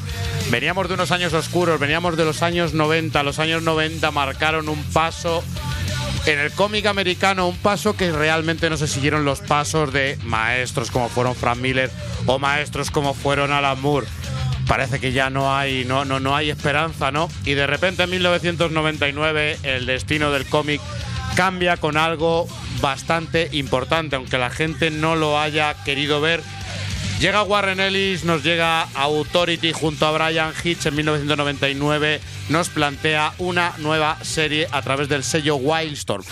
[0.51, 3.23] Veníamos de unos años oscuros, veníamos de los años 90.
[3.23, 5.43] Los años 90 marcaron un paso
[6.27, 10.91] en el cómic americano, un paso que realmente no se siguieron los pasos de maestros
[10.91, 11.91] como fueron Frank Miller
[12.27, 14.07] o maestros como fueron Alan Moore.
[14.69, 17.31] Parece que ya no hay, no, no, no hay esperanza, ¿no?
[17.47, 20.83] Y de repente en 1999 el destino del cómic
[21.35, 22.47] cambia con algo
[22.83, 26.43] bastante importante, aunque la gente no lo haya querido ver.
[27.21, 32.21] Llega Warren Ellis, nos llega Authority junto a Brian Hitch en 1999,
[32.51, 36.23] nos plantea una nueva serie a través del sello Wildstorm.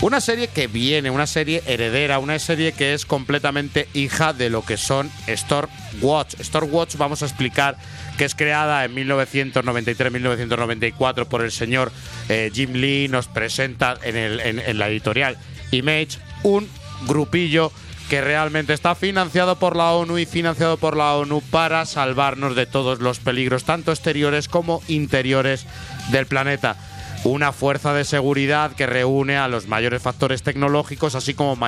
[0.00, 4.64] Una serie que viene, una serie heredera, una serie que es completamente hija de lo
[4.64, 6.34] que son Stormwatch.
[6.40, 7.76] Stormwatch vamos a explicar
[8.18, 11.92] que es creada en 1993-1994 por el señor
[12.30, 15.36] eh, Jim Lee, nos presenta en, el- en la editorial
[15.72, 16.66] Image un
[17.06, 17.70] grupillo
[18.08, 22.66] que realmente está financiado por la ONU y financiado por la ONU para salvarnos de
[22.66, 25.66] todos los peligros, tanto exteriores como interiores
[26.10, 26.76] del planeta.
[27.24, 31.58] Una fuerza de seguridad que reúne a los mayores factores tecnológicos, así como,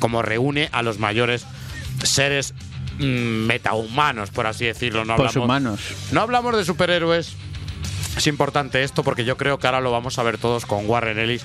[0.00, 1.46] como reúne a los mayores
[2.02, 2.54] seres
[2.98, 5.04] mm, metahumanos, por así decirlo.
[5.04, 5.80] No hablamos, Poshumanos.
[6.10, 7.34] no hablamos de superhéroes.
[8.16, 11.18] Es importante esto porque yo creo que ahora lo vamos a ver todos con Warren
[11.18, 11.44] Ellis.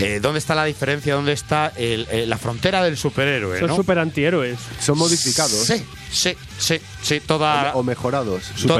[0.00, 1.14] Eh, ¿Dónde está la diferencia?
[1.14, 3.60] ¿Dónde está el- eh, la frontera del superhéroe?
[3.60, 3.76] Son ¿no?
[3.76, 4.58] super antihéroes.
[4.80, 5.52] Son modificados.
[5.52, 8.42] Sí, sí, sí, sí, toda, O, o mejorados.
[8.66, 8.74] to-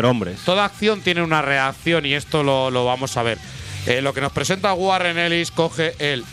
[0.45, 3.39] Toda acción tiene una reacción y esto lo, lo vamos a ver.
[3.86, 6.24] Eh, lo que nos presenta Warren Ellis coge el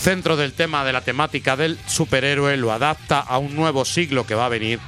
[0.00, 4.34] centro del tema de la temática del superhéroe, lo adapta a un nuevo siglo que
[4.34, 4.78] va a venir.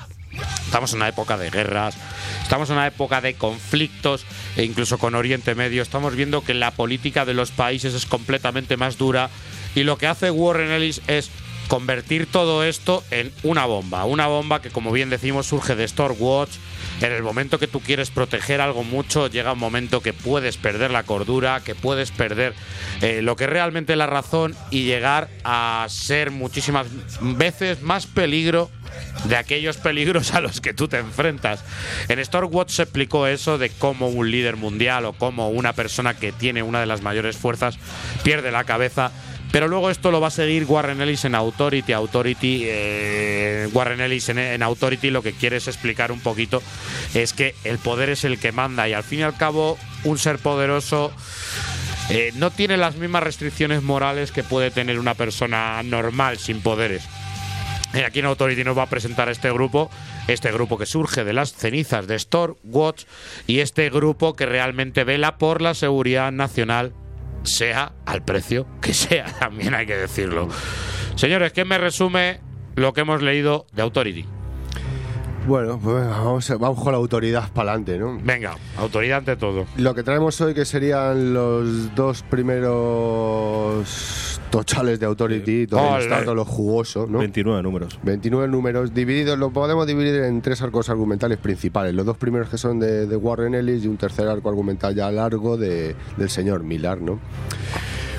[0.64, 1.96] Estamos en una época de guerras,
[2.42, 4.24] estamos en una época de conflictos,
[4.56, 5.82] e incluso con Oriente Medio.
[5.82, 9.30] Estamos viendo que la política de los países es completamente más dura
[9.74, 11.30] y lo que hace Warren Ellis es
[11.68, 14.04] convertir todo esto en una bomba.
[14.04, 16.56] Una bomba que, como bien decimos, surge de Stormwatch.
[17.00, 20.90] En el momento que tú quieres proteger algo mucho, llega un momento que puedes perder
[20.90, 22.54] la cordura, que puedes perder
[23.00, 26.86] eh, lo que es realmente la razón y llegar a ser muchísimas
[27.20, 28.70] veces más peligro
[29.24, 31.64] de aquellos peligros a los que tú te enfrentas.
[32.08, 36.32] En Stormwatch se explicó eso de cómo un líder mundial o cómo una persona que
[36.32, 37.78] tiene una de las mayores fuerzas
[38.22, 39.10] pierde la cabeza.
[39.54, 41.92] Pero luego esto lo va a seguir Warren Ellis en Authority.
[41.92, 46.60] Authority, eh, Warren Ellis en, Authority lo que quiere es explicar un poquito
[47.14, 50.18] es que el poder es el que manda y al fin y al cabo un
[50.18, 51.12] ser poderoso
[52.10, 57.04] eh, no tiene las mismas restricciones morales que puede tener una persona normal sin poderes.
[58.04, 59.88] Aquí en Authority nos va a presentar este grupo,
[60.26, 63.04] este grupo que surge de las cenizas de Stormwatch
[63.46, 66.92] y este grupo que realmente vela por la seguridad nacional,
[67.44, 70.48] sea al precio que sea, también hay que decirlo.
[71.16, 72.40] Señores, ¿qué me resume
[72.74, 74.26] lo que hemos leído de Authority?
[75.46, 78.18] Bueno, pues vamos, vamos con la autoridad para adelante, ¿no?
[78.22, 79.66] Venga, autoridad ante todo.
[79.76, 83.84] Lo que traemos hoy que serían los dos primeros
[84.50, 87.18] tochales de Authority, todo estado, todo lo jugoso, ¿no?
[87.18, 87.98] 29 números.
[88.02, 91.94] 29 números divididos, lo podemos dividir en tres arcos argumentales principales.
[91.94, 95.10] Los dos primeros que son de, de Warren Ellis y un tercer arco argumental ya
[95.10, 97.18] largo de, del señor Millar, ¿no?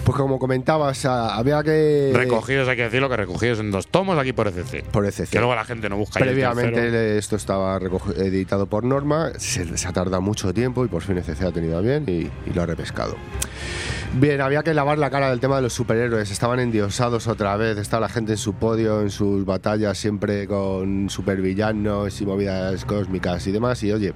[0.06, 2.12] Pues como comentabas, había que...
[2.14, 4.84] Recogidos, hay que decirlo, que recogidos en dos tomos aquí por ECC.
[4.86, 5.30] Por ECC.
[5.32, 9.32] Que luego la gente no busca ahí el Previamente esto estaba recogi- editado por Norma,
[9.40, 12.30] se, se ha tardado mucho tiempo y por fin ECC ha tenido a bien y,
[12.48, 13.16] y lo ha repescado.
[14.14, 17.78] Bien, había que lavar la cara del tema de los superhéroes, estaban endiosados otra vez,
[17.80, 23.46] estaba la gente en su podio, en sus batallas siempre con supervillanos y movidas cósmicas
[23.48, 24.14] y demás y oye,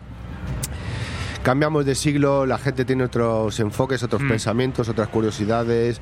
[1.43, 6.01] cambiamos de siglo, la gente tiene otros enfoques, otros pensamientos, otras curiosidades.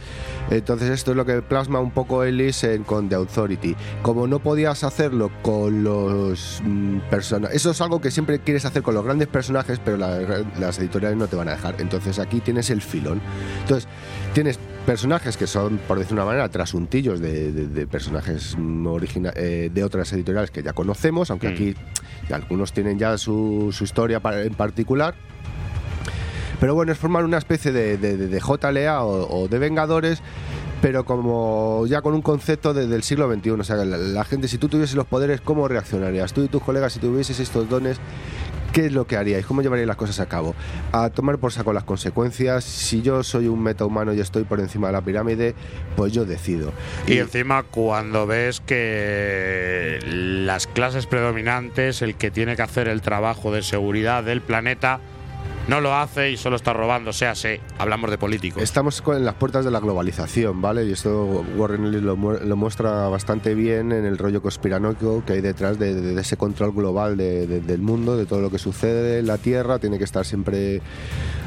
[0.49, 3.76] Entonces esto es lo que plasma un poco Ellis en, con The Authority.
[4.01, 6.61] Como no podías hacerlo con los
[7.09, 10.19] personajes, eso es algo que siempre quieres hacer con los grandes personajes, pero la-
[10.59, 11.76] las editoriales no te van a dejar.
[11.80, 13.22] Entonces aquí tienes el filón.
[13.61, 13.88] Entonces
[14.34, 14.59] tienes
[14.91, 18.55] personajes que son, por decir una manera, trasuntillos de, de- de personajes
[18.85, 21.51] origina- eh, de otras editoriales que ya conocemos, aunque Mm.
[21.53, 21.76] aquí
[22.31, 25.14] algunos tienen ya su, su historia en particular.
[26.61, 30.22] Pero bueno, es formar una especie de, de- de- de JLA o, o de Vengadores,
[30.81, 33.49] pero como ya con un concepto de- del siglo XXI.
[33.51, 36.31] O sea, la, la gente, si tú tuvieses los poderes, ¿cómo reaccionarías?
[36.31, 37.97] Tú y tus colegas, si tuvieses estos dones,
[38.77, 39.43] ¿qué es lo que haríais?
[39.43, 40.53] ¿Cómo llevaríais las cosas a cabo?
[40.91, 42.63] A tomar por saco las consecuencias.
[42.63, 45.55] Si yo soy un metahumano y estoy por encima de la pirámide,
[45.95, 46.71] pues yo decido.
[47.07, 53.51] Y encima cuando ves que las clases predominantes, el que tiene que hacer el trabajo
[53.51, 54.99] de seguridad del planeta,
[55.68, 57.11] no lo hace y solo está robando.
[57.14, 58.61] Sea, sí, hablamos de políticos.
[58.64, 60.85] Estamos en las puertas de la globalización, ¿vale?
[60.85, 65.34] Y esto Warren Ellis lo, mu- lo muestra bastante bien en el rollo conspiranoico que
[65.34, 69.22] hay detrás de, ese control global de- de- del mundo, de todo lo que sucede
[69.23, 69.80] la Tierra.
[69.80, 70.81] Tiene que estar siempre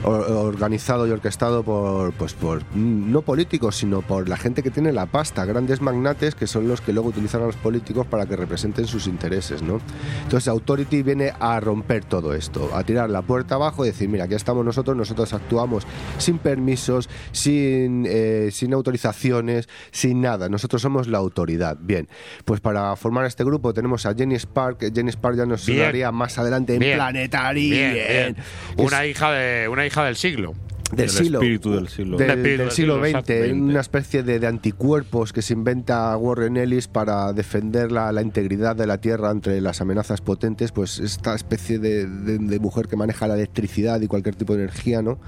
[0.05, 5.07] organizado y orquestado por, pues por no políticos, sino por la gente que tiene la
[5.07, 8.87] pasta, grandes magnates que son los que luego utilizan a los políticos para que representen
[8.87, 9.81] sus intereses, ¿no?
[10.25, 14.25] Entonces Authority viene a romper todo esto, a tirar la puerta abajo y decir, mira,
[14.25, 15.87] aquí estamos nosotros, nosotros actuamos
[16.19, 21.77] sin permisos, sin, eh, sin autorizaciones, sin nada, nosotros somos la autoridad.
[21.81, 22.09] Bien,
[22.45, 26.39] pues para formar este grupo tenemos a Jenny Spark, Jenny Spark ya nos sonaría más
[26.39, 26.81] adelante en.
[26.81, 28.07] Planetary, Bien, bien.
[28.09, 28.87] bien.
[28.87, 30.55] Una hija de una hija del siglo.
[30.93, 32.17] Del El siglo espíritu del siglo.
[32.17, 36.57] del, Del del siglo siglo, XX, una especie de, de anticuerpos que se inventa Warren
[36.57, 41.35] Ellis para defender la, la integridad de la Tierra entre las amenazas potentes, pues esta
[41.35, 45.19] especie de, de- de mujer que maneja la electricidad y cualquier tipo de energía, ¿no?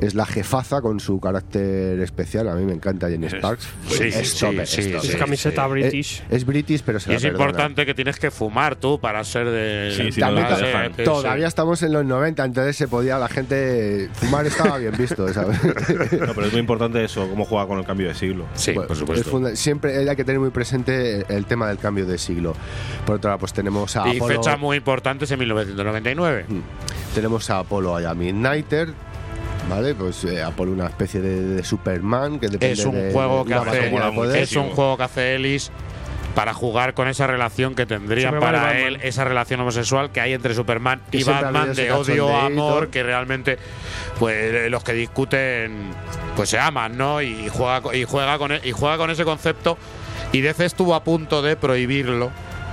[0.00, 2.48] Es la jefaza con su carácter especial.
[2.48, 3.66] A mí me encanta Jenny Sparks.
[3.88, 5.70] Sí, es sí, top, sí, es Esa camiseta sí.
[5.70, 6.22] british.
[6.28, 7.44] Es, es british, pero se Y la es perdona.
[7.44, 9.92] importante que tienes que fumar tú para ser de.
[9.96, 10.46] Sí, sí, También
[11.04, 15.58] Todavía estamos en los 90, entonces se podía la gente fumar estaba bien visto, ¿sabes?
[16.26, 18.46] No, pero es muy importante eso, cómo juega con el cambio de siglo.
[18.54, 19.30] Sí, Bueno, por es supuesto.
[19.30, 22.54] funda- siempre hay que tener muy presente el tema del cambio de siglo.
[23.04, 26.46] Por otro lado, pues tenemos a Y Apolo, fechas muy importantes en 1999.
[27.14, 28.88] tenemos a Apolo y a Midnighter.
[29.68, 29.96] ¿Vale?
[29.96, 33.54] Pues eh, Apolo una especie de, de Superman que depende Es un de- juego que
[33.54, 33.90] hace.
[34.14, 34.36] poder.
[34.42, 35.72] Es un juego que hace Ellis
[36.36, 40.54] para jugar con esa relación que tendría para él, esa relación homosexual que hay entre
[40.54, 42.36] Superman y Batman de odio cachondeíto.
[42.68, 43.58] amor que realmente
[44.18, 45.92] pues los que discuten
[46.36, 47.22] pues se aman, ¿no?
[47.22, 49.78] Y juega y juega con e- y juega con ese concepto
[50.30, 52.30] y DC estuvo a punto de prohibirlo.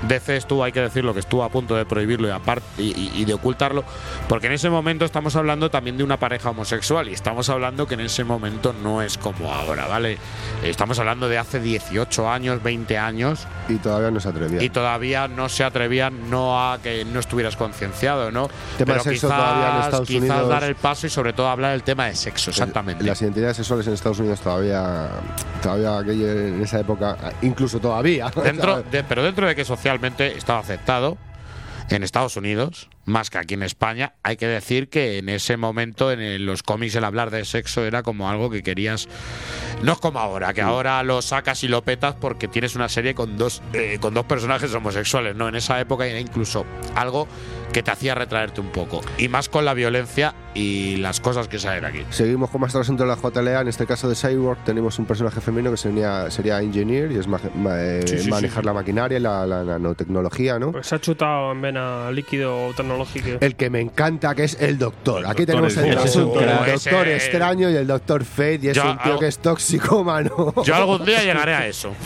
[0.07, 3.33] DC estuvo, hay que decirlo, que estuvo a punto de prohibirlo y, aparte, y, de
[3.33, 3.83] ocultarlo,
[4.27, 7.93] porque en ese momento estamos hablando también de una pareja homosexual y estamos hablando que
[7.95, 10.17] en ese momento no es como ahora, ¿vale?
[10.63, 14.61] Estamos hablando de hace 18 años, 20 años Y todavía no se atrevía.
[14.63, 18.47] y todavía no se atrevían no a que no estuvieras concienciado, ¿no?
[18.77, 21.33] Tema de Pero sexo quizás, todavía en Estados quizás Unidos- dar el paso y sobre
[21.33, 23.03] todo hablar del tema de sexo, exactamente.
[23.03, 25.07] Las identidades sexuales en Estados Unidos todavía,
[25.61, 28.29] todavía aquello en esa época, incluso todavía.
[28.43, 29.63] Dentro de- pero dentro de que
[29.93, 31.19] socialmente estaba aceptado
[31.89, 36.11] en Estados Unidos, más que aquí en España, hay que decir que en ese momento
[36.11, 39.07] en los cómics el hablar de sexo era como algo que querías.
[39.81, 43.13] No es como ahora, que ahora lo sacas y lo petas porque tienes una serie
[43.15, 45.35] con dos, eh, con dos personajes homosexuales.
[45.35, 46.65] No, en esa época era incluso
[46.95, 47.27] algo
[47.73, 49.01] que te hacía retraerte un poco.
[49.17, 52.05] Y más con la violencia y las cosas que salen aquí.
[52.11, 53.61] Seguimos con más asunto de la JLA.
[53.61, 57.27] En este caso de Cyborg tenemos un personaje femenino que sería, sería Engineer y es
[57.27, 58.65] ma- ma- eh, Sí, sí, manejar sí.
[58.67, 60.71] la maquinaria y la, la nanotecnología, ¿no?
[60.71, 63.37] Pues se ha chutado en vena líquido tecnológico.
[63.45, 65.25] El que me encanta, que es el Doctor.
[65.25, 66.39] Aquí Doctor tenemos el, un asunto.
[66.41, 69.37] Doctor Ese- extraño y el Doctor Fate, y es Yo un tío algo- que es
[69.39, 70.53] tóxico, mano.
[70.63, 71.93] Yo algún día llegaré a eso.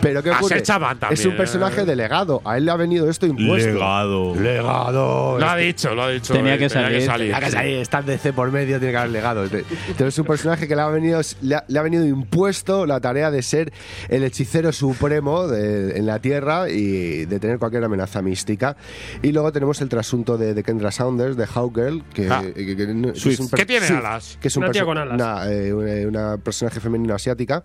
[0.00, 0.54] Pero ¿qué A ocurre?
[0.56, 1.36] ser chamán también, es un ¿eh?
[1.36, 2.40] personaje delegado.
[2.44, 3.70] A él le ha venido esto impuesto.
[3.72, 4.34] Legado.
[4.34, 5.38] Legado.
[5.38, 6.32] Lo ha dicho, lo ha dicho.
[6.32, 8.98] Tenía eh, que salir, que tenía que ahí está el DC por medio, tiene que
[8.98, 9.44] haber legado.
[9.44, 13.00] Entonces es un personaje que le ha venido, le ha, le ha venido impuesto la
[13.00, 13.72] tarea de ser
[14.08, 18.76] el hechicero supremo de- en la Tierra y de tener cualquier amenaza mística.
[19.22, 22.42] Y luego tenemos el trasunto de, de Kendra Saunders, de Hawkgirl, que, Ah.
[22.42, 22.82] que- que que
[23.30, 24.38] es un per- ¿Qué tiene Swift, alas?
[24.40, 25.14] Que es un Una tía con alas.
[25.14, 27.62] Una, eh, una- una personaje femenino asiática,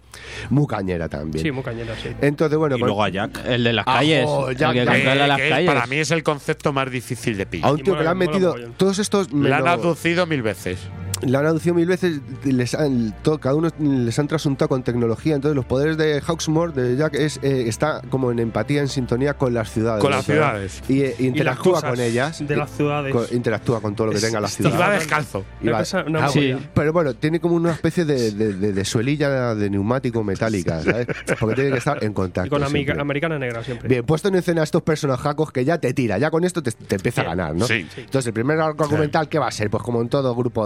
[0.50, 1.44] muy cañera también.
[1.44, 2.10] Sí, muy cañera, sí.
[2.22, 3.42] Entonces, bueno, Y con- luego a Jack.
[3.46, 4.26] El de las Ah, calles.
[4.50, 5.68] el que controla las calles.
[5.68, 7.70] Para mí es el concepto más difícil de pillar.
[7.70, 9.32] a un tío que le han metido todos estos.
[9.34, 10.78] Le han menos- aducido mil veces.
[11.22, 15.36] La han aducido mil veces, les han, todo- cada uno les han trasuntado con tecnología.
[15.36, 19.34] Entonces, los poderes de Hawksmoor, de Jack, es, eh, está como en empatía, en sintonía
[19.36, 20.02] con las ciudades.
[20.02, 20.82] Con las ciudades.
[20.90, 22.46] Y, eh, Y interactúa con ellas.
[22.46, 23.16] de las ciudades.
[23.32, 24.74] Interactúa con todo lo que tenga la ciudad.
[24.74, 25.46] Y va descalzo.
[25.62, 26.32] Y va- Una Ah.
[26.74, 31.08] Pero bueno, tiene como una especie de, de- de- de suelilla de neumático metálica, ¿sabes?
[31.40, 32.48] Porque tiene que estar en contacto.
[32.48, 33.02] Y con amiga- siempre.
[33.02, 33.88] americana negra siempre.
[33.88, 36.72] Bien, puesto en escena a estos personajacos que ya te tira, ya con esto te,
[36.72, 37.66] te empieza a ganar, ¿no?
[37.68, 37.86] Sí.
[37.98, 39.70] Entonces, el primer arco argumental, ¿qué va a ser?
[39.70, 40.66] Pues como en todo grupo,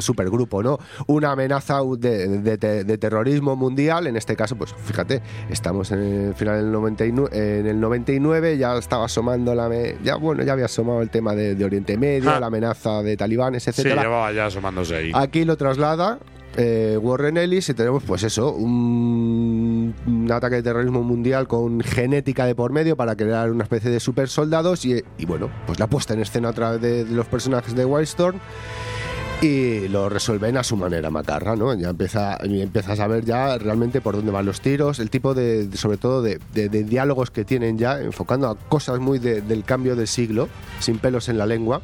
[0.00, 0.78] supergrupo, ¿no?
[1.06, 6.34] Una amenaza de, de de terrorismo mundial, en este caso, pues fíjate, estamos en el
[6.34, 9.68] final del 99, en el 99 ya estaba asomando la...
[10.02, 12.40] ya, bueno, ya había asomado el tema de, de Oriente Medio, Ah.
[12.40, 14.02] la amenaza de talibanes, Sí, etcétera.
[14.02, 15.10] llevaba ya asomándose ahí.
[15.14, 16.18] Aquí lo traslada
[16.56, 22.46] eh, Warren Ellis y tenemos pues eso, un, un ataque de terrorismo mundial con genética
[22.46, 25.88] de por medio para crear una especie de super soldados y, y, bueno, pues la
[25.88, 28.38] puesta en escena a través de, de los personajes de Wildstorm
[29.44, 31.74] y lo resuelven a su manera macarra, ¿no?
[31.74, 35.66] Ya empieza, empiezas a ver ya realmente por dónde van los tiros, el tipo de,
[35.68, 39.40] de- sobre todo de, de- de diálogos que tienen ya, enfocando a cosas muy de-
[39.42, 40.48] del cambio del siglo,
[40.80, 41.82] sin pelos en la lengua.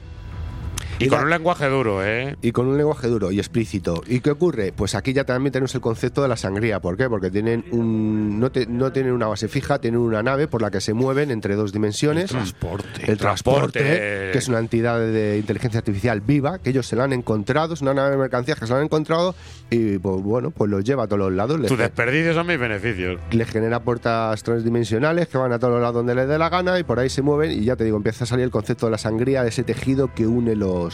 [1.05, 2.37] Y con la- un lenguaje duro, ¿eh?
[2.43, 4.03] y con un lenguaje duro y explícito.
[4.07, 4.73] ¿Y qué ocurre?
[4.75, 6.81] Pues aquí ya también tenemos el concepto de la sangría.
[6.81, 7.09] ¿Por qué?
[7.09, 10.71] Porque tienen un, no, te- no tienen una base fija, tienen una nave por la
[10.71, 12.31] que se mueven entre dos dimensiones.
[12.31, 13.11] transporte.
[13.11, 14.31] El transporte, Transporte.
[14.33, 17.81] que es una entidad de inteligencia artificial viva, que ellos se la han encontrado, es
[17.83, 19.35] una nave de mercancías que se la han encontrado
[19.71, 21.61] y pues bueno, pues los lleva a todos los lados.
[21.67, 23.19] Tus desperdicios son mis beneficios.
[23.31, 26.79] les genera puertas transdimensionales que van a todos los lados donde les dé la gana
[26.79, 28.93] y por ahí se mueven y ya te digo, empieza a salir el concepto de
[28.93, 30.90] la sangría, de ese tejido que une los,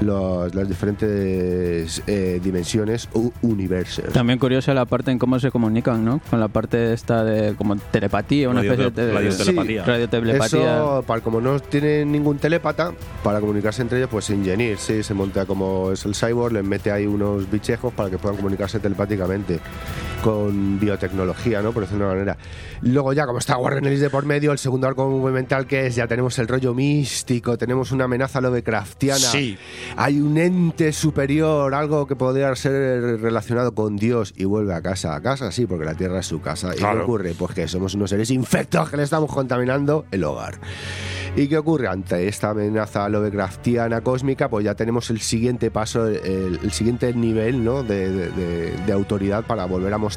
[0.00, 4.12] los- las diferentes eh, dimensiones u universos.
[4.12, 6.20] También curiosa la parte en cómo se comunican, ¿no?
[6.30, 9.84] Con la parte esta de como telepatía, una Radio- especie de radiotelepatía.
[9.84, 10.76] Sí, radiotelepatía.
[10.76, 15.14] Eso, para, como no tienen ningún telépata, para comunicarse entre ellos, pues Engineer, sí, se
[15.14, 19.60] monta como es el cyborg, les mete ahí unos bichejos para que puedan comunicarse telepáticamente
[20.22, 21.72] con biotecnología, ¿no?
[21.72, 22.38] Por decirlo de una manera.
[22.82, 25.94] Luego ya, como está Warren Ellis de por medio, el segundo arco monumental que es,
[25.94, 29.18] ya tenemos el rollo místico, tenemos una amenaza Lovecraftiana.
[29.18, 29.56] Sí.
[29.96, 35.14] Hay un ente superior, algo que podría ser relacionado con Dios y vuelve a casa.
[35.14, 36.74] A casa sí, porque la Tierra es su casa.
[36.74, 37.34] ¿Y qué ocurre?
[37.38, 40.58] Pues que somos unos seres infectos que le estamos contaminando el hogar.
[41.36, 41.86] ¿Y qué ocurre?
[41.86, 47.64] Ante esta amenaza Lovecraftiana cósmica, pues ya tenemos el siguiente paso, el, el siguiente nivel
[47.64, 47.82] ¿no?
[47.84, 50.09] de, de- de- de autoridad para volver a mostrar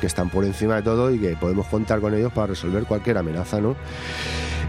[0.00, 3.18] que están por encima de todo y que podemos contar con ellos para resolver cualquier
[3.18, 3.76] amenaza, ¿no?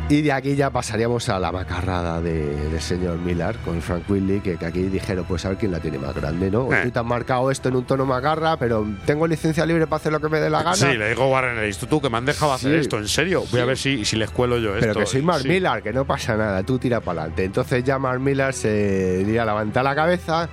[0.08, 4.40] Y de aquí ya pasaríamos a la macarrada de- del señor Miller con Frank Willy,
[4.40, 6.72] que, que aquí dijeron, pues a ver quién la tiene más grande, ¿no?
[6.72, 6.82] Eh.
[6.84, 10.12] Tú te has marcado esto en un tono macarra, pero tengo licencia libre para hacer
[10.12, 10.76] lo que me dé la gana.
[10.76, 12.78] Sí, le digo Warren tú, tú, que me han dejado hacer Sí.
[12.82, 13.46] esto, ¿en serio?
[13.52, 14.82] Voy a ver si, si les cuelo yo esto.
[14.90, 15.48] Pero que soy Mark Sí.
[15.48, 17.44] Millar, que no pasa nada, tú tira para adelante.
[17.44, 20.48] Entonces ya Mark Millar se ya levanta la cabeza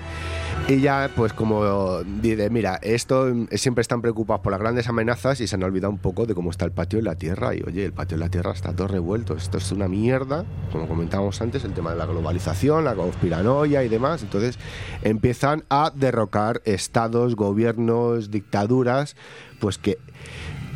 [0.68, 5.40] y ya pues como dice, mira, esto eh, siempre están preocupados por las grandes amenazas
[5.40, 7.54] y se han olvidado un poco de cómo está el patio en la Tierra.
[7.54, 10.86] Y oye, el patio en la Tierra está todo revuelto, esto es una mierda, como
[10.86, 14.22] comentábamos antes, el tema de la globalización, la conspiranoia y demás.
[14.22, 14.58] Entonces
[15.02, 19.16] empiezan a derrocar estados, gobiernos, dictaduras,
[19.58, 19.98] pues que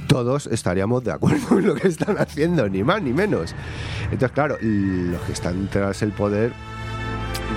[0.08, 3.54] todos estaríamos de acuerdo en lo que están haciendo, ni más ni menos.
[4.04, 6.52] Entonces, claro, los que están tras el poder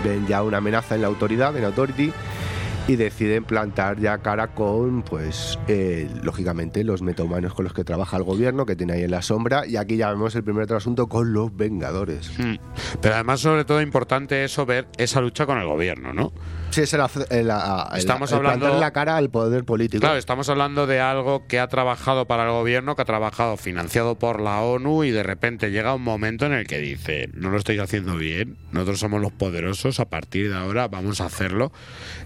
[0.03, 2.11] ven ya una amenaza en la autoridad, en Authority,
[2.87, 8.17] y deciden plantar ya cara con, pues, eh, lógicamente, los metahumanos con los que trabaja
[8.17, 11.07] el gobierno, que tiene ahí en la sombra, y aquí ya vemos el primer trasunto
[11.07, 12.31] con los Vengadores.
[12.39, 12.55] Mm.
[12.99, 16.31] Pero además, sobre todo, importante eso ver esa lucha con el gobierno, ¿no?
[16.71, 17.01] Sí, es el,
[17.31, 17.51] el- el-
[17.97, 20.01] Estamos el hablando- la cara al poder político.
[20.01, 24.15] Claro, estamos hablando de algo que ha trabajado para el gobierno, que ha trabajado financiado
[24.15, 27.57] por la ONU y de repente llega un momento en el que dice, no lo
[27.57, 31.71] estáis haciendo bien, nosotros somos los poderosos, a partir de ahora vamos a hacerlo.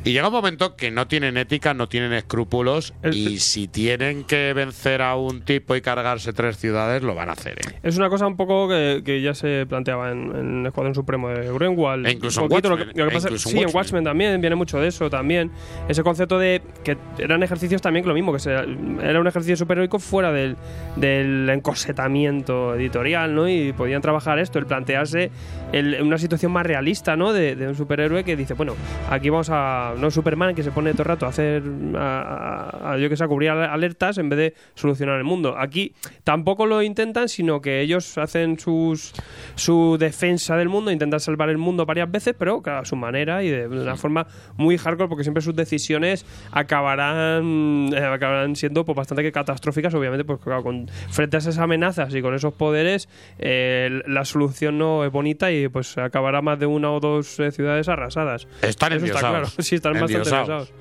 [0.04, 4.54] Y llega un momento que no tienen ética, no tienen escrúpulos y si tienen que
[4.54, 7.60] vencer a un tipo y cargarse tres ciudades, lo van a hacer.
[7.60, 7.80] ¿eh?
[7.84, 11.30] Es una cosa un poco que, que ya se planteaba en, en el Escuadrón Supremo
[11.30, 12.06] de Greenwald.
[12.08, 13.64] E incluso en poquito lo Watchmen, que- lo que e pasa- incluso en sí, en
[13.66, 13.76] Watchmen.
[13.84, 14.33] Watchmen también.
[14.42, 15.52] Viene, mucho de eso también.
[15.88, 20.00] Ese concepto de que eran ejercicios también que lo mismo, que era un ejercicio superheroico
[20.00, 20.58] fuera del,
[20.96, 23.48] del encosetamiento editorial, ¿no?
[23.48, 25.32] Y podían trabajar esto, el plantearse
[25.74, 27.34] el- una situación más realista, ¿no?
[27.34, 28.76] De, de un superhéroe que dice, bueno,
[29.10, 29.94] aquí vamos a.
[30.00, 31.64] No Superman que se pone todo el rato a hacer.
[31.96, 35.24] a, a- a, yo que sé, a cubrir al- alertas en vez de solucionar el
[35.26, 35.56] mundo.
[35.58, 35.94] Aquí
[36.24, 39.14] tampoco lo intentan, sino que ellos hacen sus
[39.56, 43.44] su defensa del mundo, intentan salvar el mundo varias veces, pero claro, a su manera
[43.44, 44.28] y de una forma
[44.58, 50.26] muy hardcore, porque siempre sus decisiones acabarán eh, acabarán siendo pues, bastante que catastróficas, obviamente,
[50.26, 53.08] pues claro, con, frente a esas amenazas y con esos poderes,
[53.40, 57.52] eh, la solución no es bonita y pues acabará más de una o dos eh,
[57.52, 58.48] ciudades arrasadas.
[58.62, 60.72] Están Eso está claro, sí, están bastante.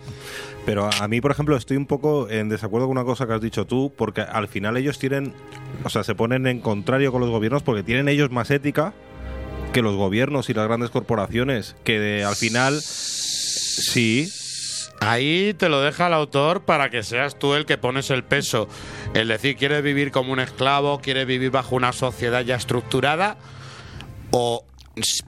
[0.65, 3.41] Pero a mí, por ejemplo, estoy un poco en desacuerdo con una cosa que has
[3.41, 5.35] dicho tú, porque al final ellos tienen,
[5.85, 8.93] o sea, se ponen en contrario con los gobiernos porque tienen ellos más ética
[9.73, 14.31] que los gobiernos y las grandes corporaciones, que de- al final sí.
[15.01, 18.69] Ahí te lo deja el autor para que seas tú el que pones el peso.
[19.15, 21.01] Es decir, ¿quieres vivir como un esclavo?
[21.01, 23.37] ¿Quieres vivir bajo una sociedad ya estructurada?
[24.31, 24.65] ¿O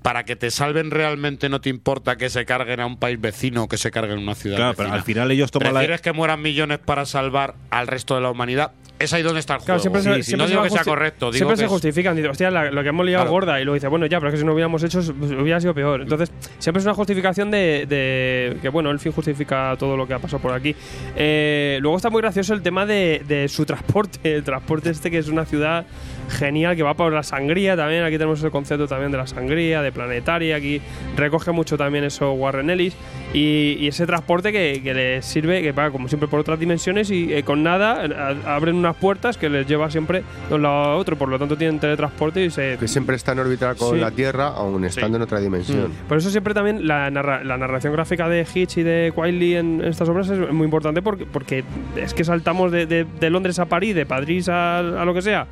[0.03, 3.65] para que te salven realmente no te importa que se carguen a un país vecino
[3.65, 6.01] o que se carguen a una ciudad Claro, pero al final ellos toman la- ¿Prefieres
[6.03, 8.73] que mueran millones para salvar al resto de la humanidad?
[8.97, 10.01] Es ahí donde está el Claro, juego.
[10.01, 12.15] siempre, no digo que sea correcto, digo siempre que se es- justifican.
[12.15, 13.33] Digo, hostia, la- lo que hemos liado Claro.
[13.33, 13.61] gorda.
[13.61, 15.75] Y luego dice, bueno, ya, pero es que si no hubiéramos hecho, pues, hubiera sido
[15.75, 16.03] peor.
[16.03, 16.31] Entonces,
[16.61, 20.21] siempre es una justificación de, de que, bueno, el fin justifica todo lo que ha
[20.21, 20.77] pasado por aquí.
[21.17, 24.37] Eh, luego está muy gracioso el tema de, de su transporte.
[24.37, 25.85] El transporte este, que es una ciudad
[26.29, 28.05] genial, que va por la sangría también.
[28.05, 30.57] Aquí tenemos el concepto también de la sangría, de planetaria.
[30.57, 30.81] Aquí
[31.17, 32.97] recoge mucho también eso Warren Ellis.
[33.35, 37.11] Y, y ese transporte que, que les sirve, que va como siempre por otras dimensiones
[37.11, 38.05] y eh, con nada
[38.47, 41.17] a- abren unas puertas que les lleva siempre de un lado a otro.
[41.19, 42.77] Por lo tanto, tienen teletransporte y se.
[42.79, 44.01] Que siempre está en órbita con Sí.
[44.01, 45.89] la Tierra, aun estando en otra dimensión.
[45.91, 46.09] Mm.
[46.09, 49.85] Por eso siempre también la, narra- la narración gráfica de Hitch y de en, en
[49.85, 51.65] estas obras es muy importante porque, porque
[51.97, 55.23] es que saltamos de, de- de Londres a París, de París a, a lo que
[55.23, 55.49] sea,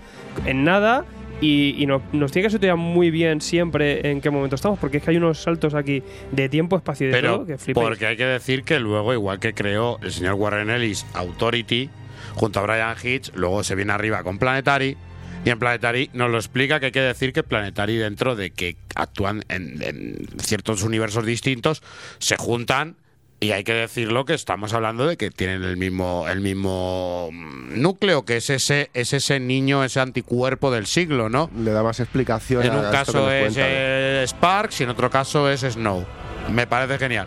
[0.47, 1.05] en nada.
[1.43, 4.99] Y, y nos, nos tiene que estudiar muy bien siempre en qué momento estamos, porque
[4.99, 7.85] es que hay unos saltos aquí de tiempo, espacio y de Pero todo que flipéis.
[7.85, 11.91] porque hay que decir que luego, igual que creó el señor Warren Ellis Authority,
[12.37, 14.97] junto a Brian Hitch, luego se viene arriba con Planetary.
[15.45, 18.77] Y en Planetary nos lo explica que hay que decir que Planetary, dentro de que
[18.95, 21.83] actúan en, en ciertos universos distintos,
[22.19, 22.95] se juntan.
[23.43, 28.25] Y hay que decirlo que estamos hablando de que tienen el mismo, el mismo núcleo,
[28.25, 31.51] que es ese, es ese niño, ese anticuerpo del siglo, ¿no?
[31.59, 35.51] Le da más explicación En a un caso es eh, Sparks y en otro caso
[35.51, 36.05] es Snow.
[36.51, 37.27] Me parece genial.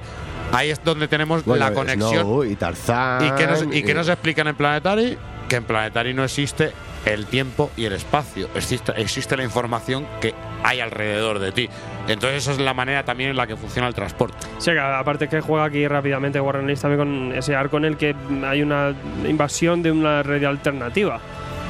[0.52, 2.22] Ahí es donde tenemos Bueno, la conexión.
[2.24, 3.26] Snow y Tarzán.
[3.26, 5.18] ¿Y qué, nos, y qué y- nos explican en Planetary?
[5.50, 6.72] Que en Planetary no existe
[7.06, 8.50] el tiempo y el espacio.
[8.56, 11.70] Existe, existe la información que hay alrededor de ti.
[12.08, 14.38] Entonces esa es la manera también en la que funciona el transporte.
[14.58, 18.16] Sí, aparte que juega aquí rápidamente Warren Ellis también con ese arco en el que
[18.48, 18.94] hay una
[19.28, 21.20] invasión de una red alternativa.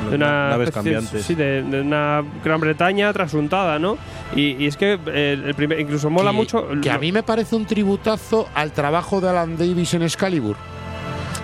[0.09, 1.25] De una Naves cambiantes.
[1.25, 3.97] Sí, de, de una Gran Bretaña trasuntada, ¿no?
[4.35, 6.67] Y, y es que eh, el primer, incluso mola Que- mucho.
[6.81, 10.55] Que a lo- mí me parece un tributazo al trabajo de Alan Davis en Excalibur.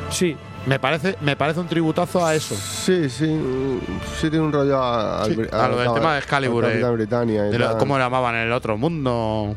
[0.09, 0.35] Sí.
[0.65, 2.55] Me parece, me parece un tributazo a eso.
[2.55, 3.25] Sí, sí.
[4.19, 7.51] Sí, tiene un rollo a, Sí, a lo del tema de Excalibur, eh, Britannia y
[7.51, 7.77] De lo-.
[7.77, 9.55] ¿Cómo lo llamaban en el otro mundo?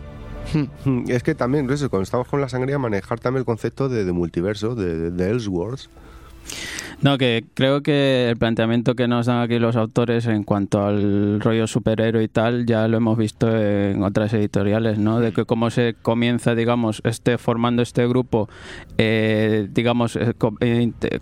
[1.09, 4.12] Es que también, eso, cuando estamos con la sangría, manejar también el concepto de, de
[4.12, 5.90] multiverso, de, de Elseworlds.
[7.05, 11.39] No, que creo que el planteamiento que nos dan aquí los autores en cuanto al
[11.39, 15.20] rollo superhéroe y tal, ya lo hemos visto en otras editoriales, ¿no?
[15.20, 18.48] De que cómo se comienza, digamos, este formando este grupo,
[18.97, 20.32] eh, digamos, eh,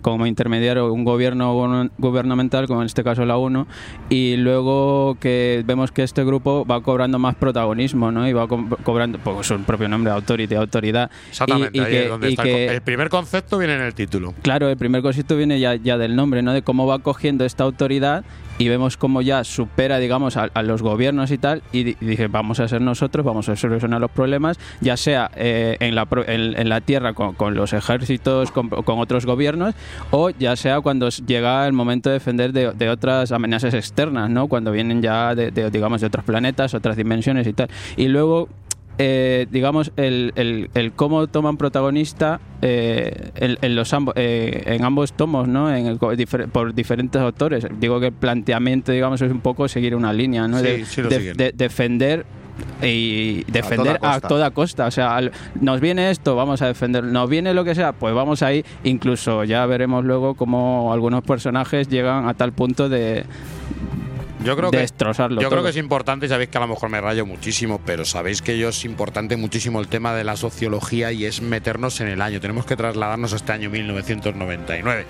[0.01, 3.67] como intermediario un gobierno guberna- gubernamental, como en este caso la ONU,
[4.09, 8.25] y luego que vemos que este grupo va cobrando más protagonismo, ¿no?
[8.25, 11.11] Y va co- cobrando, pues su propio nombre, authority, autoridad.
[11.27, 13.81] Exactamente, y, y ahí que, es donde y está que- el primer concepto viene en
[13.81, 14.33] el título.
[14.43, 16.53] Claro, el primer concepto viene ya, ya del nombre, ¿no?
[16.53, 18.23] De cómo va cogiendo esta autoridad
[18.57, 21.63] y vemos cómo ya supera, digamos, a, los gobiernos y tal.
[21.71, 25.95] Y, y vamos a ser nosotros, vamos a solucionar los problemas, ya sea eh, en,
[25.95, 29.75] la, en, la tierra con, con los ejércitos, con, con otros gobiernos,
[30.11, 34.47] o ya sea cuando llega el momento de defender de, de otras amenazas externas, ¿no?
[34.47, 37.69] Cuando vienen ya, de, de, digamos, de otros planetas, otras dimensiones y tal.
[37.97, 38.49] Y luego
[38.97, 44.83] eh, digamos, el, el, el cómo toman protagonista eh, en, en los ambo- eh, en
[44.83, 45.73] ambos tomos, ¿no?
[45.73, 47.65] En el co- difer- por diferentes autores.
[47.79, 50.59] Digo que el planteamiento, digamos, es un poco seguir una línea, ¿no?
[50.59, 51.37] Sí, de, sí lo de- siguen.
[51.37, 52.25] de- defender
[52.83, 54.85] y defender toda a toda costa.
[54.85, 57.03] O sea, al- nos viene esto, vamos a defender.
[57.03, 58.63] Nos viene lo que sea, pues vamos ahí.
[58.83, 63.23] Incluso ya veremos luego cómo algunos personajes llegan a tal punto de
[64.43, 65.63] Yo creo que destrozarlo Yo creo todo.
[65.65, 68.69] que es importante, sabéis que a lo mejor me rayo muchísimo, pero sabéis que yo
[68.69, 72.39] es importante muchísimo el tema de la sociología y es meternos en el año.
[72.41, 75.05] Tenemos que trasladarnos a este año 1999.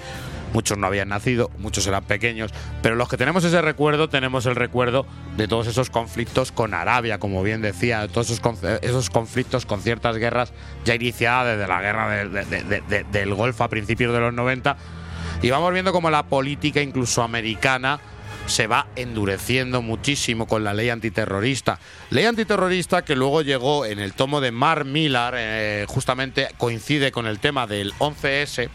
[0.53, 2.51] Muchos no habían nacido, muchos eran pequeños,
[2.83, 7.17] pero los que tenemos ese recuerdo, tenemos el recuerdo de todos esos conflictos con Arabia,
[7.17, 10.53] como bien decía, de todos esos, esos conflictos con ciertas guerras
[10.85, 14.19] ya iniciadas desde la guerra de- de- de- de- de- del Golfo a principios de
[14.19, 14.77] los 90.
[15.41, 17.99] Y vamos viendo como la política, incluso americana,
[18.45, 21.79] se va endureciendo muchísimo con la ley antiterrorista.
[22.09, 27.25] Ley antiterrorista que luego llegó en el tomo de Mark Millar, eh, justamente coincide con
[27.25, 28.69] el tema del 11S.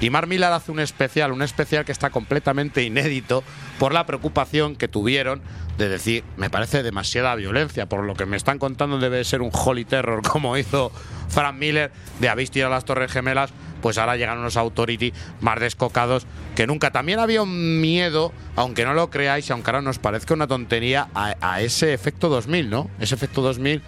[0.00, 3.42] Y Mark Millar hace un especial, un especial que está completamente inédito
[3.80, 5.42] por la preocupación que tuvieron
[5.76, 9.50] de decir, me parece demasiada violencia, por lo que me están contando debe ser un
[9.52, 10.92] holy terror como hizo
[11.28, 13.50] Frank Miller de habéis tirado las Torres Gemelas,
[13.82, 16.90] pues ahora llegan unos authority más descocados que nunca.
[16.90, 21.34] También había un miedo, aunque no lo creáis, aunque ahora nos parezca una tontería, a,
[21.40, 22.90] a ese efecto 2000, ¿no?
[23.00, 23.82] Ese efecto 2000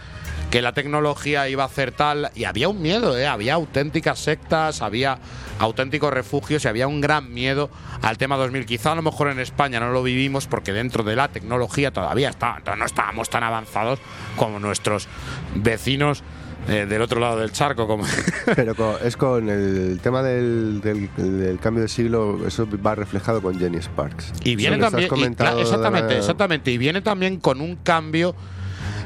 [0.50, 3.26] que la tecnología iba a hacer tal y había un miedo, ¿eh?
[3.26, 5.18] había auténticas sectas, había
[5.60, 7.70] auténticos refugios y había un gran miedo
[8.02, 8.66] al tema 2000.
[8.66, 12.30] Quizá a lo mejor en España no lo vivimos porque dentro de la tecnología todavía
[12.30, 14.00] está, no estábamos tan avanzados
[14.36, 15.06] como nuestros
[15.54, 16.22] vecinos
[16.68, 17.86] eh, del otro lado del charco.
[17.86, 18.04] Como
[18.56, 23.40] Pero co- es con el tema del, del- del cambio de siglo, eso va reflejado
[23.40, 24.32] con Jenny Sparks.
[24.44, 28.34] Y viene también, y, claro, exactamente, exactamente, y viene también con un cambio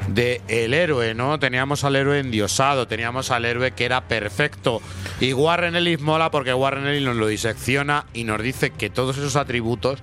[0.07, 1.39] de el héroe, ¿no?
[1.39, 4.81] Teníamos al héroe endiosado, teníamos al héroe que era perfecto.
[5.19, 9.17] Y Warren Ellis mola porque Warren Ellis nos lo disecciona y nos dice que todos
[9.17, 9.99] esos atributos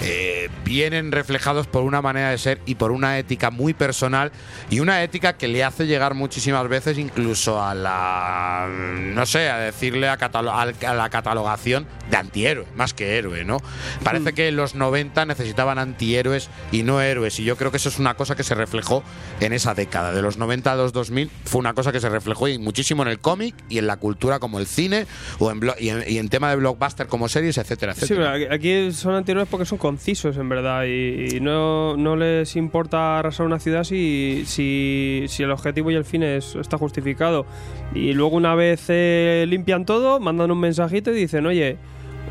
[0.00, 4.30] eh, vienen reflejados por una manera de ser y por una ética muy personal
[4.70, 9.58] y una ética que le hace llegar muchísimas veces incluso a la no sé a
[9.58, 13.58] decirle a, a la catalogación de antihéroe más que héroe no
[14.04, 17.88] parece que en los 90 necesitaban antihéroes y no héroes y yo creo que eso
[17.88, 19.02] es una cosa que se reflejó
[19.40, 20.12] en esa década.
[20.12, 23.08] De los 90 a los 2000 fue una cosa que se reflejó y muchísimo en
[23.08, 25.06] el cómic y en la cultura como el cine
[25.38, 28.54] o en, y en, y en tema de blockbuster como series etcétera Sí, etcétera pero
[28.54, 33.58] aquí- son anteriores porque son concisos, en verdad, y, no, no les importa arrasar una
[33.58, 37.46] ciudad si, si, si el objetivo y el fin es- está justificado.
[37.94, 41.78] Y luego una vez eh, limpian todo, mandan un mensajito y dicen, oye,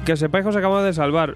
[0.05, 1.35] que sepáis que os acabamos de salvar.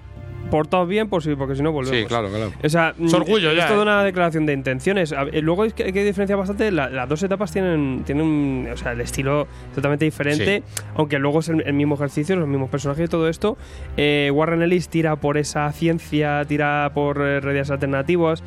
[0.52, 1.98] Portaos bien, por si, porque si no volvemos.
[1.98, 2.52] Sí, claro, claro.
[2.62, 3.82] O sea, Es orgullo es ya, toda ¿eh?
[3.84, 5.14] una declaración de intenciones.
[5.40, 6.70] Luego es que hay que diferenciar bastante.
[6.70, 10.62] la- las dos etapas tienen, tienen o sea, el estilo totalmente diferente,
[10.94, 13.56] aunque luego es el, el mismo ejercicio, los mismos personajes y todo esto.
[13.96, 18.42] Eh, Warren Ellis tira por esa ciencia, tira por eh, redes alternativas.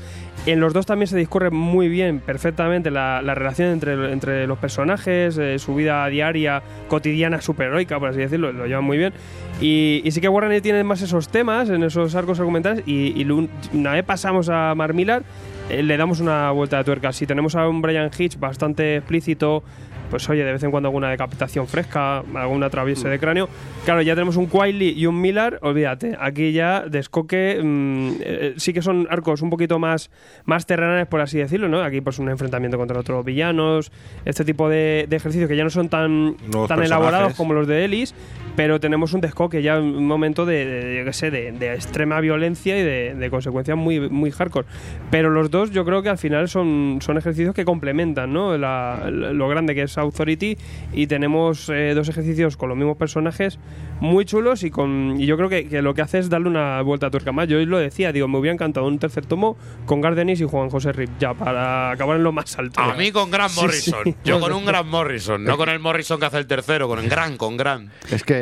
[0.46, 4.60] En los dos también se discurre muy bien, perfectamente, la, la relación entre, entre los
[4.60, 9.12] personajes, eh, su vida diaria, cotidiana, superheroica, por así decirlo, lo llevan muy bien.
[9.60, 13.50] Y, y sí que Warren tiene más esos temas, en esos arcos argumentales, y, y
[13.74, 15.24] una vez pasamos a Mark Millar,
[15.72, 17.12] eh, le damos una vuelta de tuerca.
[17.12, 19.64] Si tenemos a un Brian Hitch bastante explícito,
[20.10, 23.50] pues oye, de vez en cuando alguna decapitación fresca, alguna traviesa de cráneo.
[23.86, 26.16] Claro, ya tenemos un Quiley y un Millar, olvídate.
[26.20, 30.10] Aquí ya descoque, mm, eh, sí que son arcos un poquito más,
[30.46, 31.82] más terrenales, por así decirlo, ¿no?
[31.82, 33.92] Aquí pues un enfrentamiento contra otros villanos,
[34.26, 37.68] este tipo de, de ejercicios que ya no son tan, Nuevos tan elaborados como los
[37.68, 38.14] de Ellis,
[38.56, 42.20] pero tenemos un descoque ya un momento de, de, yo qué sé, de, de extrema
[42.22, 44.66] violencia y de, de consecuencias muy, muy hardcore.
[45.12, 48.58] Pero los dos yo creo que al final son, son ejercicios que complementan ¿no?
[48.58, 50.58] La- lo grande que es Authority
[50.94, 53.60] y tenemos eh, dos ejercicios con los mismos personajes
[54.02, 56.82] muy chulos y con y yo creo que, que lo que hace es darle una
[56.82, 57.48] vuelta a tuerca más.
[57.48, 60.92] Yo lo decía, digo, me hubiera encantado un tercer tomo con Gardenis y Juan José
[60.92, 62.80] Rip, ya para acabar en lo más alto.
[62.82, 64.00] A mí con Grant Sí, Morrison.
[64.04, 64.16] sí.
[64.26, 65.44] Yo con un Grant Morrison.
[65.44, 67.92] No con el Morrison que hace el tercero, con el Gran, con Gran.
[68.12, 68.36] Es que.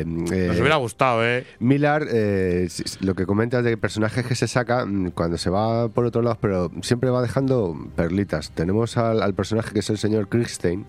[0.00, 1.44] eh, Nos hubiera gustado, ¿eh?
[1.58, 2.68] Millar, eh,
[3.00, 6.38] lo que comentas de personajes que se saca mm, cuando se va por otro lado,
[6.40, 8.50] pero siempre va dejando perlitas.
[8.52, 10.28] Tenemos al, al personaje que es el señor
[10.70, 10.86] Kriegstein,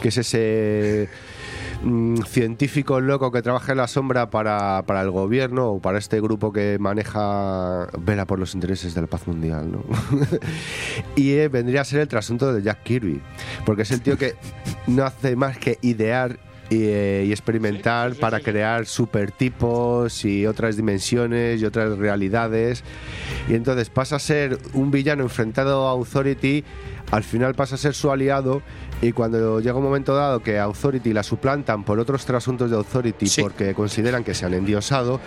[0.00, 1.08] que es ese
[1.82, 6.20] mm, científico loco que trabaja en la sombra para, para el gobierno o para este
[6.20, 9.84] grupo que maneja, vela por los intereses de la paz mundial, ¿no?
[11.16, 13.20] y eh, vendría a ser el trasunto de Jack Kirby,
[13.64, 14.34] porque es el tío que
[14.86, 16.38] no hace más que idear
[16.70, 22.82] y, eh, y experimentar para crear supertipos y otras dimensiones y otras realidades.
[23.48, 26.64] Y entonces pasa a ser un villano enfrentado a Authority,
[27.14, 28.60] al final pasa a ser su aliado.
[29.00, 33.26] Y cuando llega un momento dado que Authority la suplantan por otros trasuntos de Authority
[33.40, 35.20] porque consideran que se han endiosado,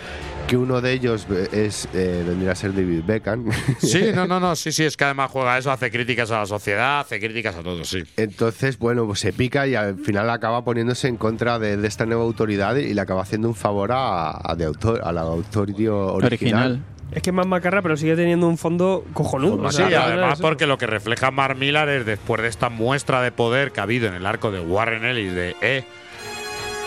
[0.46, 3.46] que uno de ellos es eh, vendría a ser David Beckham.
[3.78, 4.54] Sí, no, no, no.
[4.54, 7.62] Sí, sí, es que además juega eso, hace críticas a la sociedad, hace críticas a
[7.62, 8.02] todo, sí.
[8.16, 12.04] Entonces, bueno, pues se pica y al final acaba poniéndose en contra de, de esta
[12.04, 15.94] nueva autoridad y le acaba haciendo un favor a, a de autor, a la autoridad
[15.94, 16.72] original.
[16.72, 16.97] Original.
[17.12, 19.70] Es que es más macarra, pero sigue teniendo un fondo cojonudo.
[19.70, 23.32] Sí, sea, además porque lo que refleja Mark Millar es después de esta muestra de
[23.32, 25.84] poder que ha habido en el arco de Warren Ellis de eh,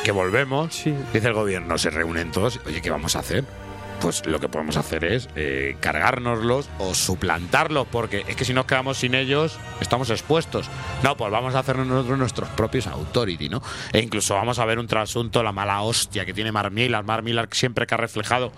[0.03, 0.83] que volvemos,
[1.13, 3.45] dice el gobierno, se reúnen todos, oye, ¿qué vamos a hacer?
[3.99, 8.65] Pues lo que podemos hacer es eh, cargárnoslos o suplantarlos, porque es que si nos
[8.65, 10.71] quedamos sin ellos, estamos expuestos.
[11.03, 13.61] No, pues vamos a hacernos nosotros nuestros propios authority, ¿no?
[13.93, 16.51] E incluso vamos a ver un trasunto, la mala hostia que tiene.
[16.51, 18.51] Mark Millar siempre que ha reflejado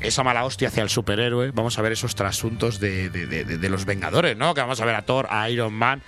[0.00, 3.84] esa mala hostia hacia el superhéroe, vamos a ver esos trasuntos de- de- de los
[3.84, 4.54] Vengadores, ¿no?
[4.54, 6.02] Que vamos a ver a Thor, a Iron Man,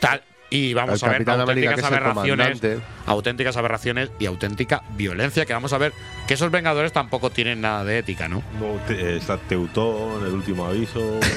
[0.00, 0.22] tal.
[0.50, 2.60] Y vamos a ver auténticas aberraciones,
[3.06, 5.46] auténticas aberraciones y auténtica violencia.
[5.46, 5.92] Que vamos a ver
[6.26, 8.42] que esos Vengadores tampoco tienen nada de ética, ¿no?
[8.58, 11.18] No, te- está Teutón, el último aviso.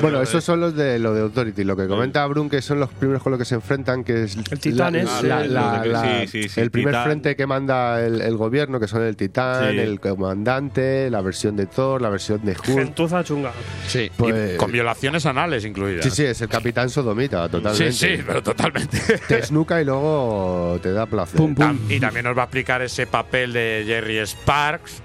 [0.00, 0.22] Bueno, ¿no?
[0.22, 1.64] esos son los de lo de Authority.
[1.64, 4.36] Lo que comenta Brun, que son los primeros con los que se enfrentan, que es
[4.36, 7.04] el Titán es, la- eh, la- los de- la- sí, sí, sí, el primer Titán.
[7.04, 9.78] frente que manda el, el gobierno, que son el Titán, Sí.
[9.78, 12.64] el comandante, la versión de Thor, la versión de Hulk.
[12.64, 13.52] Gentuza chunga.
[13.86, 16.04] Sí, Pues- y con violaciones anales incluidas.
[16.04, 17.92] Sí, sí, es el capitán sodomita, totalmente.
[17.92, 19.18] Sí, sí, pero totalmente.
[19.28, 21.40] Te esnuca y luego te da placer.
[21.88, 25.02] Y también nos va a explicar ese papel de Jerry Sparks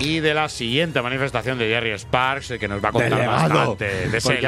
[0.00, 4.08] y de la siguiente manifestación de Jerry Sparks, que nos va a contar bastante.
[4.08, 4.40] De ese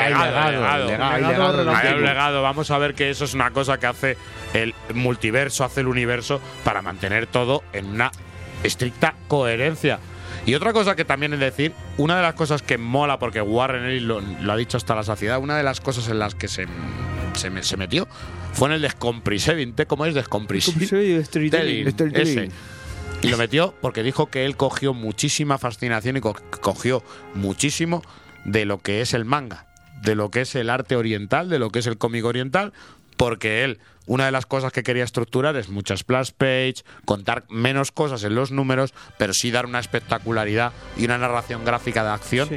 [2.00, 2.42] legado.
[2.42, 4.16] Vamos a ver que eso es una cosa que hace
[4.54, 8.12] el multiverso, hace el universo para mantener todo en una
[8.62, 9.98] estricta coherencia.
[10.50, 13.84] Y otra cosa que también es decir, una de las cosas que mola, porque Warren
[13.84, 16.48] Ellis lo, lo ha dicho hasta la saciedad, una de las cosas en las que
[16.48, 16.66] se,
[17.34, 18.08] se, me- se metió
[18.52, 19.74] fue en el descompresiving.
[19.86, 20.14] ¿Cómo es.
[22.22, 22.50] Ese.
[23.22, 27.02] Y lo metió porque dijo que él cogió muchísima fascinación y co- cogió
[27.34, 28.02] muchísimo
[28.44, 29.66] de lo que es el manga,
[30.02, 32.72] de lo que es el arte oriental, de lo que es el cómic oriental,
[33.20, 37.92] porque él, una de las cosas que quería estructurar es muchas splash page, contar menos
[37.92, 42.48] cosas en los números, pero sí dar una espectacularidad y una narración gráfica de acción.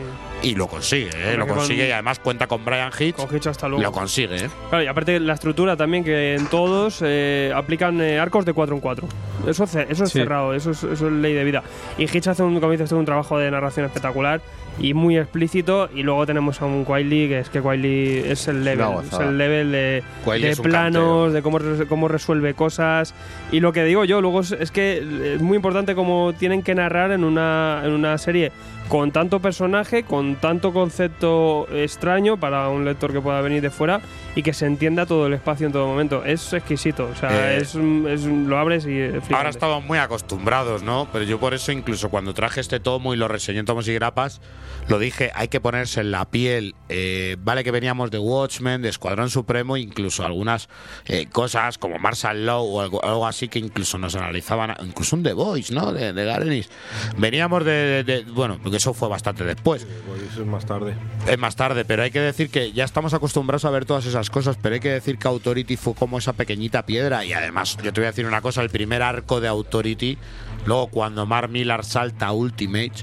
[0.41, 1.35] Y lo consigue, ¿eh?
[1.37, 3.17] Lo con- consigue y además cuenta con Brian Hitch.
[3.17, 3.83] Con Hitch hasta luego.
[3.83, 4.49] Lo consigue, ¿eh?
[4.69, 8.75] Claro, y aparte la estructura también, que en todos eh, aplican eh, arcos de 4
[8.75, 9.07] en 4.
[9.47, 10.19] Eso, eso es Sí.
[10.19, 11.61] cerrado, eso es, eso es ley de vida.
[11.97, 14.41] Y Hitch hace un, como dices un trabajo de narración espectacular
[14.79, 15.89] y muy explícito.
[15.93, 19.37] Y luego tenemos a un Wiley, que es que Wiley es el level, es el
[19.37, 23.13] level de, de planos, de cómo, cómo resuelve cosas.
[23.51, 26.75] Y lo que digo yo, luego es, es que es muy importante cómo tienen que
[26.75, 28.51] narrar en una, en una serie
[28.89, 34.01] con tanto personaje, con tanto concepto extraño para un lector que pueda venir de fuera
[34.35, 36.23] y que se entienda todo el espacio en todo momento.
[36.25, 39.35] Es exquisito, o sea, Eh, es, es lo abres y flipante.
[39.35, 41.07] Ahora estamos muy acostumbrados, ¿no?
[41.11, 43.93] Pero yo por eso incluso cuando traje este tomo y lo reseñé en tomos y
[43.93, 44.41] grapas,
[44.87, 46.75] lo dije, hay que ponerse en la piel.
[46.89, 50.69] eh, vale que veníamos de Watchmen, de Escuadrón Supremo, incluso algunas
[51.05, 55.23] eh, cosas como Marshall Law o algo, algo así que incluso nos analizaban, incluso un
[55.23, 55.91] The Voice, ¿no?
[55.93, 56.69] De, de Garenis.
[57.17, 59.85] Veníamos de, de- de- Bueno, porque eso fue bastante después.
[60.07, 60.95] Pues eso es más tarde.
[61.27, 64.29] Es más tarde, pero hay que decir que ya estamos acostumbrados a ver todas esas
[64.31, 67.93] cosas, pero hay que decir que Authority fue como esa pequeñita piedra y además yo
[67.93, 70.17] te voy a decir una cosa, el primer arco de Authority,
[70.65, 72.93] luego cuando Mark Millar salta a Ultimate,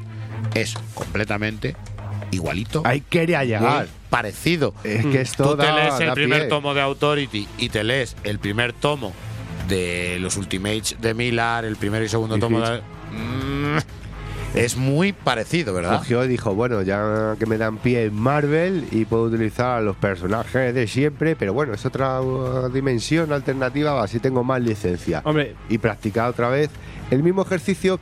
[0.55, 1.77] es completamente
[2.33, 2.83] igualito.
[2.85, 3.87] Ahí quería llegar.
[4.11, 4.75] parecido.
[4.83, 6.49] Es que esto Tú te da- lees el da primer pie.
[6.49, 9.13] tomo de Authority y te lees el primer tomo
[9.69, 12.81] de los Ultimates de Millar, el primer y segundo Y tomo de...
[13.13, 13.79] Mm,
[14.55, 15.99] es muy parecido, ¿verdad?
[15.99, 19.81] Cogió y dijo, bueno, ya que me dan pie en Marvel y puedo utilizar a
[19.81, 25.23] los personajes de siempre, pero bueno, es otra uh, dimensión alternativa, así tengo más licencia.
[25.25, 26.71] Hombre, Y practicar otra vez
[27.11, 28.01] el mismo ejercicio,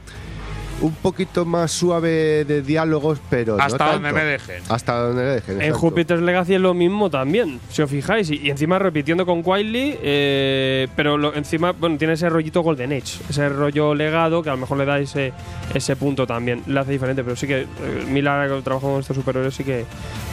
[0.80, 4.14] un poquito más suave de diálogos, pero no Hasta donde tanto.
[4.16, 4.62] me dejen.
[4.68, 5.54] Hasta donde me dejen.
[5.56, 5.78] En exacto.
[5.80, 8.30] Jupiter's Legacy es lo mismo también, si os fijáis.
[8.30, 12.92] Y, y encima repitiendo con Wiley, eh, pero lo- encima bueno, tiene ese rollito Golden
[12.92, 15.32] Age, ese rollo legado que a lo mejor le da ese,
[15.74, 16.62] ese punto también.
[16.66, 17.66] Le hace diferente, pero sí que eh,
[18.08, 19.84] Miller, que trabaja con estos superhéroes, sí que,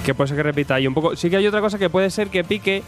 [0.06, 0.80] que puede ser que repita.
[0.80, 2.84] Y un poco, sí que hay otra cosa que puede ser que pique.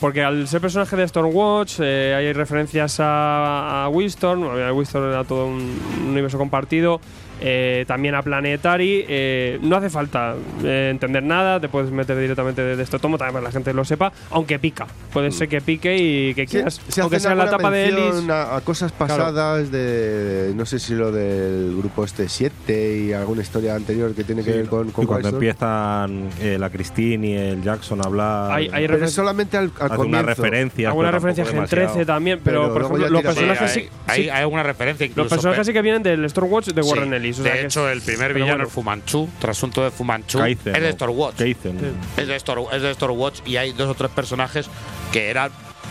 [0.00, 4.72] Porque al ser personaje de Stormwatch eh, hay referencias a, a Winston, a
[5.08, 7.00] era todo un universo compartido,
[7.40, 9.04] eh, también a Planetary.
[9.08, 13.18] eh, no hace falta eh, entender nada, te puedes meter directamente de, de este tomo,
[13.18, 14.86] también para que la gente lo sepa, aunque pica.
[15.12, 18.28] Puede ser que pique y que Sí, quieras, aunque sea la etapa de Ellis.
[18.28, 23.42] A, a cosas pasadas de, no sé si lo del grupo este 7 y alguna
[23.42, 27.32] historia anterior que tiene que ver con, con y cuando empiezan eh, la Christine y
[27.34, 28.52] el Jackson a hablar.
[28.52, 30.26] Hay- hay Pero solamente al, comienzo.
[30.26, 30.88] referencia.
[30.88, 32.06] Alguna referencia a Gen tampoco 13 demasiado.
[32.06, 35.06] también, pero, Pero por ejemplo, los personajes Sí, sí, hay, sí- hay, hay alguna referencia
[35.06, 35.22] incluso.
[35.24, 37.14] los personajes pe- sí que vienen del Stormwatch de Warren Sí.
[37.24, 37.38] Ellis.
[37.40, 38.64] o sea de que- hecho, el primer pero villano, bueno.
[38.64, 41.32] el Fumanchu, trasunto de Fumanchu, Kaizen, es de.
[41.36, 41.78] Kaizen.
[42.16, 44.66] Es de, Stor, es de Stormwatch y hay dos o tres personajes
[45.12, 45.50] que eran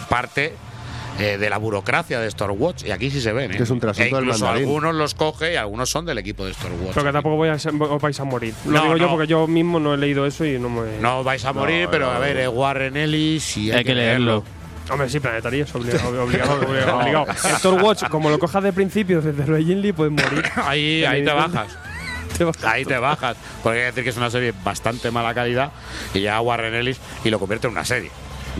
[0.10, 0.54] parte
[1.20, 2.86] eh, de la burocracia de Stormwatch.
[2.86, 3.52] Y aquí sí se ven.
[3.52, 3.58] ¿eh?
[3.58, 4.68] Que es un trasunto E del incluso mandarín.
[4.68, 6.94] algunos los coge y algunos son del equipo de Stormwatch.
[6.96, 8.54] Pero que tampoco voy a ser- os vais a morir.
[8.66, 10.98] Lo No, digo yo porque yo mismo no he leído eso y no me.
[11.02, 14.44] No vais a morir, pero a ver, eh, Warren Ellis y hay, Hay que leerlo.
[14.90, 16.24] Hombre, sí, planetario, es obligado.
[16.24, 17.26] obligado, obligado, obligado.
[17.50, 20.44] El Thor Watch, como lo cojas de principio desde Roy Lee, puedes morir.
[20.66, 21.78] Ahí, ahí te bajas.
[22.38, 22.46] Te.
[22.68, 23.38] Ahí te bajas.
[23.62, 25.72] Porque hay que decir que es una serie bastante mala calidad
[26.16, 28.10] y ya Warren Ellis y lo convierte en una serie.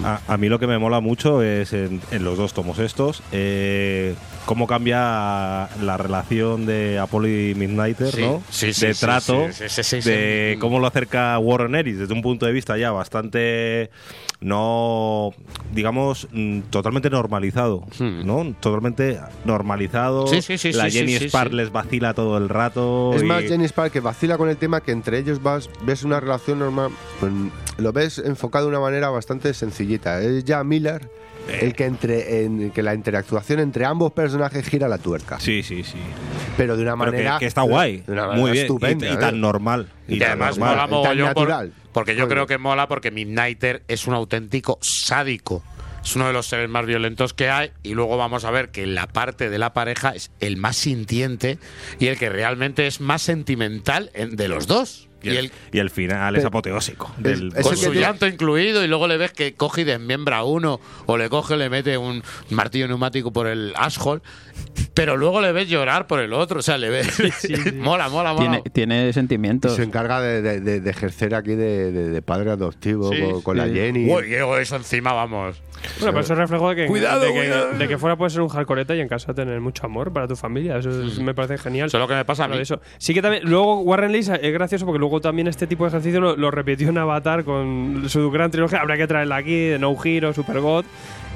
[0.04, 3.22] A, a mí lo que me mola mucho es en, en los dos tomos estos
[3.32, 8.42] eh, cómo cambia la relación de Apollo y Midnighter, Sí, ¿no?
[8.50, 10.60] sí, sí, de sí, trato, sí, sí, sí, sí, de sí.
[10.60, 13.92] cómo lo acerca Warren Ellis desde un punto de vista ya bastante
[14.44, 15.32] no
[15.74, 18.54] digamos mm, totalmente normalizado, ¿no?
[18.60, 20.26] Totalmente normalizado.
[20.26, 20.30] Hmm.
[20.30, 21.56] Sí, sí, sí, la sí, Jenny Spark sí.
[21.56, 23.14] les vacila todo el rato.
[23.16, 26.04] Es y- más, Jenny Spark que vacila con el tema que entre ellos vas, ves
[26.04, 26.92] una relación normal.
[27.20, 27.32] pues,
[27.78, 30.22] lo ves enfocado de una manera bastante sencillita.
[30.22, 31.10] Es ya Miller.
[31.48, 35.40] El que entre en que la interactuación entre ambos personajes gira la tuerca.
[35.40, 35.98] Sí, sí, sí.
[36.58, 38.68] Pero de una Pero que- manera que, está guay, de una manera muy bien, y-
[38.68, 39.18] estupenda, y, ¿eh?
[39.18, 39.90] tan normal.
[40.08, 40.76] Y, tan además normal.
[40.76, 45.64] mola mogollón por- porque yo creo que mola porque Midnighter es un auténtico sádico.
[46.04, 48.86] Es uno de los seres más violentos que hay y luego vamos a ver que
[48.86, 51.60] la parte de la pareja es el más sintiente
[51.98, 55.08] y el que realmente es más sentimental en- de los dos.
[55.32, 57.12] Y el, y el final es apoteósico.
[57.18, 59.84] Es- del- es con su tiene- llanto incluido y luego le ves que coge y
[59.84, 64.22] desmiembra a uno o le coge y le mete un martillo neumático por el asshole
[64.94, 67.08] pero luego le ves llorar por el otro o sea le ves
[67.76, 69.76] mola mola mola Tiene, tiene Y sentimientos.
[69.76, 73.42] se encarga de, de- de- de ejercer aquí de, de- de padre adoptivo Sí, con,
[73.42, 73.68] con la.
[73.68, 74.12] Jenny.
[74.14, 75.62] Uy, eso encima vamos
[76.00, 77.72] Bueno, pero eso es reflejo de que, Cuidado, de, que, cuidado.
[77.78, 80.36] de que fuera puedes ser un hardcoreta y en casa tener mucho amor para tu
[80.36, 80.78] familia.
[80.78, 81.88] Eso es- me parece genial.
[81.88, 82.80] eso es lo que me pasa a mí eso.
[83.00, 86.20] Sí que también, luego Warren Ellis es gracioso porque luego también este tipo de ejercicio
[86.22, 88.80] lo, lo repitió en Avatar con su gran trilogía.
[88.82, 90.86] Habría que traerla aquí, de No Hero, Super God.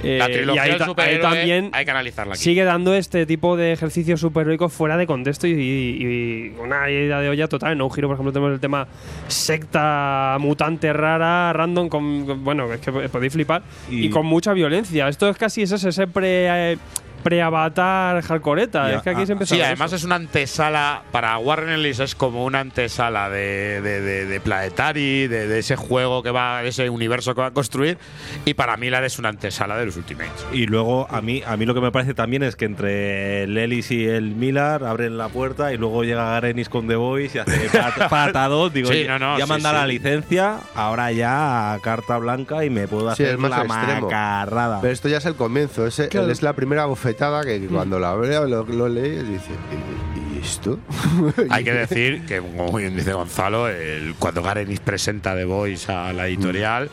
[0.04, 2.94] Eh, la y trilogía ahí, del ta- ahí también hay que analizarla aquí sigue dando
[2.94, 7.48] este tipo de ejercicios superheroicos fuera de contexto y, y- y una idea de olla
[7.48, 7.72] total.
[7.72, 8.88] En No Hero, por ejemplo, tenemos el tema
[9.28, 14.54] secta mutante rara, random, con, con- bueno, es que podéis flipar, y, Y- con mucha
[14.54, 15.08] violencia.
[15.08, 16.78] Esto es casi ese, ese pre, eh,
[17.24, 18.94] pre-avatar hardcoreta.
[18.94, 19.98] Es que aquí se empieza Sí, además eso.
[19.98, 25.28] es una antesala, para Warren Ellis es como una antesala de, de, de- de Planetary,
[25.28, 27.98] de, de ese juego que va, de ese universo que va a construir,
[28.46, 30.46] y para Miller es una antesala de los Ultimates.
[30.52, 33.58] Y luego a mí a mí lo que me parece también es que entre el
[33.58, 37.42] Ellis y el Millar abren la puerta y luego llega Garenis con The Voice y
[37.42, 38.72] hace pat- patadón.
[38.74, 39.76] Digo, Sí, ya, no, no, ya sí, manda sí.
[39.76, 43.62] la licencia, ahora ya a carta blanca y me puedo Sí, hacer es más la
[43.64, 44.08] extremo.
[44.08, 44.82] macarrada.
[44.82, 48.46] Pero esto ya es el comienzo, es, es la primera bofetada que cuando la veo,
[48.48, 50.78] lo, lo lees dices, ¿y, y esto?
[51.50, 56.12] Hay que decir que, como bien dice Gonzalo, el- cuando Garenis presenta The Voice a
[56.12, 56.90] la editorial,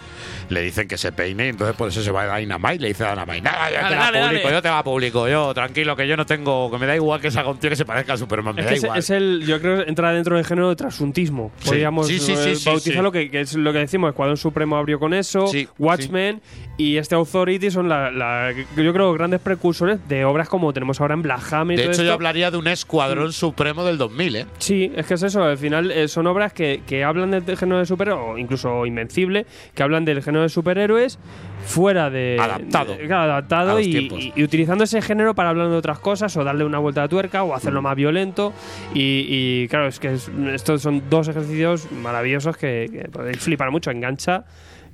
[0.48, 3.04] le dicen que se peine, y entonces por eso se va a Dynamite, le dice
[3.04, 4.54] a Dynamite, nada, yo te Dale, la dale, publico, dale".
[4.56, 7.30] yo te la publico, yo, tranquilo, que yo no tengo, que me da igual que
[7.30, 8.98] salga un tío que se parezca a Superman, me Es da que igual.
[8.98, 11.52] es el, yo creo que entra dentro del género de trasuntismo.
[11.58, 11.68] Sí.
[11.68, 13.18] Podríamos Sí, sí, sí, eh, sí, bautizarlo, sí.
[13.18, 14.10] Que, que es lo que decimos.
[14.10, 16.40] Escuadrón Supremo abrió con eso, Sí, Watchmen
[16.76, 21.14] y este Authority son la, la- yo creo grandes precursores de obras como tenemos ahora
[21.14, 21.78] en Black Hammer.
[21.78, 22.14] y De hecho, yo esto.
[22.14, 24.46] hablaría de un escuadrón supremo del 2000, ¿eh?
[24.58, 25.42] Sí, es que es eso.
[25.44, 29.46] Al final eh, son obras que, que hablan del género de superhéroes, o incluso Invencible,
[29.74, 31.18] que hablan del género de superhéroes
[31.66, 32.36] fuera de.
[32.40, 32.96] Adaptado.
[32.96, 34.20] de- claro, adaptado y, tiempos.
[34.20, 37.08] y- y utilizando ese género para hablar de otras cosas o darle una vuelta de
[37.08, 38.52] tuerca o hacerlo más violento.
[38.94, 43.70] Y, y, claro, es que es- estos son dos ejercicios maravillosos que, que podéis flipar
[43.70, 43.90] mucho.
[43.90, 44.44] Engancha,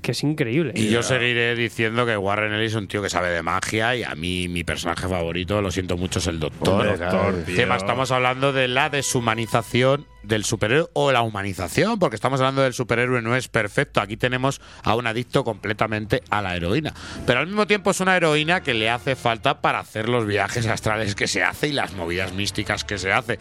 [0.00, 0.72] que es increíble.
[0.76, 4.02] Y yo seguiré diciendo que Warren Ellis es un tío que sabe de magia y
[4.02, 6.86] a mí mi personaje favorito, lo siento mucho, es el Doctor.
[6.86, 7.54] Hombre, claro, tío.
[7.54, 12.74] Encima estamos hablando de la deshumanización del superhéroe o la humanización, porque estamos hablando del
[12.74, 14.00] superhéroe no es perfecto.
[14.00, 16.94] Aquí tenemos a un adicto completamente a la heroína.
[17.26, 20.66] Pero al mismo tiempo es una heroína que le hace falta para hacer los viajes
[20.66, 23.38] astrales que se hace y las movidas místicas que se hace.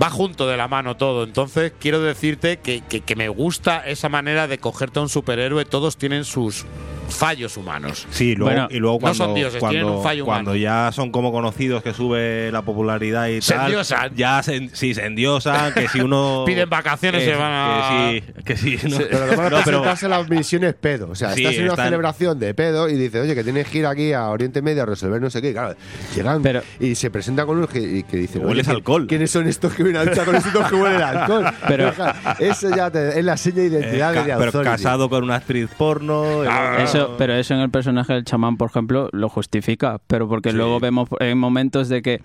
[0.00, 1.24] Va junto de la mano todo.
[1.24, 5.64] Entonces quiero decirte que, que- que me gusta esa manera de cogerte a un superhéroe.
[5.64, 6.66] Todos tienen sus
[7.08, 8.06] fallos humanos.
[8.10, 10.62] Sí, luego, Bueno, y luego no cuando, son dioses, tienen cuando, un fallo cuando humano.
[10.62, 14.14] ya son como conocidos que sube la popularidad y Se tal, endiosan.
[14.14, 18.10] ya se, sí, se endiosan, que si uno Piden vacaciones, que- se van a-
[18.44, 21.08] que sí, que sí, no, Pero además No, pero- presentarse las misiones pedo.
[21.10, 23.66] O sea, Sí, estás en una están- celebración de pedo y dices, oye, que tienes
[23.68, 25.52] que ir aquí a Oriente Medio a resolver no sé qué.
[25.52, 25.74] Claro,
[26.14, 29.06] llegan Pero- y se presentan con unos que, y que dicen, Hueles alcohol.
[29.06, 31.44] ¿quiénes son estos que vienen a luchar con estos que huelen a alcohol?
[31.68, 35.08] Pero- Deja, eso ya te- es la seña de eh, identidad ca- de pero casado
[35.08, 36.42] con una actriz porno.
[36.44, 40.00] y luego- Eso, pero eso en el personaje del chamán, por ejemplo, lo justifica.
[40.06, 42.20] Pero porque luego vemos en momentos de que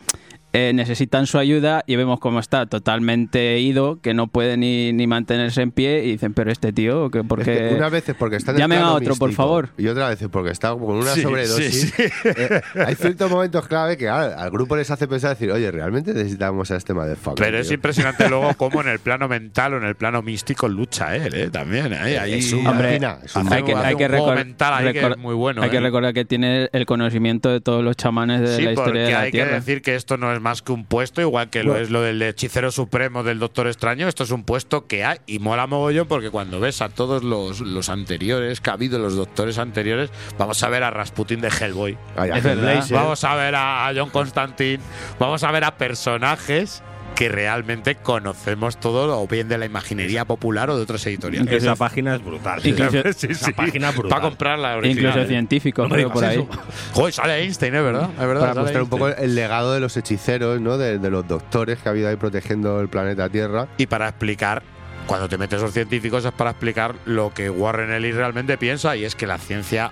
[0.54, 5.08] eh, necesitan su ayuda y vemos cómo está totalmente ido, que no puede ni, ni
[5.08, 7.76] mantenerse en pie y dicen, pero este tío, que ¿por Es que qué?
[7.76, 9.70] unas veces porque está Llamen a otro, por místico, favor.
[9.78, 11.82] Y otras veces porque está con una Sí, sobredosis.
[11.82, 12.04] sí, sí.
[12.26, 16.14] Eh, hay ciertos momentos clave que al, al grupo les hace pensar decir, oye, realmente
[16.14, 17.44] necesitamos a este motherfucker.
[17.44, 17.76] Pero es tío?".
[17.76, 21.50] impresionante luego cómo en el plano mental o en el plano místico lucha él, ¿eh?
[21.50, 22.20] También, ¿eh?
[22.20, 25.18] Ahí, Es un Hombre, máquina, es un hay que, hay que mental ahí que es
[25.18, 25.62] muy bueno.
[25.64, 25.82] hay que ¿eh?
[25.82, 29.12] recordar que tiene el conocimiento de todos los chamanes de Sí, la historia porque de
[29.12, 31.78] la hay que decir que esto no es más que un puesto, igual que lo
[31.78, 34.08] es lo del hechicero supremo del Doctor Extraño.
[34.08, 37.62] Esto es un puesto que hay y mola mogollón porque cuando ves a todos los,
[37.62, 41.98] los anteriores que ha habido, los doctores anteriores, vamos a ver a Rasputin de Hellboy.
[42.16, 42.72] Ay, a Es verdad.
[42.72, 42.98] Hellblazer.
[42.98, 44.80] Vamos a ver a, a John Constantine,
[45.18, 46.84] vamos a ver a personajes
[47.16, 51.48] que realmente conocemos todo, o bien de la imaginería popular o de otros editoriales.
[51.48, 52.60] Incluso- Esa página es brutal.
[52.64, 53.54] Incluso- Sí, Esa sí.
[53.54, 54.10] página brutal.
[54.10, 54.98] Para comprar la original.
[55.12, 55.28] Incluso ¿eh?
[55.28, 56.48] científicos, No creo, por ahí.
[56.94, 58.10] Joder, sale Einstein, ¿es verdad?
[58.14, 60.78] Es verdad Para mostrar un poco el legado de los hechiceros, ¿no?
[60.78, 63.68] De, de los doctores que ha habido ahí protegiendo el planeta Tierra.
[63.78, 64.64] y para explicar
[65.06, 69.04] cuando te metes los científicos es para explicar lo que Warren Ellis realmente piensa y
[69.06, 69.92] es que la ciencia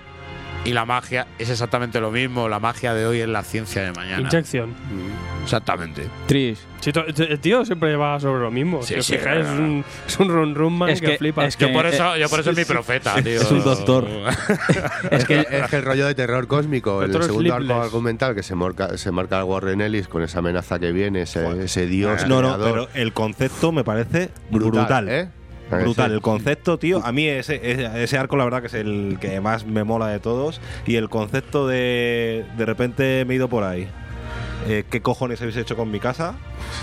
[0.64, 2.48] y la magia es exactamente lo mismo.
[2.48, 4.20] La magia de hoy es la ciencia de mañana.
[4.28, 4.74] Inyección.
[5.42, 6.06] Exactamente.
[6.26, 6.60] Tris.
[6.80, 8.82] Sí, to- el tío siempre va sobre lo mismo.
[8.82, 9.64] Sí, si os sí, fijáis, no, es no.
[9.64, 11.44] un, es un run run man Es que, que- flipa.
[11.46, 13.40] es que- Yo por eso, eh, yo por eso es mi profeta, tío.
[13.40, 14.06] es un doctor.
[15.10, 18.54] Es que Es que el rollo de terror cósmico, el segundo arco argumental que se
[18.54, 22.26] marca, se marca el Warren Ellis con esa amenaza que viene, ese, ese dios.
[22.26, 22.70] No, no, creador.
[22.70, 25.08] pero el concepto me parece brutal.
[25.08, 25.28] ¿eh?
[25.72, 26.14] ¿A que Brutal, sí?
[26.14, 27.04] el concepto, tío.
[27.04, 30.08] A mí ese, ese, ese arco, la verdad, que es el que más me mola
[30.08, 30.60] de todos.
[30.86, 33.88] Y el concepto de de repente me he ido por ahí.
[34.68, 36.36] Eh, ¿Qué cojones habéis hecho con mi casa?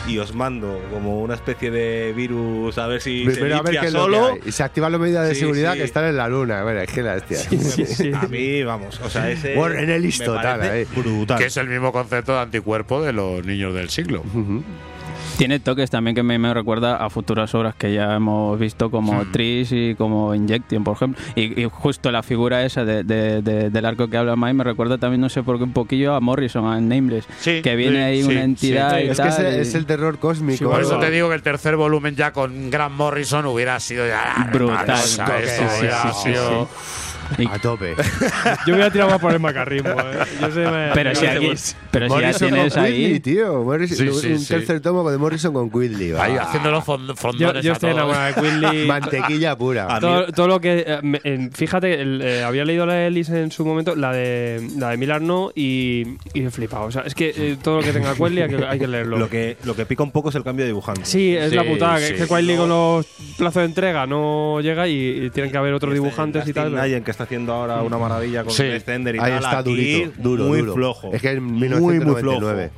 [0.05, 3.89] Y os mando como una especie de virus a ver si se a ver limpia
[3.89, 4.37] solo.
[4.45, 5.77] Y se activan las medidas de Sí, seguridad sí.
[5.79, 6.61] que están en la luna.
[6.63, 7.37] Bueno, es que la hostia.
[7.37, 8.11] Sí, sí, sí.
[8.13, 9.53] A mí, vamos, o sea, ese.
[9.57, 10.87] Ellis me total, parece eh.
[10.93, 11.37] Brutal.
[11.37, 14.23] Que es el mismo concepto de anticuerpo de los niños del siglo.
[14.33, 14.61] Ujú.
[15.39, 19.23] Tiene toques también que me, me recuerda a futuras obras que ya hemos visto, como
[19.23, 19.31] Hmm.
[19.31, 21.23] Tris y como Injection, por ejemplo.
[21.35, 24.63] Y, y justo la figura esa de, de- de- del arco que habla Mike me
[24.65, 27.25] recuerda también, no sé por qué, un poquillo a Morrison, a Nameless.
[27.39, 29.05] Sí, que viene sí, ahí sí, una entidad sí.
[29.05, 30.57] y Es que tal, ese- y- es el terror cósmico.
[30.57, 34.05] Sí, Por eso te digo que el tercer volumen ya con Grant Morrison hubiera sido
[34.05, 34.89] ya Brutal.
[34.99, 36.67] eso sí, hubiera sí, sí, sido-
[37.49, 37.95] A tope.
[38.67, 39.91] Yo voy a tirar más por el macarrismo.
[39.91, 40.19] ¿eh?
[40.41, 41.53] Yo sé, me- Pero me si, hace aquí-
[41.91, 43.19] pero si ya Morrison tienes con ahí...
[43.19, 43.77] tío.
[43.87, 44.47] Sí, sí, un sí.
[44.47, 46.11] tercer tomo de Morrison con Quidley.
[46.11, 46.23] va.
[46.23, 48.03] Ahí haciendo los fond- Yo, fondones yo a estoy todos.
[48.03, 48.87] enamorado de Quinley.
[48.87, 49.99] Mantequilla pura.
[49.99, 50.83] Todo, todo lo que.
[50.87, 54.11] eh, me- en- fíjate, el, eh, había leído la de Ellis en su momento, la
[54.11, 56.85] de, la de Millar no, y, y he flipado.
[56.85, 59.17] O sea, es que eh, todo lo que tenga Quinley hay que, hay que leerlo.
[59.17, 61.01] Lo que, lo que pica un poco es el cambio de dibujante.
[61.05, 62.13] Sí, es Sí, la putada, que, sí.
[62.15, 63.05] que Quinley con los
[63.37, 66.65] plazos de entrega no llega y, y tienen que haber otros Este, dibujantes y tal.
[66.65, 68.63] Dustin Nayen, que está haciendo ahora una maravilla con Sí.
[68.63, 69.43] Extender y Ahí tal.
[69.43, 70.73] está aquí, durito, duro, muy duro.
[70.73, 71.11] flojo.
[71.13, 72.71] Es que en muy, muy 1999.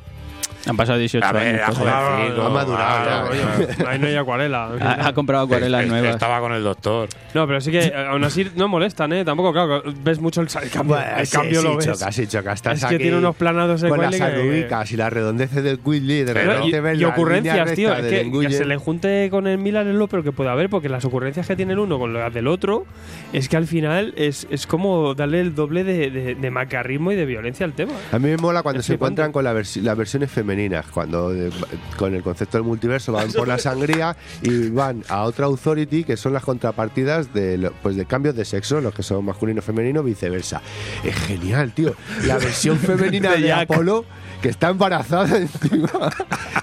[0.66, 1.76] Han pasado 18 A ver, años.
[1.78, 3.66] jovencito, ha madurado claro, ya.
[3.74, 3.88] coño.
[3.88, 4.70] Ahí no hay acuarela.
[4.80, 6.14] ha, ha comprado acuarelas Es- es- nuevas.
[6.14, 7.08] Estaba con el doctor.
[7.34, 9.24] No, pero sí que eh, aún así no molestan, ¿eh?
[9.24, 10.96] Tampoco, claro, ves mucho el, el cambio.
[10.96, 11.86] Bueno, el sí, cambio sí, lo ves.
[11.86, 12.52] choca, sí, choca.
[12.52, 15.64] Estás Es que aquí tiene unos planados de con las que- arruguicas y las redondeces
[15.64, 16.24] del Quidley.
[16.24, 17.92] De Pero- repente y, ves y la ocurrencias, tío.
[17.94, 20.88] Es que, se le junte con el Miller es lo peor que puede haber, porque
[20.88, 22.86] las ocurrencias que tiene el uno con las del otro
[23.32, 27.16] es que al final es, es como darle el doble de, de, de macarrismo y
[27.16, 27.92] de violencia al tema.
[28.12, 31.32] A mí me mola cuando Es se encuentran con la versi- las versiones femeninas, cuando
[31.34, 31.50] eh,
[31.96, 36.16] con el concepto del multiverso van por la sangría y van a otra authority que
[36.16, 40.02] son las contrapartidas de, lo- pues, de cambios de sexo, los que son masculino femenino,
[40.02, 40.60] viceversa.
[41.04, 41.94] Es genial, tío.
[42.26, 43.70] La versión femenina De de, Jack.
[43.70, 44.04] Apolo
[44.42, 45.88] que está embarazada encima.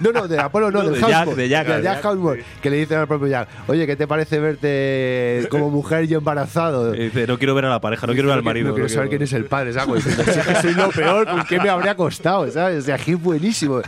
[0.00, 2.02] No, no, de Apolo no, No, de de Jack, de Jack, de Jack.
[2.02, 6.14] Housemore, que le dicen al propio Jack, oye, ¿qué te parece verte como mujer y
[6.14, 6.94] embarazado?
[6.94, 8.68] Y dice, no quiero ver a la pareja, no quiero ver al marido.
[8.68, 10.04] No quiero saber quién es el padre, ¿sabes?
[10.30, 12.50] Si es que soy lo peor, ¿con qué me habría costado?
[12.50, 12.78] ¿sabes?
[12.78, 13.80] O sea, que es buenísimo.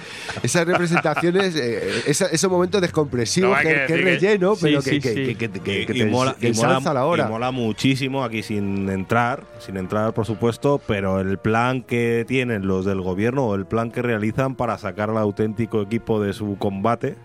[0.42, 5.00] Esas representaciones, eh, esa- esos momentos descompresivos, No, que, que relleno, Sí, pero sí, que,
[5.00, 5.34] que, sí.
[5.34, 7.26] que, que, que, que y te mola, que y mola- ensalza la hora.
[7.26, 12.66] y mola muchísimo aquí sin entrar, sin entrar por supuesto, pero el plan que tienen
[12.66, 16.56] los del gobierno o el plan que realizan para sacar al auténtico equipo de su
[16.58, 17.16] combate,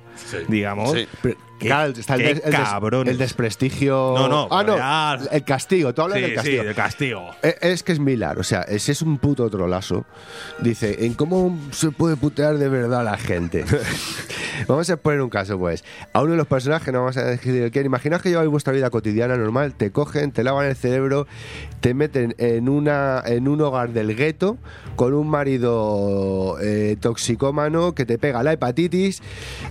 [0.48, 1.08] digamos, Sí.
[1.22, 3.12] Pero, Qué- claro, está el, qué des- el des- cabrones.
[3.12, 4.14] el desprestigio.
[4.16, 4.78] No, no, Ah, no.
[4.78, 6.62] ya- El castigo, tú hablas sí, del sí, castigo.
[6.64, 7.30] el castigo.
[7.44, 10.06] Eh, Es que es Milar, o sea, ese es un puto trolazo.
[10.60, 13.66] Dice, ¿en cómo se puede putear de verdad a la gente?
[14.68, 15.84] vamos a poner un caso, pues.
[16.14, 18.74] A uno de los personajes, no vamos a decir el quién, imaginaos que lleváis vuestra
[18.74, 21.28] vida cotidiana normal, te cogen, te lavan el cerebro,
[21.82, 24.58] te meten en, una, en un hogar del gueto
[24.96, 29.22] con un marido eh, toxicómano que te pega la hepatitis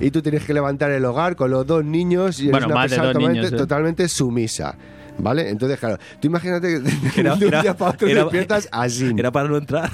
[0.00, 2.74] y tú tienes que levantar el hogar con los dos niños y eres Bueno, una
[2.76, 3.58] más de persona dos totalmente, ¿eh?
[3.58, 4.76] totalmente sumisa.
[5.18, 5.48] ¿Vale?
[5.48, 6.80] Entonces, claro, tú imagínate
[7.14, 9.12] que Era- de un día para otro era- despiertas así.
[9.16, 9.90] Era para no entrar.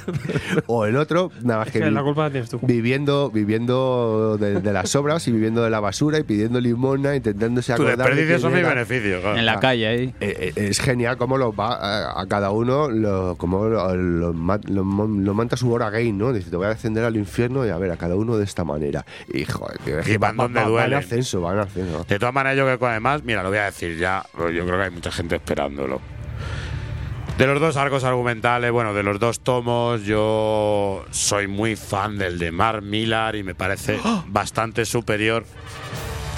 [0.66, 2.58] O el otro, nada más Es que, que vi- la culpa la tienes tú.
[2.62, 7.72] viviendo, viviendo de, de las obras y viviendo de la basura y pidiendo limona, intentándose
[7.74, 7.96] Tu acordar.
[7.96, 9.20] de desperdicio quién son mis beneficios.
[9.20, 9.38] claro.
[9.38, 10.14] En la calle ahí.
[10.20, 14.32] Eh, eh, es genial cómo lo va a, a cada uno lo, como lo, lo
[14.32, 16.32] lo lo manta su hora gay, ¿no?
[16.32, 18.64] Dice, te voy a descender al infierno y a ver a cada uno de esta
[18.64, 19.04] manera.
[19.32, 20.98] Y joder, que es Y van donde van en duelen.
[20.98, 22.04] ascenso, van en ascenso.
[22.08, 24.64] De todas maneras, yo creo que además, mira, lo voy a decir ya, pero yo
[24.64, 26.00] creo que hay mucha gente esperándolo.
[27.38, 32.38] De los dos arcos argumentales, bueno, de los dos tomos, yo soy muy fan del
[32.38, 35.44] de Mark Millar y me parece bastante superior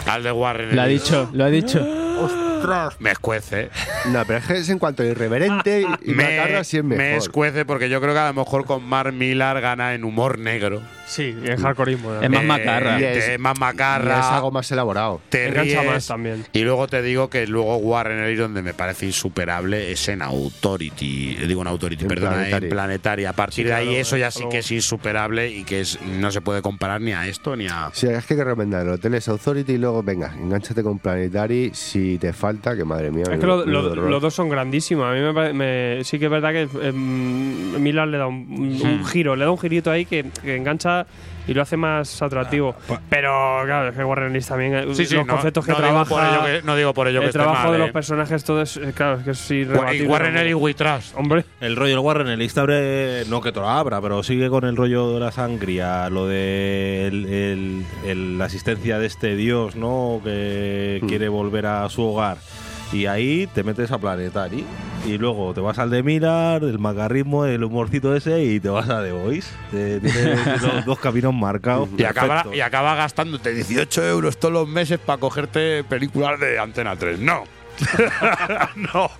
[0.06, 0.76] al de Warren.
[0.76, 1.80] Lo ha dicho, lo ha dicho.
[2.98, 3.70] Me escuece.
[4.06, 7.64] No, pero es que es en cuanto a irreverente y, macarra sí es me escuece
[7.64, 10.82] porque yo creo que a lo mejor con Mark Millar gana en humor negro.
[11.06, 12.14] Sí, y en hardcoreismo.
[12.20, 12.98] Es más Eh, macarra.
[13.00, 14.20] Y es, más macarra.
[14.20, 15.20] es algo más elaborado.
[15.28, 15.92] te Engancha ríes.
[15.92, 16.46] más también.
[16.52, 21.36] Y luego te digo que luego Warren Ellis donde me parece insuperable es en Authority,
[21.40, 22.64] eh, digo en Authority, Planetary.
[22.66, 23.24] en Planetary.
[23.26, 26.30] A partir Sí, de ahí eso ya sí que es insuperable y que es no
[26.30, 28.98] se puede comparar ni a esto ni a Sí, es que hay que recomendarlo.
[28.98, 33.24] Teles Authority y luego, venga, enganchate con Planetary si te falta, que madre mía.
[33.30, 35.06] Es que lo- lo- los dos son grandísimos.
[35.06, 38.80] A mí me, me- sí que es verdad que eh, Millar le da un, un-
[38.86, 41.06] un giro, le da un girito ahí que, que engancha
[41.46, 42.74] y lo hace más atractivo.
[43.08, 45.78] Pero claro, es que Warren Ellis también, eh, Sí, sí, los no, conceptos que no
[45.78, 47.76] digo trabaja, por ello que- no digo por ello que el esté trabajo mal, de
[47.76, 47.80] eh.
[47.80, 49.64] los personajes, todo es, eh, claro, es que es y.
[49.64, 50.40] Warren ¿no?
[50.40, 51.14] Ellis We Trust.
[51.16, 54.48] Hombre, El rollo del Warren, el lista abre, no que te lo abra, pero sigue
[54.48, 59.36] con el rollo de la sangría, lo de el- el- el- la asistencia de este
[59.36, 60.20] dios, ¿no?
[60.24, 61.06] Que Hmm.
[61.08, 62.38] quiere volver a su hogar.
[62.92, 64.64] Y ahí te metes a Planetary.
[65.06, 68.88] Y luego te vas al de Mirar, el macarrismo, el humorcito ese, y te vas
[68.88, 69.48] a The Voice.
[69.70, 71.88] Te- Tienes los dos caminos marcados.
[71.98, 76.96] Y acaba, y acaba gastándote 18 euros todos los meses para cogerte películas de Antena
[76.96, 77.18] 3.
[77.18, 77.44] No.
[78.76, 79.10] no.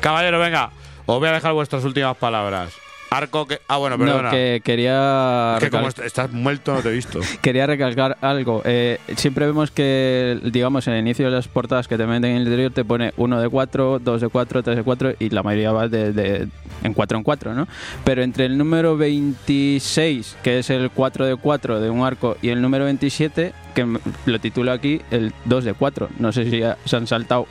[0.00, 0.70] Caballero, venga.
[1.06, 2.72] Os voy a dejar vuestras últimas palabras.
[3.10, 3.60] Arco que.
[3.68, 4.22] Ah, bueno, perdona.
[4.24, 5.54] No, que quería.
[5.56, 7.20] Es que como estás muerto, no te he visto.
[7.42, 8.60] Quería recalcar algo.
[8.66, 12.36] Eh, siempre vemos que, digamos, en el inicio de las portadas que te meten en
[12.36, 15.42] el interior te pone 1 de 4, 2 de 4, 3 de 4 y la
[15.42, 16.48] mayoría va de, de-
[16.84, 17.66] en 4 en 4, ¿no?
[18.04, 22.50] Pero entre el número 26, que es el 4 de 4 de un arco, y
[22.50, 23.86] el número 27, que
[24.26, 26.08] lo titulo aquí, el 2 de 4.
[26.18, 27.46] No sé si ya se han saltado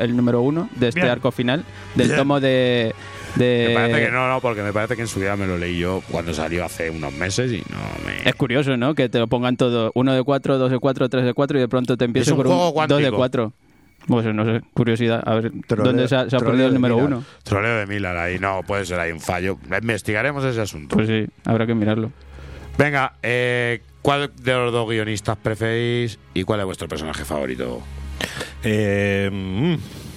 [0.00, 1.12] el número 1 de este Bien.
[1.12, 1.64] arco final,
[1.94, 2.18] del Bien.
[2.18, 2.94] tomo de...
[3.36, 5.56] de- Me parece que no, no, porque me parece que en su día me lo
[5.58, 8.28] leí yo cuando salió hace unos meses y no me.
[8.28, 8.94] Es curioso, ¿no?
[8.94, 11.60] Que te lo pongan todo 1 de 4, 2 de 4, 3 de 4 y
[11.60, 13.16] de pronto te empieza un con juego un 2 de cuántico.
[13.16, 13.52] 4.
[14.08, 15.22] Pues no sé, curiosidad.
[15.24, 16.96] A ver, Troleo- ¿dónde se ha, se ha troleo perdido el número.
[16.96, 17.24] 1?
[17.44, 18.38] Troleo de Miller ahí.
[18.40, 19.58] No, puede ser ahí un fallo.
[19.80, 20.96] Investigaremos ese asunto.
[20.96, 22.10] Pues sí, habrá que mirarlo.
[22.76, 27.80] Venga, eh, ¿cuál de los dos guionistas preferís y cuál es vuestro personaje favorito?
[28.64, 29.74] Eh, mm,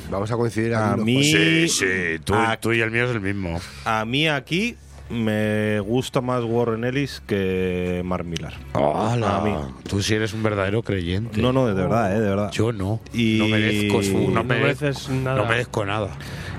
[0.10, 1.86] Vamos a coincidir A mí- Sí, sí,
[2.24, 2.58] tú, Ah.
[2.62, 3.60] tú y el mío es el mismo.
[3.86, 4.76] a mí aquí
[5.10, 8.54] me gusta más Warren Ellis que Mark Millar.
[8.74, 9.54] Hola, A mí.
[9.88, 11.40] tú sí eres un verdadero creyente.
[11.42, 12.52] No, no, de verdad, eh, de verdad.
[12.52, 13.00] Yo no.
[13.14, 15.38] Y- No merezco su, no, no merezco, nada.
[15.42, 16.10] no merezco nada.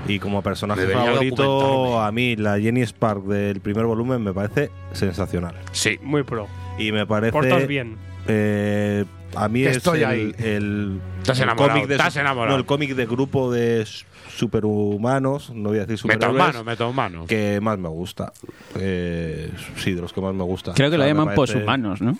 [0.07, 4.71] Y como personaje Debería favorito, a mí la Jenny Spark del primer volumen me parece
[4.93, 5.55] sensacional.
[5.73, 5.99] Sí.
[6.01, 6.47] muy pro.
[6.79, 7.33] Y me parece.
[7.33, 7.97] Portas bien.
[8.29, 9.03] eh,
[9.35, 10.35] a mí Que es estoy el, ahí.
[10.39, 12.53] el, el enamorado, cómic de enamorado.
[12.53, 13.85] no, el cómic de grupo de
[14.29, 17.25] superhumanos, no voy a decir superhéroes, mano, meta mano.
[17.27, 18.31] que más me gusta.
[18.79, 20.73] Eh, sí, de los que más me gusta.
[20.73, 22.17] Creo que O lo me llaman parece- poshumanos, ¿no?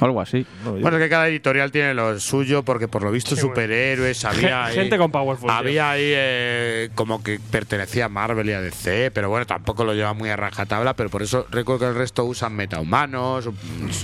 [0.00, 0.46] Algo así.
[0.64, 3.48] Bueno, es que cada editorial tiene lo suyo, porque por lo visto Sí, bueno.
[3.54, 5.48] superhéroes, había ahí, Gente con Powerful.
[5.48, 5.56] tío.
[5.58, 9.92] había ahí eh, como que pertenecía a Marvel y a DC, pero bueno, tampoco lo
[9.92, 13.56] lleva muy a rajatabla, pero por eso recuerdo que el resto usan metahumanos, sub-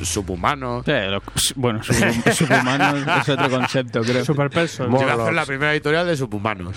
[0.05, 0.85] subhumanos.
[0.85, 1.23] Sí, lo-
[1.55, 1.95] bueno, sub-
[2.33, 4.25] subhumanos es otro concepto, creo.
[4.25, 4.91] Super person.
[4.91, 6.77] Yo voy a hacer la primera editorial de subhumanos.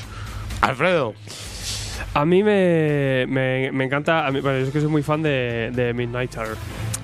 [0.61, 1.13] Alfredo,
[2.13, 4.25] A mí me, me, me encanta.
[4.25, 6.47] A mí, bueno, yo es que soy muy fan de, de Midnighter.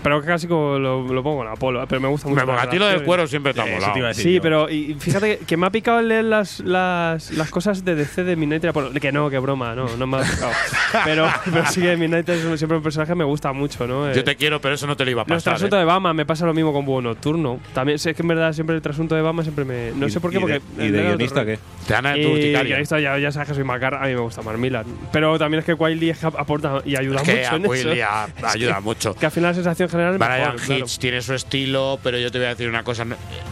[0.05, 1.83] Pero que casi como lo, lo pongo en Apolo.
[1.87, 2.45] Pero me gusta mucho.
[2.45, 3.07] me las a ti lo del relaciones.
[3.07, 3.93] cuero siempre te ha molado.
[3.93, 4.41] te decir Sí, yo.
[4.43, 7.95] pero y, y fíjate que me ha picado el leer las, las, las cosas de
[7.95, 8.69] DC de Midnighter.
[8.69, 8.91] Apolo.
[8.91, 10.51] Que no, que broma, no, no me ha picado.
[11.05, 14.13] pero, pero sí que Midnighter es siempre un personaje que me gusta mucho, ¿no?
[14.13, 15.53] Yo Eh, te quiero, pero eso no te lo iba a Los pasar.
[15.53, 15.79] trasuntos ¿eh?
[15.79, 17.59] de Bama me pasa lo mismo con Búho Nocturno.
[17.73, 19.91] También sé que en verdad siempre el trasunto de Bama siempre me.
[19.95, 20.83] No ¿Y- sé por qué, y de- porque.
[20.85, 21.59] ¿Y de era otro guionista qué?
[21.87, 24.19] Te dan a tu Y guionista ya, ya sabes que soy Macar, a mí me
[24.21, 24.85] gusta Mark Millar.
[25.11, 28.05] Pero también es que Wiley es que aporta y ayuda Es que mucho en eso.
[28.07, 29.15] A- ayuda mucho.
[29.15, 30.85] Que al final la sensación general Brian mejor, claro.
[30.85, 33.05] Hitch tiene su estilo, pero yo te voy a decir una cosa.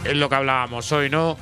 [0.04, 1.36] Es lo que hablábamos hoy, ¿no?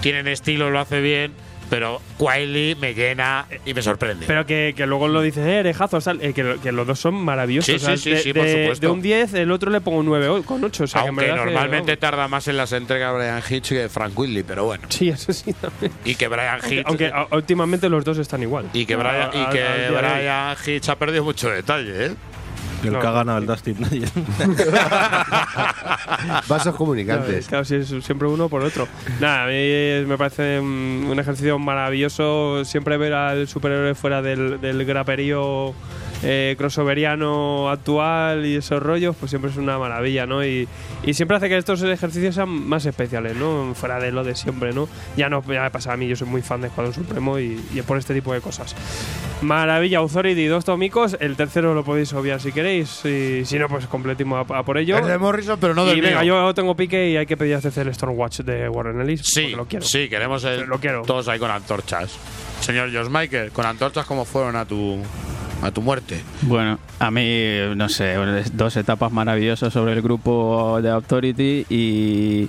[0.00, 1.32] Tienen estilo, lo hace bien.
[1.70, 4.26] pero Wiley me llena y me sorprende.
[4.26, 7.14] Pero que, que luego lo dices, eh, orejazos, tal, eh, que, que los dos son
[7.14, 7.66] maravillosos.
[7.66, 8.86] Sí, o sea, sí, sí, de, sí, por de- supuesto.
[8.86, 10.84] de un 10, el otro le pongo un 9 con 8.
[10.84, 12.00] O sea, Aunque que, normalmente vamos.
[12.00, 14.84] tarda más en las entregas Brian Hitch que Frank Whitley, pero bueno.
[14.90, 15.90] Sí, eso sí también.
[16.04, 16.86] Y que Brian Aunque, Hitch.
[16.86, 18.68] aunque a- últimamente los dos están igual.
[18.74, 19.96] y que Brian, y A- a- que de hoy.
[19.96, 22.14] Brian Hitch ha perdido mucho detalle, ¿eh?
[22.88, 23.00] El No.
[23.00, 23.76] que ha ganado el Dustin.
[26.48, 27.46] Vasos comunicantes.
[27.48, 28.86] Claro, sí, es siempre uno por otro.
[29.20, 34.60] Nada, a mí me parece mm, un ejercicio maravilloso siempre ver al superhéroe fuera del,
[34.60, 35.74] del graperío
[36.24, 40.44] eh, crossoveriano actual y esos rollos, pues siempre es una maravilla, ¿no?
[40.44, 40.66] Y,
[41.02, 43.74] y siempre hace que estos ejercicios sean más especiales, ¿no?
[43.74, 44.88] Fuera de lo de siempre, ¿no?
[45.16, 47.60] Ya no ya me pasa a mí, yo soy muy fan de Escuadrón Supremo y,
[47.74, 48.74] y es por este tipo de cosas.
[49.42, 51.16] Maravilla, Authority, dos tomicos.
[51.20, 53.04] El tercero lo podéis obviar si queréis.
[53.04, 54.96] Y si no, pues completimos a, a por ello.
[54.96, 56.34] Es de Morrison, pero no del y venga, mío.
[56.46, 59.20] yo tengo pique y hay que pedir a CC el Stormwatch de Warren Ellis.
[59.24, 59.84] Sí, porque lo quiero.
[59.84, 61.02] sí, queremos el, Lo quiero.
[61.02, 62.16] todos ahí con antorchas.
[62.60, 64.98] Señor Josh Michael, con antorchas, ¿cómo fueron a tu,
[65.62, 66.20] a tu muerte?
[66.42, 68.16] Bueno, a mí, no sé,
[68.52, 72.48] dos etapas maravillosas sobre el grupo de Authority y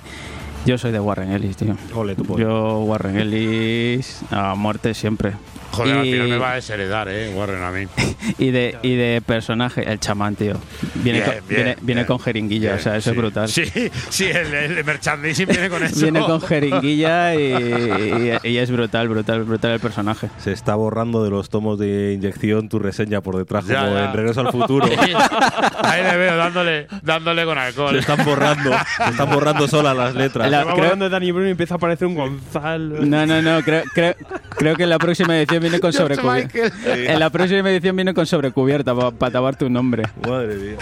[0.65, 1.75] yo soy de Warren Ellis, tío.
[1.93, 2.39] Ole, pollo.
[2.47, 5.33] Yo, Warren Ellis, a muerte siempre.
[5.71, 7.33] Joder, al final me va a desheredar, ¿eh?
[7.35, 7.85] Warren a mí.
[8.39, 10.55] Y de, y de personaje, el chamán, tío.
[10.95, 13.09] Viene, Bien, con, bien, viene, viene con jeringuilla, Bien, o sea, eso sí.
[13.11, 13.47] es brutal.
[13.49, 13.63] Sí,
[14.09, 16.01] sí, el, el merchandising viene con eso.
[16.01, 20.29] Viene con jeringuilla y, y- y es brutal, brutal, brutal el personaje.
[20.39, 24.05] Se está borrando de los tomos de inyección tu reseña por detrás, Ya, como ya.
[24.05, 24.87] en Regreso al Futuro.
[25.83, 27.95] Ahí le veo dándole, dándole con se alcohol.
[27.95, 28.71] están borrando,
[29.03, 30.47] se están borrando solas las letras.
[30.59, 33.01] La- Va creo- hablando de Danny Bruno y empieza a aparecer un Gonzalo.
[33.06, 34.16] No, no, no, creo, creo,
[34.58, 36.59] creo que en la próxima edición viene con sobrecubierta.
[36.85, 40.03] En la próxima edición viene con sobrecubierta para tapar tu nombre.
[40.27, 40.75] Madre mía.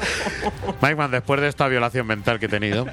[0.81, 2.87] Mike Man, después de esta violación mental que he tenido.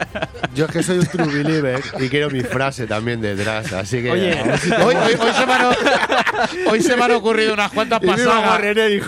[0.55, 4.10] Yo es que soy un true believer y quiero mi frase también detrás, así que.
[4.10, 5.67] Oye, si Hoy, hoy- hoy se me han,
[6.70, 8.00] hoy se me han ocurrido unas cuantas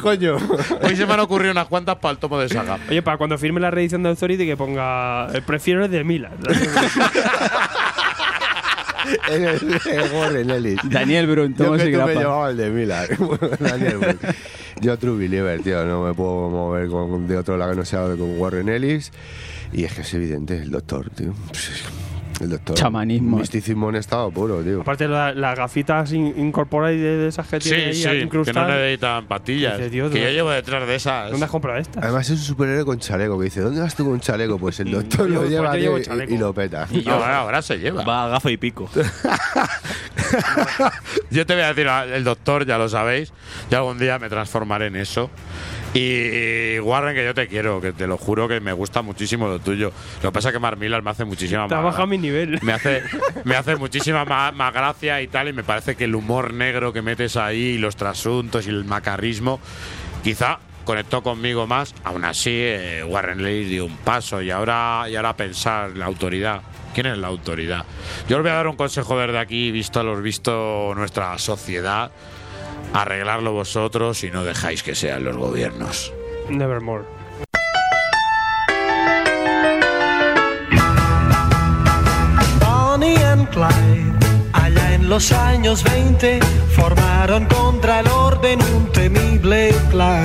[0.00, 0.36] coño.
[0.82, 2.78] Hoy se me han ocurrido unas cuantas para el tomo de saga.
[2.88, 6.32] Oye, para cuando firme la reedición de Authority que ponga el prefiero el de Milan.
[9.30, 10.78] el, el Warren Ellis.
[10.84, 13.06] Daniel Brun, Yo que y tú me llevaba el de Milan.
[13.60, 14.18] Daniel Brun.
[14.80, 15.84] Yo true believer, tío.
[15.84, 19.12] No me puedo mover con, de otro lado que no sea con Warren Ellis.
[19.72, 21.32] Y es que es evidente, el doctor, tío.
[22.42, 22.74] El doctor.
[22.76, 23.38] Chamanismo.
[23.38, 24.80] Misticismo en estado puro, tío.
[24.80, 28.22] Aparte, la- las gafitas in- incorporadas de esas que tiene Sí, ahí sí, que no
[28.24, 28.68] incrustadas.
[28.70, 29.78] necesitan patillas.
[29.78, 31.30] Dice, Dios, que yo ¿dónde- llevo detrás de esas.
[31.30, 32.02] ¿Dónde has comprado estas?
[32.02, 34.58] Además es un superhéroe con chaleco que dice, ¿dónde vas tú con chaleco?
[34.58, 36.34] Pues el doctor yo- lo pues lleva yo tío, llevo y- chaleco.
[36.34, 36.88] y, lo peta.
[36.90, 38.02] Y yo, ahora, ahora se lleva.
[38.04, 38.90] Va a gafa y pico.
[41.30, 43.32] Yo te voy a decir, el doctor, ya lo sabéis,
[43.70, 45.30] yo algún día me transformaré en eso.
[45.94, 49.58] Y Warren, que yo te quiero, que te lo juro que me gusta muchísimo lo
[49.58, 49.92] tuyo.
[50.22, 51.84] Lo que pasa es que Mark Millar me hace muchísima más.
[51.84, 52.58] bajado mi nivel.
[52.62, 53.02] Me hace,
[53.44, 56.92] me hace muchísima más, más gracia y tal, y me parece que el humor negro
[56.92, 59.60] que metes ahí, y los trasuntos y el macarrismo,
[60.22, 61.94] quizá conectó conmigo más.
[62.04, 66.62] Aún así, eh, Warren Ellis dio un paso y ahora, y ahora pensar la autoridad.
[66.94, 67.84] ¿Quién es la autoridad?
[68.28, 72.10] Yo os voy a dar un consejo desde aquí, visto los visto nuestra sociedad.
[72.94, 76.12] Arreglarlo vosotros y no dejáis que sean los gobiernos.
[76.50, 77.04] Nevermore.
[82.60, 84.12] Bonnie and Clyde,
[84.52, 86.40] allá en los años 20,
[86.76, 90.24] formaron contra el orden un temible clan.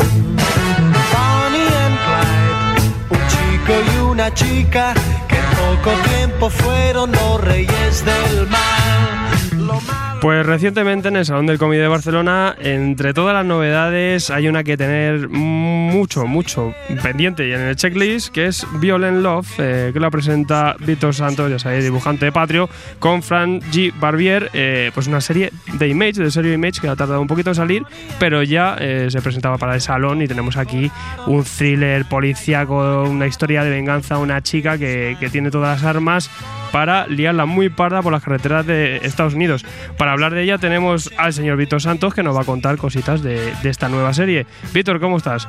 [1.14, 4.94] Bonnie and Clyde, un chico y una chica
[5.30, 9.66] que en poco tiempo fueron los reyes del mal.
[9.66, 14.32] Lo malo Pues recientemente en el Salón del Cómic de Barcelona, entre todas las novedades,
[14.32, 16.74] hay una que tener mucho, mucho
[17.04, 21.52] pendiente y en el checklist, que es Violent Love, eh, que la presenta Víctor Santos,
[21.52, 23.94] ya sabéis, dibujante de Patrio, con Fran G.
[24.00, 27.52] Barbier, eh, pues una serie de Image, de serie Image, que ha tardado un poquito
[27.52, 27.84] en salir,
[28.20, 30.92] pero ya eh, se presentaba para el salón y tenemos aquí
[31.28, 36.32] un thriller policíaco, una historia de venganza, una chica que, que tiene todas las armas
[36.72, 39.66] para liarla muy parda por las carreteras de Estados Unidos.
[39.98, 43.22] Para hablar de ella tenemos al señor Víctor Santos que nos va a contar cositas
[43.24, 44.46] de, de esta nueva serie.
[44.74, 45.48] Víctor, ¿cómo estás?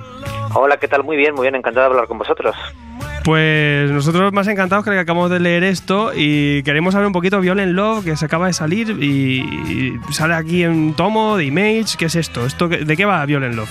[0.55, 1.05] Hola, ¿qué tal?
[1.05, 2.55] Muy bien, muy bien, encantado de hablar con vosotros.
[3.25, 7.73] Pues nosotros más encantados que acabamos de leer esto y queremos saber un poquito Violent
[7.73, 9.41] Love que se acaba de salir y,
[10.09, 11.97] y sale aquí en tomo de Image.
[11.99, 12.47] ¿Qué es esto?
[12.47, 13.69] ¿Esto qué- ¿De qué va Violent Love?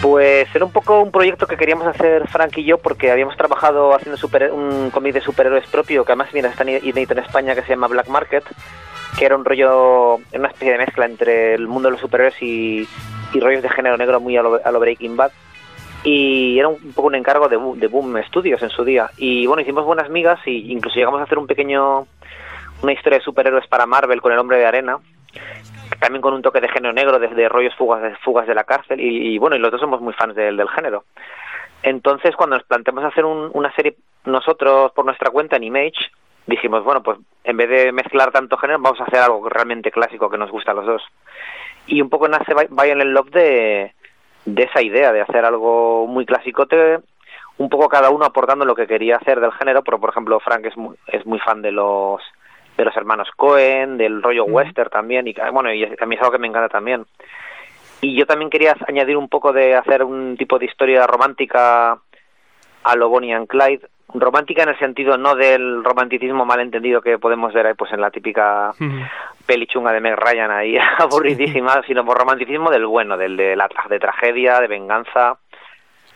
[0.00, 3.94] Pues era un poco un proyecto que queríamos hacer Frank y yo porque habíamos trabajado
[3.94, 7.62] haciendo super- un cómic de superhéroes propio que además mira, está inédito en España que
[7.62, 8.44] se llama Black Market,
[9.16, 12.88] que era un rollo, una especie de mezcla entre el mundo de los superhéroes y,
[13.34, 15.30] rollos de género negro muy a lo, a lo Breaking Bad.
[16.04, 19.10] Y era un, poco un encargo de, Bo- de Boom Studios en su día.
[19.16, 22.06] Y bueno, hicimos buenas migas y incluso llegamos a hacer un pequeño,
[22.82, 24.98] una historia de superhéroes para Marvel con el hombre de arena
[26.00, 29.00] también con un toque de género negro, desde rollos fugas de, fugas de la cárcel,
[29.00, 31.04] y, bueno, y los dos somos muy fans del, del género.
[31.82, 36.10] Entonces, cuando nos planteamos hacer un- una serie nosotros por nuestra cuenta en Image,
[36.46, 40.28] dijimos, bueno, pues en vez de mezclar tanto género, vamos a hacer algo realmente clásico
[40.28, 41.02] que nos gusta a los dos.
[41.86, 43.94] Y un poco nace Vi- Violent Love de,
[44.44, 46.98] de esa idea, de hacer algo muy clasicote,
[47.56, 50.66] un poco cada uno aportando lo que quería hacer del género, pero por ejemplo Frank
[50.66, 52.22] es muy, es muy fan de los
[52.76, 56.30] de los hermanos Cohen, del rollo western también, y bueno, y a mí es algo
[56.30, 57.06] que me encanta también.
[58.00, 61.98] Y yo también quería añadir un poco de hacer un tipo de historia romántica
[62.84, 67.52] a lo Bonnie and Clyde, romántica en el sentido no del romanticismo malentendido que podemos
[67.52, 68.72] ver ahí pues en la típica
[69.46, 73.68] peli chunga de Meg Ryan ahí aburridísima, sino por romanticismo del bueno, del de la
[73.68, 75.38] tra- de tragedia, de venganza,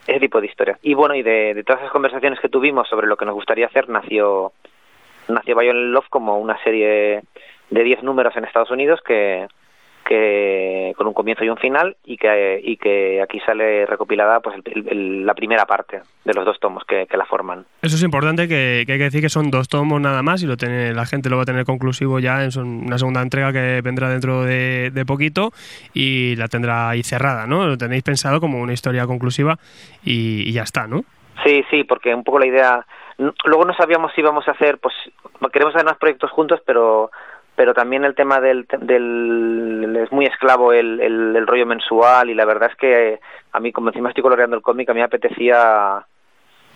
[0.07, 0.79] ese tipo de historias.
[0.83, 3.67] Y bueno, y de, de todas esas conversaciones que tuvimos sobre lo que nos gustaría
[3.67, 4.53] hacer, nació
[5.29, 7.23] nació Violent Love como una serie
[7.71, 9.47] de 10 números en Estados Unidos que
[10.03, 14.57] que con un comienzo y un final y que y que aquí sale recopilada pues
[14.65, 17.65] el- el- la primera parte de los dos tomos que, que la forman.
[17.83, 20.47] Eso es importante, que, que hay que decir que son dos tomos nada más y
[20.47, 23.81] lo tiene, la gente lo va a tener conclusivo ya en una segunda entrega que
[23.83, 25.51] vendrá dentro de, de poquito
[25.95, 27.67] y la tendrá ahí cerrada, ¿no?
[27.67, 29.59] Lo tenéis pensado como una historia conclusiva
[30.05, 31.05] y, y ya está, ¿no?
[31.45, 32.87] Sí, sí, porque un poco la idea.
[33.45, 34.95] Luego no sabíamos si íbamos a hacer, pues
[35.53, 37.11] queremos hacer más proyectos juntos, pero
[37.63, 42.35] pero también el tema del, del es muy esclavo el, el, el rollo mensual y
[42.35, 43.21] la verdad es que
[43.53, 46.05] a mí como encima estoy coloreando el cómic a mí me apetecía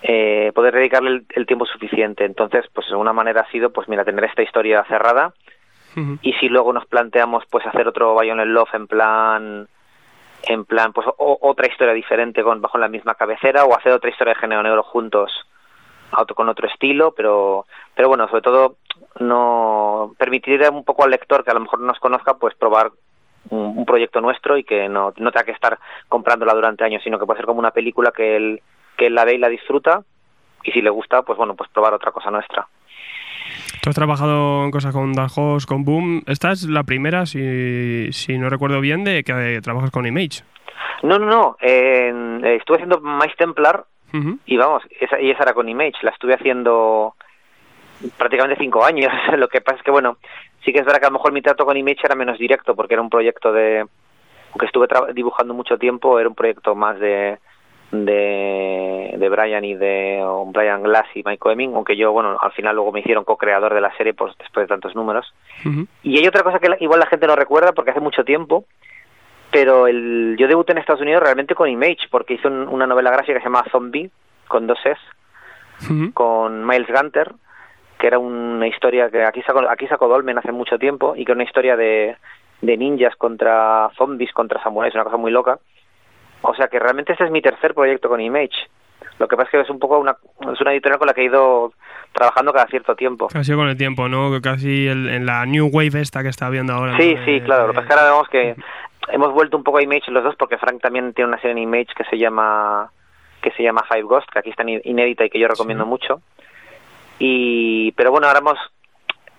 [0.01, 2.23] eh, poder dedicarle el, el tiempo suficiente.
[2.23, 5.33] Entonces pues una manera ha sido pues mira tener esta historia cerrada
[6.21, 9.67] y si luego nos planteamos pues hacer otro Violent Love en plan
[10.43, 14.09] en plan pues o- otra historia diferente con bajo la misma cabecera o hacer otra
[14.09, 15.33] historia de género negro juntos
[16.33, 18.77] con otro estilo pero pero bueno sobre todo
[19.19, 22.91] no permitir un poco al lector que a lo mejor no nos conozca pues probar
[23.49, 27.17] un, un proyecto nuestro y que no, no tenga que estar comprándola durante años sino
[27.17, 28.61] que puede ser como una película que él
[28.97, 30.03] que él la ve y la disfruta
[30.63, 32.67] y si le gusta pues bueno pues probar otra cosa nuestra
[33.81, 36.23] Tú has trabajado en cosas con Horse, con Boom.
[36.27, 40.43] Esta es la primera, si, si no recuerdo bien, de que trabajas con Image.
[41.03, 42.11] no no no eh,
[42.59, 43.85] estuve haciendo Mice Templar
[44.45, 47.15] y vamos esa, y esa era con Image la estuve haciendo
[48.17, 49.11] prácticamente cinco años.
[49.37, 50.17] Lo que pasa es que bueno
[50.63, 52.75] sí que es verdad que a lo mejor mi trato con Image era menos directo
[52.75, 53.85] porque era un proyecto de
[54.51, 57.37] aunque estuve tra- dibujando mucho tiempo era un proyecto más de
[57.91, 62.75] de, de Brian y de Brian Glass y Mike Hemming aunque yo bueno al final
[62.75, 65.33] luego me hicieron co-creador de la serie pues, después de tantos números.
[66.03, 68.65] Y hay otra cosa que igual la gente no recuerda porque hace mucho tiempo,
[69.51, 73.09] pero el, yo debuté en Estados Unidos realmente con Image porque hice un- una novela
[73.11, 74.09] gráfica que se llama Zombie,
[74.47, 74.99] con dos S,
[76.13, 77.31] con Miles Gunter,
[77.99, 81.31] que era una historia que aquí sacó, aquí sacó Dolmen hace mucho tiempo y que
[81.31, 82.15] era una historia de,
[82.61, 85.59] de ninjas contra zombies, contra samuráis, una cosa muy loca.
[86.41, 88.55] O sea que realmente este es mi tercer proyecto con Image.
[89.19, 90.15] Lo que pasa es que es un poco una,
[90.53, 91.73] es una editorial con la que he ido
[92.13, 93.27] trabajando cada cierto tiempo.
[93.29, 94.29] Casi con el tiempo, ¿no?
[94.41, 96.95] Casi el- en la New Wave esta que está viendo ahora.
[96.97, 97.25] Sí, ¿no?
[97.25, 97.67] sí, claro.
[97.67, 98.55] Lo que pasa es que ahora vemos que
[99.11, 101.57] hemos vuelto un poco a Image los dos porque Frank también tiene una serie en
[101.59, 102.91] Image que se llama
[103.41, 106.21] que se llama Five Ghost, que aquí está in- inédita y que yo recomiendo mucho.
[107.19, 108.59] Y pero bueno, ahora hemos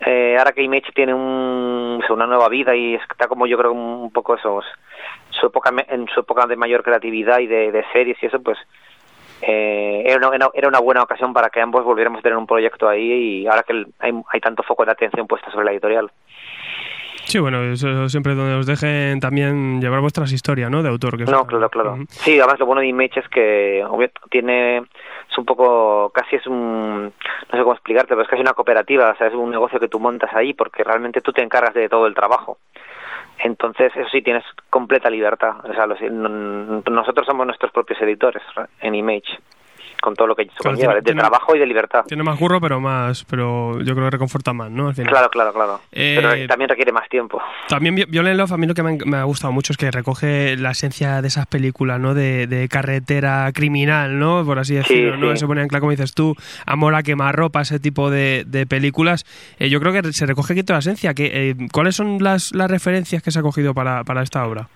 [0.00, 4.10] eh, ahora que Image tiene un, una nueva vida y está como yo creo un
[4.12, 4.62] poco eso,
[5.30, 8.58] su época en su época de mayor creatividad y de, de series y eso, pues
[9.42, 12.88] eh, era, una, era una buena ocasión para que ambos volviéramos a tener un proyecto
[12.88, 16.10] ahí y ahora que hay, hay tanto foco de atención puesta sobre la editorial.
[17.24, 20.82] Sí, bueno, eso siempre donde os dejen también llevar vuestras historias, ¿no?
[20.82, 21.18] De autor.
[21.18, 21.98] Que No, claro, claro.
[22.08, 24.84] Sí, además lo bueno de Image es que obvio, tiene
[25.30, 29.10] es un poco casi es un no sé cómo explicarte, pero es casi una cooperativa,
[29.10, 31.88] o sea, es un negocio que tú montas ahí porque realmente tú te encargas de
[31.88, 32.58] todo el trabajo.
[33.40, 38.42] Entonces, eso sí tienes completa libertad, o sea, los- nosotros somos nuestros propios editores
[38.80, 39.38] en Image
[40.00, 42.04] con todo lo que eso Claro, conlleva, tiene- de tiene- trabajo y de libertad.
[42.06, 44.88] Tiene más curro, pero más, pero yo creo que reconforta más, ¿no?
[44.88, 45.10] Al final.
[45.12, 45.80] Claro, claro, claro.
[45.92, 47.40] Eh, Pero también requiere más tiempo.
[47.68, 49.76] También Vi- Violent Love, a mí lo que me, ha- me ha gustado mucho es
[49.76, 52.14] que recoge la esencia de esas películas, ¿no?
[52.14, 54.44] De, de carretera criminal, ¿no?
[54.44, 55.30] Por así decirlo, ¿no?
[55.32, 55.38] sí.
[55.38, 56.34] Se pone en claro, como dices tú,
[56.66, 59.24] Amor a quemarropa, ese tipo de, de películas.
[59.58, 61.14] Eh, yo creo que se recoge aquí toda la esencia.
[61.14, 64.68] Que, eh, ¿Cuáles son las, las referencias que se ha cogido para, para esta obra?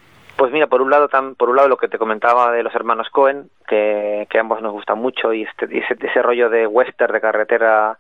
[0.43, 2.75] Pues mira, por un lado, tam- por un lado lo que te comentaba de los
[2.75, 7.13] hermanos Cohen, que, ambos nos gusta mucho, y este, y ese, ese rollo de western,
[7.13, 7.97] de carretera,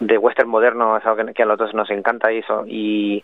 [0.00, 2.64] de western moderno, es algo que, que a los dos nos encanta y eso.
[2.66, 3.22] Y,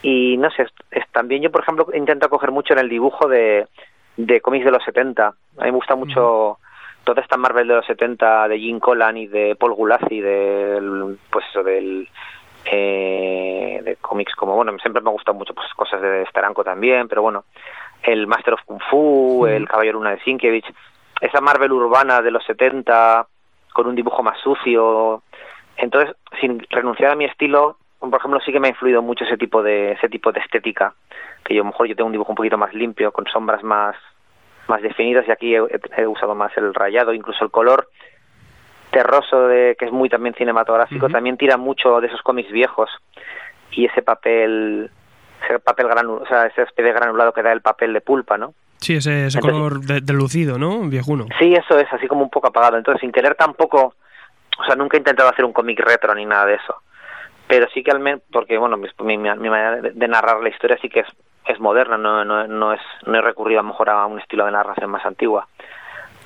[0.00, 3.28] y no sé, es, es- también yo, por ejemplo, intento coger mucho en el dibujo
[3.28, 3.66] de,
[4.16, 5.26] de cómics de los 70.
[5.26, 5.32] A
[5.64, 6.56] mí me gusta mucho
[7.04, 11.44] toda esta Marvel de los 70 de Jim Collan y de Paul Gulacy, del, pues
[11.50, 12.08] eso, del
[12.64, 17.08] eh, de cómics como, bueno, siempre me han gustado mucho pues, cosas de Steranko también,
[17.08, 17.44] pero bueno,
[18.04, 20.66] el Master of Kung Fu, el Caballero Luna de Sienkiewicz,
[21.20, 23.26] esa Marvel urbana de los 70
[23.72, 25.22] con un dibujo más sucio.
[25.76, 29.36] Entonces, sin renunciar a mi estilo, por ejemplo, sí que me ha influido mucho ese
[29.36, 30.94] tipo de ese tipo de estética,
[31.44, 33.62] que yo a lo mejor yo tengo un dibujo un poquito más limpio, con sombras
[33.62, 33.96] más
[34.68, 35.60] más definidas y aquí he,
[35.96, 37.88] he usado más el rayado, incluso el color
[38.90, 42.88] terroso de que es muy también cinematográfico, también tira mucho de esos cómics viejos
[43.72, 44.90] y ese papel
[45.44, 48.36] ese papel granulado, o sea, ese especie de granulado que da el papel de pulpa,
[48.38, 48.54] ¿no?
[48.78, 50.80] Sí, ese, ese Entonces- color de, de lucido, ¿no?
[50.88, 51.26] Viejuno.
[51.38, 52.76] Sí, eso es, así como un poco apagado.
[52.76, 53.94] Entonces, sin querer tampoco,
[54.58, 56.74] o sea, nunca he intentado hacer un cómic retro ni nada de eso.
[57.46, 60.48] Pero sí que al menos, porque bueno, mi, mi, mi manera de, de narrar la
[60.48, 61.06] historia sí que es,
[61.46, 64.44] es moderna, no, no, no, es, no he recurrido a lo mejor a un estilo
[64.46, 65.46] de narración más antigua.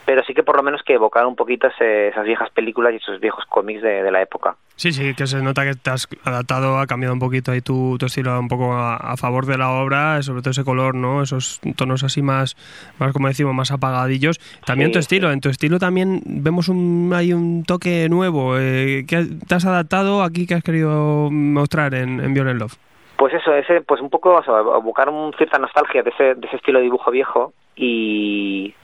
[0.08, 2.96] Pero sí que por lo menos que evocar un poquito ese- esas viejas películas y
[2.96, 4.56] esos viejos cómics de, de la época.
[4.74, 7.98] Sí, sí, que se nota que te has adaptado, ha cambiado un poquito ahí tu,
[7.98, 11.20] tu estilo un poco a, a favor de la obra, sobre todo ese color, ¿no?
[11.20, 12.56] Esos tonos así más,
[12.98, 14.38] más como decimos, más apagadillos.
[14.64, 18.56] También Sí, tu estilo, en tu estilo también vemos un, hay un toque nuevo.
[18.58, 22.76] Eh, ¿Qué te has adaptado aquí que has querido mostrar en, en Violent Love?
[23.18, 26.46] Pues eso, ese, pues un poco o sea, evocar un cierta nostalgia de ese, de
[26.46, 28.74] ese estilo de dibujo viejo y,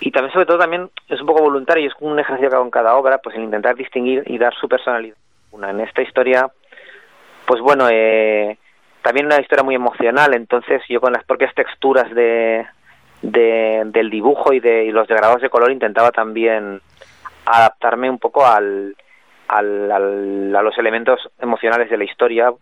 [0.00, 2.64] y también sobre todo también es un poco voluntario y es un ejercicio que hago
[2.64, 5.16] en cada obra, pues el intentar distinguir y dar su personalidad.
[5.52, 6.48] Una, en esta historia,
[7.46, 8.58] pues bueno, eh,
[9.02, 12.66] también una historia muy emocional, entonces yo con las propias texturas de,
[13.22, 16.80] de- del dibujo y de y los degradados de color intentaba también
[17.46, 18.96] adaptarme un poco al,
[19.48, 22.52] al, al- a los elementos emocionales de la historia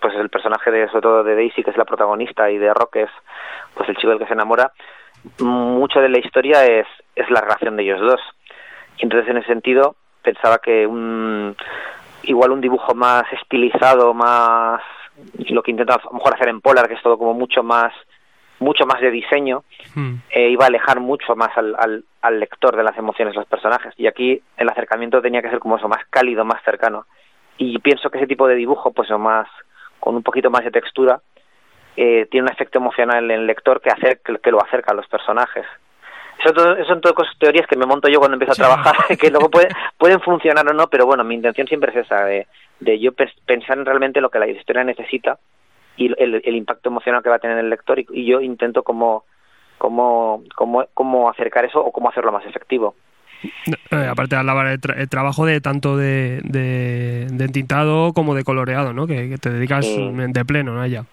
[0.00, 2.92] pues el personaje de sobre todo de Daisy que es la protagonista y de Rock
[2.92, 3.10] que es
[3.74, 4.70] pues el chico del que se enamora
[5.40, 8.20] mucho de la historia es es la relación de ellos dos
[8.98, 11.56] y entonces en ese sentido pensaba que un
[12.22, 14.82] igual un dibujo más estilizado más
[15.48, 17.92] lo que intenta a lo mejor hacer en Polar que es todo como mucho más
[18.58, 19.64] mucho más de diseño
[20.30, 23.48] eh, iba a alejar mucho más al, al, al lector de las emociones de los
[23.48, 23.94] personajes.
[23.96, 27.06] Y aquí el acercamiento tenía que ser como eso, más cálido, más cercano.
[27.58, 29.48] Y pienso que ese tipo de dibujo, pues o más,
[30.00, 31.20] con un poquito más de textura,
[31.96, 35.06] eh, tiene un efecto emocional en el lector que, hacer, que, lo acerca a los
[35.08, 35.64] personajes.
[36.38, 38.94] Eso, todo- eso son todo cosas, teorías que me monto yo cuando empiezo a trabajar,
[39.18, 39.68] que luego puede-
[39.98, 42.46] pueden funcionar o no, pero bueno, mi intención siempre es esa, de,
[42.80, 45.38] de yo pens- pensar en realmente lo que la historia necesita
[45.96, 48.82] y el, el impacto emocional que va a tener el lector y, y yo intento
[48.82, 49.24] como
[49.78, 52.94] cómo, cómo, cómo acercar eso o cómo hacerlo más efectivo.
[53.90, 58.34] Eh, aparte de alabar el, tra- el trabajo de tanto de, de, de entintado como
[58.34, 59.06] de coloreado, ¿no?
[59.06, 60.10] Que, que te dedicas Sí.
[60.14, 60.86] de pleno, ¿no?
[60.86, 61.04] Ya.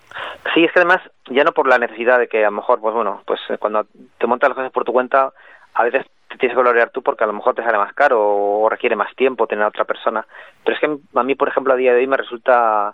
[0.54, 2.94] Sí, es que además, ya no por la necesidad de que a lo mejor, pues
[2.94, 3.86] bueno, pues cuando
[4.18, 5.32] te montas las cosas por tu cuenta,
[5.74, 8.20] a veces te tienes que colorear tú porque a lo mejor te sale más caro
[8.22, 10.26] o requiere más tiempo tener a otra persona.
[10.64, 12.94] Pero es que a mí, por ejemplo, a día de hoy me resulta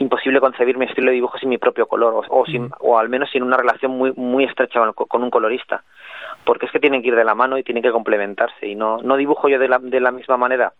[0.00, 3.08] imposible concebir mi estilo de dibujo sin mi propio color o, o sin, o al
[3.08, 5.82] menos sin una relación muy muy estrecha con, con un colorista.
[6.44, 8.98] Porque es que tienen que ir de la mano y tienen que complementarse y no
[9.02, 10.72] no dibujo yo de la, de la misma manera.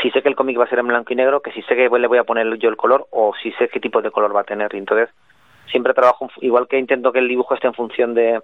[0.00, 1.74] Si sé que el cómic va a ser en blanco y negro que si sé
[1.74, 4.34] que le voy a poner yo el color o si sé qué tipo de color
[4.34, 4.72] va a tener.
[4.74, 5.08] Y entonces
[5.70, 8.40] siempre trabajo igual que intento que el dibujo esté en función de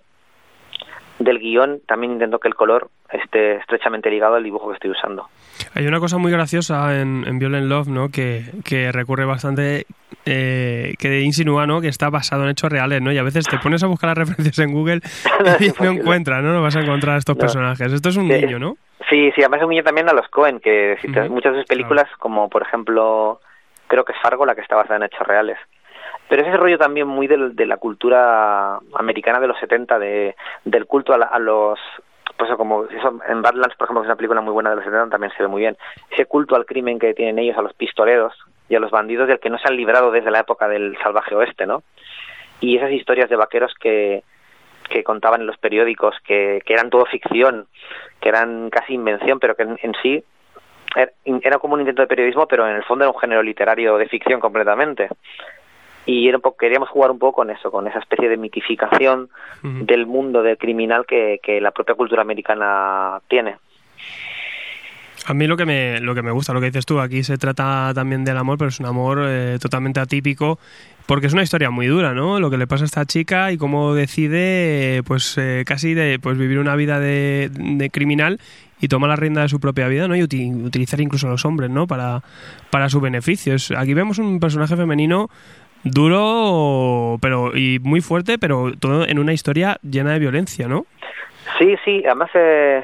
[1.20, 5.28] del guion también intento que el color esté estrechamente ligado al dibujo que estoy usando
[5.74, 8.08] Hay una cosa muy graciosa en, en Violent Love, ¿no?
[8.08, 9.86] Que, que recurre bastante,
[10.26, 11.80] eh, que insinúa, ¿no?
[11.80, 13.12] Que está basado en hechos reales, ¿no?
[13.12, 15.00] Y a veces te pones a buscar las referencias en Google
[15.60, 16.52] y no encuentras, ¿no?
[16.52, 17.40] No vas a encontrar a estos No.
[17.40, 17.92] personajes.
[17.92, 18.40] Esto es un Sí.
[18.40, 18.76] niño, ¿no?
[19.10, 21.52] Sí, sí, además es un guiño también a los Cohen, que si te- Ujú, muchas
[21.52, 23.40] de sus películas, como por ejemplo,
[23.86, 25.58] creo que es Fargo, la que está basada en hechos reales.
[26.28, 30.34] Pero ese rollo también muy del- de la cultura americana de los 70, de,
[30.64, 31.78] del culto a, la- a los...
[32.36, 34.76] Pues eso, como eso, en Badlands, por ejemplo, que es una película muy buena de
[34.76, 35.76] los 70, también se ve muy bien.
[36.10, 38.34] Ese culto al crimen que tienen ellos, a los pistoleros
[38.68, 41.34] y a los bandidos del que no se han librado desde la época del salvaje
[41.34, 41.82] oeste, ¿no?
[42.60, 44.24] Y esas historias de vaqueros que,
[44.88, 47.66] que contaban en los periódicos, que, que eran todo ficción,
[48.20, 50.24] que eran casi invención, pero que en, en sí
[50.96, 53.96] er- era como un intento de periodismo, pero en el fondo era un género literario
[53.96, 55.08] de ficción completamente.
[56.06, 59.28] Y era un poco, queríamos jugar un poco con eso, con esa especie de mitificación
[59.62, 63.56] del mundo del criminal que, que la propia cultura americana tiene.
[65.26, 67.38] A mí lo que me lo que me gusta, lo que dices tú, aquí se
[67.38, 70.58] trata también del amor, pero es un amor eh, totalmente atípico,
[71.06, 72.38] porque es una historia muy dura, ¿no?
[72.40, 76.36] Lo que le pasa a esta chica y cómo decide, pues eh, casi de pues
[76.36, 78.38] vivir una vida de, de criminal
[78.80, 80.16] y toma la rienda de su propia vida, ¿no?
[80.16, 81.86] Y uti- utilizar incluso a los hombres, ¿no?
[81.86, 82.22] Para
[82.68, 83.54] para su beneficio.
[83.78, 85.30] Aquí vemos un personaje femenino
[85.84, 90.86] duro, pero y muy fuerte, pero todo en una historia llena de violencia, ¿no?
[91.58, 92.82] Sí, sí, además eh,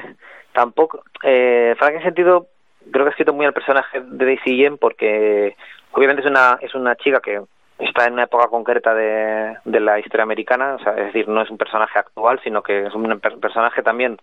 [0.53, 2.47] tampoco, eh, Frank en sentido,
[2.91, 5.55] creo que ha escrito muy al personaje de Daisy Yen porque
[5.91, 7.41] obviamente es una, es una chica que
[7.79, 11.41] está en una época concreta de, de la historia americana, o sea, es decir, no
[11.41, 14.17] es un personaje actual, sino que es un per- personaje también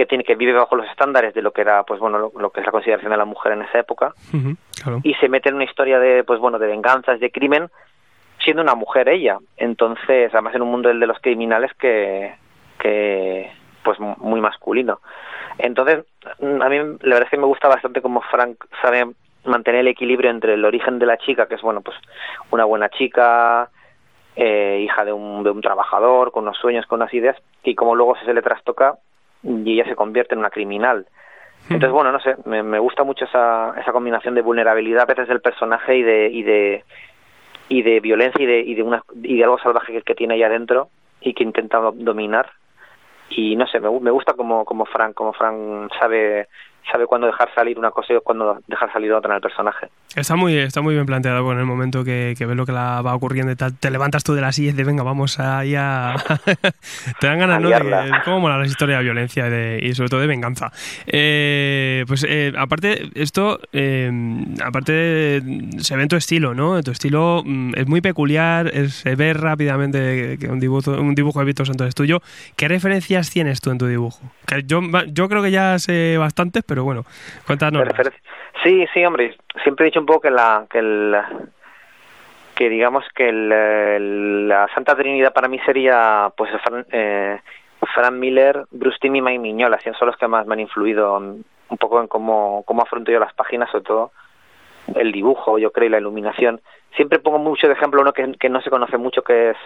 [0.00, 2.50] que tiene que vive bajo los estándares de lo que era, pues bueno, lo, lo
[2.50, 4.14] que es la consideración de la mujer en esa época
[4.82, 5.00] claro.
[5.02, 7.68] y se mete en una historia de, pues bueno, de venganzas, de crimen,
[8.42, 9.36] siendo una mujer ella.
[9.58, 12.34] Entonces, además en un mundo el de los criminales que,
[12.78, 13.52] que
[13.84, 15.00] pues mu- muy masculino.
[15.58, 19.04] Entonces, a mí la verdad es que me gusta bastante como Frank sabe
[19.44, 21.96] mantener el equilibrio entre el origen de la chica, que es bueno, pues
[22.50, 23.68] una buena chica,
[24.36, 27.94] eh, hija de un, de un trabajador, con unos sueños, con unas ideas, y como
[27.94, 28.94] luego se le trastoca
[29.42, 31.06] y ella se convierte en una criminal.
[31.64, 35.28] Entonces, bueno, no sé, me, me gusta mucho esa, esa combinación de vulnerabilidad a veces
[35.28, 36.84] del personaje y de, y de,
[37.68, 40.34] y de violencia y de, y de, una, y de algo salvaje que, que tiene
[40.34, 40.88] ahí adentro
[41.20, 42.50] y que intenta do- dominar.
[43.28, 46.48] Y no sé, me, me gusta como, como Frank, como Frank sabe,
[46.90, 49.88] sabe cuándo dejar salir una cosa y cuándo dejar salir otra en el personaje.
[50.16, 53.00] Está muy, está muy bien planteado en el momento que, que ves lo que la
[53.02, 55.74] va ocurriendo y tal, te levantas tú de la silla y dices, venga, vamos ahí
[55.76, 56.14] a...
[57.20, 57.68] te dan ganas, A ¿no?
[57.68, 60.72] De, cómo mola la historia de violencia y, de- y sobre todo de venganza.
[61.06, 64.10] Eh, pues eh, aparte, esto, eh,
[64.64, 65.42] aparte
[65.78, 66.82] se ve en tu estilo, ¿no?
[66.82, 71.38] Tu estilo mm, es muy peculiar, es- se ve rápidamente que un dibujo, un dibujo
[71.40, 72.20] de Víctor Santos es tuyo.
[72.56, 74.20] ¿Qué referencias tienes tú en tu dibujo?
[74.46, 74.80] Que yo,
[75.12, 77.04] yo creo que ya sé bastantes, pero bueno,
[77.48, 77.82] cuéntanos.
[78.62, 81.16] Sí, sí, hombre, siempre he dicho un poco que la que el
[82.54, 87.40] que digamos que el, la Santa Trinidad para mí sería pues Fran, eh,
[87.92, 91.76] Frank Miller, Bruce Timm y Mignola, así son los que más me han influido un
[91.76, 94.12] poco en cómo, cómo afronto yo las páginas, sobre todo
[94.94, 96.60] el dibujo, yo creo, y la iluminación.
[96.94, 99.56] Siempre pongo mucho de ejemplo uno que no se conoce mucho, que es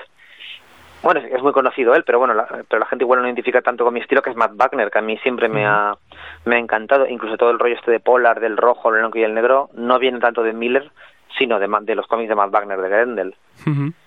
[1.04, 3.62] bueno, es, es muy conocido él, pero bueno, la, pero la gente igual no identifica
[3.62, 5.94] tanto con mi estilo, que es Matt Wagner, que a mí siempre me ha,
[6.44, 7.06] me ha encantado.
[7.06, 9.98] Incluso todo el rollo este de Polar, del rojo, el blanco y el negro, no
[9.98, 10.90] viene tanto de Miller,
[11.38, 13.34] sino de, de los cómics de Matt Wagner, de Grendel.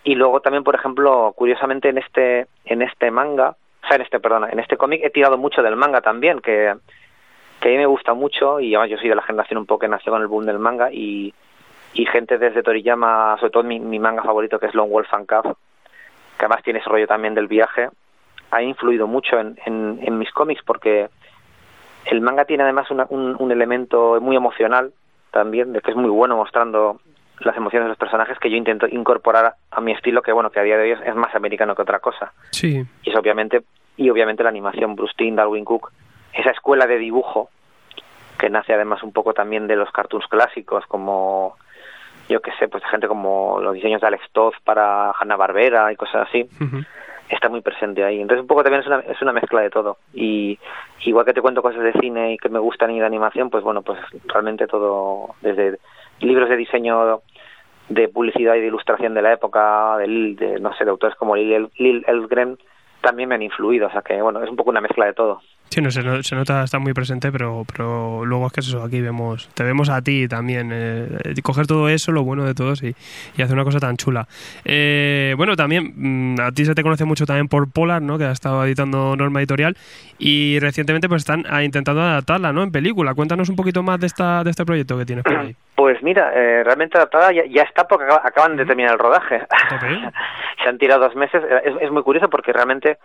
[0.03, 4.19] Y luego también, por ejemplo, curiosamente en este, en este manga, o sea, en este,
[4.19, 6.73] perdona, en este cómic he tirado mucho del manga también, que,
[7.59, 9.79] que a mí me gusta mucho, y además yo soy de la generación un poco
[9.79, 11.33] que nació con el boom del manga, y,
[11.93, 15.27] y gente desde Toriyama, sobre todo mi, mi manga favorito que es Lone Wolf and
[15.27, 15.57] Cub,
[16.37, 17.89] que además tiene ese rollo también del viaje,
[18.51, 21.09] ha influido mucho en, en, en mis cómics porque
[22.05, 24.93] el manga tiene además una- un, un elemento muy emocional
[25.31, 27.01] también, de que es muy bueno mostrando
[27.39, 30.59] las emociones de los personajes que yo intento incorporar a mi estilo, que bueno, que
[30.59, 32.31] a día de hoy es, es más americano que otra cosa.
[32.51, 32.83] Sí.
[33.03, 33.61] Y es obviamente,
[33.97, 35.91] y obviamente la animación, Bruce Timm, Darwin Cook,
[36.33, 37.49] esa escuela de dibujo
[38.39, 41.55] que nace además un poco también de los cartoons clásicos como
[42.29, 45.95] yo qué sé, pues gente como los diseños de Alex Toth para Hanna Barbera y
[45.95, 46.47] cosas así,
[47.29, 48.21] está muy presente ahí.
[48.21, 49.97] Entonces un poco también es una, es una mezcla de todo.
[50.13, 50.59] Y
[51.05, 53.63] igual que te cuento cosas de cine y que me gustan y de animación, pues
[53.63, 55.79] bueno, pues realmente todo, desde
[56.19, 57.21] libros de diseño
[57.89, 61.35] de publicidad y de ilustración de la época, de, de no sé, de autores como
[61.35, 62.57] Lil, Lil Elfgren,
[63.01, 63.87] también me han influido.
[63.87, 65.41] O sea que bueno, es un poco una mezcla de todo.
[65.69, 68.67] Sí, no, se, no- se nota, está muy presente, pero, pero luego es que es
[68.69, 72.45] eso, aquí vemos, te vemos a ti también, eh, eh, coger todo eso, lo bueno
[72.45, 72.95] de todos y,
[73.37, 74.27] y hacer una cosa tan chula.
[74.65, 78.17] Eh, bueno, también mm, a ti se te conoce mucho también por Polar, ¿no?
[78.17, 79.75] Que ha estado editando Norma Editorial
[80.17, 82.63] y recientemente pues están ah, intentando adaptarla, ¿no?
[82.63, 83.13] En película.
[83.13, 85.55] Cuéntanos un poquito más de esta de este proyecto que tienes por ahí.
[85.77, 89.41] Pues mira, eh, realmente adaptada ya, ya está porque acaba- acaban de terminar el rodaje.
[90.63, 91.41] Se han tirado dos meses.
[91.43, 92.97] Eh, Es, es muy curioso porque realmente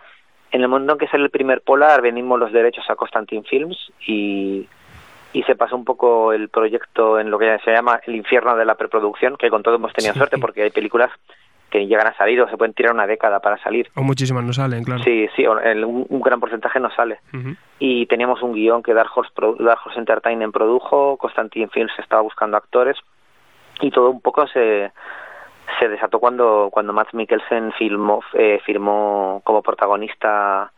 [0.53, 3.91] en el momento en que sale el primer Polar venimos los derechos a Constantin Films
[4.07, 4.65] y,
[5.33, 8.63] y se pasó un poco el proyecto en lo que se llama el infierno de
[8.63, 11.11] la preproducción, que con todo hemos tenido suerte porque hay películas
[11.69, 13.89] que llegan a salir o se pueden tirar una década para salir.
[13.95, 15.01] O muchísimas no salen, claro.
[15.03, 17.19] Sí, sí, el- un, un gran porcentaje no sale.
[17.79, 22.21] Y teníamos un guion que Dark Horse, Pro- Dark Horse Entertainment produjo, Constantin Films estaba
[22.21, 22.95] buscando actores
[23.81, 24.91] y todo un poco se,
[25.79, 30.71] se desató cuando, cuando Matt Mikkelsen filmó, eh, firmó como protagonista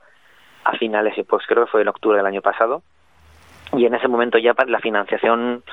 [0.64, 2.82] a finales, pues creo que fue en octubre del año pasado.
[3.74, 5.64] Y en ese momento ya la financiación,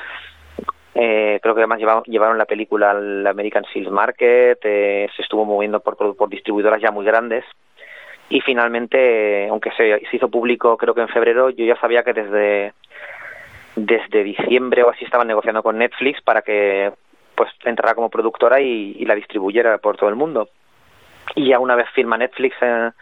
[0.94, 5.80] eh, creo que además llevaron, la película al American Seals Market, eh, se estuvo moviendo
[5.80, 7.44] por, por distribuidoras ya muy grandes.
[8.28, 12.14] Y finalmente, aunque se, se hizo público creo que en febrero, yo ya sabía que
[12.14, 12.72] desde,
[13.76, 16.92] desde diciembre o así estaban negociando con Netflix para que
[17.42, 20.48] pues entrara como productora y, y la distribuyera por todo el mundo.
[21.34, 22.92] Y ya una vez firma Netflix eh,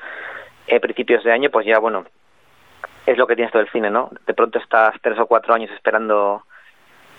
[0.74, 2.06] a principios de año, pues ya bueno,
[3.04, 4.10] es lo que tienes todo el cine, ¿no?
[4.26, 6.42] De pronto estás tres o cuatro años esperando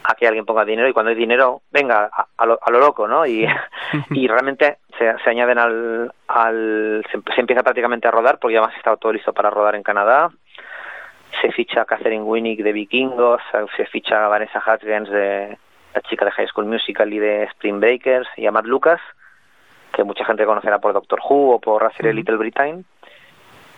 [0.03, 2.79] a que alguien ponga dinero y cuando hay dinero, venga, a, a lo, a lo
[2.79, 3.23] loco, ¿no?
[3.23, 3.45] Y,
[4.09, 8.61] y realmente se, se añaden al, al se, se empieza prácticamente a rodar porque ya
[8.61, 10.31] más estado todo listo para rodar en Canadá.
[11.39, 13.41] Se ficha a Catherine Winnick de Vikingos,
[13.77, 15.57] se ficha a Vanessa Hudgens de,
[15.93, 19.01] la chica de High School Musical y de Spring Breakers, y a Matt Lucas,
[19.93, 22.85] que mucha gente conocerá por Doctor Who o por la serie Little Britain.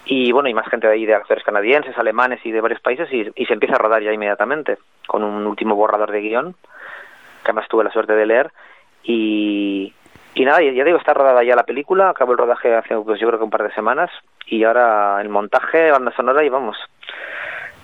[0.05, 3.11] Y bueno, y más gente de ahí de actores canadienses, alemanes y de varios países,
[3.11, 4.77] y, y se empieza a rodar ya inmediatamente,
[5.07, 6.53] con un último borrador de guion,
[7.43, 8.51] que además tuve la suerte de leer.
[9.03, 9.93] Y,
[10.35, 13.19] y nada, ya, ya digo, está rodada ya la película, acabó el rodaje hace pues
[13.19, 14.11] yo creo que un par de semanas,
[14.45, 16.77] y ahora el montaje, banda sonora y vamos.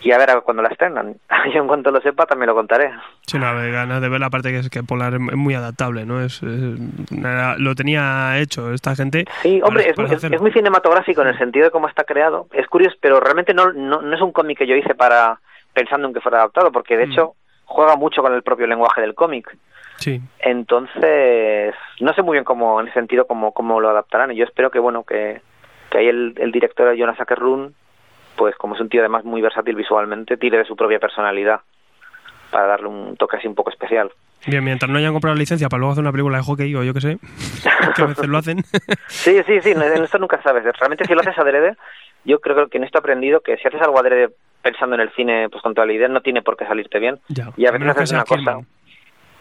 [0.02, 1.16] Y a ver cuando la estrenan.
[1.54, 2.92] Yo en cuanto lo sepa también lo contaré.
[3.28, 6.22] Sí, no, ganas de ver la parte que es que Polar es muy adaptable, ¿no?
[6.22, 6.80] Es, es-
[7.18, 9.26] era- lo tenía hecho esta gente.
[9.42, 12.48] Sí, hombre, es, muy- es- muy cinematográfico en el sentido de cómo está creado.
[12.54, 15.40] Es curioso, pero realmente no, no, no es un cómic que yo hice para
[15.74, 17.34] pensando en que fuera adaptado, porque de hecho
[17.66, 19.56] juega mucho con el propio lenguaje del cómic.
[19.98, 20.22] Sí.
[20.40, 24.32] Entonces, no sé muy bien cómo, en ese sentido, cómo, cómo lo adaptarán.
[24.32, 25.42] Y yo espero que, bueno, que,
[25.90, 27.74] que ahí el, el director Jonas Ackerlund,
[28.40, 31.60] pues como es un tío además muy versátil visualmente, tire de su propia personalidad
[32.50, 34.10] para darle un toque así un poco especial.
[34.48, 36.84] Bien, mientras no hayan comprado la licencia para luego hacer una película de hockey o
[36.84, 37.18] yo qué sé,
[37.96, 38.64] que a veces lo hacen.
[39.08, 40.64] Sí, sí, sí, en esto nunca sabes.
[40.64, 41.76] Realmente si lo haces adrede,
[42.24, 44.30] yo creo que en esto he aprendido que si haces algo adrede
[44.62, 47.20] pensando en el cine pues con toda la idea, no tiene por qué salirte bien.
[47.28, 48.40] Ya, y a veces haces una cosa...
[48.40, 48.68] Kidman.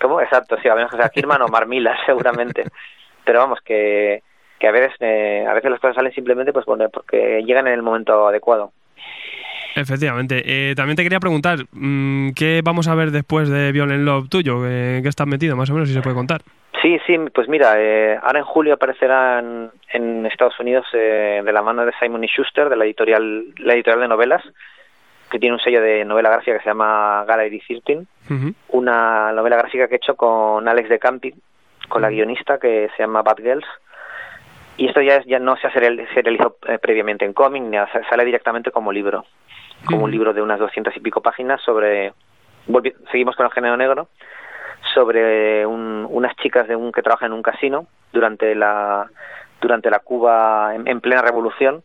[0.00, 0.20] ¿Cómo?
[0.20, 2.64] Exacto, sí, a menos que sea Kirman o Marmila, seguramente.
[3.24, 4.24] Pero vamos, que,
[4.58, 7.74] que a veces eh, a veces las cosas salen simplemente pues bueno, porque llegan en
[7.74, 8.72] el momento adecuado.
[9.74, 10.42] Efectivamente.
[10.44, 14.66] Eh, también te quería preguntar, mm, ¿qué vamos a ver después de Violent Love tuyo?
[14.66, 16.40] ¿En qué estás metido, más o menos, si se puede contar?
[16.82, 21.62] Sí, sí, pues mira, eh, ahora en julio aparecerán en Estados Unidos eh, de la
[21.62, 24.42] mano de Simon y Schuster, de la editorial, la editorial de novelas,
[25.30, 28.06] que tiene un sello de novela gráfica que se llama Gallery 13,
[28.68, 31.34] una novela gráfica que he hecho con Alex de Campi,
[31.88, 33.66] con la guionista que se llama Bad Girls.
[34.78, 37.62] Y esto ya, ya no se serial- serializado eh, previamente en cómic,
[38.08, 39.26] sale directamente como libro,
[39.84, 42.14] como un libro de unas doscientas y pico páginas sobre,
[43.12, 44.08] seguimos con el género negro,
[44.94, 49.08] sobre un- unas chicas de un que trabajan en un casino durante la
[49.60, 51.82] durante la Cuba en, en plena revolución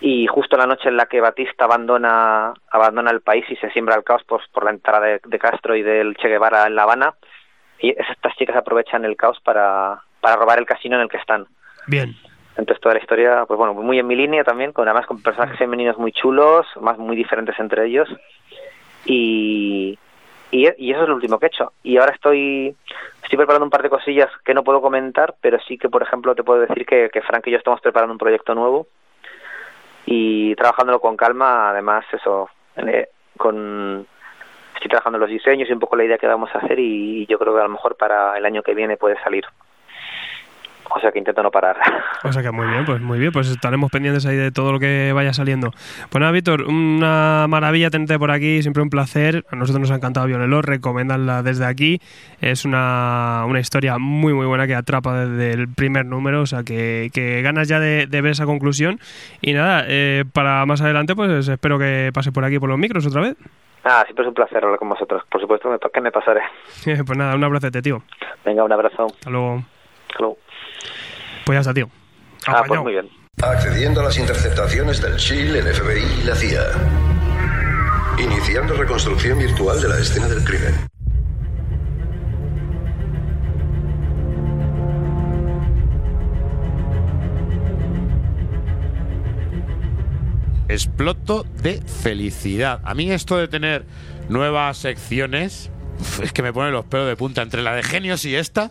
[0.00, 3.96] y justo la noche en la que Batista abandona abandona el país y se siembra
[3.96, 6.84] el caos pues, por la entrada de, de Castro y del Che Guevara en La
[6.84, 7.14] Habana
[7.80, 11.46] y estas chicas aprovechan el caos para, para robar el casino en el que están
[11.86, 12.14] Bien.
[12.56, 15.58] entonces toda la historia pues bueno muy en mi línea también con además con personajes
[15.58, 18.08] femeninos muy chulos más muy diferentes entre ellos.
[19.04, 19.98] Y
[20.52, 21.72] y, eso es lo último que he hecho.
[21.82, 22.76] Y ahora estoy
[23.22, 26.34] estoy preparando un par de cosillas que no puedo comentar pero sí que por ejemplo
[26.34, 28.86] te puedo decir que, que Frank y yo estamos preparando un proyecto nuevo.
[30.04, 34.06] Y trabajándolo con calma además eso eh, con
[34.74, 37.38] estoy trabajando los diseños y un poco la idea que vamos a hacer y yo
[37.38, 39.44] creo que a lo mejor para el año que viene puede salir
[40.90, 41.76] o sea que intento no parar
[42.24, 44.78] O sea que muy bien, pues muy bien, pues estaremos pendientes ahí de todo lo
[44.78, 45.70] que vaya saliendo.
[46.10, 49.44] Pues nada, Víctor, una maravilla tenerte por aquí, siempre un placer.
[49.50, 52.00] A nosotros nos ha encantado Violelo, recomendarla desde aquí.
[52.40, 56.62] Es una, una historia muy muy buena que atrapa desde el primer número, o sea
[56.62, 58.98] que, que ganas ya de, de ver esa conclusión.
[59.40, 63.06] Y nada, eh, para más adelante, pues espero que pase por aquí por los micros
[63.06, 63.36] otra vez.
[63.84, 65.22] Ah, siempre es un placer hablar con vosotros.
[65.28, 66.42] Por supuesto, me, que me pasaré.
[66.84, 68.02] pues nada, un abracete, tío.
[68.44, 69.06] Venga, un abrazo.
[69.06, 69.62] Hasta luego.
[70.08, 70.38] Hasta luego.
[71.44, 71.88] Pues ya está, tío.
[72.46, 73.08] Ah, pues muy bien.
[73.42, 76.64] Accediendo a las interceptaciones del Chile, el FBI y la CIA.
[78.18, 80.74] Iniciando reconstrucción virtual de la escena del crimen.
[90.68, 92.80] Exploto de felicidad.
[92.84, 93.84] A mí esto de tener
[94.28, 95.70] nuevas secciones
[96.22, 98.70] es que me pone los pelos de punta entre la de genios y esta.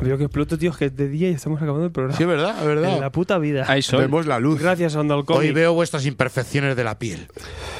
[0.00, 2.16] Veo que exploto, tío, es que es de día y estamos acabando el programa.
[2.18, 2.94] Sí, verdad, es verdad.
[2.94, 3.64] En la puta vida.
[3.68, 4.00] Hay sol.
[4.00, 4.60] Vemos la luz.
[4.60, 5.38] Gracias, Andalcomi.
[5.38, 7.28] Hoy veo vuestras imperfecciones de la piel.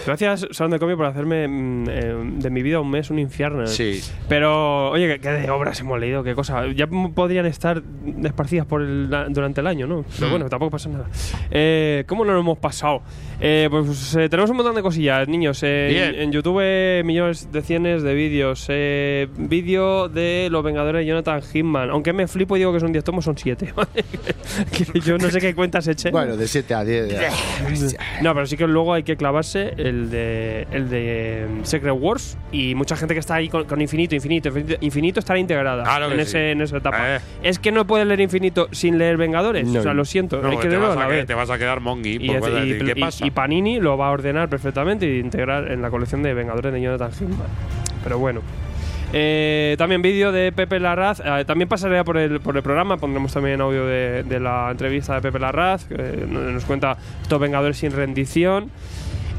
[0.06, 3.66] Gracias, Sound por hacerme mm, eh, de mi vida un mes un infierno.
[3.66, 4.00] Sí.
[4.28, 6.66] Pero, oye, que, que de obras hemos leído, qué cosa.
[6.74, 7.82] Ya podrían estar
[8.22, 10.04] esparcidas por el, durante el año, ¿no?
[10.16, 10.30] Pero Mm.
[10.30, 11.06] bueno, tampoco pasa nada.
[11.50, 13.02] Eh, ¿Cómo nos lo hemos pasado?
[13.47, 15.60] Eh, pues eh, tenemos un montón de cosillas, niños.
[15.62, 16.14] Eh, Bien.
[16.14, 18.64] En, en YouTube eh, millones de cienes de vídeos.
[18.70, 21.90] Eh, vídeo de Los Vengadores de Jonathan Hitman.
[21.90, 23.74] Aunque me flipo y digo que son 10 tomos, son 7.
[24.92, 26.10] que yo no sé qué cuentas eché.
[26.10, 27.08] Bueno, de 7 a 10.
[27.10, 27.31] ya.
[28.23, 32.39] No, pero sí que luego hay que clavarse el de el de mm, Secret Wars
[32.50, 36.06] y mucha gente que está ahí con, con infinito, infinito, infinito, infinito estará integrada Claro
[36.06, 36.20] en, sí.
[36.23, 37.16] ese, en esa etapa.
[37.16, 37.20] Eh.
[37.42, 39.68] Es que no puedes leer infinito sin leer Vengadores.
[39.68, 39.81] No.
[39.81, 41.81] o sea, lo siento, No, hay que te, vas a que- te vas a quedar
[41.81, 42.14] mongi.
[42.14, 43.26] Y, ¿Qué y- pasa?
[43.34, 47.10] Panini lo va a ordenar perfectamente y integrar en la colección de Vengadores de Jonathan
[47.10, 47.48] Hickman.
[48.02, 48.40] Pero bueno.
[49.16, 51.20] Eh, también vídeo de Pepe Larraz.
[51.24, 52.96] Eh, también pasaré por el, por el programa.
[52.96, 55.84] Pondremos también audio de, la entrevista de Pepe Larraz.
[55.84, 58.70] Que nos cuenta estos Vengadores sin rendición.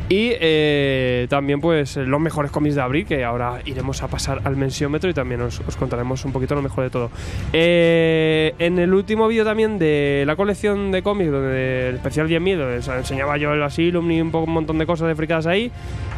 [0.08, 4.56] Y eh, también pues los mejores cómics de abril, que ahora iremos a pasar al
[4.56, 7.09] mensiómetro y también os, os contaremos un poquito lo mejor de todo.
[7.53, 12.58] Eh, en el último vídeo también de la colección de cómics, donde el especial 10.000,
[12.58, 15.48] donde os enseñaba yo el Asylum y un, poco, un montón de cosas de fricadas
[15.48, 15.72] ahí,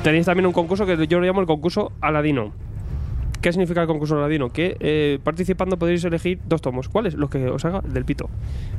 [0.03, 2.51] tenéis también un concurso que yo lo llamo el concurso Aladino.
[3.47, 4.49] ¿Qué significa el concurso Aladino?
[4.49, 6.89] Que eh, participando podéis elegir dos tomos.
[6.89, 7.13] ¿Cuáles?
[7.13, 8.29] Los que os haga del pito.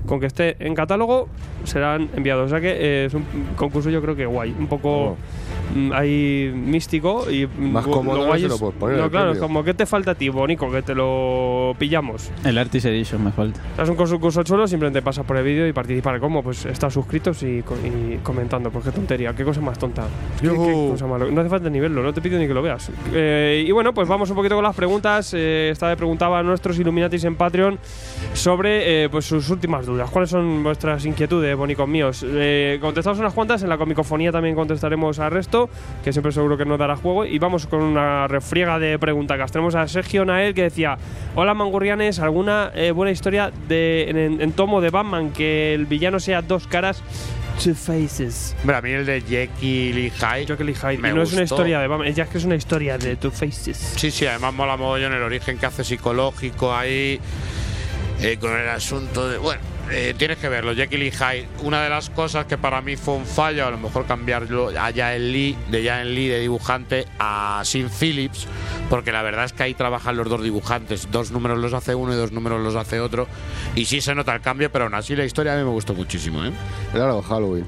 [0.05, 1.31] Con que esté en catálogo
[1.65, 2.45] serán enviados.
[2.45, 3.25] O sea que eh, es un
[3.57, 4.55] concurso yo creo que guay.
[4.59, 5.17] Un poco
[5.75, 8.99] mm, ahí místico y mm, Más cómodo lo no guay se lo es- puedes poner,
[8.99, 12.31] No, claro, es como que te falta a ti, Bonico, que te lo pillamos.
[12.45, 13.61] El Artist Edition me falta.
[13.73, 16.21] O sea, Es un concurso chulo, simplemente pasas por el vídeo y participar.
[16.21, 16.43] ¿Cómo?
[16.43, 18.71] Pues estar suscritos y, y comentando.
[18.71, 20.07] Pues qué tontería, qué cosa más tonta.
[20.43, 20.55] ¿Qué, qué
[20.91, 22.91] cosa más lo- No hace falta ni verlo, no te pido ni que lo veas.
[23.15, 25.33] Eh, y bueno, pues vamos un poquito con las preguntas.
[25.35, 27.79] Eh, esta vez preguntaba a nuestros Illuminatis en Patreon
[28.35, 30.11] sobre eh, pues sus últimas dudas.
[30.11, 32.25] ¿Cuáles son vuestras inquietudes, bonicos míos?
[32.27, 35.71] Eh, contestamos unas cuantas, en la comicofonía también contestaremos al resto,
[36.03, 37.25] que siempre seguro que nos dará juego.
[37.25, 39.53] Y vamos con una refriega de preguntacas.
[39.53, 40.99] Tenemos a Sergio Nael que decía:
[41.37, 46.19] Hola mangurrianes, ¿alguna eh, buena historia de, en- en tomo de Batman que el villano
[46.19, 47.01] sea dos caras?
[47.63, 48.55] Two faces.
[48.61, 50.47] Hombre, a mí el de Jekyll y Hyde.
[50.47, 50.99] Jekyll y Hyde.
[50.99, 53.17] me y no es una historia de Batman, ya es que es una historia de
[53.17, 53.95] Two Faces.
[53.97, 57.21] Sí, sí, además mola mogollón el origen que hace psicológico ahí,
[58.21, 59.39] eh, con el asunto de.
[59.39, 61.49] Bueno, eh, tienes que verlo, Jekyll y Hyde.
[61.63, 64.93] Una de las cosas que para mí fue un fallo, a lo mejor cambiarlo a
[64.93, 68.47] Jaen Lee, de Jaen Lee de dibujante a Sin Phillips,
[68.91, 71.11] porque la verdad es que ahí trabajan los dos dibujantes.
[71.11, 73.27] Dos números los hace uno y dos números los hace otro.
[73.75, 75.95] Y sí se nota el cambio, pero aún así la historia a mí me gustó
[75.95, 76.53] muchísimo, ¿eh?
[76.93, 77.67] Claro, Halloween.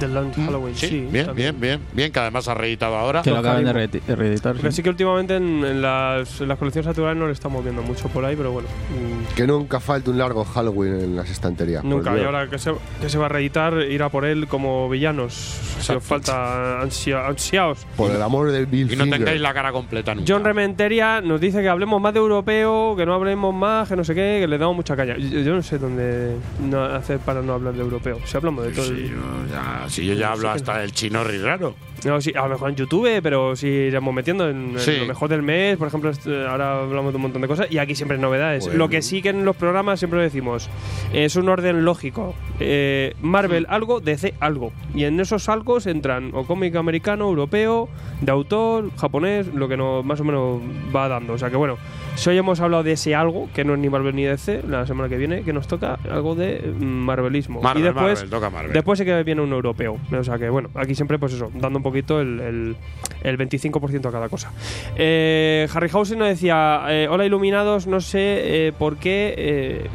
[0.00, 1.06] The Long Halloween, Mm, Sí, sí.
[1.10, 1.34] bien, también.
[1.34, 3.22] bien, bien, bien, que además ha reeditado ahora.
[3.22, 4.52] Que lo acaban de reeditar.
[4.54, 4.76] Porque sí.
[4.76, 8.08] sí que últimamente en, en las, en las colecciones naturales no le estamos viendo mucho
[8.08, 8.68] por ahí, pero bueno.
[8.90, 11.84] mm, Que nunca falte un largo Halloween en las estanterías.
[11.84, 14.88] Nunca, y ahora que se, que se va a reeditar, ir a por él como
[14.88, 15.34] villanos.
[15.80, 17.86] Si os falta ansia- ansiaos.
[17.96, 19.18] Por el amor del Bill Y no Finger.
[19.20, 20.32] tengáis la cara completa nunca.
[20.32, 24.04] John Rementeria nos dice que hablemos más de europeo, que no hablemos más, que no
[24.04, 25.16] sé qué, que le damos mucha caña.
[25.16, 28.18] Yo, yo no sé dónde no hacer para no hablar de europeo.
[28.24, 28.84] Si hablamos de todo.
[28.86, 31.76] Sí, yo ya, si yo ya hablo hasta del chinorri raro.
[32.04, 34.96] No, sí, a lo mejor en YouTube, pero si iremos metiendo en, en Sí.
[34.98, 37.78] lo mejor del mes, por ejemplo, este, ahora hablamos de un montón de cosas y
[37.78, 38.64] aquí siempre hay novedades.
[38.64, 38.78] Bueno.
[38.78, 40.68] Lo que sí que en los programas siempre decimos
[41.12, 42.34] es un orden lógico.
[42.60, 44.72] Eh, Marvel algo, DC algo.
[44.94, 47.88] Y en esos algo entran o cómic americano, europeo,
[48.20, 50.60] de autor, japonés, lo que nos más o menos
[50.94, 51.32] va dando.
[51.32, 51.76] O sea que bueno,
[52.14, 54.86] si hoy hemos hablado de ese algo, que no es ni Marvel ni DC, la
[54.86, 57.60] semana que viene, que nos toca algo de mm, Marvelismo.
[57.60, 58.72] Marvel, y después, Marvel, toca Marvel.
[58.72, 59.98] después sí que viene un europeo.
[60.16, 61.82] O sea que bueno, aquí siempre pues eso, dando un
[62.20, 62.76] el, el,
[63.22, 64.52] el 25% a cada cosa.
[64.96, 69.88] Eh, Harryhausen nos decía, eh, hola iluminados, no sé eh, por qué...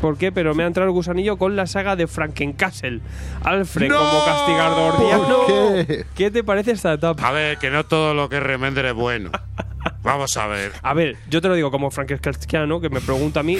[0.00, 0.30] ¿Por qué?
[0.32, 3.00] Pero me ha entrado el gusanillo con la saga de Frankencastle.
[3.42, 5.38] Alfred como castigador diablo.
[5.46, 6.04] ¿Por qué?
[6.14, 7.26] ¿Qué te parece esta etapa?
[7.26, 9.30] A ver, que no todo lo que es Remender es bueno.
[10.02, 10.72] Vamos a ver.
[10.82, 13.56] A ver, yo te lo digo como Frankencastle, que me pregunta a mí,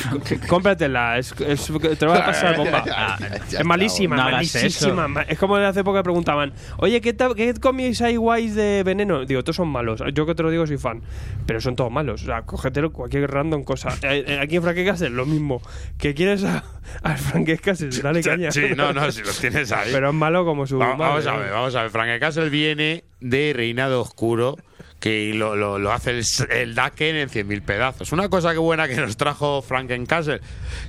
[0.49, 2.85] cómpratela, es, es- te va a pasar bomba.
[2.85, 5.09] Ya, ya, ya, es malísima, no malísima.
[5.09, 9.25] ma- Es como hace poco que preguntaban, oye, ¿qué, qué cómics hay guays de veneno?
[9.25, 10.03] Digo, todos son malos.
[10.15, 11.03] Yo que te lo digo soy fan,
[11.47, 12.23] pero son todos malos.
[12.23, 13.89] O sea, cógetelo cualquier random cosa.
[14.03, 15.61] Eh, eh, aquí en Frankencastle lo mismo.
[15.99, 16.65] ¿Que quieres a,
[17.03, 17.89] a Frankencastle?
[18.03, 18.51] Dale caña.
[18.51, 19.91] Sí, no, no, si lo tienes ahí.
[19.93, 21.39] Pero es malo como su Va- madre, vamos a ¿no?
[21.41, 21.91] ver, vamos a ver.
[21.91, 24.57] Frank Castle viene de Reinado Oscuro,
[25.01, 28.13] que lo, lo, lo hace el, el Daken en 100.000 pedazos.
[28.13, 30.41] Una cosa que buena que nos trajo Frankencastle,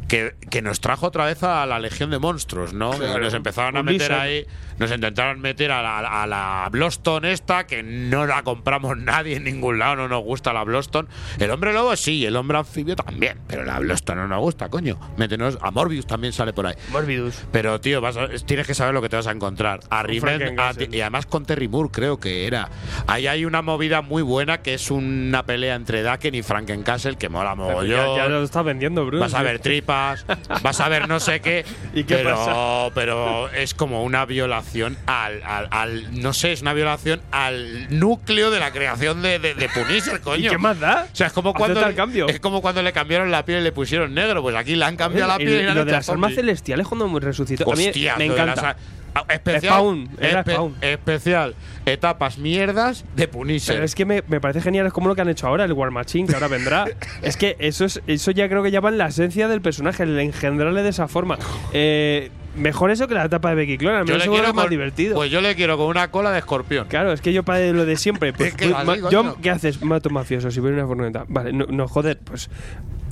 [0.07, 2.91] que, que nos trajo otra vez a la Legión de Monstruos, ¿no?
[2.91, 3.19] Claro.
[3.19, 4.45] Nos empezaron a meter ahí,
[4.79, 9.43] nos intentaron meter a la, a la Bloston esta, que no la compramos nadie en
[9.43, 11.07] ningún lado, no nos gusta la Bloston.
[11.37, 14.97] El hombre lobo sí, el hombre anfibio también, pero la Bloston no nos gusta, coño.
[15.17, 16.75] Métenos, a Morbius también sale por ahí.
[16.91, 17.43] Morbidus.
[17.51, 19.81] Pero, tío, vas a- tienes que saber lo que te vas a encontrar.
[19.89, 20.55] A Riven-
[20.91, 22.69] y además con Terry Moore, creo que era.
[23.07, 27.29] Ahí hay una movida muy buena que es una pelea entre Daken y Frankencastle que
[27.29, 28.15] mola Ya, mogollón.
[28.17, 29.21] ya lo estás vendiendo, Bruce.
[29.21, 30.25] Vas a ver tripas,
[30.61, 32.93] vas a ver no sé qué, ¿Y qué pero, pasa?
[32.95, 38.51] pero es como una violación al, al, al- no sé, es una violación al núcleo
[38.51, 40.47] de la creación de, de, de Punisher, coño.
[40.47, 41.07] ¿Y qué más da?
[41.11, 42.27] O sea, es como cuando el cambio.
[42.27, 44.95] es como cuando le cambiaron la piel y le pusieron negro, pues aquí le han
[44.97, 46.35] cambiado la Y- piel y, y han lo de las armas zombie.
[46.35, 47.71] celestiales cuando resucitó.
[47.71, 48.75] a mí Hostia, me encanta.
[49.15, 50.75] Ah, especial, Spawn, era espe- Spawn.
[50.81, 51.55] especial,
[51.85, 53.75] etapas mierdas de Punisher.
[53.75, 55.73] Pero es que me, me parece genial, es como lo que han hecho ahora, el
[55.73, 56.85] War Machine, que ahora vendrá.
[57.21, 60.03] es que eso es eso ya creo que ya va en la esencia del personaje,
[60.03, 61.37] el engendrarle de esa forma.
[61.73, 64.43] Eh, mejor eso que la etapa de Becky Clone, al Yo menos le seguro que
[64.45, 65.15] quiero más con- divertido.
[65.15, 66.87] Pues yo le quiero con una cola de escorpión.
[66.87, 68.33] Claro, es que yo para lo de siempre.
[68.37, 69.09] Pues, coño.
[69.11, 69.81] yo, ¿qué haces?
[69.83, 71.25] Mato mafiosos y voy en una furgoneta.
[71.27, 72.49] Vale, no, no, joder, pues.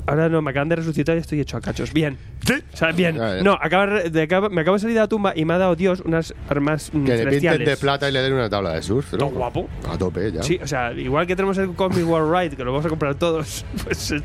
[0.06, 1.92] Ahora no, me acaban de resucitar y estoy hecho a cachos.
[1.92, 2.16] Bien.
[2.72, 3.16] O sea, bien.
[3.42, 5.74] No, acaba de, acaba- me acabo de salir de la tumba y me ha dado
[5.74, 7.68] Dios unas armas mm, Que le pinten celestiales.
[7.68, 9.14] de plata y le den una tabla de surf.
[9.14, 9.26] ¿no?
[9.30, 9.68] guapo.
[9.90, 10.42] A tope, ya.
[10.42, 13.14] Sí, o sea, igual que tenemos el Cosmic World Ride, que lo vamos a comprar
[13.16, 13.64] todos.
[13.84, 14.20] Pues, eh,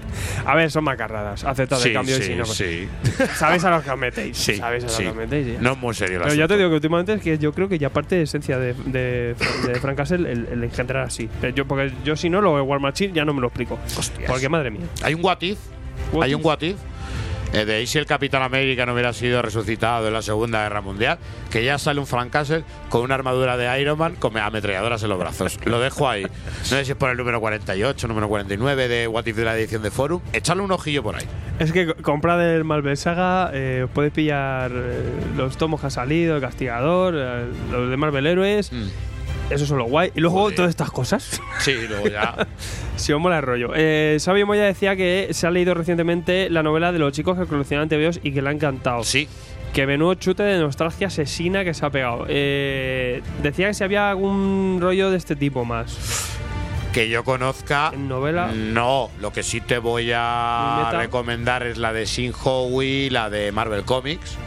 [0.46, 1.44] a ver, son macarradas.
[1.44, 2.44] Aceptado Sí, de cambio y sí, si no.
[2.46, 2.88] pues- sí.
[3.36, 4.38] Sabéis a lo que os metéis.
[4.38, 5.04] Sí, Sabéis a lo sí.
[5.04, 5.48] que os metéis.
[5.54, 5.62] ya.
[5.62, 6.58] No es muy serio el Pero ya te asunto.
[6.58, 9.36] digo que últimamente es que yo creo que ya parte de esencia de, de,
[9.68, 11.30] de Frank Castle el, el engendrar así.
[11.56, 13.78] Yo, porque yo si no, lo de War Machine ya no me lo explico.
[14.28, 14.82] Porque madre mía.
[15.04, 15.58] Hay un what if.
[16.12, 16.78] What Hay un what if.
[17.54, 21.18] eh, de si el Capitán América no hubiera sido resucitado en la Segunda Guerra Mundial,
[21.50, 25.10] que ya sale un Frank Castle con una armadura de Iron Man con ametralladoras en
[25.10, 25.60] los brazos.
[25.66, 26.24] Lo dejo ahí.
[26.24, 26.30] No
[26.64, 29.82] sé si es por el número 48, número 49 de What If de la edición
[29.82, 30.22] de Forum.
[30.32, 31.26] Echarle un ojillo por ahí.
[31.60, 35.04] Es que comprad el Marvel Saga, eh, podéis pillar eh,
[35.36, 38.72] los tomos que ha salido, el Castigador, eh, los de Marvel Héroes.
[39.52, 40.12] Eso es lo guay.
[40.16, 41.42] Y luego todas estas cosas.
[41.60, 42.48] Sí, luego ya.
[42.96, 43.72] Si os mola el rollo.
[43.76, 47.46] Eh, Sabio Moya decía que se ha leído recientemente la novela de los chicos que
[47.46, 49.04] coleccionan TVOs y que le ha encantado.
[49.04, 49.28] Sí.
[49.74, 52.26] Que menudo chute de nostalgia asesina que se ha pegado.
[52.28, 56.38] Eh, decía que si había algún rollo de este tipo más.
[56.94, 57.92] Que yo conozca.
[57.98, 58.52] novela?
[58.54, 63.52] No, lo que sí te voy a recomendar es la de Sin Howie, la de
[63.52, 64.38] Marvel Comics.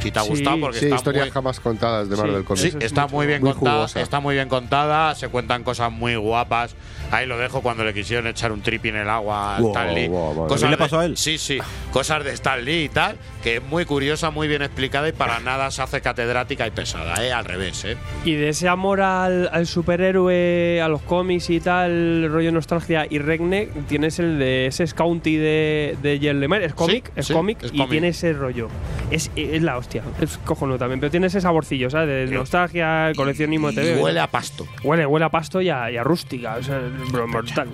[0.00, 2.62] Si te ha Sí, gustado, porque sí, está historias muy, jamás contadas de Marvel Comics.
[2.72, 4.00] Sí, está muy bien Muy contada, jugosa.
[4.00, 6.74] está muy bien contada, se cuentan cosas muy guapas.
[7.10, 9.94] Ahí lo dejo cuando le quisieron echar un tripi en el agua a Wow, Stan
[9.94, 10.08] Lee.
[10.08, 10.46] wow, wow.
[10.46, 11.16] Cosas ¿También le de- pasó a él?
[11.16, 11.58] Sí, sí,
[11.92, 15.40] cosas de Stan Lee y tal, que es muy curiosa, muy bien explicada y para
[15.40, 17.32] nada se hace catedrática y pesada, ¿eh?
[17.32, 17.96] Al revés, ¿eh?
[18.24, 23.18] Y de ese amor al, al superhéroe, a los cómics y tal, rollo nostalgia y
[23.18, 26.66] Regne, tienes el de ese County de, de Lemire.
[26.66, 28.68] Es cómic, es sí, cómic y tiene ese rollo.
[29.10, 32.30] Es, es la hostia, es cojonudo también, pero tiene ese saborcillo, ¿sabes?
[32.30, 34.00] De nostalgia, coleccionismo y TV.
[34.00, 34.66] huele a pasto.
[34.84, 36.80] Huele, huele a pasto y a, y a rústica, o sea,
[37.10, 37.68] brutal.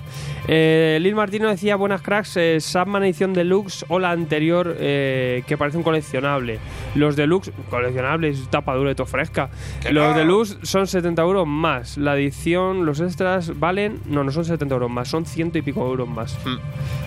[0.48, 5.56] Eh, Lil Martino decía, buenas cracks, eh, Sandman edición deluxe o la anterior eh, que
[5.56, 6.58] parece un coleccionable.
[6.94, 9.50] Los deluxe, coleccionables, tapa dura y todo fresca.
[9.90, 11.98] Los deluxe son 70 euros más.
[11.98, 15.86] La edición, los extras valen, no, no son 70 euros más, son ciento y pico
[15.86, 16.36] euros más.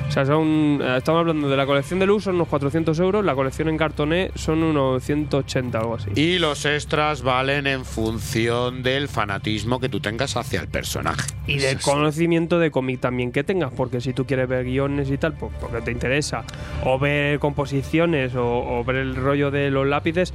[0.10, 3.36] O sea, son, eh, estamos hablando de la colección deluxe, son unos 400 euros, la
[3.36, 6.10] colección en cartoné son unos 180, algo así.
[6.16, 11.30] Y los extras valen en función del fanatismo que tú tengas hacia el personaje.
[11.46, 15.18] Y del conocimiento de cómic también que tengas, porque si tú quieres ver guiones y
[15.18, 16.44] tal, pues porque te interesa,
[16.84, 18.44] o ver composiciones, o,
[18.80, 20.34] o ver el rollo de los lápices,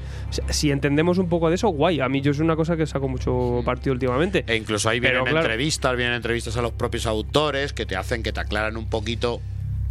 [0.50, 2.00] si- entendemos un poco de eso, guay.
[2.00, 4.44] A mí yo es una cosa que saco mucho partido últimamente.
[4.46, 5.46] E incluso ahí Pero vienen claro.
[5.46, 9.40] entrevistas, vienen entrevistas a los propios autores que te hacen que te aclaran un poquito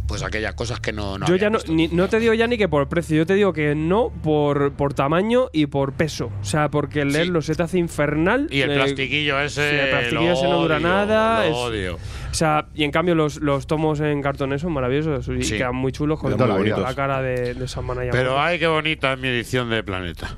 [0.06, 2.58] pues aquellas cosas que no, no yo ya no, ni- no te digo ya ni
[2.58, 6.30] que por precio, yo te digo que no por, por tamaño y por peso.
[6.40, 8.46] O sea, porque el leerlo se te hace infernal.
[8.50, 11.38] Y el eh, plastiquillo ese, sí, el plastiquillo lo ese no dura odio, nada.
[11.38, 11.94] lo es- odio.
[12.30, 15.56] O sea, y en cambio los, los tomos en cartones son maravillosos y Sí.
[15.56, 18.10] quedan muy chulos con la cara de, de San Manaya.
[18.10, 20.36] Pero ay, qué bonita es mi edición de Planeta.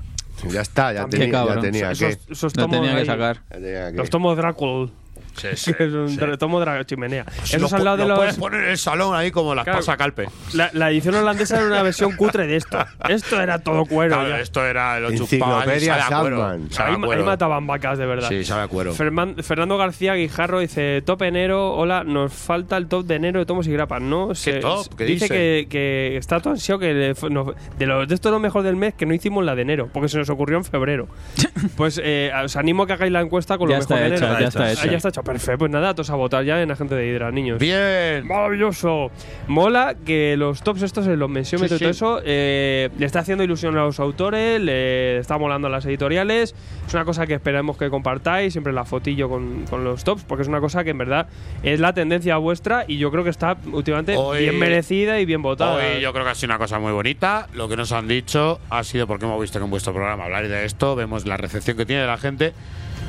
[0.51, 1.31] Ya está, ya, También.
[1.31, 2.33] tenía, ya tenía Esos- que.
[2.33, 3.39] esos tenía sacar.
[3.51, 3.97] Ya tenía que.
[3.97, 4.91] Los tomos Drácula.
[5.37, 7.25] Sí, que es un tomo de chimenea.
[7.45, 8.19] Si Esos lo al lado de lo los.
[8.19, 9.79] puedes poner en el salón ahí como las Claro.
[9.81, 10.29] pasa Calpe.
[10.55, 12.79] La, la edición holandesa era una versión cutre de esto.
[13.09, 14.17] Esto era todo cuero.
[14.19, 18.29] Claro, esto era lo Enciclopedia chupaban Ahí, ahí mataban vacas de verdad.
[18.29, 18.95] Sí, sabe a cuero.
[18.95, 23.47] Ferman- Fernando García Guijarro dice: Top enero, hola, nos falta el top de enero de
[23.47, 24.01] tomos y grapas.
[24.03, 24.87] No, se- top?
[24.97, 25.29] ¿Qué dice dice?
[25.35, 28.63] que, que está todo ansiado que le nos- de, los, de esto es lo mejor
[28.63, 31.09] del mes que no hicimos la de enero, porque se nos ocurrió en febrero.
[31.77, 34.07] pues eh, os animo a que hagáis la encuesta con Ya lo mejor está de
[34.17, 34.27] enero.
[34.27, 34.91] hecha, ya está hecha.
[34.91, 35.59] ya está hecho, perfecto.
[35.59, 37.59] Pues nada, todos a votar ya en Agente de Hidra, niños.
[37.59, 38.27] Bien.
[38.27, 39.11] Maravilloso.
[39.49, 41.99] Mola que los tops estos, en los mensiómetros Sí, y sí.
[42.01, 45.85] todo eso, eh, le está haciendo ilusión a los autores, le está molando a las
[45.87, 46.55] editoriales.
[46.87, 50.43] Es una cosa que esperamos que compartáis, siempre la fotillo con, con los tops, porque
[50.43, 51.27] es una cosa que en verdad
[51.63, 55.43] es la tendencia vuestra y yo creo que está últimamente Hoy- bien merecida y bien
[55.43, 55.77] votada.
[55.77, 57.49] Hoy yo creo que ha sido una cosa muy bonita.
[57.55, 60.47] Lo que nos han dicho ha sido porque hemos visto que en vuestro programa hablar
[60.49, 62.53] de esto, vemos la recepción que tiene la gente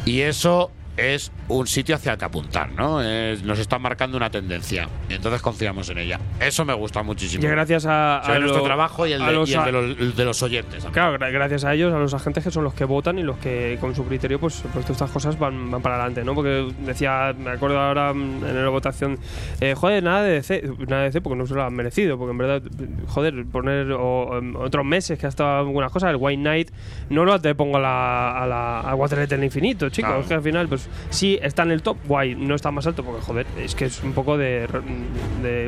[0.05, 3.01] y eso es un sitio hacia el que apuntar, ¿no?
[3.01, 6.19] Es- nos está marcando una tendencia y entonces confiamos en ella.
[6.40, 7.43] Eso me gusta muchísimo.
[7.43, 9.72] Y gracias a, a nuestro lo- trabajo y el, de, los y el a- de
[9.72, 10.84] los, el de los oyentes.
[10.84, 10.93] también.
[10.93, 13.38] Claro, gra- gracias a ellos, a los agentes que son los que votan y los
[13.38, 16.34] que con su criterio, pues, pues todas estas cosas van, van para adelante, ¿no?
[16.35, 19.19] Porque decía, me acuerdo ahora mm, en la votación,
[19.61, 22.32] eh, joder, nada de DC, nada de DC porque no se lo han merecido, porque
[22.32, 22.61] en verdad,
[23.08, 26.72] joder, poner o, em, otros meses que ha estado algunas cosas, el White Knight,
[27.09, 30.27] no lo te pongo a la, a la a Watergate del Infinito, chicos, Claro.
[30.27, 33.22] que al final, pues sí, está en el top, guay, no está más alto porque,
[33.22, 34.67] joder, es que es un poco de,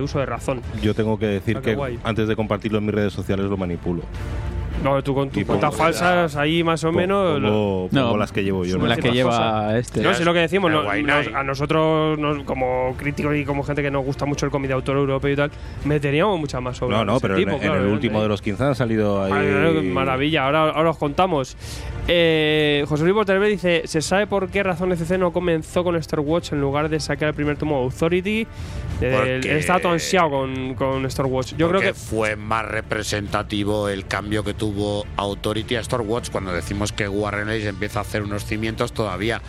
[0.01, 0.61] uso de razón.
[0.81, 4.03] Yo tengo que decir Ah, que antes de compartirlo en mis redes sociales lo manipulo.
[4.83, 7.39] No, tú con tus cuentas falsas ahí más o menos.
[7.41, 8.77] Pongo, No, las que llevo yo.
[8.77, 9.73] las que lleva cosas.
[9.75, 10.01] este.
[10.01, 10.71] No, sé lo que decimos.
[10.71, 14.51] No- nos- a nosotros, nos- como críticos y como gente que nos gusta mucho el
[14.51, 15.51] cómic de autor europeo y tal,
[15.85, 16.99] meteríamos muchas más obras.
[16.99, 19.31] No, no, pero en- tipo, en, claro, el último de los 15 han salido ahí.
[19.33, 21.57] Ay, maravilla, ahora, ahora os contamos.
[22.07, 26.21] Eh, José Luis Porterbe dice: ¿Se sabe por qué razón FC no comenzó con Star
[26.21, 28.47] Watch en lugar de sacar el primer tomo de Authority?
[28.99, 31.53] Porque- él estaba todo ansiado con, con Star Watch.
[31.57, 31.93] Yo creo que.
[31.93, 37.49] fue más representativo el cambio que tuvo Authority a Star Wars cuando decimos que Warren
[37.49, 39.41] Ellis empieza a hacer unos cimientos todavía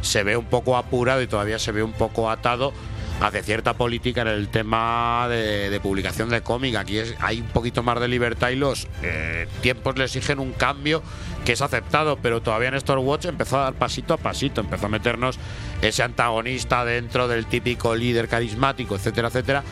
[0.00, 2.72] se ve un poco apurado y todavía se ve un poco atado
[3.20, 6.74] hacia cierta política en el tema de, de publicación de cómic.
[6.76, 10.52] Aquí es, hay un poquito más de libertad y los eh, tiempos le exigen un
[10.52, 11.02] cambio
[11.44, 14.86] que es aceptado, pero todavía en Star Watch empezó a dar pasito a pasito, empezó
[14.86, 15.38] a meternos
[15.82, 19.62] ese antagonista dentro del típico líder carismático, etcétera, etcétera,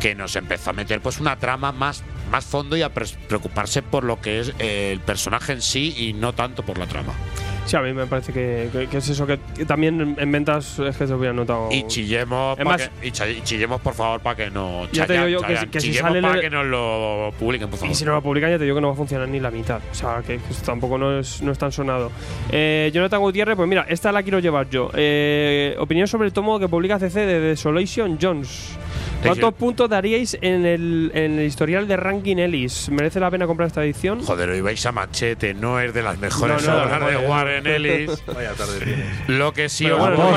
[0.00, 4.04] que nos empezó a meter pues una trama más, más fondo y a preocuparse por
[4.04, 7.12] lo que es eh, el personaje en sí y no tanto por la trama.
[7.66, 10.32] Sí, a mí me parece que, que- que es eso, que, que también en, en
[10.32, 11.68] ventas es que se hubiera notado.
[11.70, 13.10] Y chillemos, que- y
[13.42, 16.08] chillemos por favor para que no Ya te digo yo que si- que si chillemos
[16.12, 17.92] sale para el- que nos lo publiquen por favor.
[17.92, 19.50] Y si no lo publican, ya te digo que no va a funcionar ni la
[19.50, 19.82] mitad.
[19.90, 22.10] O sea, que, que esto tampoco no es, no es tan sonado.
[22.50, 24.90] Eh, Jonathan Gutiérrez, pues mira, esta la quiero llevar yo.
[24.94, 25.47] Eh,
[25.78, 28.78] opinión sobre el tomo que publica CC de Desolation Jones.
[29.22, 32.88] ¿Cuántos puntos daríais en el, en el historial de Ranking Ellis?
[32.90, 34.22] ¿Merece la pena comprar esta edición?
[34.22, 37.16] Joder, hoy vais a machete, no es de las mejores No, no, obras no, de.
[37.16, 38.22] Warren Ellis.
[38.34, 39.28] Vaya tarde tienes.
[39.28, 40.36] Lo que sí, os, bueno,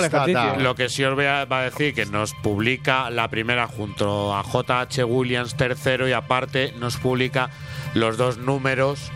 [0.60, 4.36] lo que sí os voy a, va a decir que nos publica la primera junto
[4.36, 5.04] a J.H.
[5.04, 7.50] Williams tercero y aparte nos publica
[7.94, 9.12] los dos números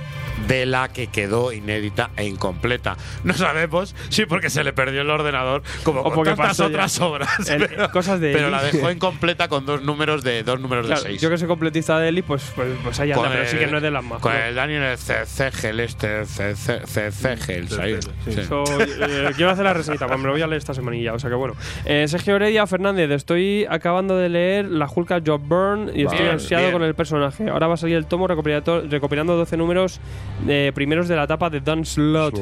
[0.48, 2.98] de la que quedó inédita e incompleta.
[3.24, 6.66] No sabemos si porque se le perdió el ordenador, como O con porque tantas ya.
[6.66, 7.50] otras obras.
[7.50, 11.02] El- pero, cosas de pero la dejó incompleta con dos números de dos números Claro,
[11.02, 11.22] de seis.
[11.22, 13.78] yo que soy completista de Ellis, pues, pues, pues ahí anda, pero sí que no
[13.78, 14.20] es de las más.
[14.20, 17.68] Con el Daniel Cegel, este Cegel.
[17.70, 18.40] Sí.
[18.40, 21.20] Eso, eh, quiero hacer la reseñita, pues me lo voy a leer esta semanilla, o
[21.20, 21.56] sea que bueno.
[21.86, 26.72] Eh, Sergio Heredia Fernández, estoy acabando de leer La Hulka Job Burn y estoy ansiado
[26.72, 27.50] con el personaje.
[27.50, 30.00] Ahora va a salir el tomo recopilando 12 números
[30.48, 32.36] eh, primeros de la etapa de Don Slot.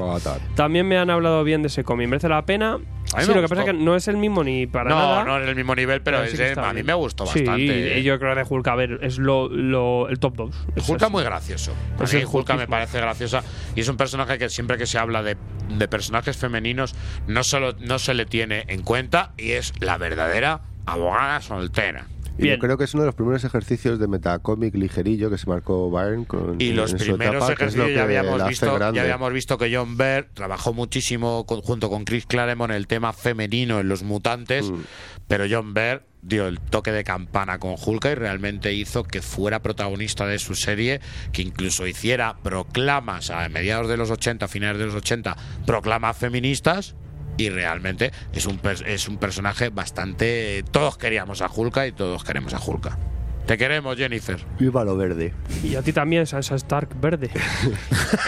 [0.55, 2.73] También me han hablado bien de ese cómic, merece la pena.
[3.13, 3.49] A mí Sí, me lo que gustó.
[3.55, 5.23] pasa es que no es el mismo ni para no, nada.
[5.23, 7.99] no en el mismo nivel, pero, sí es a mí me gustó Sí, bastante.
[7.99, 10.67] y yo creo que Hulk, a ver, es lo, lo- el top 2.
[10.89, 11.73] Hulka muy gracioso.
[11.99, 13.43] A Es mí el Hulka me parece graciosa
[13.75, 15.37] y es un personaje que siempre que se habla de,
[15.77, 16.95] de personajes femeninos
[17.27, 22.07] no solo no se le tiene en cuenta y es la verdadera abogada soltera.
[22.37, 25.47] Y yo creo que es uno de los primeros ejercicios de metacómic ligerillo que se
[25.47, 28.47] marcó Byrne con Y los en primeros etapa, que es lo ejercicios ya que habíamos,
[28.49, 32.87] visto, ya habíamos visto que John Byrne trabajó muchísimo con- junto con Chris Claremont el
[32.87, 34.75] tema femenino en Los Mutantes, Mm.
[35.27, 39.61] pero John Byrne dio el toque de campana con Hulka y realmente hizo que fuera
[39.61, 41.01] protagonista de su serie,
[41.33, 45.35] que incluso hiciera proclamas a mediados de los 80, finales de los 80,
[45.67, 46.95] proclamas feministas.
[47.37, 50.63] Y realmente es un, es un personaje bastante...
[50.71, 52.97] Todos queríamos a Hulka y todos queremos a Hulka.
[53.45, 54.38] Te queremos, Jennifer.
[54.57, 55.33] Viva lo verde.
[55.63, 57.30] Y a ti también, Sansa Stark verde.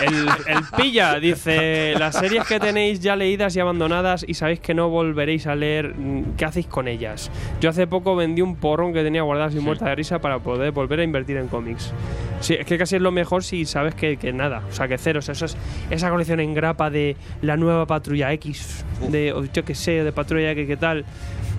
[0.05, 0.13] el,
[0.47, 4.89] el pilla dice: Las series que tenéis ya leídas y abandonadas y sabéis que no
[4.89, 5.93] volveréis a leer,
[6.35, 7.31] ¿qué hacéis con ellas?
[7.61, 10.71] Yo hace poco vendí un porrón que tenía guardado sin muerta de risa para poder
[10.73, 11.93] volver a invertir en cómics.
[12.41, 14.97] Sí, es que casi es lo mejor si sabes que, que nada, o sea, que
[14.97, 15.19] cero.
[15.19, 15.55] O sea, eso es-
[15.91, 20.11] esa colección en grapa de la nueva Patrulla X, de o yo qué sé, de
[20.11, 21.05] Patrulla X, ¿qué tal?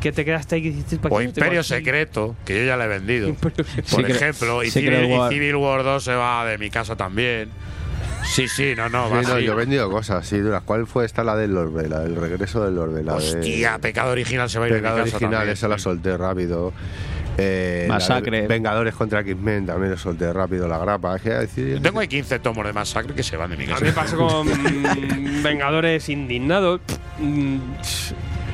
[0.07, 1.69] Que te quedaste ahí ¿para O Imperio aquí?
[1.69, 3.35] Secreto, que yo ya le he vendido.
[3.35, 5.33] Por Secret- ejemplo, y Civil, y War.
[5.33, 7.49] Civil War 2 se va de mi casa también.
[8.25, 11.25] Sí, sí, no, no, Sí, yo he vendido cosas, sí, de las cuales fue esta
[11.25, 14.67] la del Orbe, la del regreso del Orbe, la Hostia, de Pecado Original se va
[14.67, 15.53] a ir de mi Pecado casa original, también.
[15.55, 16.73] esa la solté rápido.
[17.39, 18.47] Eh, Masacre.
[18.47, 21.17] Vengadores contra X-Men también lo solté rápido, la grapa.
[21.17, 23.65] Es que, decir, Yo tengo ahí 15 tomos de masacre que se van de mi
[23.65, 23.81] A casa.
[23.81, 26.81] mí me pasó con mm, Vengadores Indignados.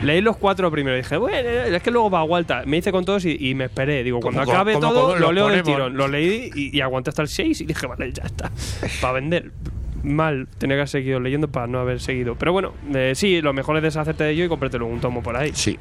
[0.02, 2.62] Leí los cuatro primero y dije, bueno, es que luego va a vuelta.
[2.66, 4.02] Me hice con todos y, y me esperé.
[4.02, 5.97] Digo, cuando Como- acabe como- todo, como lo lo leo del tirón.
[5.97, 8.50] Lo leí y, y aguanté hasta el 6 y dije, vale, ya está.
[9.00, 9.50] Para vender.
[10.02, 12.34] Mal, tenía que haber seguido leyendo para no haber seguido.
[12.36, 15.36] Pero bueno, eh, sí, lo mejor es deshacerte de ello y comprártelo un tomo por
[15.36, 15.52] ahí.
[15.55, 15.78] Sí.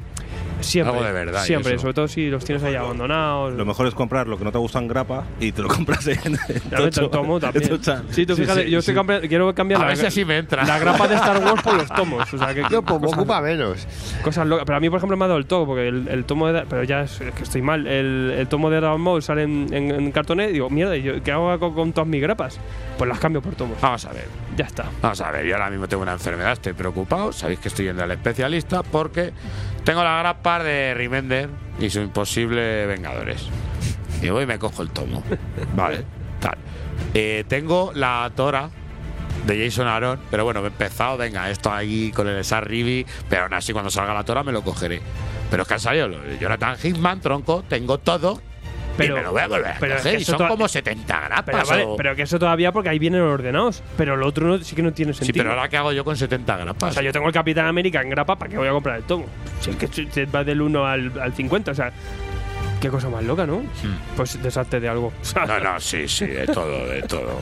[0.62, 0.92] Siempre.
[0.94, 1.82] Algo de verdad y Siempre, eso.
[1.82, 3.52] sobre todo si los tienes ahí abandonados.
[3.54, 6.06] Lo mejor es comprar lo que no te gusta en grapa y te lo compras
[6.06, 6.38] en,
[6.70, 7.02] tocho.
[7.04, 7.64] el tomo también.
[7.64, 8.02] En tocha.
[8.10, 10.64] Sí, tú fíjate, yo estoy cambi- quiero cambiar A la, me entra.
[10.64, 12.32] la grapa de Star Wars por los tomos.
[12.34, 13.86] O sea, que, Yo, pues, me cosas- ocupa menos.
[14.22, 14.64] Cosas locas.
[14.66, 16.62] Pero a mí, por ejemplo, me ha dado el toque, porque el, el tomo de.
[16.68, 17.86] Pero ya es, es que estoy mal.
[17.86, 21.02] El, el tomo de Dragon Ball sale en, en, en cartoné y digo, mierda, ¿y
[21.02, 22.58] yo, ¿qué hago con, con todas mis grapas?
[22.98, 23.80] Pues las cambio por tomos.
[23.80, 24.26] Vamos a ver.
[24.56, 24.84] Ya está.
[25.00, 27.32] Vamos a ver, yo ahora mismo tengo una enfermedad, estoy preocupado.
[27.32, 29.32] Sabéis que estoy yendo al especialista porque
[29.84, 33.46] tengo la grapa de Remender y su imposible Vengadores.
[34.22, 35.22] Y voy y me cojo el tomo.
[35.74, 36.04] Vale.
[36.40, 36.56] Tal.
[37.14, 38.70] Eh, tengo la Tora
[39.46, 43.44] de Jason Aaron, pero bueno, he empezado, venga, esto ahí con el Sar Rivi, pero
[43.44, 45.00] aún así cuando salga la Tora me lo cogeré.
[45.50, 46.08] Pero es que han salido
[46.40, 48.40] Jonathan Hickman, tronco, tengo todo.
[48.96, 51.20] Pero- y me lo voy a volver a pero es que y son como 70
[51.20, 51.44] grapas.
[51.44, 53.82] Pero, vale, o- pero que eso todavía porque ahí vienen ordenados.
[53.96, 55.42] Pero lo otro no- sí que no tiene sí, sentido.
[55.44, 56.90] pero ahora qué hago yo con 70 grapas.
[56.90, 59.04] O sea, yo tengo el Capitán América en grapa, ¿para qué voy a comprar el
[59.04, 59.26] tomo?
[59.60, 61.92] Si es que va del 1 al, al 50, o sea,
[62.82, 63.62] qué cosa más loca, ¿no?
[64.16, 65.10] Pues deshazte de algo.
[65.34, 65.46] Hmm.
[65.48, 67.38] No, no, sí, sí, de todo, de todo.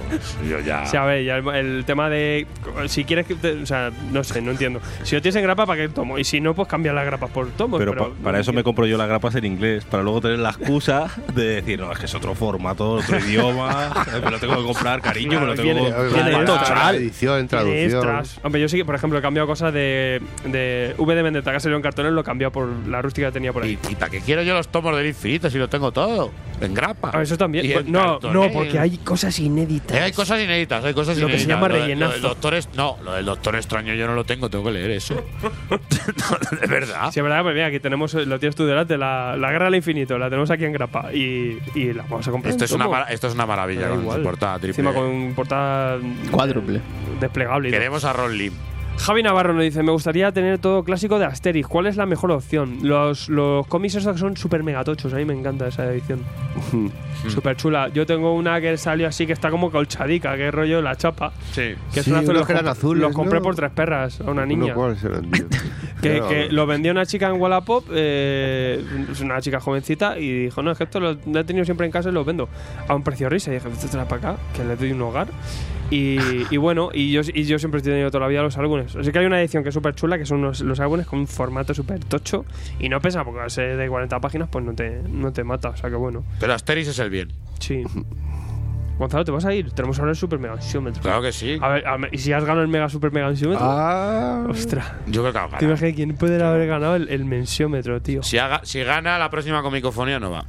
[0.49, 0.83] Yo ya.
[0.83, 2.47] o sea, a ver, ya el, el tema de.
[2.87, 3.35] Si quieres que.
[3.35, 4.81] te- o sea, no sé, no entiendo.
[5.03, 6.19] Si lo tienes en grapa, ¿para qué tomo?
[6.19, 7.79] Y si no, pues cambia las grapas por tomos.
[7.79, 10.39] Pero, Pero, pa- para eso me compro yo las grapas en inglés, para luego tener
[10.39, 14.57] la excusa de decir, no, es que es otro formato, otro idioma, me lo tengo
[14.57, 16.95] que comprar, cariño, me lo tengo que comprar.
[16.95, 17.83] edición, traducción.
[17.85, 18.39] extras.
[18.43, 21.61] Hombre, yo sí que, por ejemplo, he cambiado cosas de, de V de Vendetta que
[21.61, 23.79] salió en cartones, lo he cambiado por la rústica que tenía por ahí.
[23.89, 26.31] ¿Y para qué quiero yo los tomos del infinito si lo tengo todo?
[26.61, 27.11] En grapa.
[27.15, 27.65] Ah, eso también.
[27.65, 29.97] Y Pues en no, no, porque hay cosas inéditas.
[29.97, 31.49] Eh, hay cosas inéditas, hay cosas Lo que se inéditas.
[31.57, 32.13] llama Lo de- rellenazo.
[32.13, 34.91] Del doctor es, no, lo del doctor extraño yo no lo tengo, tengo que leer
[34.91, 35.15] eso.
[36.61, 37.11] de verdad.
[37.13, 39.75] Sí, es verdad, pues mira, aquí tenemos, lo tienes tú delante, la, la guerra al
[39.75, 42.51] infinito, la tenemos aquí en grapa y, y la vamos a comprar.
[42.51, 42.97] Esto en es, una, tomo.
[42.97, 44.23] mara- esto es una maravilla Da con igual.
[44.23, 44.71] portada triple.
[44.71, 45.99] Encima con portada
[46.31, 46.81] Cuádruple.
[47.21, 47.69] desplegable.
[47.69, 47.79] y todo.
[47.79, 48.53] Queremos a Ron Lim.
[49.01, 51.67] Javi Navarro nos dice, me gustaría tener todo clásico de Asterix.
[51.67, 52.81] ¿Cuál es la mejor opción?
[52.83, 55.15] Los, los cómics esos son súper megatochos.
[55.15, 56.21] A mí me encanta esa edición.
[57.29, 57.89] Súper chula.
[57.89, 61.33] Yo tengo una que salió así que está como colchadica, que es rollo la chapa.
[61.53, 61.75] Sí.
[61.93, 63.43] Que Sí, azul, los, que eran azules, los compré ¿no?
[63.43, 64.75] por tres perras a una niña.
[66.01, 70.63] Que, que lo vendía una chica en Wallapop, eh, es una chica jovencita, y dijo,
[70.63, 72.49] no, es que esto lo, lo he tenido siempre en casa y los vendo
[72.89, 73.51] a un precio risa.
[73.51, 75.29] Y dije, esto para acá, que le doy un hogar.
[75.91, 76.19] Y,
[76.51, 78.95] y bueno, y yo, y yo siempre he tenido toda la vida los álbumes.
[78.95, 81.19] Así que hay una edición que es súper chula, que son los, los álbumes con
[81.19, 82.45] un formato súper tocho.
[82.79, 85.71] Y no pesa, porque al ser de 40 páginas, pues no te, no te mata.
[85.71, 86.25] O sea que bueno.
[86.39, 87.33] Pero Asterix es el bien.
[87.59, 87.83] Sí.
[88.99, 89.73] Gonzalo, ¿te vas a ir?
[89.73, 91.01] Tenemos ahora el super mega ansiómetro.
[91.03, 91.59] Claro que sí.
[91.61, 93.65] A ver, a ver, ¿y si has ganado el mega super mega ansiómetro?
[93.67, 94.45] Ah.
[94.49, 94.93] Ostras.
[95.07, 98.23] Yo creo que va a ¿Te imaginas quién puede haber ganado el, el mensiómetro, tío?
[98.23, 100.45] Si, haga- si gana la próxima comicofonía, no va.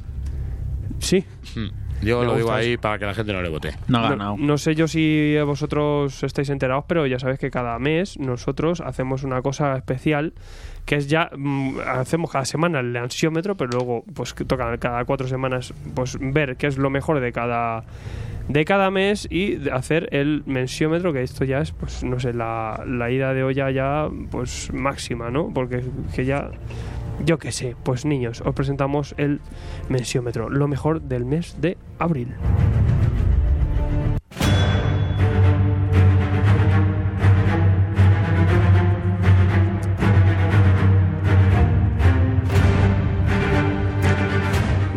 [0.98, 1.24] Sí.
[1.56, 1.68] Hmm.
[2.02, 3.74] Yo lo digo ahí para que la gente no le vote.
[3.88, 4.36] No ha ganado.
[4.38, 9.22] no sé yo si vosotros estáis enterados, pero ya sabéis que cada mes nosotros hacemos
[9.22, 10.34] una cosa especial
[10.84, 15.04] que es ya mm, hacemos cada semana el ansiómetro, pero luego pues que toca cada
[15.04, 17.84] cuatro semanas pues ver qué es lo mejor de cada
[18.48, 22.32] de cada mes y de hacer el mensiómetro, que esto ya es pues no sé,
[22.32, 25.50] la, la ida de olla ya pues máxima, ¿no?
[25.54, 26.50] Porque que ya
[27.24, 29.40] yo qué sé, pues niños, os presentamos el
[29.88, 32.34] mensiómetro, lo mejor del mes de abril.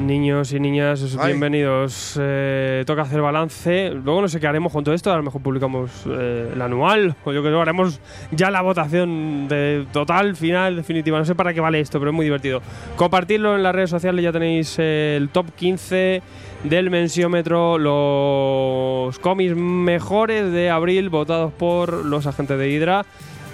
[0.06, 1.30] Niños y niñas, Ay.
[1.30, 2.16] bienvenidos.
[2.22, 3.90] Eh, toca hacer balance.
[3.90, 5.12] Luego no sé qué haremos con todo esto.
[5.12, 7.16] A lo mejor publicamos eh, el anual.
[7.24, 11.18] O yo creo que haremos ya la votación de total, final, definitiva.
[11.18, 12.62] No sé para qué vale esto, pero es muy divertido.
[12.98, 14.24] Compartirlo en las redes sociales.
[14.24, 16.22] Ya tenéis eh, el top 15
[16.66, 17.80] del mensiómetro.
[17.80, 23.06] Los cómics mejores de abril votados por los agentes de Hydra.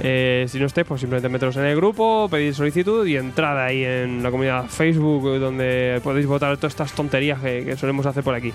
[0.03, 3.83] Eh, si no estáis, pues simplemente meteros en el grupo, pedid solicitud y entrad ahí
[3.83, 8.51] en la comunidad Facebook donde podéis votar todas estas tonterías que, solemos hacer por aquí.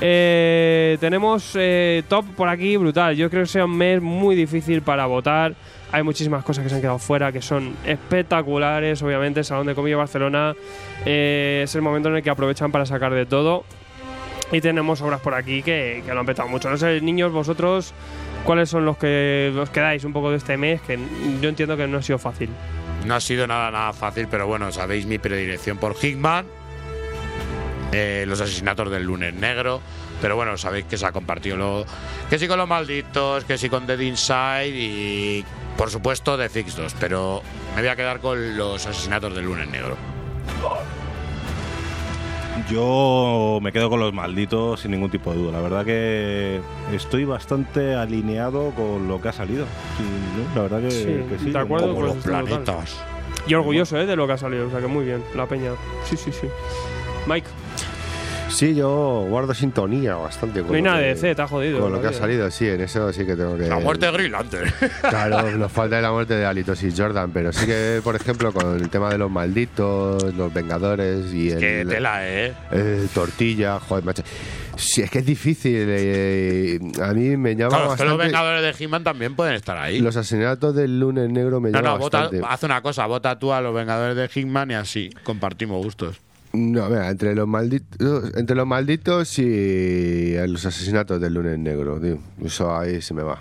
[0.00, 3.14] Eh, tenemos eh, top por aquí brutal.
[3.14, 5.54] Yo creo que sea un mes muy difícil para votar.
[5.92, 9.00] Hay muchísimas cosas que se han quedado fuera que son espectaculares.
[9.02, 10.54] Obviamente, Salón de Comida Barcelona
[11.06, 13.64] es el momento en el que aprovechan para sacar de todo.
[14.50, 16.70] Y tenemos obras por aquí que, que lo han petado mucho.
[16.70, 17.94] No sé, niños, vosotros,
[18.44, 20.80] ¿cuáles son los que os quedáis un poco de este mes?
[20.82, 20.98] Que
[21.40, 22.50] yo entiendo que no ha sido fácil.
[23.06, 26.46] No ha sido nada, nada fácil, pero bueno, sabéis mi predilección por Hickman.
[27.92, 29.80] eh, los asesinatos del lunes negro.
[30.20, 31.84] Pero bueno, sabéis que se ha compartido luego.
[32.28, 35.44] Que sí con los malditos, que sí con Dead Inside y
[35.76, 36.94] por supuesto de Fix 2.
[36.98, 37.40] Pero
[37.76, 39.96] me voy a quedar con los asesinatos del lunes negro.
[42.70, 45.52] Yo me quedo con los malditos sin ningún tipo de duda.
[45.52, 46.60] La verdad que
[46.92, 49.64] estoy bastante alineado con lo que ha salido.
[49.96, 50.54] Sí, ¿no?
[50.54, 51.50] La verdad que Sí, que sí.
[51.50, 52.44] de acuerdo, Como pues los total.
[52.44, 53.00] planetas.
[53.46, 54.06] Y orgulloso ¿eh?
[54.06, 55.70] de lo que ha salido, o sea que muy bien, la peña.
[56.04, 56.46] Sí, sí, sí.
[57.26, 57.46] Mike,
[58.48, 61.46] Sí, yo guardo sintonía bastante con no hay lo nada que- de C, te ha
[61.46, 61.80] jodido.
[61.80, 63.68] Con lo que ha salido, sí, en eso sí que tengo que.
[63.68, 64.28] La muerte de.
[65.08, 68.76] Claro, nos falta la muerte de Alitos y Jordan, pero sí que, por ejemplo, con
[68.80, 71.58] el tema de los malditos, los Vengadores y el.
[71.60, 72.54] que tela, ¿eh?
[72.72, 74.22] el tortilla, joder, macho.
[74.76, 75.84] Sí, es que es difícil.
[75.88, 78.24] eh, a mí me llama Claro, que los bastante.
[78.24, 80.00] Vengadores de He-Man también pueden estar ahí.
[80.00, 82.46] Los asesinatos del lunes negro me No, llama no, vota, bastante.
[82.48, 86.16] haz una cosa, vota tú a los Vengadores de Hickman y así compartimos gustos.
[86.52, 92.18] No, mira, entre los malditos, entre los malditos y los asesinatos del lunes negro, tío.
[92.44, 93.38] Eso ahí se me va.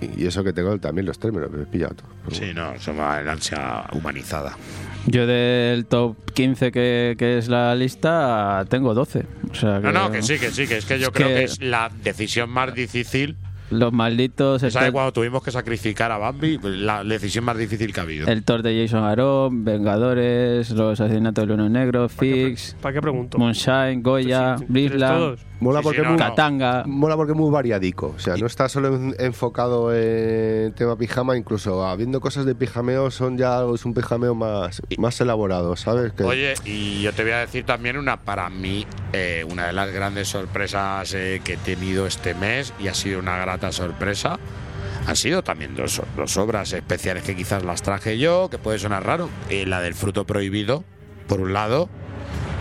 [0.00, 2.08] Y, y eso que tengo también los tres, me los he pillado todo.
[2.30, 4.56] Sí, no, eso va en ansia humanizada.
[5.06, 9.24] Yo del top 15 que, que es la lista tengo 12.
[9.50, 11.34] O sea No, no, que sí, que sí, que es que yo Es creo que-
[11.34, 13.36] que es la decisión más difícil.
[13.72, 14.62] Los malditos.
[14.62, 16.58] ¿Sabes cuando tuvimos que sacrificar a Bambi?
[16.62, 18.28] La decisión más difícil que ha habido.
[18.28, 23.38] el Thor de Jason Aaron, Vengadores, Los Asesinatos del Lunes Negro, Fix, ¿Para qué pregunto?
[23.38, 25.40] Moonshine, Goya, Brisland, todos?
[25.62, 26.24] Mola Sí, porque sí, no, muy, no.
[26.28, 26.82] Katanga.
[26.86, 28.14] mola porque es muy variadico.
[28.16, 33.10] O sea, no está solo en- enfocado en tema pijama, incluso habiendo cosas de pijameo
[33.10, 36.12] son ya es un pijameo más, más elaborado, ¿sabes?
[36.12, 39.72] Que Oye, y yo te voy a decir también una, para mí, eh, una de
[39.72, 44.38] las grandes sorpresas eh, que he tenido este mes, y ha sido una grata sorpresa,
[45.06, 49.04] han sido también dos, dos obras especiales que quizás las traje yo, que puede sonar
[49.06, 49.28] raro.
[49.48, 50.84] Eh, la del fruto prohibido,
[51.28, 51.88] por un lado,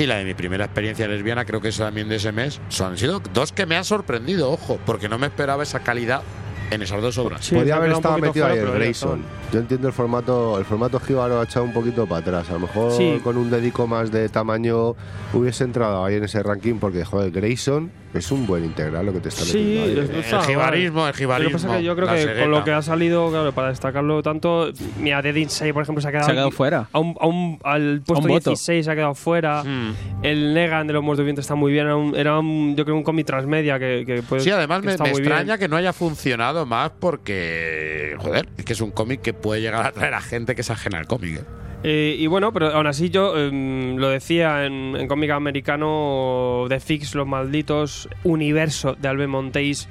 [0.02, 2.60] y la de mi primera experiencia lesbiana, creo que es también de ese mes.
[2.70, 6.24] Son, han sido dos que me han sorprendido, ojo, porque no me esperaba esa calidad
[6.72, 7.46] en esas dos obras.
[7.46, 9.24] Sí, ha haber estado metido ahí el Grayson.
[9.52, 12.50] Yo entiendo el formato, el formato jíbaro ha echado un poquito para atrás.
[12.50, 13.20] A lo mejor Sí.
[13.24, 14.96] con un dedico más de tamaño
[15.34, 19.20] hubiese entrado ahí en ese ranking porque, joder, Grayson es un buen integral lo que
[19.22, 20.10] te está Sí, metiendo ahí.
[20.20, 22.52] es- está El jibarismo, el jibarismo, Lo que pasa es que yo creo que con
[22.52, 26.12] lo que ha salido, claro, para destacarlo tanto, mira, Dead Inside, por ejemplo, se ha
[26.12, 26.88] quedado, Se ha quedado fuera.
[26.92, 28.50] A un, a un- al puesto un voto.
[28.52, 29.64] 16 se ha quedado fuera.
[29.64, 29.94] Hmm.
[30.24, 31.86] El Negan de los muertos vivientes está muy bien.
[31.88, 34.88] Era, un, era un- yo creo un cómic transmedia que, que puede- Sí, además que
[34.88, 35.32] me, está me muy bien.
[35.32, 39.62] extraña que no haya funcionado más porque, joder, es que es un cómic que puede
[39.62, 41.40] llegar a atraer a gente que es ajena al cómic.
[41.40, 41.44] ¿eh?
[41.84, 46.80] Eh, y bueno, pero aún así yo em, lo decía en, en cómic americano de
[46.80, 49.88] Fix, Los Malditos, Universo de Alben Montéis.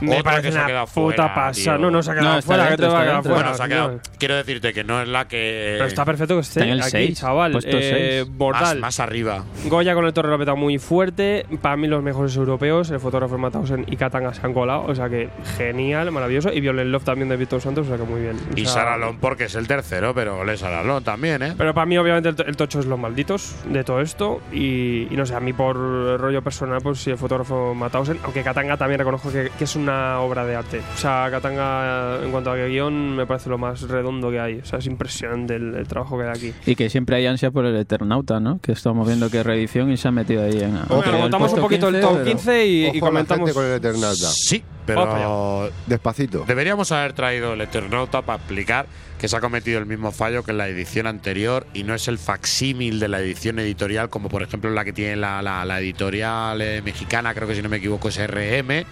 [0.00, 1.52] Me Otra parece que se ha una quedado puta fuera, pasada.
[1.52, 1.78] tío.
[1.78, 2.64] No, no se ha quedado No, está fuera.
[2.64, 3.34] ¿qué dentro, te va a está quedar dentro.
[3.34, 3.48] fuera?
[3.48, 3.74] Bueno, se ha tío?
[3.98, 4.00] quedado.
[4.18, 5.74] Quiero decirte que no es la que.
[5.76, 7.52] Pero está perfecto que esté Está en el aquí, seis, chaval.
[7.52, 8.36] puesto Eh, seis.
[8.36, 8.62] Bordal.
[8.76, 9.44] Más, más arriba.
[9.66, 11.46] Goya con el Torre Rapeta muy fuerte.
[11.60, 12.90] Para mí los mejores europeos.
[12.90, 14.84] El fotógrafo Matausen y Katanga se han colado.
[14.86, 16.52] O sea que genial, maravilloso.
[16.52, 17.86] Y Violent Love también de Víctor Santos.
[17.86, 18.36] O sea que muy bien.
[18.36, 21.54] O Y sea, Saralón porque es el tercero, pero le Saralón también, ¿eh?
[21.58, 24.40] Pero para mí, obviamente, el, to- el tocho es los malditos de todo esto.
[24.52, 28.18] Y, y no sé, a mí por rollo personal, pues sí, el fotógrafo Matausen.
[28.24, 30.80] Aunque Katanga también reconozco que, que es una obra de arte.
[30.94, 34.58] O sea, Katanga, en cuanto a guion, me parece lo más redondo que hay.
[34.58, 36.52] O sea, es impresionante el, el trabajo que hay aquí.
[36.66, 38.60] Y que siempre hay ansia por el Eternauta, ¿no?
[38.60, 40.78] Que estamos viendo que es reedición y se ha metido ahí en.
[40.88, 43.48] Bueno, en el contamos un poquito el 15, top pero- 15 y, Ojo y comentamos.
[43.48, 44.28] gente con el Eternauta.
[44.30, 44.62] Sí,
[44.94, 46.44] pero Despacito.
[46.46, 48.86] deberíamos haber traído el Eternauta para explicar
[49.18, 52.06] que se ha cometido el mismo fallo que en la edición anterior y no es
[52.08, 55.80] el facsímil de la edición editorial, como por ejemplo la que tiene la, la- la
[55.80, 58.84] editorial eh, mexicana, creo que si no me equivoco es RM,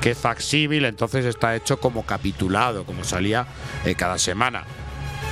[0.00, 3.46] que es facsímil, entonces está hecho como capitulado, como salía
[3.84, 4.64] eh, cada semana.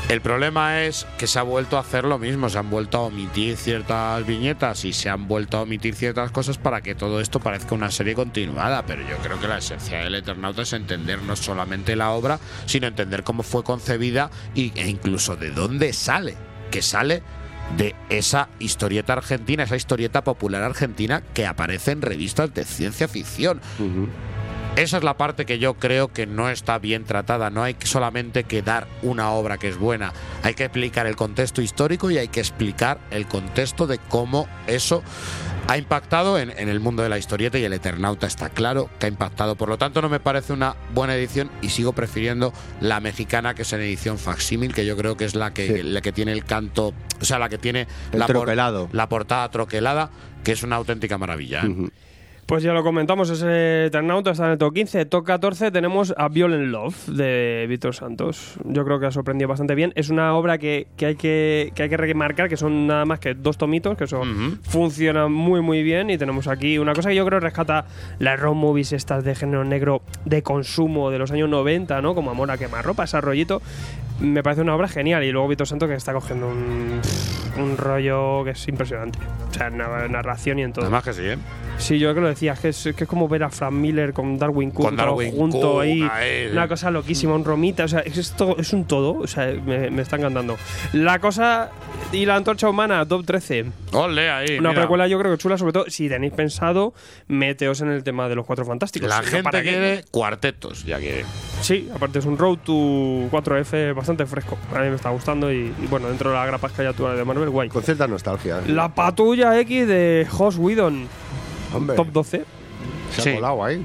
[0.08, 3.00] El problema es que se ha vuelto a hacer lo mismo, se han vuelto a
[3.02, 7.40] omitir ciertas viñetas y se han vuelto a omitir ciertas cosas para que todo esto
[7.40, 11.34] parezca una serie continuada, pero yo creo que la esencia del Eternauta es entender no
[11.34, 16.36] solamente la obra, sino entender cómo fue concebida e incluso de dónde sale,
[16.70, 17.24] que sale
[17.76, 23.60] de esa historieta argentina, esa historieta popular argentina que aparece en revistas de ciencia ficción.
[24.76, 27.48] Esa es la parte que yo creo que no está bien tratada.
[27.48, 30.12] No hay que solamente que dar una obra que es buena.
[30.42, 35.02] Hay que explicar el contexto histórico y hay que explicar el contexto de cómo eso
[35.68, 39.06] ha impactado en, en el mundo de la historieta y el Eternauta está claro que
[39.06, 39.56] ha impactado.
[39.56, 43.62] Por lo tanto, no me parece una buena edición y sigo prefiriendo la mexicana, que
[43.62, 45.82] es en edición facsímil, que yo creo que es la que, Sí.
[45.84, 50.10] la que tiene el canto, o sea, la que tiene la, por- la portada troquelada,
[50.44, 51.62] que es una auténtica maravilla.
[51.62, 51.88] ¿eh?
[52.46, 55.06] Pues ya lo comentamos, ese Eternauta está en el top 15.
[55.06, 58.54] Top 14 tenemos a Violent Love de Víctor Santos.
[58.64, 59.92] Yo creo que ha sorprendido bastante bien.
[59.96, 63.18] Es una obra que, que hay, que, que hay que remarcar que son nada más
[63.18, 66.08] que dos tomitos, que son funcionan muy muy bien.
[66.08, 67.86] Y tenemos aquí una cosa que yo creo rescata
[68.20, 72.14] las road movies estas de género negro de consumo de los años 90, ¿no?
[72.14, 73.60] Como Amor a quemarropa, ese rollito.
[74.20, 75.24] Me parece una obra genial.
[75.24, 77.00] Y luego Víctor Santos que está cogiendo un,
[77.58, 79.18] un rollo que es impresionante.
[79.50, 80.84] O sea, narración y en todo.
[80.84, 81.38] Además que sí, ¿eh?
[81.78, 84.12] Sí, yo creo que lo decía, que es, que es como ver a Frank Miller
[84.12, 86.48] con Darwin Cook Con Darwin junto Cook, ahí.
[86.50, 89.46] Una cosa loquísima, un romita, o sea, es, es todo- es un todo, o sea,
[89.64, 90.56] me, me está encantando.
[90.94, 91.70] La cosa
[92.12, 93.66] y la antorcha humana, top 13.
[93.92, 94.58] Ole ahí.
[94.58, 94.80] Una mira.
[94.82, 96.94] precuela yo creo que chula, sobre todo si tenéis pensado,
[97.28, 99.08] meteos en el tema de los cuatro fantásticos.
[99.08, 99.68] La gente ¿para qué?
[99.68, 101.24] quiere cuartetos, ya quiere.
[101.60, 102.72] Sí, aparte es un Road to
[103.30, 104.56] 4F bastante fresco.
[104.74, 107.24] A mí me está gustando y, y bueno, dentro de la grapa que actual de
[107.24, 107.68] Marvel, guay.
[107.68, 108.62] Con cierta nostalgia.
[108.66, 111.06] La patrulla X de Joss Whedon,
[111.76, 112.44] Hombre, top 12.
[113.12, 113.34] se ha Sí.
[113.34, 113.84] colado ahí.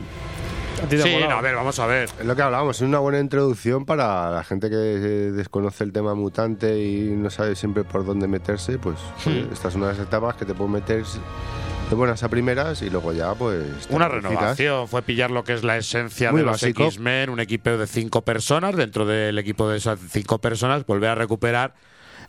[0.90, 2.10] ti te Sí, no, a ver, vamos a ver.
[2.20, 5.92] Es lo que hablábamos, es una buena introducción para la gente que eh, desconoce el
[5.92, 8.98] tema mutante y no sabe siempre por dónde meterse, pues
[9.52, 11.04] esta es una de las etapas que te pueden meter
[11.90, 13.64] de buenas a primeras y luego ya pues...
[13.90, 16.64] Una renovación, fue pillar lo que es la esencia Muy de los.
[16.64, 21.16] X-Men, un equipo de cinco personas, dentro del equipo de esas cinco personas, volver a
[21.16, 21.76] recuperar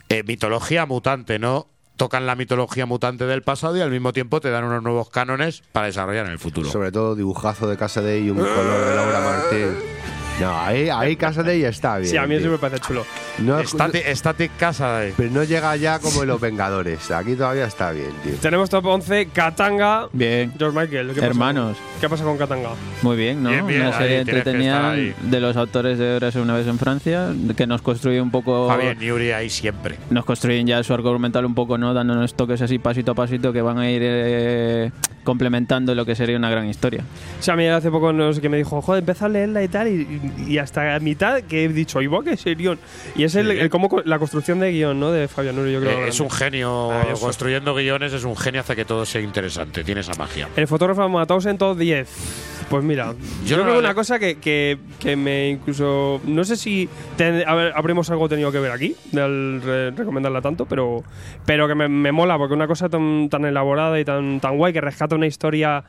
[0.09, 1.69] eh, mitología mutante, ¿no?
[1.95, 5.63] Tocan la mitología mutante del pasado y al mismo tiempo te dan unos nuevos cánones
[5.71, 6.69] para desarrollar en el futuro.
[6.69, 10.02] Sobre todo dibujazo de Casa de y un color de Laura Martín.
[10.43, 12.09] No, ahí, ahí Casa de está bien.
[12.09, 12.51] Sí, a mí eso tío.
[12.51, 13.05] me parece chulo.
[13.39, 15.13] No, Static, Static Casa de...
[15.15, 17.09] pero no llega ya como en Los Vengadores.
[17.11, 18.33] Aquí todavía está bien, tío.
[18.41, 20.07] Tenemos top 11, Katanga.
[20.11, 20.53] Bien.
[20.57, 21.07] George Michael.
[21.09, 21.77] ¿qué pasa Hermanos.
[21.77, 22.69] con- ¿Qué pasa con Katanga?
[23.01, 23.49] Muy bien, ¿no?
[23.49, 27.65] Bien, bien, Una serie entretenida de los autores de Horas una vez en Francia, que
[27.67, 28.67] nos construye un poco.
[28.67, 29.97] Fabián Yuri ahí siempre.
[30.09, 31.93] Nos construyen ya su arco argumental un poco, ¿no?
[31.93, 34.91] Dándonos toques así pasito a pasito que van a ir eh,
[35.23, 37.03] complementando lo que sería una gran historia.
[37.39, 39.63] O sea, a mí hace poco no sé qué me dijo, joder, empieza a leerla
[39.63, 42.77] y tal, y, y hasta a mitad que he dicho, ¡ay, va, qué serión!
[43.15, 43.57] Y es el, Sí.
[43.59, 45.11] el cómo la construcción de guion, ¿no?
[45.11, 45.91] De Fabián Nuri, yo creo.
[46.05, 47.21] Eh, es un genio Maravilloso.
[47.25, 50.47] construyendo guiones, es un genio, hace que todo sea interesante, tiene esa magia.
[50.55, 52.09] El fotógrafo matados en top 10.
[52.69, 53.13] Pues mira,
[53.45, 56.21] yo, no creo que una cosa que, que, que me incluso.
[56.25, 60.41] No sé si ten- a ver, habremos algo tenido que ver aquí, del re- recomendarla
[60.41, 61.03] tanto, pero,
[61.45, 64.73] pero que me, me mola, porque una cosa tan, tan elaborada y tan, tan guay
[64.73, 65.83] que rescata una historia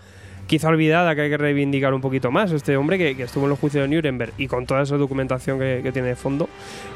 [0.47, 2.53] quizá olvidada que hay que reivindicar un poquito más.
[2.53, 5.59] Este hombre que, que estuvo en los juicios de Nuremberg y con toda esa documentación
[5.59, 6.49] que, que tiene de fondo.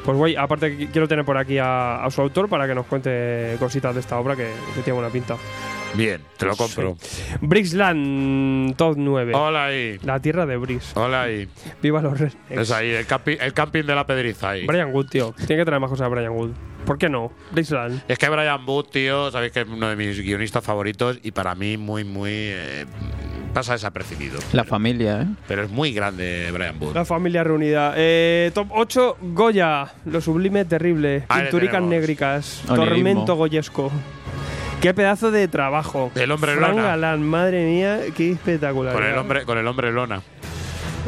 [0.05, 3.55] Pues guay, aparte quiero tener por aquí a, a su autor para que nos cuente
[3.59, 5.35] cositas de esta obra que, que tiene buena pinta.
[5.95, 6.97] Bien, te lo compro.
[7.41, 9.33] Brixland, top 9.
[9.35, 9.97] Hola ahí.
[10.03, 10.95] La tierra de Brix.
[10.95, 11.47] Hola ahí.
[11.81, 12.35] Viva los Rednecks.
[12.49, 14.65] Es ahí, el, campi- el camping de la pedriza ahí.
[14.65, 15.33] Brian Wood, tío.
[15.47, 16.51] Tiene que traer más cosas a Brian Wood.
[16.85, 17.31] ¿Por qué no?
[17.51, 18.01] Brixland.
[18.07, 21.53] Es que Brian Wood, tío, sabéis que es uno de mis guionistas favoritos y para
[21.55, 22.31] mí muy, muy...
[22.33, 22.85] eh,
[23.53, 24.39] pasa desapercibido.
[24.53, 25.27] La familia, ¿eh?
[25.47, 26.93] Pero es muy grande Brian Wood.
[26.93, 27.93] La familia reunida.
[27.97, 29.91] Eh, top 8, Goya.
[30.05, 31.23] Lo sublime, terrible.
[31.29, 31.49] Ahí
[31.81, 32.61] négricas.
[32.69, 32.75] Onidismo.
[32.85, 33.91] Tormento goyesco.
[34.81, 36.11] Qué pedazo de trabajo.
[36.15, 36.83] El hombre Fran lona.
[36.89, 38.93] Galán, madre mía, qué espectacular.
[38.93, 40.21] Con el hombre, con el hombre lona.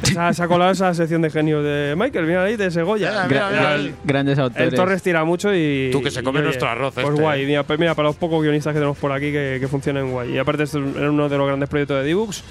[0.04, 2.82] Se ha, se ha colado esa sección de genios de Michael, mira ahí, de ese
[2.82, 3.28] Goya.
[3.28, 3.94] Mira, ahí.
[4.04, 4.70] grandes autores.
[4.70, 5.90] El Torres tira mucho y.
[5.92, 7.46] Tú, que se come y, oye, nuestro arroz Pues este, guay, eh.
[7.46, 10.34] mira, pues mira, para los pocos guionistas que tenemos por aquí que, que funcionan guay.
[10.34, 12.44] Y aparte, era uno de los grandes proyectos de Dibux.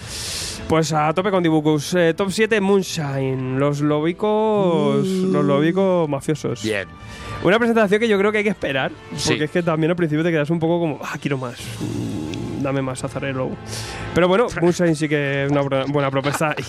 [0.69, 1.95] Pues a tope con Dibucus.
[1.95, 3.59] Eh, top 7, Moonshine.
[3.59, 5.05] Los lobicos.
[5.05, 6.63] Los lobicos mafiosos.
[6.63, 6.87] Bien.
[7.43, 8.93] Una presentación que yo creo que hay que esperar.
[9.17, 9.31] Sí.
[9.31, 11.59] Porque es que también al principio te quedas un poco como, ah, quiero más.
[11.81, 13.51] Mm, Dame más azarelo.
[14.15, 16.55] Pero bueno, Moonshine sí que es una buena propuesta.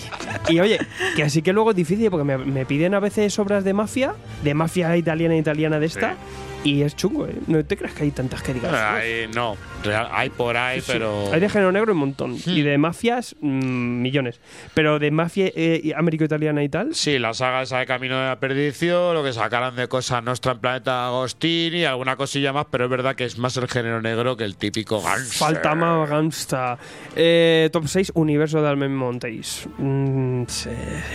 [0.48, 0.78] Y, y, oye,
[1.14, 4.14] que así que luego es difícil porque me, me piden a veces obras de mafia,
[4.42, 6.16] de mafia italiana italiana de esta.
[6.64, 7.34] Y es chungo, ¿eh?
[7.48, 8.72] No te creas que hay tantas que digas.
[8.72, 11.32] Hay- no, real- hay por ahí, Sí, pero...
[11.32, 12.36] Hay de género negro un montón.
[12.46, 14.38] Y de mafias, mm, millones.
[14.72, 16.94] Pero de mafia eh, américo-italiana y tal.
[16.94, 20.52] Sí, la saga esa de Camino de la Perdición, lo que sacaran de cosas Nostra
[20.52, 24.36] en Planeta Agostini, alguna cosilla más, pero es verdad que es más el género negro
[24.36, 25.38] que el típico gangster.
[25.38, 26.78] Falta más gangsta.
[27.16, 29.66] Eh, top 6, Universo de Almen Montéis.
[29.78, 30.70] Mm, sí,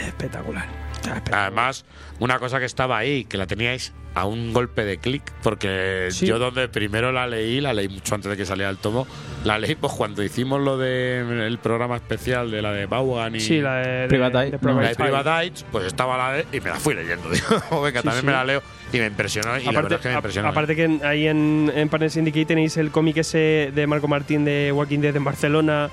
[0.08, 0.87] espectacular.
[1.32, 1.86] Además,
[2.20, 6.26] una cosa que estaba ahí, que la teníais a un golpe de clic, porque Sí.
[6.26, 9.06] yo donde primero la leí, la leí mucho antes de que saliera el tomo,
[9.44, 13.62] la leí pues cuando hicimos lo del programa especial de la de Vaughan y Sí,
[13.62, 14.46] la de, de- Private Eye.
[14.46, 14.96] de la de Private Eye.
[14.96, 17.30] Private Eyes, pues estaba la de y me la fui leyendo.
[17.70, 18.26] Digo, venga, Sí, también sí.
[18.26, 20.48] me la leo y me impresionó y la verdad es que me impresionó.
[20.50, 24.72] aparte que ahí en, en Panel Syndicate tenéis el cómic ese de Marco Martín de
[24.74, 25.90] Walking Dead en Barcelona.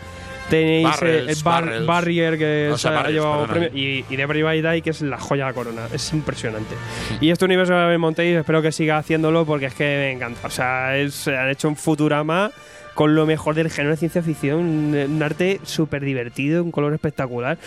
[0.59, 1.87] Tenéis Barrels, el Bar- Barrels.
[1.87, 3.61] Barrier que O sea, se ha Barrels, llevado perdona.
[3.69, 5.83] premio y, y de Private Eye que es la joya de la corona.
[5.93, 6.75] Es impresionante.
[7.21, 10.47] Y este universo de Montéis espero que siga haciéndolo porque es que me encanta.
[10.47, 12.51] O sea, es, han hecho un Futurama
[12.95, 14.61] con lo mejor del género de ciencia ficción.
[14.61, 17.59] Un, un arte súper divertido, un color espectacular.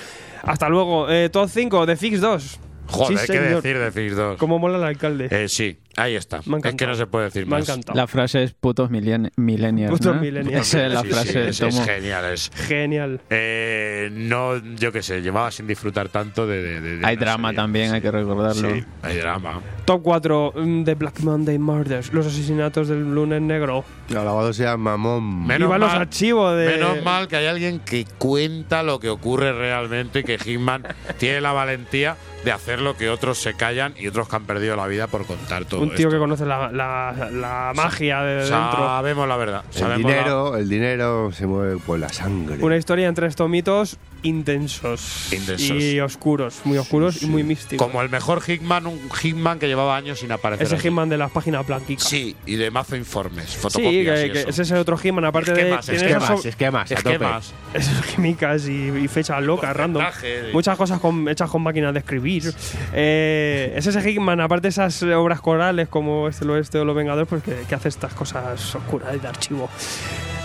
[0.44, 1.10] Hasta luego.
[1.10, 2.60] Eh, top 5 de Fix 2.
[2.90, 3.62] Joder, Sí, ¿qué señor.
[3.62, 4.38] decir de Fix 2?
[4.38, 5.28] Cómo mola el alcalde.
[5.30, 6.40] Eh, sí, ahí está.
[6.64, 7.68] Es que no se puede decir Me ha más.
[7.68, 7.98] encantado.
[7.98, 9.92] La frase es putos millen- millennials.
[9.92, 10.22] Putos ¿no?
[10.22, 10.68] millennials.
[10.74, 12.26] Esa es la Sí, frase sí, es, genial.
[12.26, 13.20] Es, Genial.
[13.30, 16.80] eh, no, yo qué sé, llevaba sin disfrutar tanto de.
[16.82, 17.56] de- Hay drama serie.
[17.58, 18.70] también, hay que recordarlo.
[18.74, 19.60] Sí, hay drama.
[19.86, 22.14] Top 4 de Black Monday Murders.
[22.14, 23.84] Los asesinatos del lunes negro.
[24.10, 25.46] La lavado sea mamón.
[25.46, 26.68] Menos Viva los mal- archivos de.
[26.68, 30.84] Menos mal que hay alguien que cuenta lo que ocurre realmente y que Hitman
[31.18, 34.76] tiene la valentía de hacer lo que otros se callan y otros que han perdido
[34.76, 35.87] la vida por contar todo.
[35.90, 38.52] Un tío que conoce la, la- la magia de dentro.
[38.52, 39.64] Sabemos la verdad.
[39.74, 42.58] El sabemos la- dinero, el dinero se mueve por la sangre.
[42.64, 45.70] Una historia entre estos mitos intensos, Intensos.
[45.82, 47.86] y oscuros, muy oscuros y muy místicos.
[47.86, 50.66] Como el mejor Hitman, un Hitman que llevaba años sin aparecer.
[50.68, 50.78] Ese.
[50.80, 52.04] Hitman de las páginas blanquicas.
[52.08, 54.50] Sí, y de mazo informes, Sí, fotocopias que, y que eso.
[54.50, 55.96] ese es el otro Hitman, aparte Esquemas, de.
[55.96, 56.92] esquemas, esquemas.
[56.92, 57.54] Esquemas.
[57.74, 60.04] esas químicas y, y fechas locas, random.
[60.04, 60.52] Porcentaje.
[60.54, 62.54] Muchas cosas con- hechas con máquinas de escribir.
[62.94, 66.96] Eh, es ese Hickman, aparte de esas obras corales como este, el oeste o Los
[66.96, 69.70] Vengadores, pues que hace estas cosas oscuras de archivo.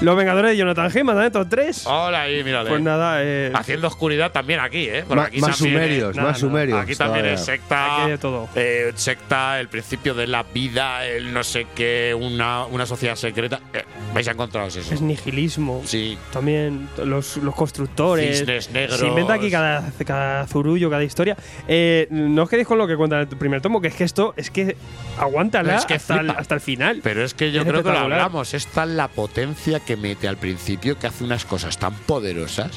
[0.03, 1.27] Los Vengadores de Jonathan Hickman, ¿también?
[1.27, 1.87] Estos tres.
[1.87, 2.69] Hola ahí, mírale.
[2.69, 5.05] Pues nada, eh, Haciendo oscuridad también aquí, ¿eh?
[5.07, 6.79] Porque Ma- aquí más también sumerios, es- más nada, sumerios.
[6.81, 8.03] Aquí también es secta.
[8.03, 8.49] Aquí de todo.
[8.55, 13.61] eh, secta, el principio de la vida, el no sé qué, una, una sociedad secreta.
[13.73, 14.93] Eh, vais a encontraros eso.
[14.93, 15.83] es nihilismo.
[15.85, 16.19] Sí.
[16.33, 18.39] También los, los constructores.
[18.39, 18.99] Cisnes negros.
[18.99, 21.37] Se inventa aquí cada, cada zurullo, cada historia.
[21.69, 24.05] Eh, no os quedéis con lo que cuenta en el primer tomo, que es que
[24.05, 24.77] esto es que
[25.19, 27.01] aguántala Es que hasta, el, hasta el final.
[27.03, 28.55] Pero es que yo Es creo que lo hablamos.
[28.55, 32.73] Esta es la potencia que mete al principio, que hace unas cosas tan poderosas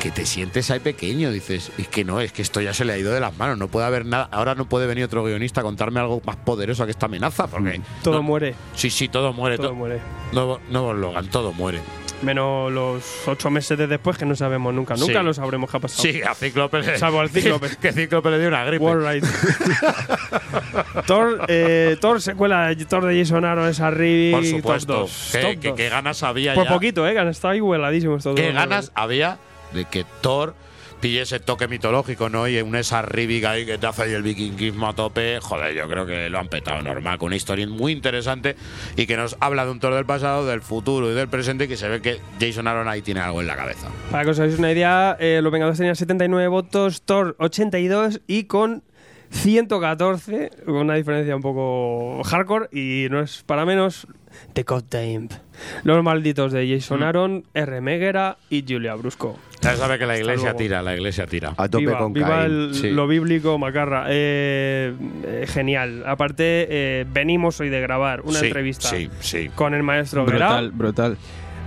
[0.00, 1.30] que te sientes ahí pequeño.
[1.30, 3.56] Dices, es que no, es que esto ya se le ha ido de las manos.
[3.58, 4.28] No puede haber nada.
[4.32, 7.46] Ahora no puede venir otro guionista a contarme algo más poderoso que esta amenaza.
[7.46, 7.80] Porque.
[8.02, 8.54] Todo no- muere.
[8.74, 9.56] Sí, sí, todo muere.
[9.58, 10.00] Todo to- muere.
[10.32, 11.80] Nuevo, nuevo Logan, todo muere.
[12.22, 14.94] Menos los ocho meses de después que no sabemos nunca.
[14.94, 15.24] Nunca Sí.
[15.24, 16.02] lo sabremos qué ha pasado.
[16.02, 16.82] Sí, a Cíclope.
[16.98, 17.68] Salvo al Cíclope.
[17.80, 18.84] que Cíclope le dio una gripe.
[18.84, 19.24] Warright.
[21.06, 24.38] Thor, eh, Thor secuela de Thor de Jason Aaron es arriba.
[24.38, 25.06] Por supuesto.
[25.32, 26.70] Top que ganas había Por ya.
[26.74, 28.54] poquito, eh, ahí hueladísimos estos ¿Qué dos.
[28.54, 29.38] ganas había
[29.72, 30.54] de que Thor
[31.00, 32.46] pille ese toque mitológico, ¿no?
[32.46, 35.40] Y un esa ríbica ahí que te hace ahí el vikingismo a tope.
[35.40, 38.56] Joder, yo creo que lo han petado normal, con una historia muy interesante
[38.96, 41.68] y que nos habla de un Thor del pasado, del futuro y del presente y
[41.68, 43.88] que se ve que Jason Aaron ahí tiene algo en la cabeza.
[44.10, 48.44] Para que os hagáis una idea, eh, los Vengadores tenían 79 votos, Thor 82 y
[48.44, 48.82] con
[49.30, 54.06] 114, con una diferencia un poco hardcore y no es para menos,
[54.52, 55.28] The Goddamn.
[55.84, 57.80] Los malditos de Jason Aaron, R.
[57.80, 59.38] Meguera y Julia Brusco.
[59.60, 61.52] Ya sabe que la iglesia tira, la iglesia tira.
[61.56, 62.44] A tope viva, con viva Caín.
[62.68, 62.90] el- Sí.
[62.90, 64.06] lo bíblico, Macarra.
[64.08, 64.94] Eh,
[65.24, 66.02] eh, genial.
[66.06, 69.50] Aparte, eh, venimos hoy de grabar una Sí, entrevista Sí, sí.
[69.54, 70.76] con el maestro Brutal, Guerra.
[70.76, 71.16] brutal.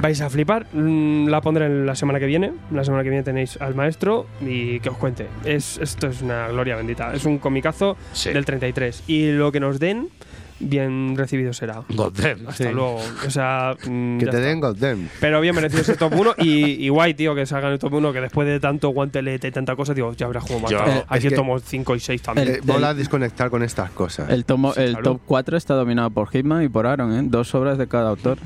[0.01, 0.65] Vais a flipar.
[0.73, 2.51] Mm, La pondré la semana que viene.
[2.71, 5.27] La semana que viene tenéis al maestro y que os cuente.
[5.45, 7.13] Es, esto es una gloria bendita.
[7.13, 8.31] Es un comicazo Sí.
[8.31, 9.03] del 33.
[9.07, 10.09] Y lo que nos den,
[10.59, 11.83] bien recibido será.
[11.89, 12.47] Goddamn.
[12.49, 12.99] Hasta luego.
[13.25, 14.39] O sea, mm, Que te está.
[14.47, 15.09] den Goddamn.
[15.21, 18.11] Pero bien merecido ese top 1 y, y guay, tío, que salgan el top 1,
[18.11, 20.71] que después de tanto guantelete y tanta cosa, digo, ya habrá jugado más.
[20.73, 22.47] Eh, Aquí tomo 5 y 6 también.
[22.49, 24.29] Eh, mola a desconectar con estas cosas.
[24.29, 25.03] El, tomo, Sí, el claro.
[25.13, 27.21] top 4 está dominado por Hitman y por Aaron, ¿eh?
[27.25, 28.37] Dos obras de cada autor.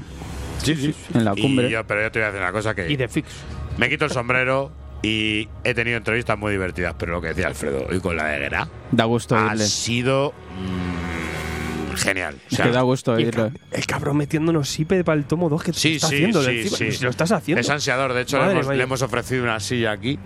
[0.64, 0.96] Sí, sí.
[1.14, 1.68] En la cumbre.
[1.68, 2.90] Y yo, pero yo te voy a decir una cosa que.
[2.92, 3.30] y de fix.
[3.78, 4.72] Me quito el sombrero
[5.04, 8.40] y he tenido entrevistas muy divertidas, pero lo que decía Alfredo, hoy con la de
[8.40, 12.36] Guerra Da gusto ha sido mm, genial.
[12.36, 13.52] O Es sea, que da gusto Y el, oírle.
[13.60, 16.44] ca- el cabrón metiéndonos sipe para el tomo 2 que Sí, está sí, haciendo.
[16.44, 17.04] sí, sí.
[17.04, 17.62] Lo estás haciendo.
[17.62, 18.78] Es ansiador, de hecho le hemos, mía.
[18.78, 20.18] le hemos ofrecido una silla aquí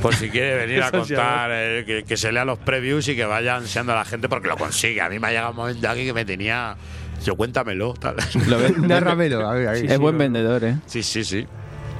[0.00, 3.24] por si quiere venir a contar, eh, que, que se lea los previews y que
[3.24, 5.00] vaya ansiando a la gente porque lo consigue.
[5.00, 6.76] A mí me ha llegado un momento aquí que me tenía...
[7.24, 8.16] Yo cuéntamelo, tal.
[8.48, 9.48] Lo ve- Nárramelo.
[9.48, 9.86] a ver, ahí.
[9.88, 10.76] es buen vendedor, ¿eh?
[10.86, 11.46] Sí, sí, sí.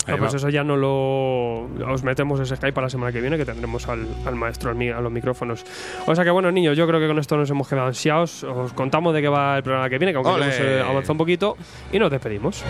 [0.09, 1.67] No, pues eso ya no lo.
[1.93, 4.93] Os metemos ese Skype para la semana que viene, que tendremos al, al maestro al
[4.93, 5.65] a los micrófonos.
[6.07, 8.43] O sea que bueno, niños, yo creo que con esto nos hemos quedado ansiados.
[8.43, 11.19] Os contamos de qué va el programa que viene, que aunque hemos eh, avanzado un
[11.19, 11.57] poquito,
[11.93, 12.65] y nos despedimos.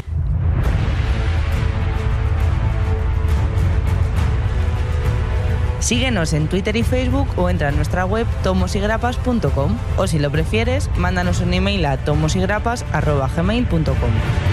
[5.80, 10.90] Síguenos en Twitter y Facebook o entra en nuestra web tomosigrapas.com o si lo prefieres,
[10.96, 14.49] mándanos un email a tomosigrapas.gmail.com.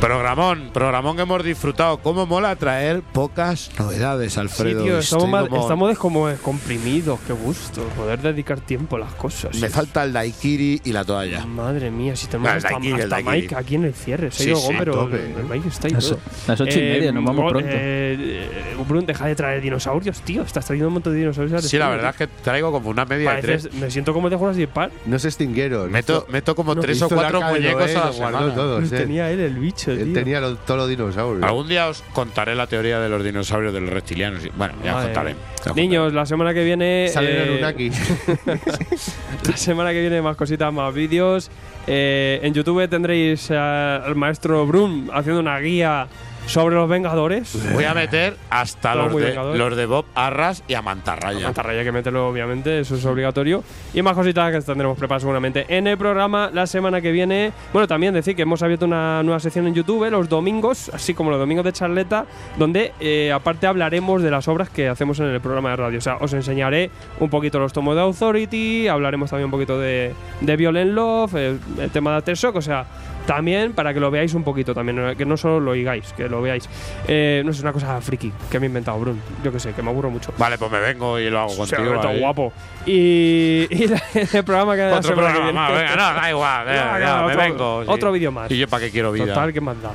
[0.00, 1.98] Programón, programón que hemos disfrutado.
[1.98, 4.78] ¿Cómo mola traer pocas novedades, Alfredo?
[4.82, 7.18] sí, tío, estamos, mal- como- estamos como comprimidos.
[7.26, 9.56] Qué gusto poder dedicar tiempo a las cosas.
[9.60, 11.44] Me falta el daiquiri y la toalla.
[11.46, 13.30] Madre mía, si tenemos hasta, daiquiri, el hasta.
[13.30, 14.30] Mike aquí en el cierre.
[14.30, 15.16] Se ha Sí, ido sí, pero tope.
[15.16, 16.18] el, el Mike está ahí Las- todo.
[16.46, 17.68] las ocho y media, nos vamos Gon, pronto.
[17.68, 20.42] Eh, eh, Brun, deja de traer dinosaurios, tío.
[20.42, 21.64] Estás trayendo un montón de dinosaurios.
[21.64, 23.74] Sí, la verdad es que traigo como una media de tres.
[23.74, 24.92] me siento como de juegos de par.
[25.06, 25.90] No se extinguieron.
[25.90, 28.40] Meto, meto como No, tres o cuatro muñecos a la semana.
[28.42, 28.96] Los eh.
[28.96, 30.14] tenía él, el bicho, Él tío.
[30.14, 31.44] tenía los- todos los dinosaurios.
[31.44, 34.42] Algún día os contaré la teoría de los dinosaurios de los reptilianos.
[34.56, 35.34] Bueno, ya os contaré.
[35.74, 37.08] Niños, la semana que viene.
[37.12, 37.90] Salen eh, Anunnaki.
[39.48, 41.50] La semana que viene más cositas, más vídeos.
[41.86, 46.06] Eh, en YouTube tendréis al maestro Brum haciendo una guía
[46.48, 47.56] sobre los Vengadores.
[47.74, 51.44] Voy a meter hasta los de, los de Bob Arras y a Mantarraya.
[51.44, 53.62] Mantarraya hay que meterlo, obviamente, eso es obligatorio.
[53.92, 57.52] Y más cositas que tendremos preparadas seguramente en el programa la semana que viene.
[57.72, 61.12] Bueno, también decir que hemos abierto una nueva sección en YouTube eh, los domingos, así
[61.12, 62.24] como los domingos de charleta,
[62.56, 65.98] donde eh, aparte hablaremos de las obras que hacemos en el programa de radio.
[65.98, 70.14] O sea, os enseñaré un poquito los tomos de Authority, hablaremos también un poquito de,
[70.40, 72.86] de Violent Love, el, el tema de Aftershock, o sea.
[73.28, 76.40] También para que lo veáis un poquito también, que no solo lo oigáis, que lo
[76.40, 76.66] veáis.
[77.06, 79.20] Eh, no es una cosa friki que me he inventado, Brun.
[79.44, 80.32] Yo que sé, que me aburro mucho.
[80.38, 82.00] Vale, pues me vengo y lo hago contigo.
[82.20, 82.54] guapo.
[82.86, 87.26] Y, y la- el programa que Otro programa más, venga, no, da igual, No, no,
[87.26, 87.82] me otro- vengo.
[87.84, 87.90] sí.
[87.90, 88.50] Otro vídeo más.
[88.50, 89.26] ¿Y yo para qué quiero vida?
[89.26, 89.90] Total, que más da.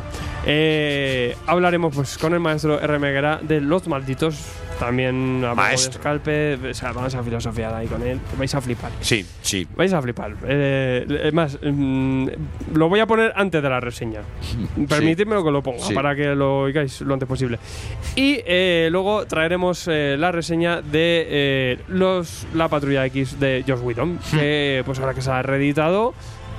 [0.45, 2.99] Eh, hablaremos pues con el maestro R.
[2.99, 4.35] Meguera de Los Malditos.
[4.85, 5.91] También hablamos Maestro.
[5.93, 6.69] de Scalpe.
[6.69, 8.19] O sea, vamos a filosofiar ahí con él.
[8.37, 8.91] Vais a flipar.
[9.01, 9.67] Sí, sí.
[9.75, 10.35] Vais a flipar.
[10.47, 12.27] Eh, es más, mm,
[12.73, 14.21] lo voy a poner antes de la reseña.
[14.89, 15.93] Permitidme que lo ponga Sí.
[15.93, 17.59] para que lo oigáis lo antes posible.
[18.15, 24.19] Y eh, luego traeremos eh, la reseña de los La Patrulla X de Josh Whedon.
[24.31, 26.13] Que pues ahora que se ha reeditado.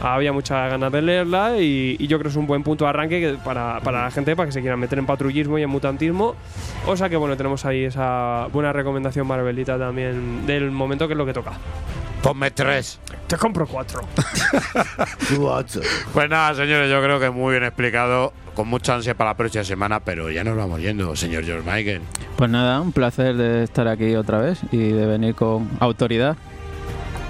[0.04, 2.90] Había muchas ganas de leerla y, y yo creo que es un buen punto de
[2.90, 5.70] arranque que- para, para la gente para que se quieran meter en patrullismo y en
[5.70, 6.34] mutantismo.
[6.86, 11.18] O sea que bueno, tenemos ahí esa buena recomendación Marvelita también del momento que es
[11.18, 11.52] lo que toca.
[12.22, 13.00] Ponme tres.
[13.26, 14.00] Te compro cuatro.
[16.12, 19.64] Pues nada, señores, yo creo que muy bien explicado, con mucha ansia para la próxima
[19.64, 22.02] semana, pero ya nos vamos yendo, señor George Michael.
[22.36, 26.36] Pues nada, un placer de estar aquí otra vez y de venir con autoridad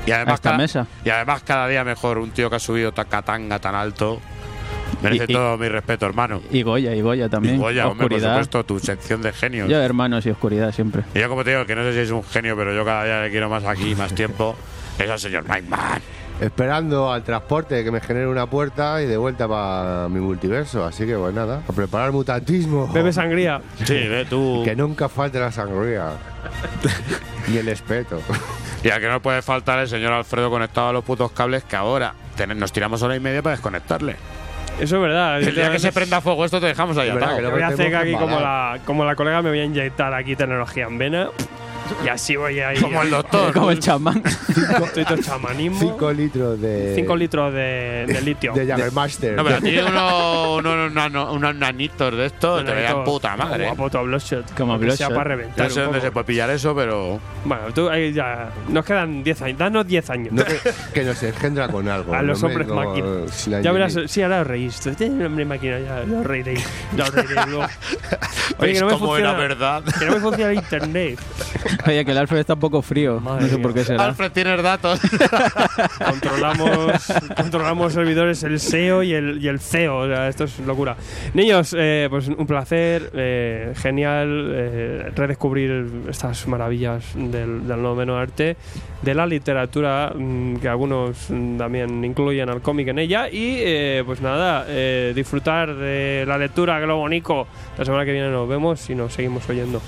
[0.07, 0.87] Y además, esta cada, mesa.
[1.05, 4.21] y además cada día mejor, un tío que ha subido tacatanga tan alto.
[5.03, 6.41] Merece Y- y- todo mi respeto, hermano.
[6.51, 7.57] Y Goya, y Goya también.
[7.57, 9.69] Y Goya, hombre, por supuesto, tu sección de genios.
[9.69, 11.03] Yo, hermanos y oscuridad siempre.
[11.15, 13.05] Y yo, como te digo, que no sé si es un genio, pero yo cada
[13.05, 14.55] día le quiero más aquí, más tiempo,
[14.99, 15.67] es al señor Mike.
[16.41, 20.85] Esperando al transporte que me genere una puerta y de vuelta para mi multiverso.
[20.85, 22.89] Así que, pues nada, a preparar mutantismo.
[22.93, 23.61] Bebe sangría.
[23.85, 24.63] Sí, ve tú.
[24.65, 26.11] Que nunca falte la sangría.
[27.49, 28.21] Ni el espeto.
[28.85, 31.75] Y al que no puede faltar el señor Alfredo conectado a los putos cables que
[31.75, 32.15] ahora
[32.55, 34.17] nos tiramos hora y media para desconectarle.
[34.79, 35.41] Eso es verdad.
[35.41, 37.69] El día que se prenda fuego esto te dejamos ahí verdad que Lo voy a
[37.69, 41.29] hacer aquí como la, como la colega, me voy a inyectar aquí tecnología en vena.
[42.05, 42.81] Y así voy a ir.
[42.81, 43.53] Como el doctor.
[43.53, 44.23] Como el chamán.
[44.85, 45.79] Estoy todo chamanismo.
[45.79, 46.93] 5 litros de.
[46.97, 48.53] 5 litros de, de litio.
[48.53, 49.35] De Jaggermaster.
[49.35, 53.67] No, pero tiene unos, unos, unos, unos nanitos de estos, te vean puta madre.
[53.67, 54.55] Guapo, todo Bloodshot.
[54.55, 55.09] Como Bloodshot.
[55.15, 55.69] para reventar.
[55.69, 57.21] No sé dónde se puede pillar eso, pero.
[57.45, 58.51] Bueno, tú ahí ya.
[58.69, 59.59] Nos quedan 10 años.
[59.59, 60.33] Danos 10 años.
[60.33, 60.59] No, que,
[60.93, 62.15] que nos engendra con algo.
[62.15, 63.29] A los no hombres vengo máquina.
[63.29, 64.81] sin Ya verás, sí, ahora os reís.
[64.81, 66.65] Tú tienes un hombre máquina, ya, ya os reiréis.
[66.97, 67.65] Ya os reiréis luego.
[68.59, 69.85] Oye, ¿Veis que no me cómo era funciona, verdad?
[69.99, 71.19] que no me funciona el internet.
[71.87, 73.21] Oye, que el Alfred está un poco frío.
[73.21, 73.63] Madre no sé mía.
[73.63, 74.05] por qué será.
[74.05, 75.01] Alfred, tienes datos.
[76.05, 80.97] controlamos controlamos servidores el SEO y el, y el CEO o sea, esto es locura
[81.35, 88.57] niños eh, pues un placer eh, genial eh, redescubrir estas maravillas del, del noveno arte
[89.03, 91.29] de la literatura mm, que algunos
[91.59, 96.81] también incluyen al cómic en ella y eh, pues nada eh, disfrutar de la lectura
[96.81, 97.47] Globo Nico
[97.79, 99.81] la semana que viene nos vemos y nos seguimos oyendo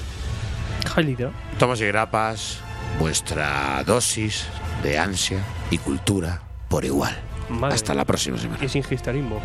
[1.18, 1.32] ¿no?
[1.58, 2.58] Tomos y grapas,
[2.98, 4.46] vuestra dosis
[4.82, 7.16] de ansia y cultura por igual.
[7.48, 8.64] Madre Hasta la próxima semana.
[8.64, 9.40] y sin histerismo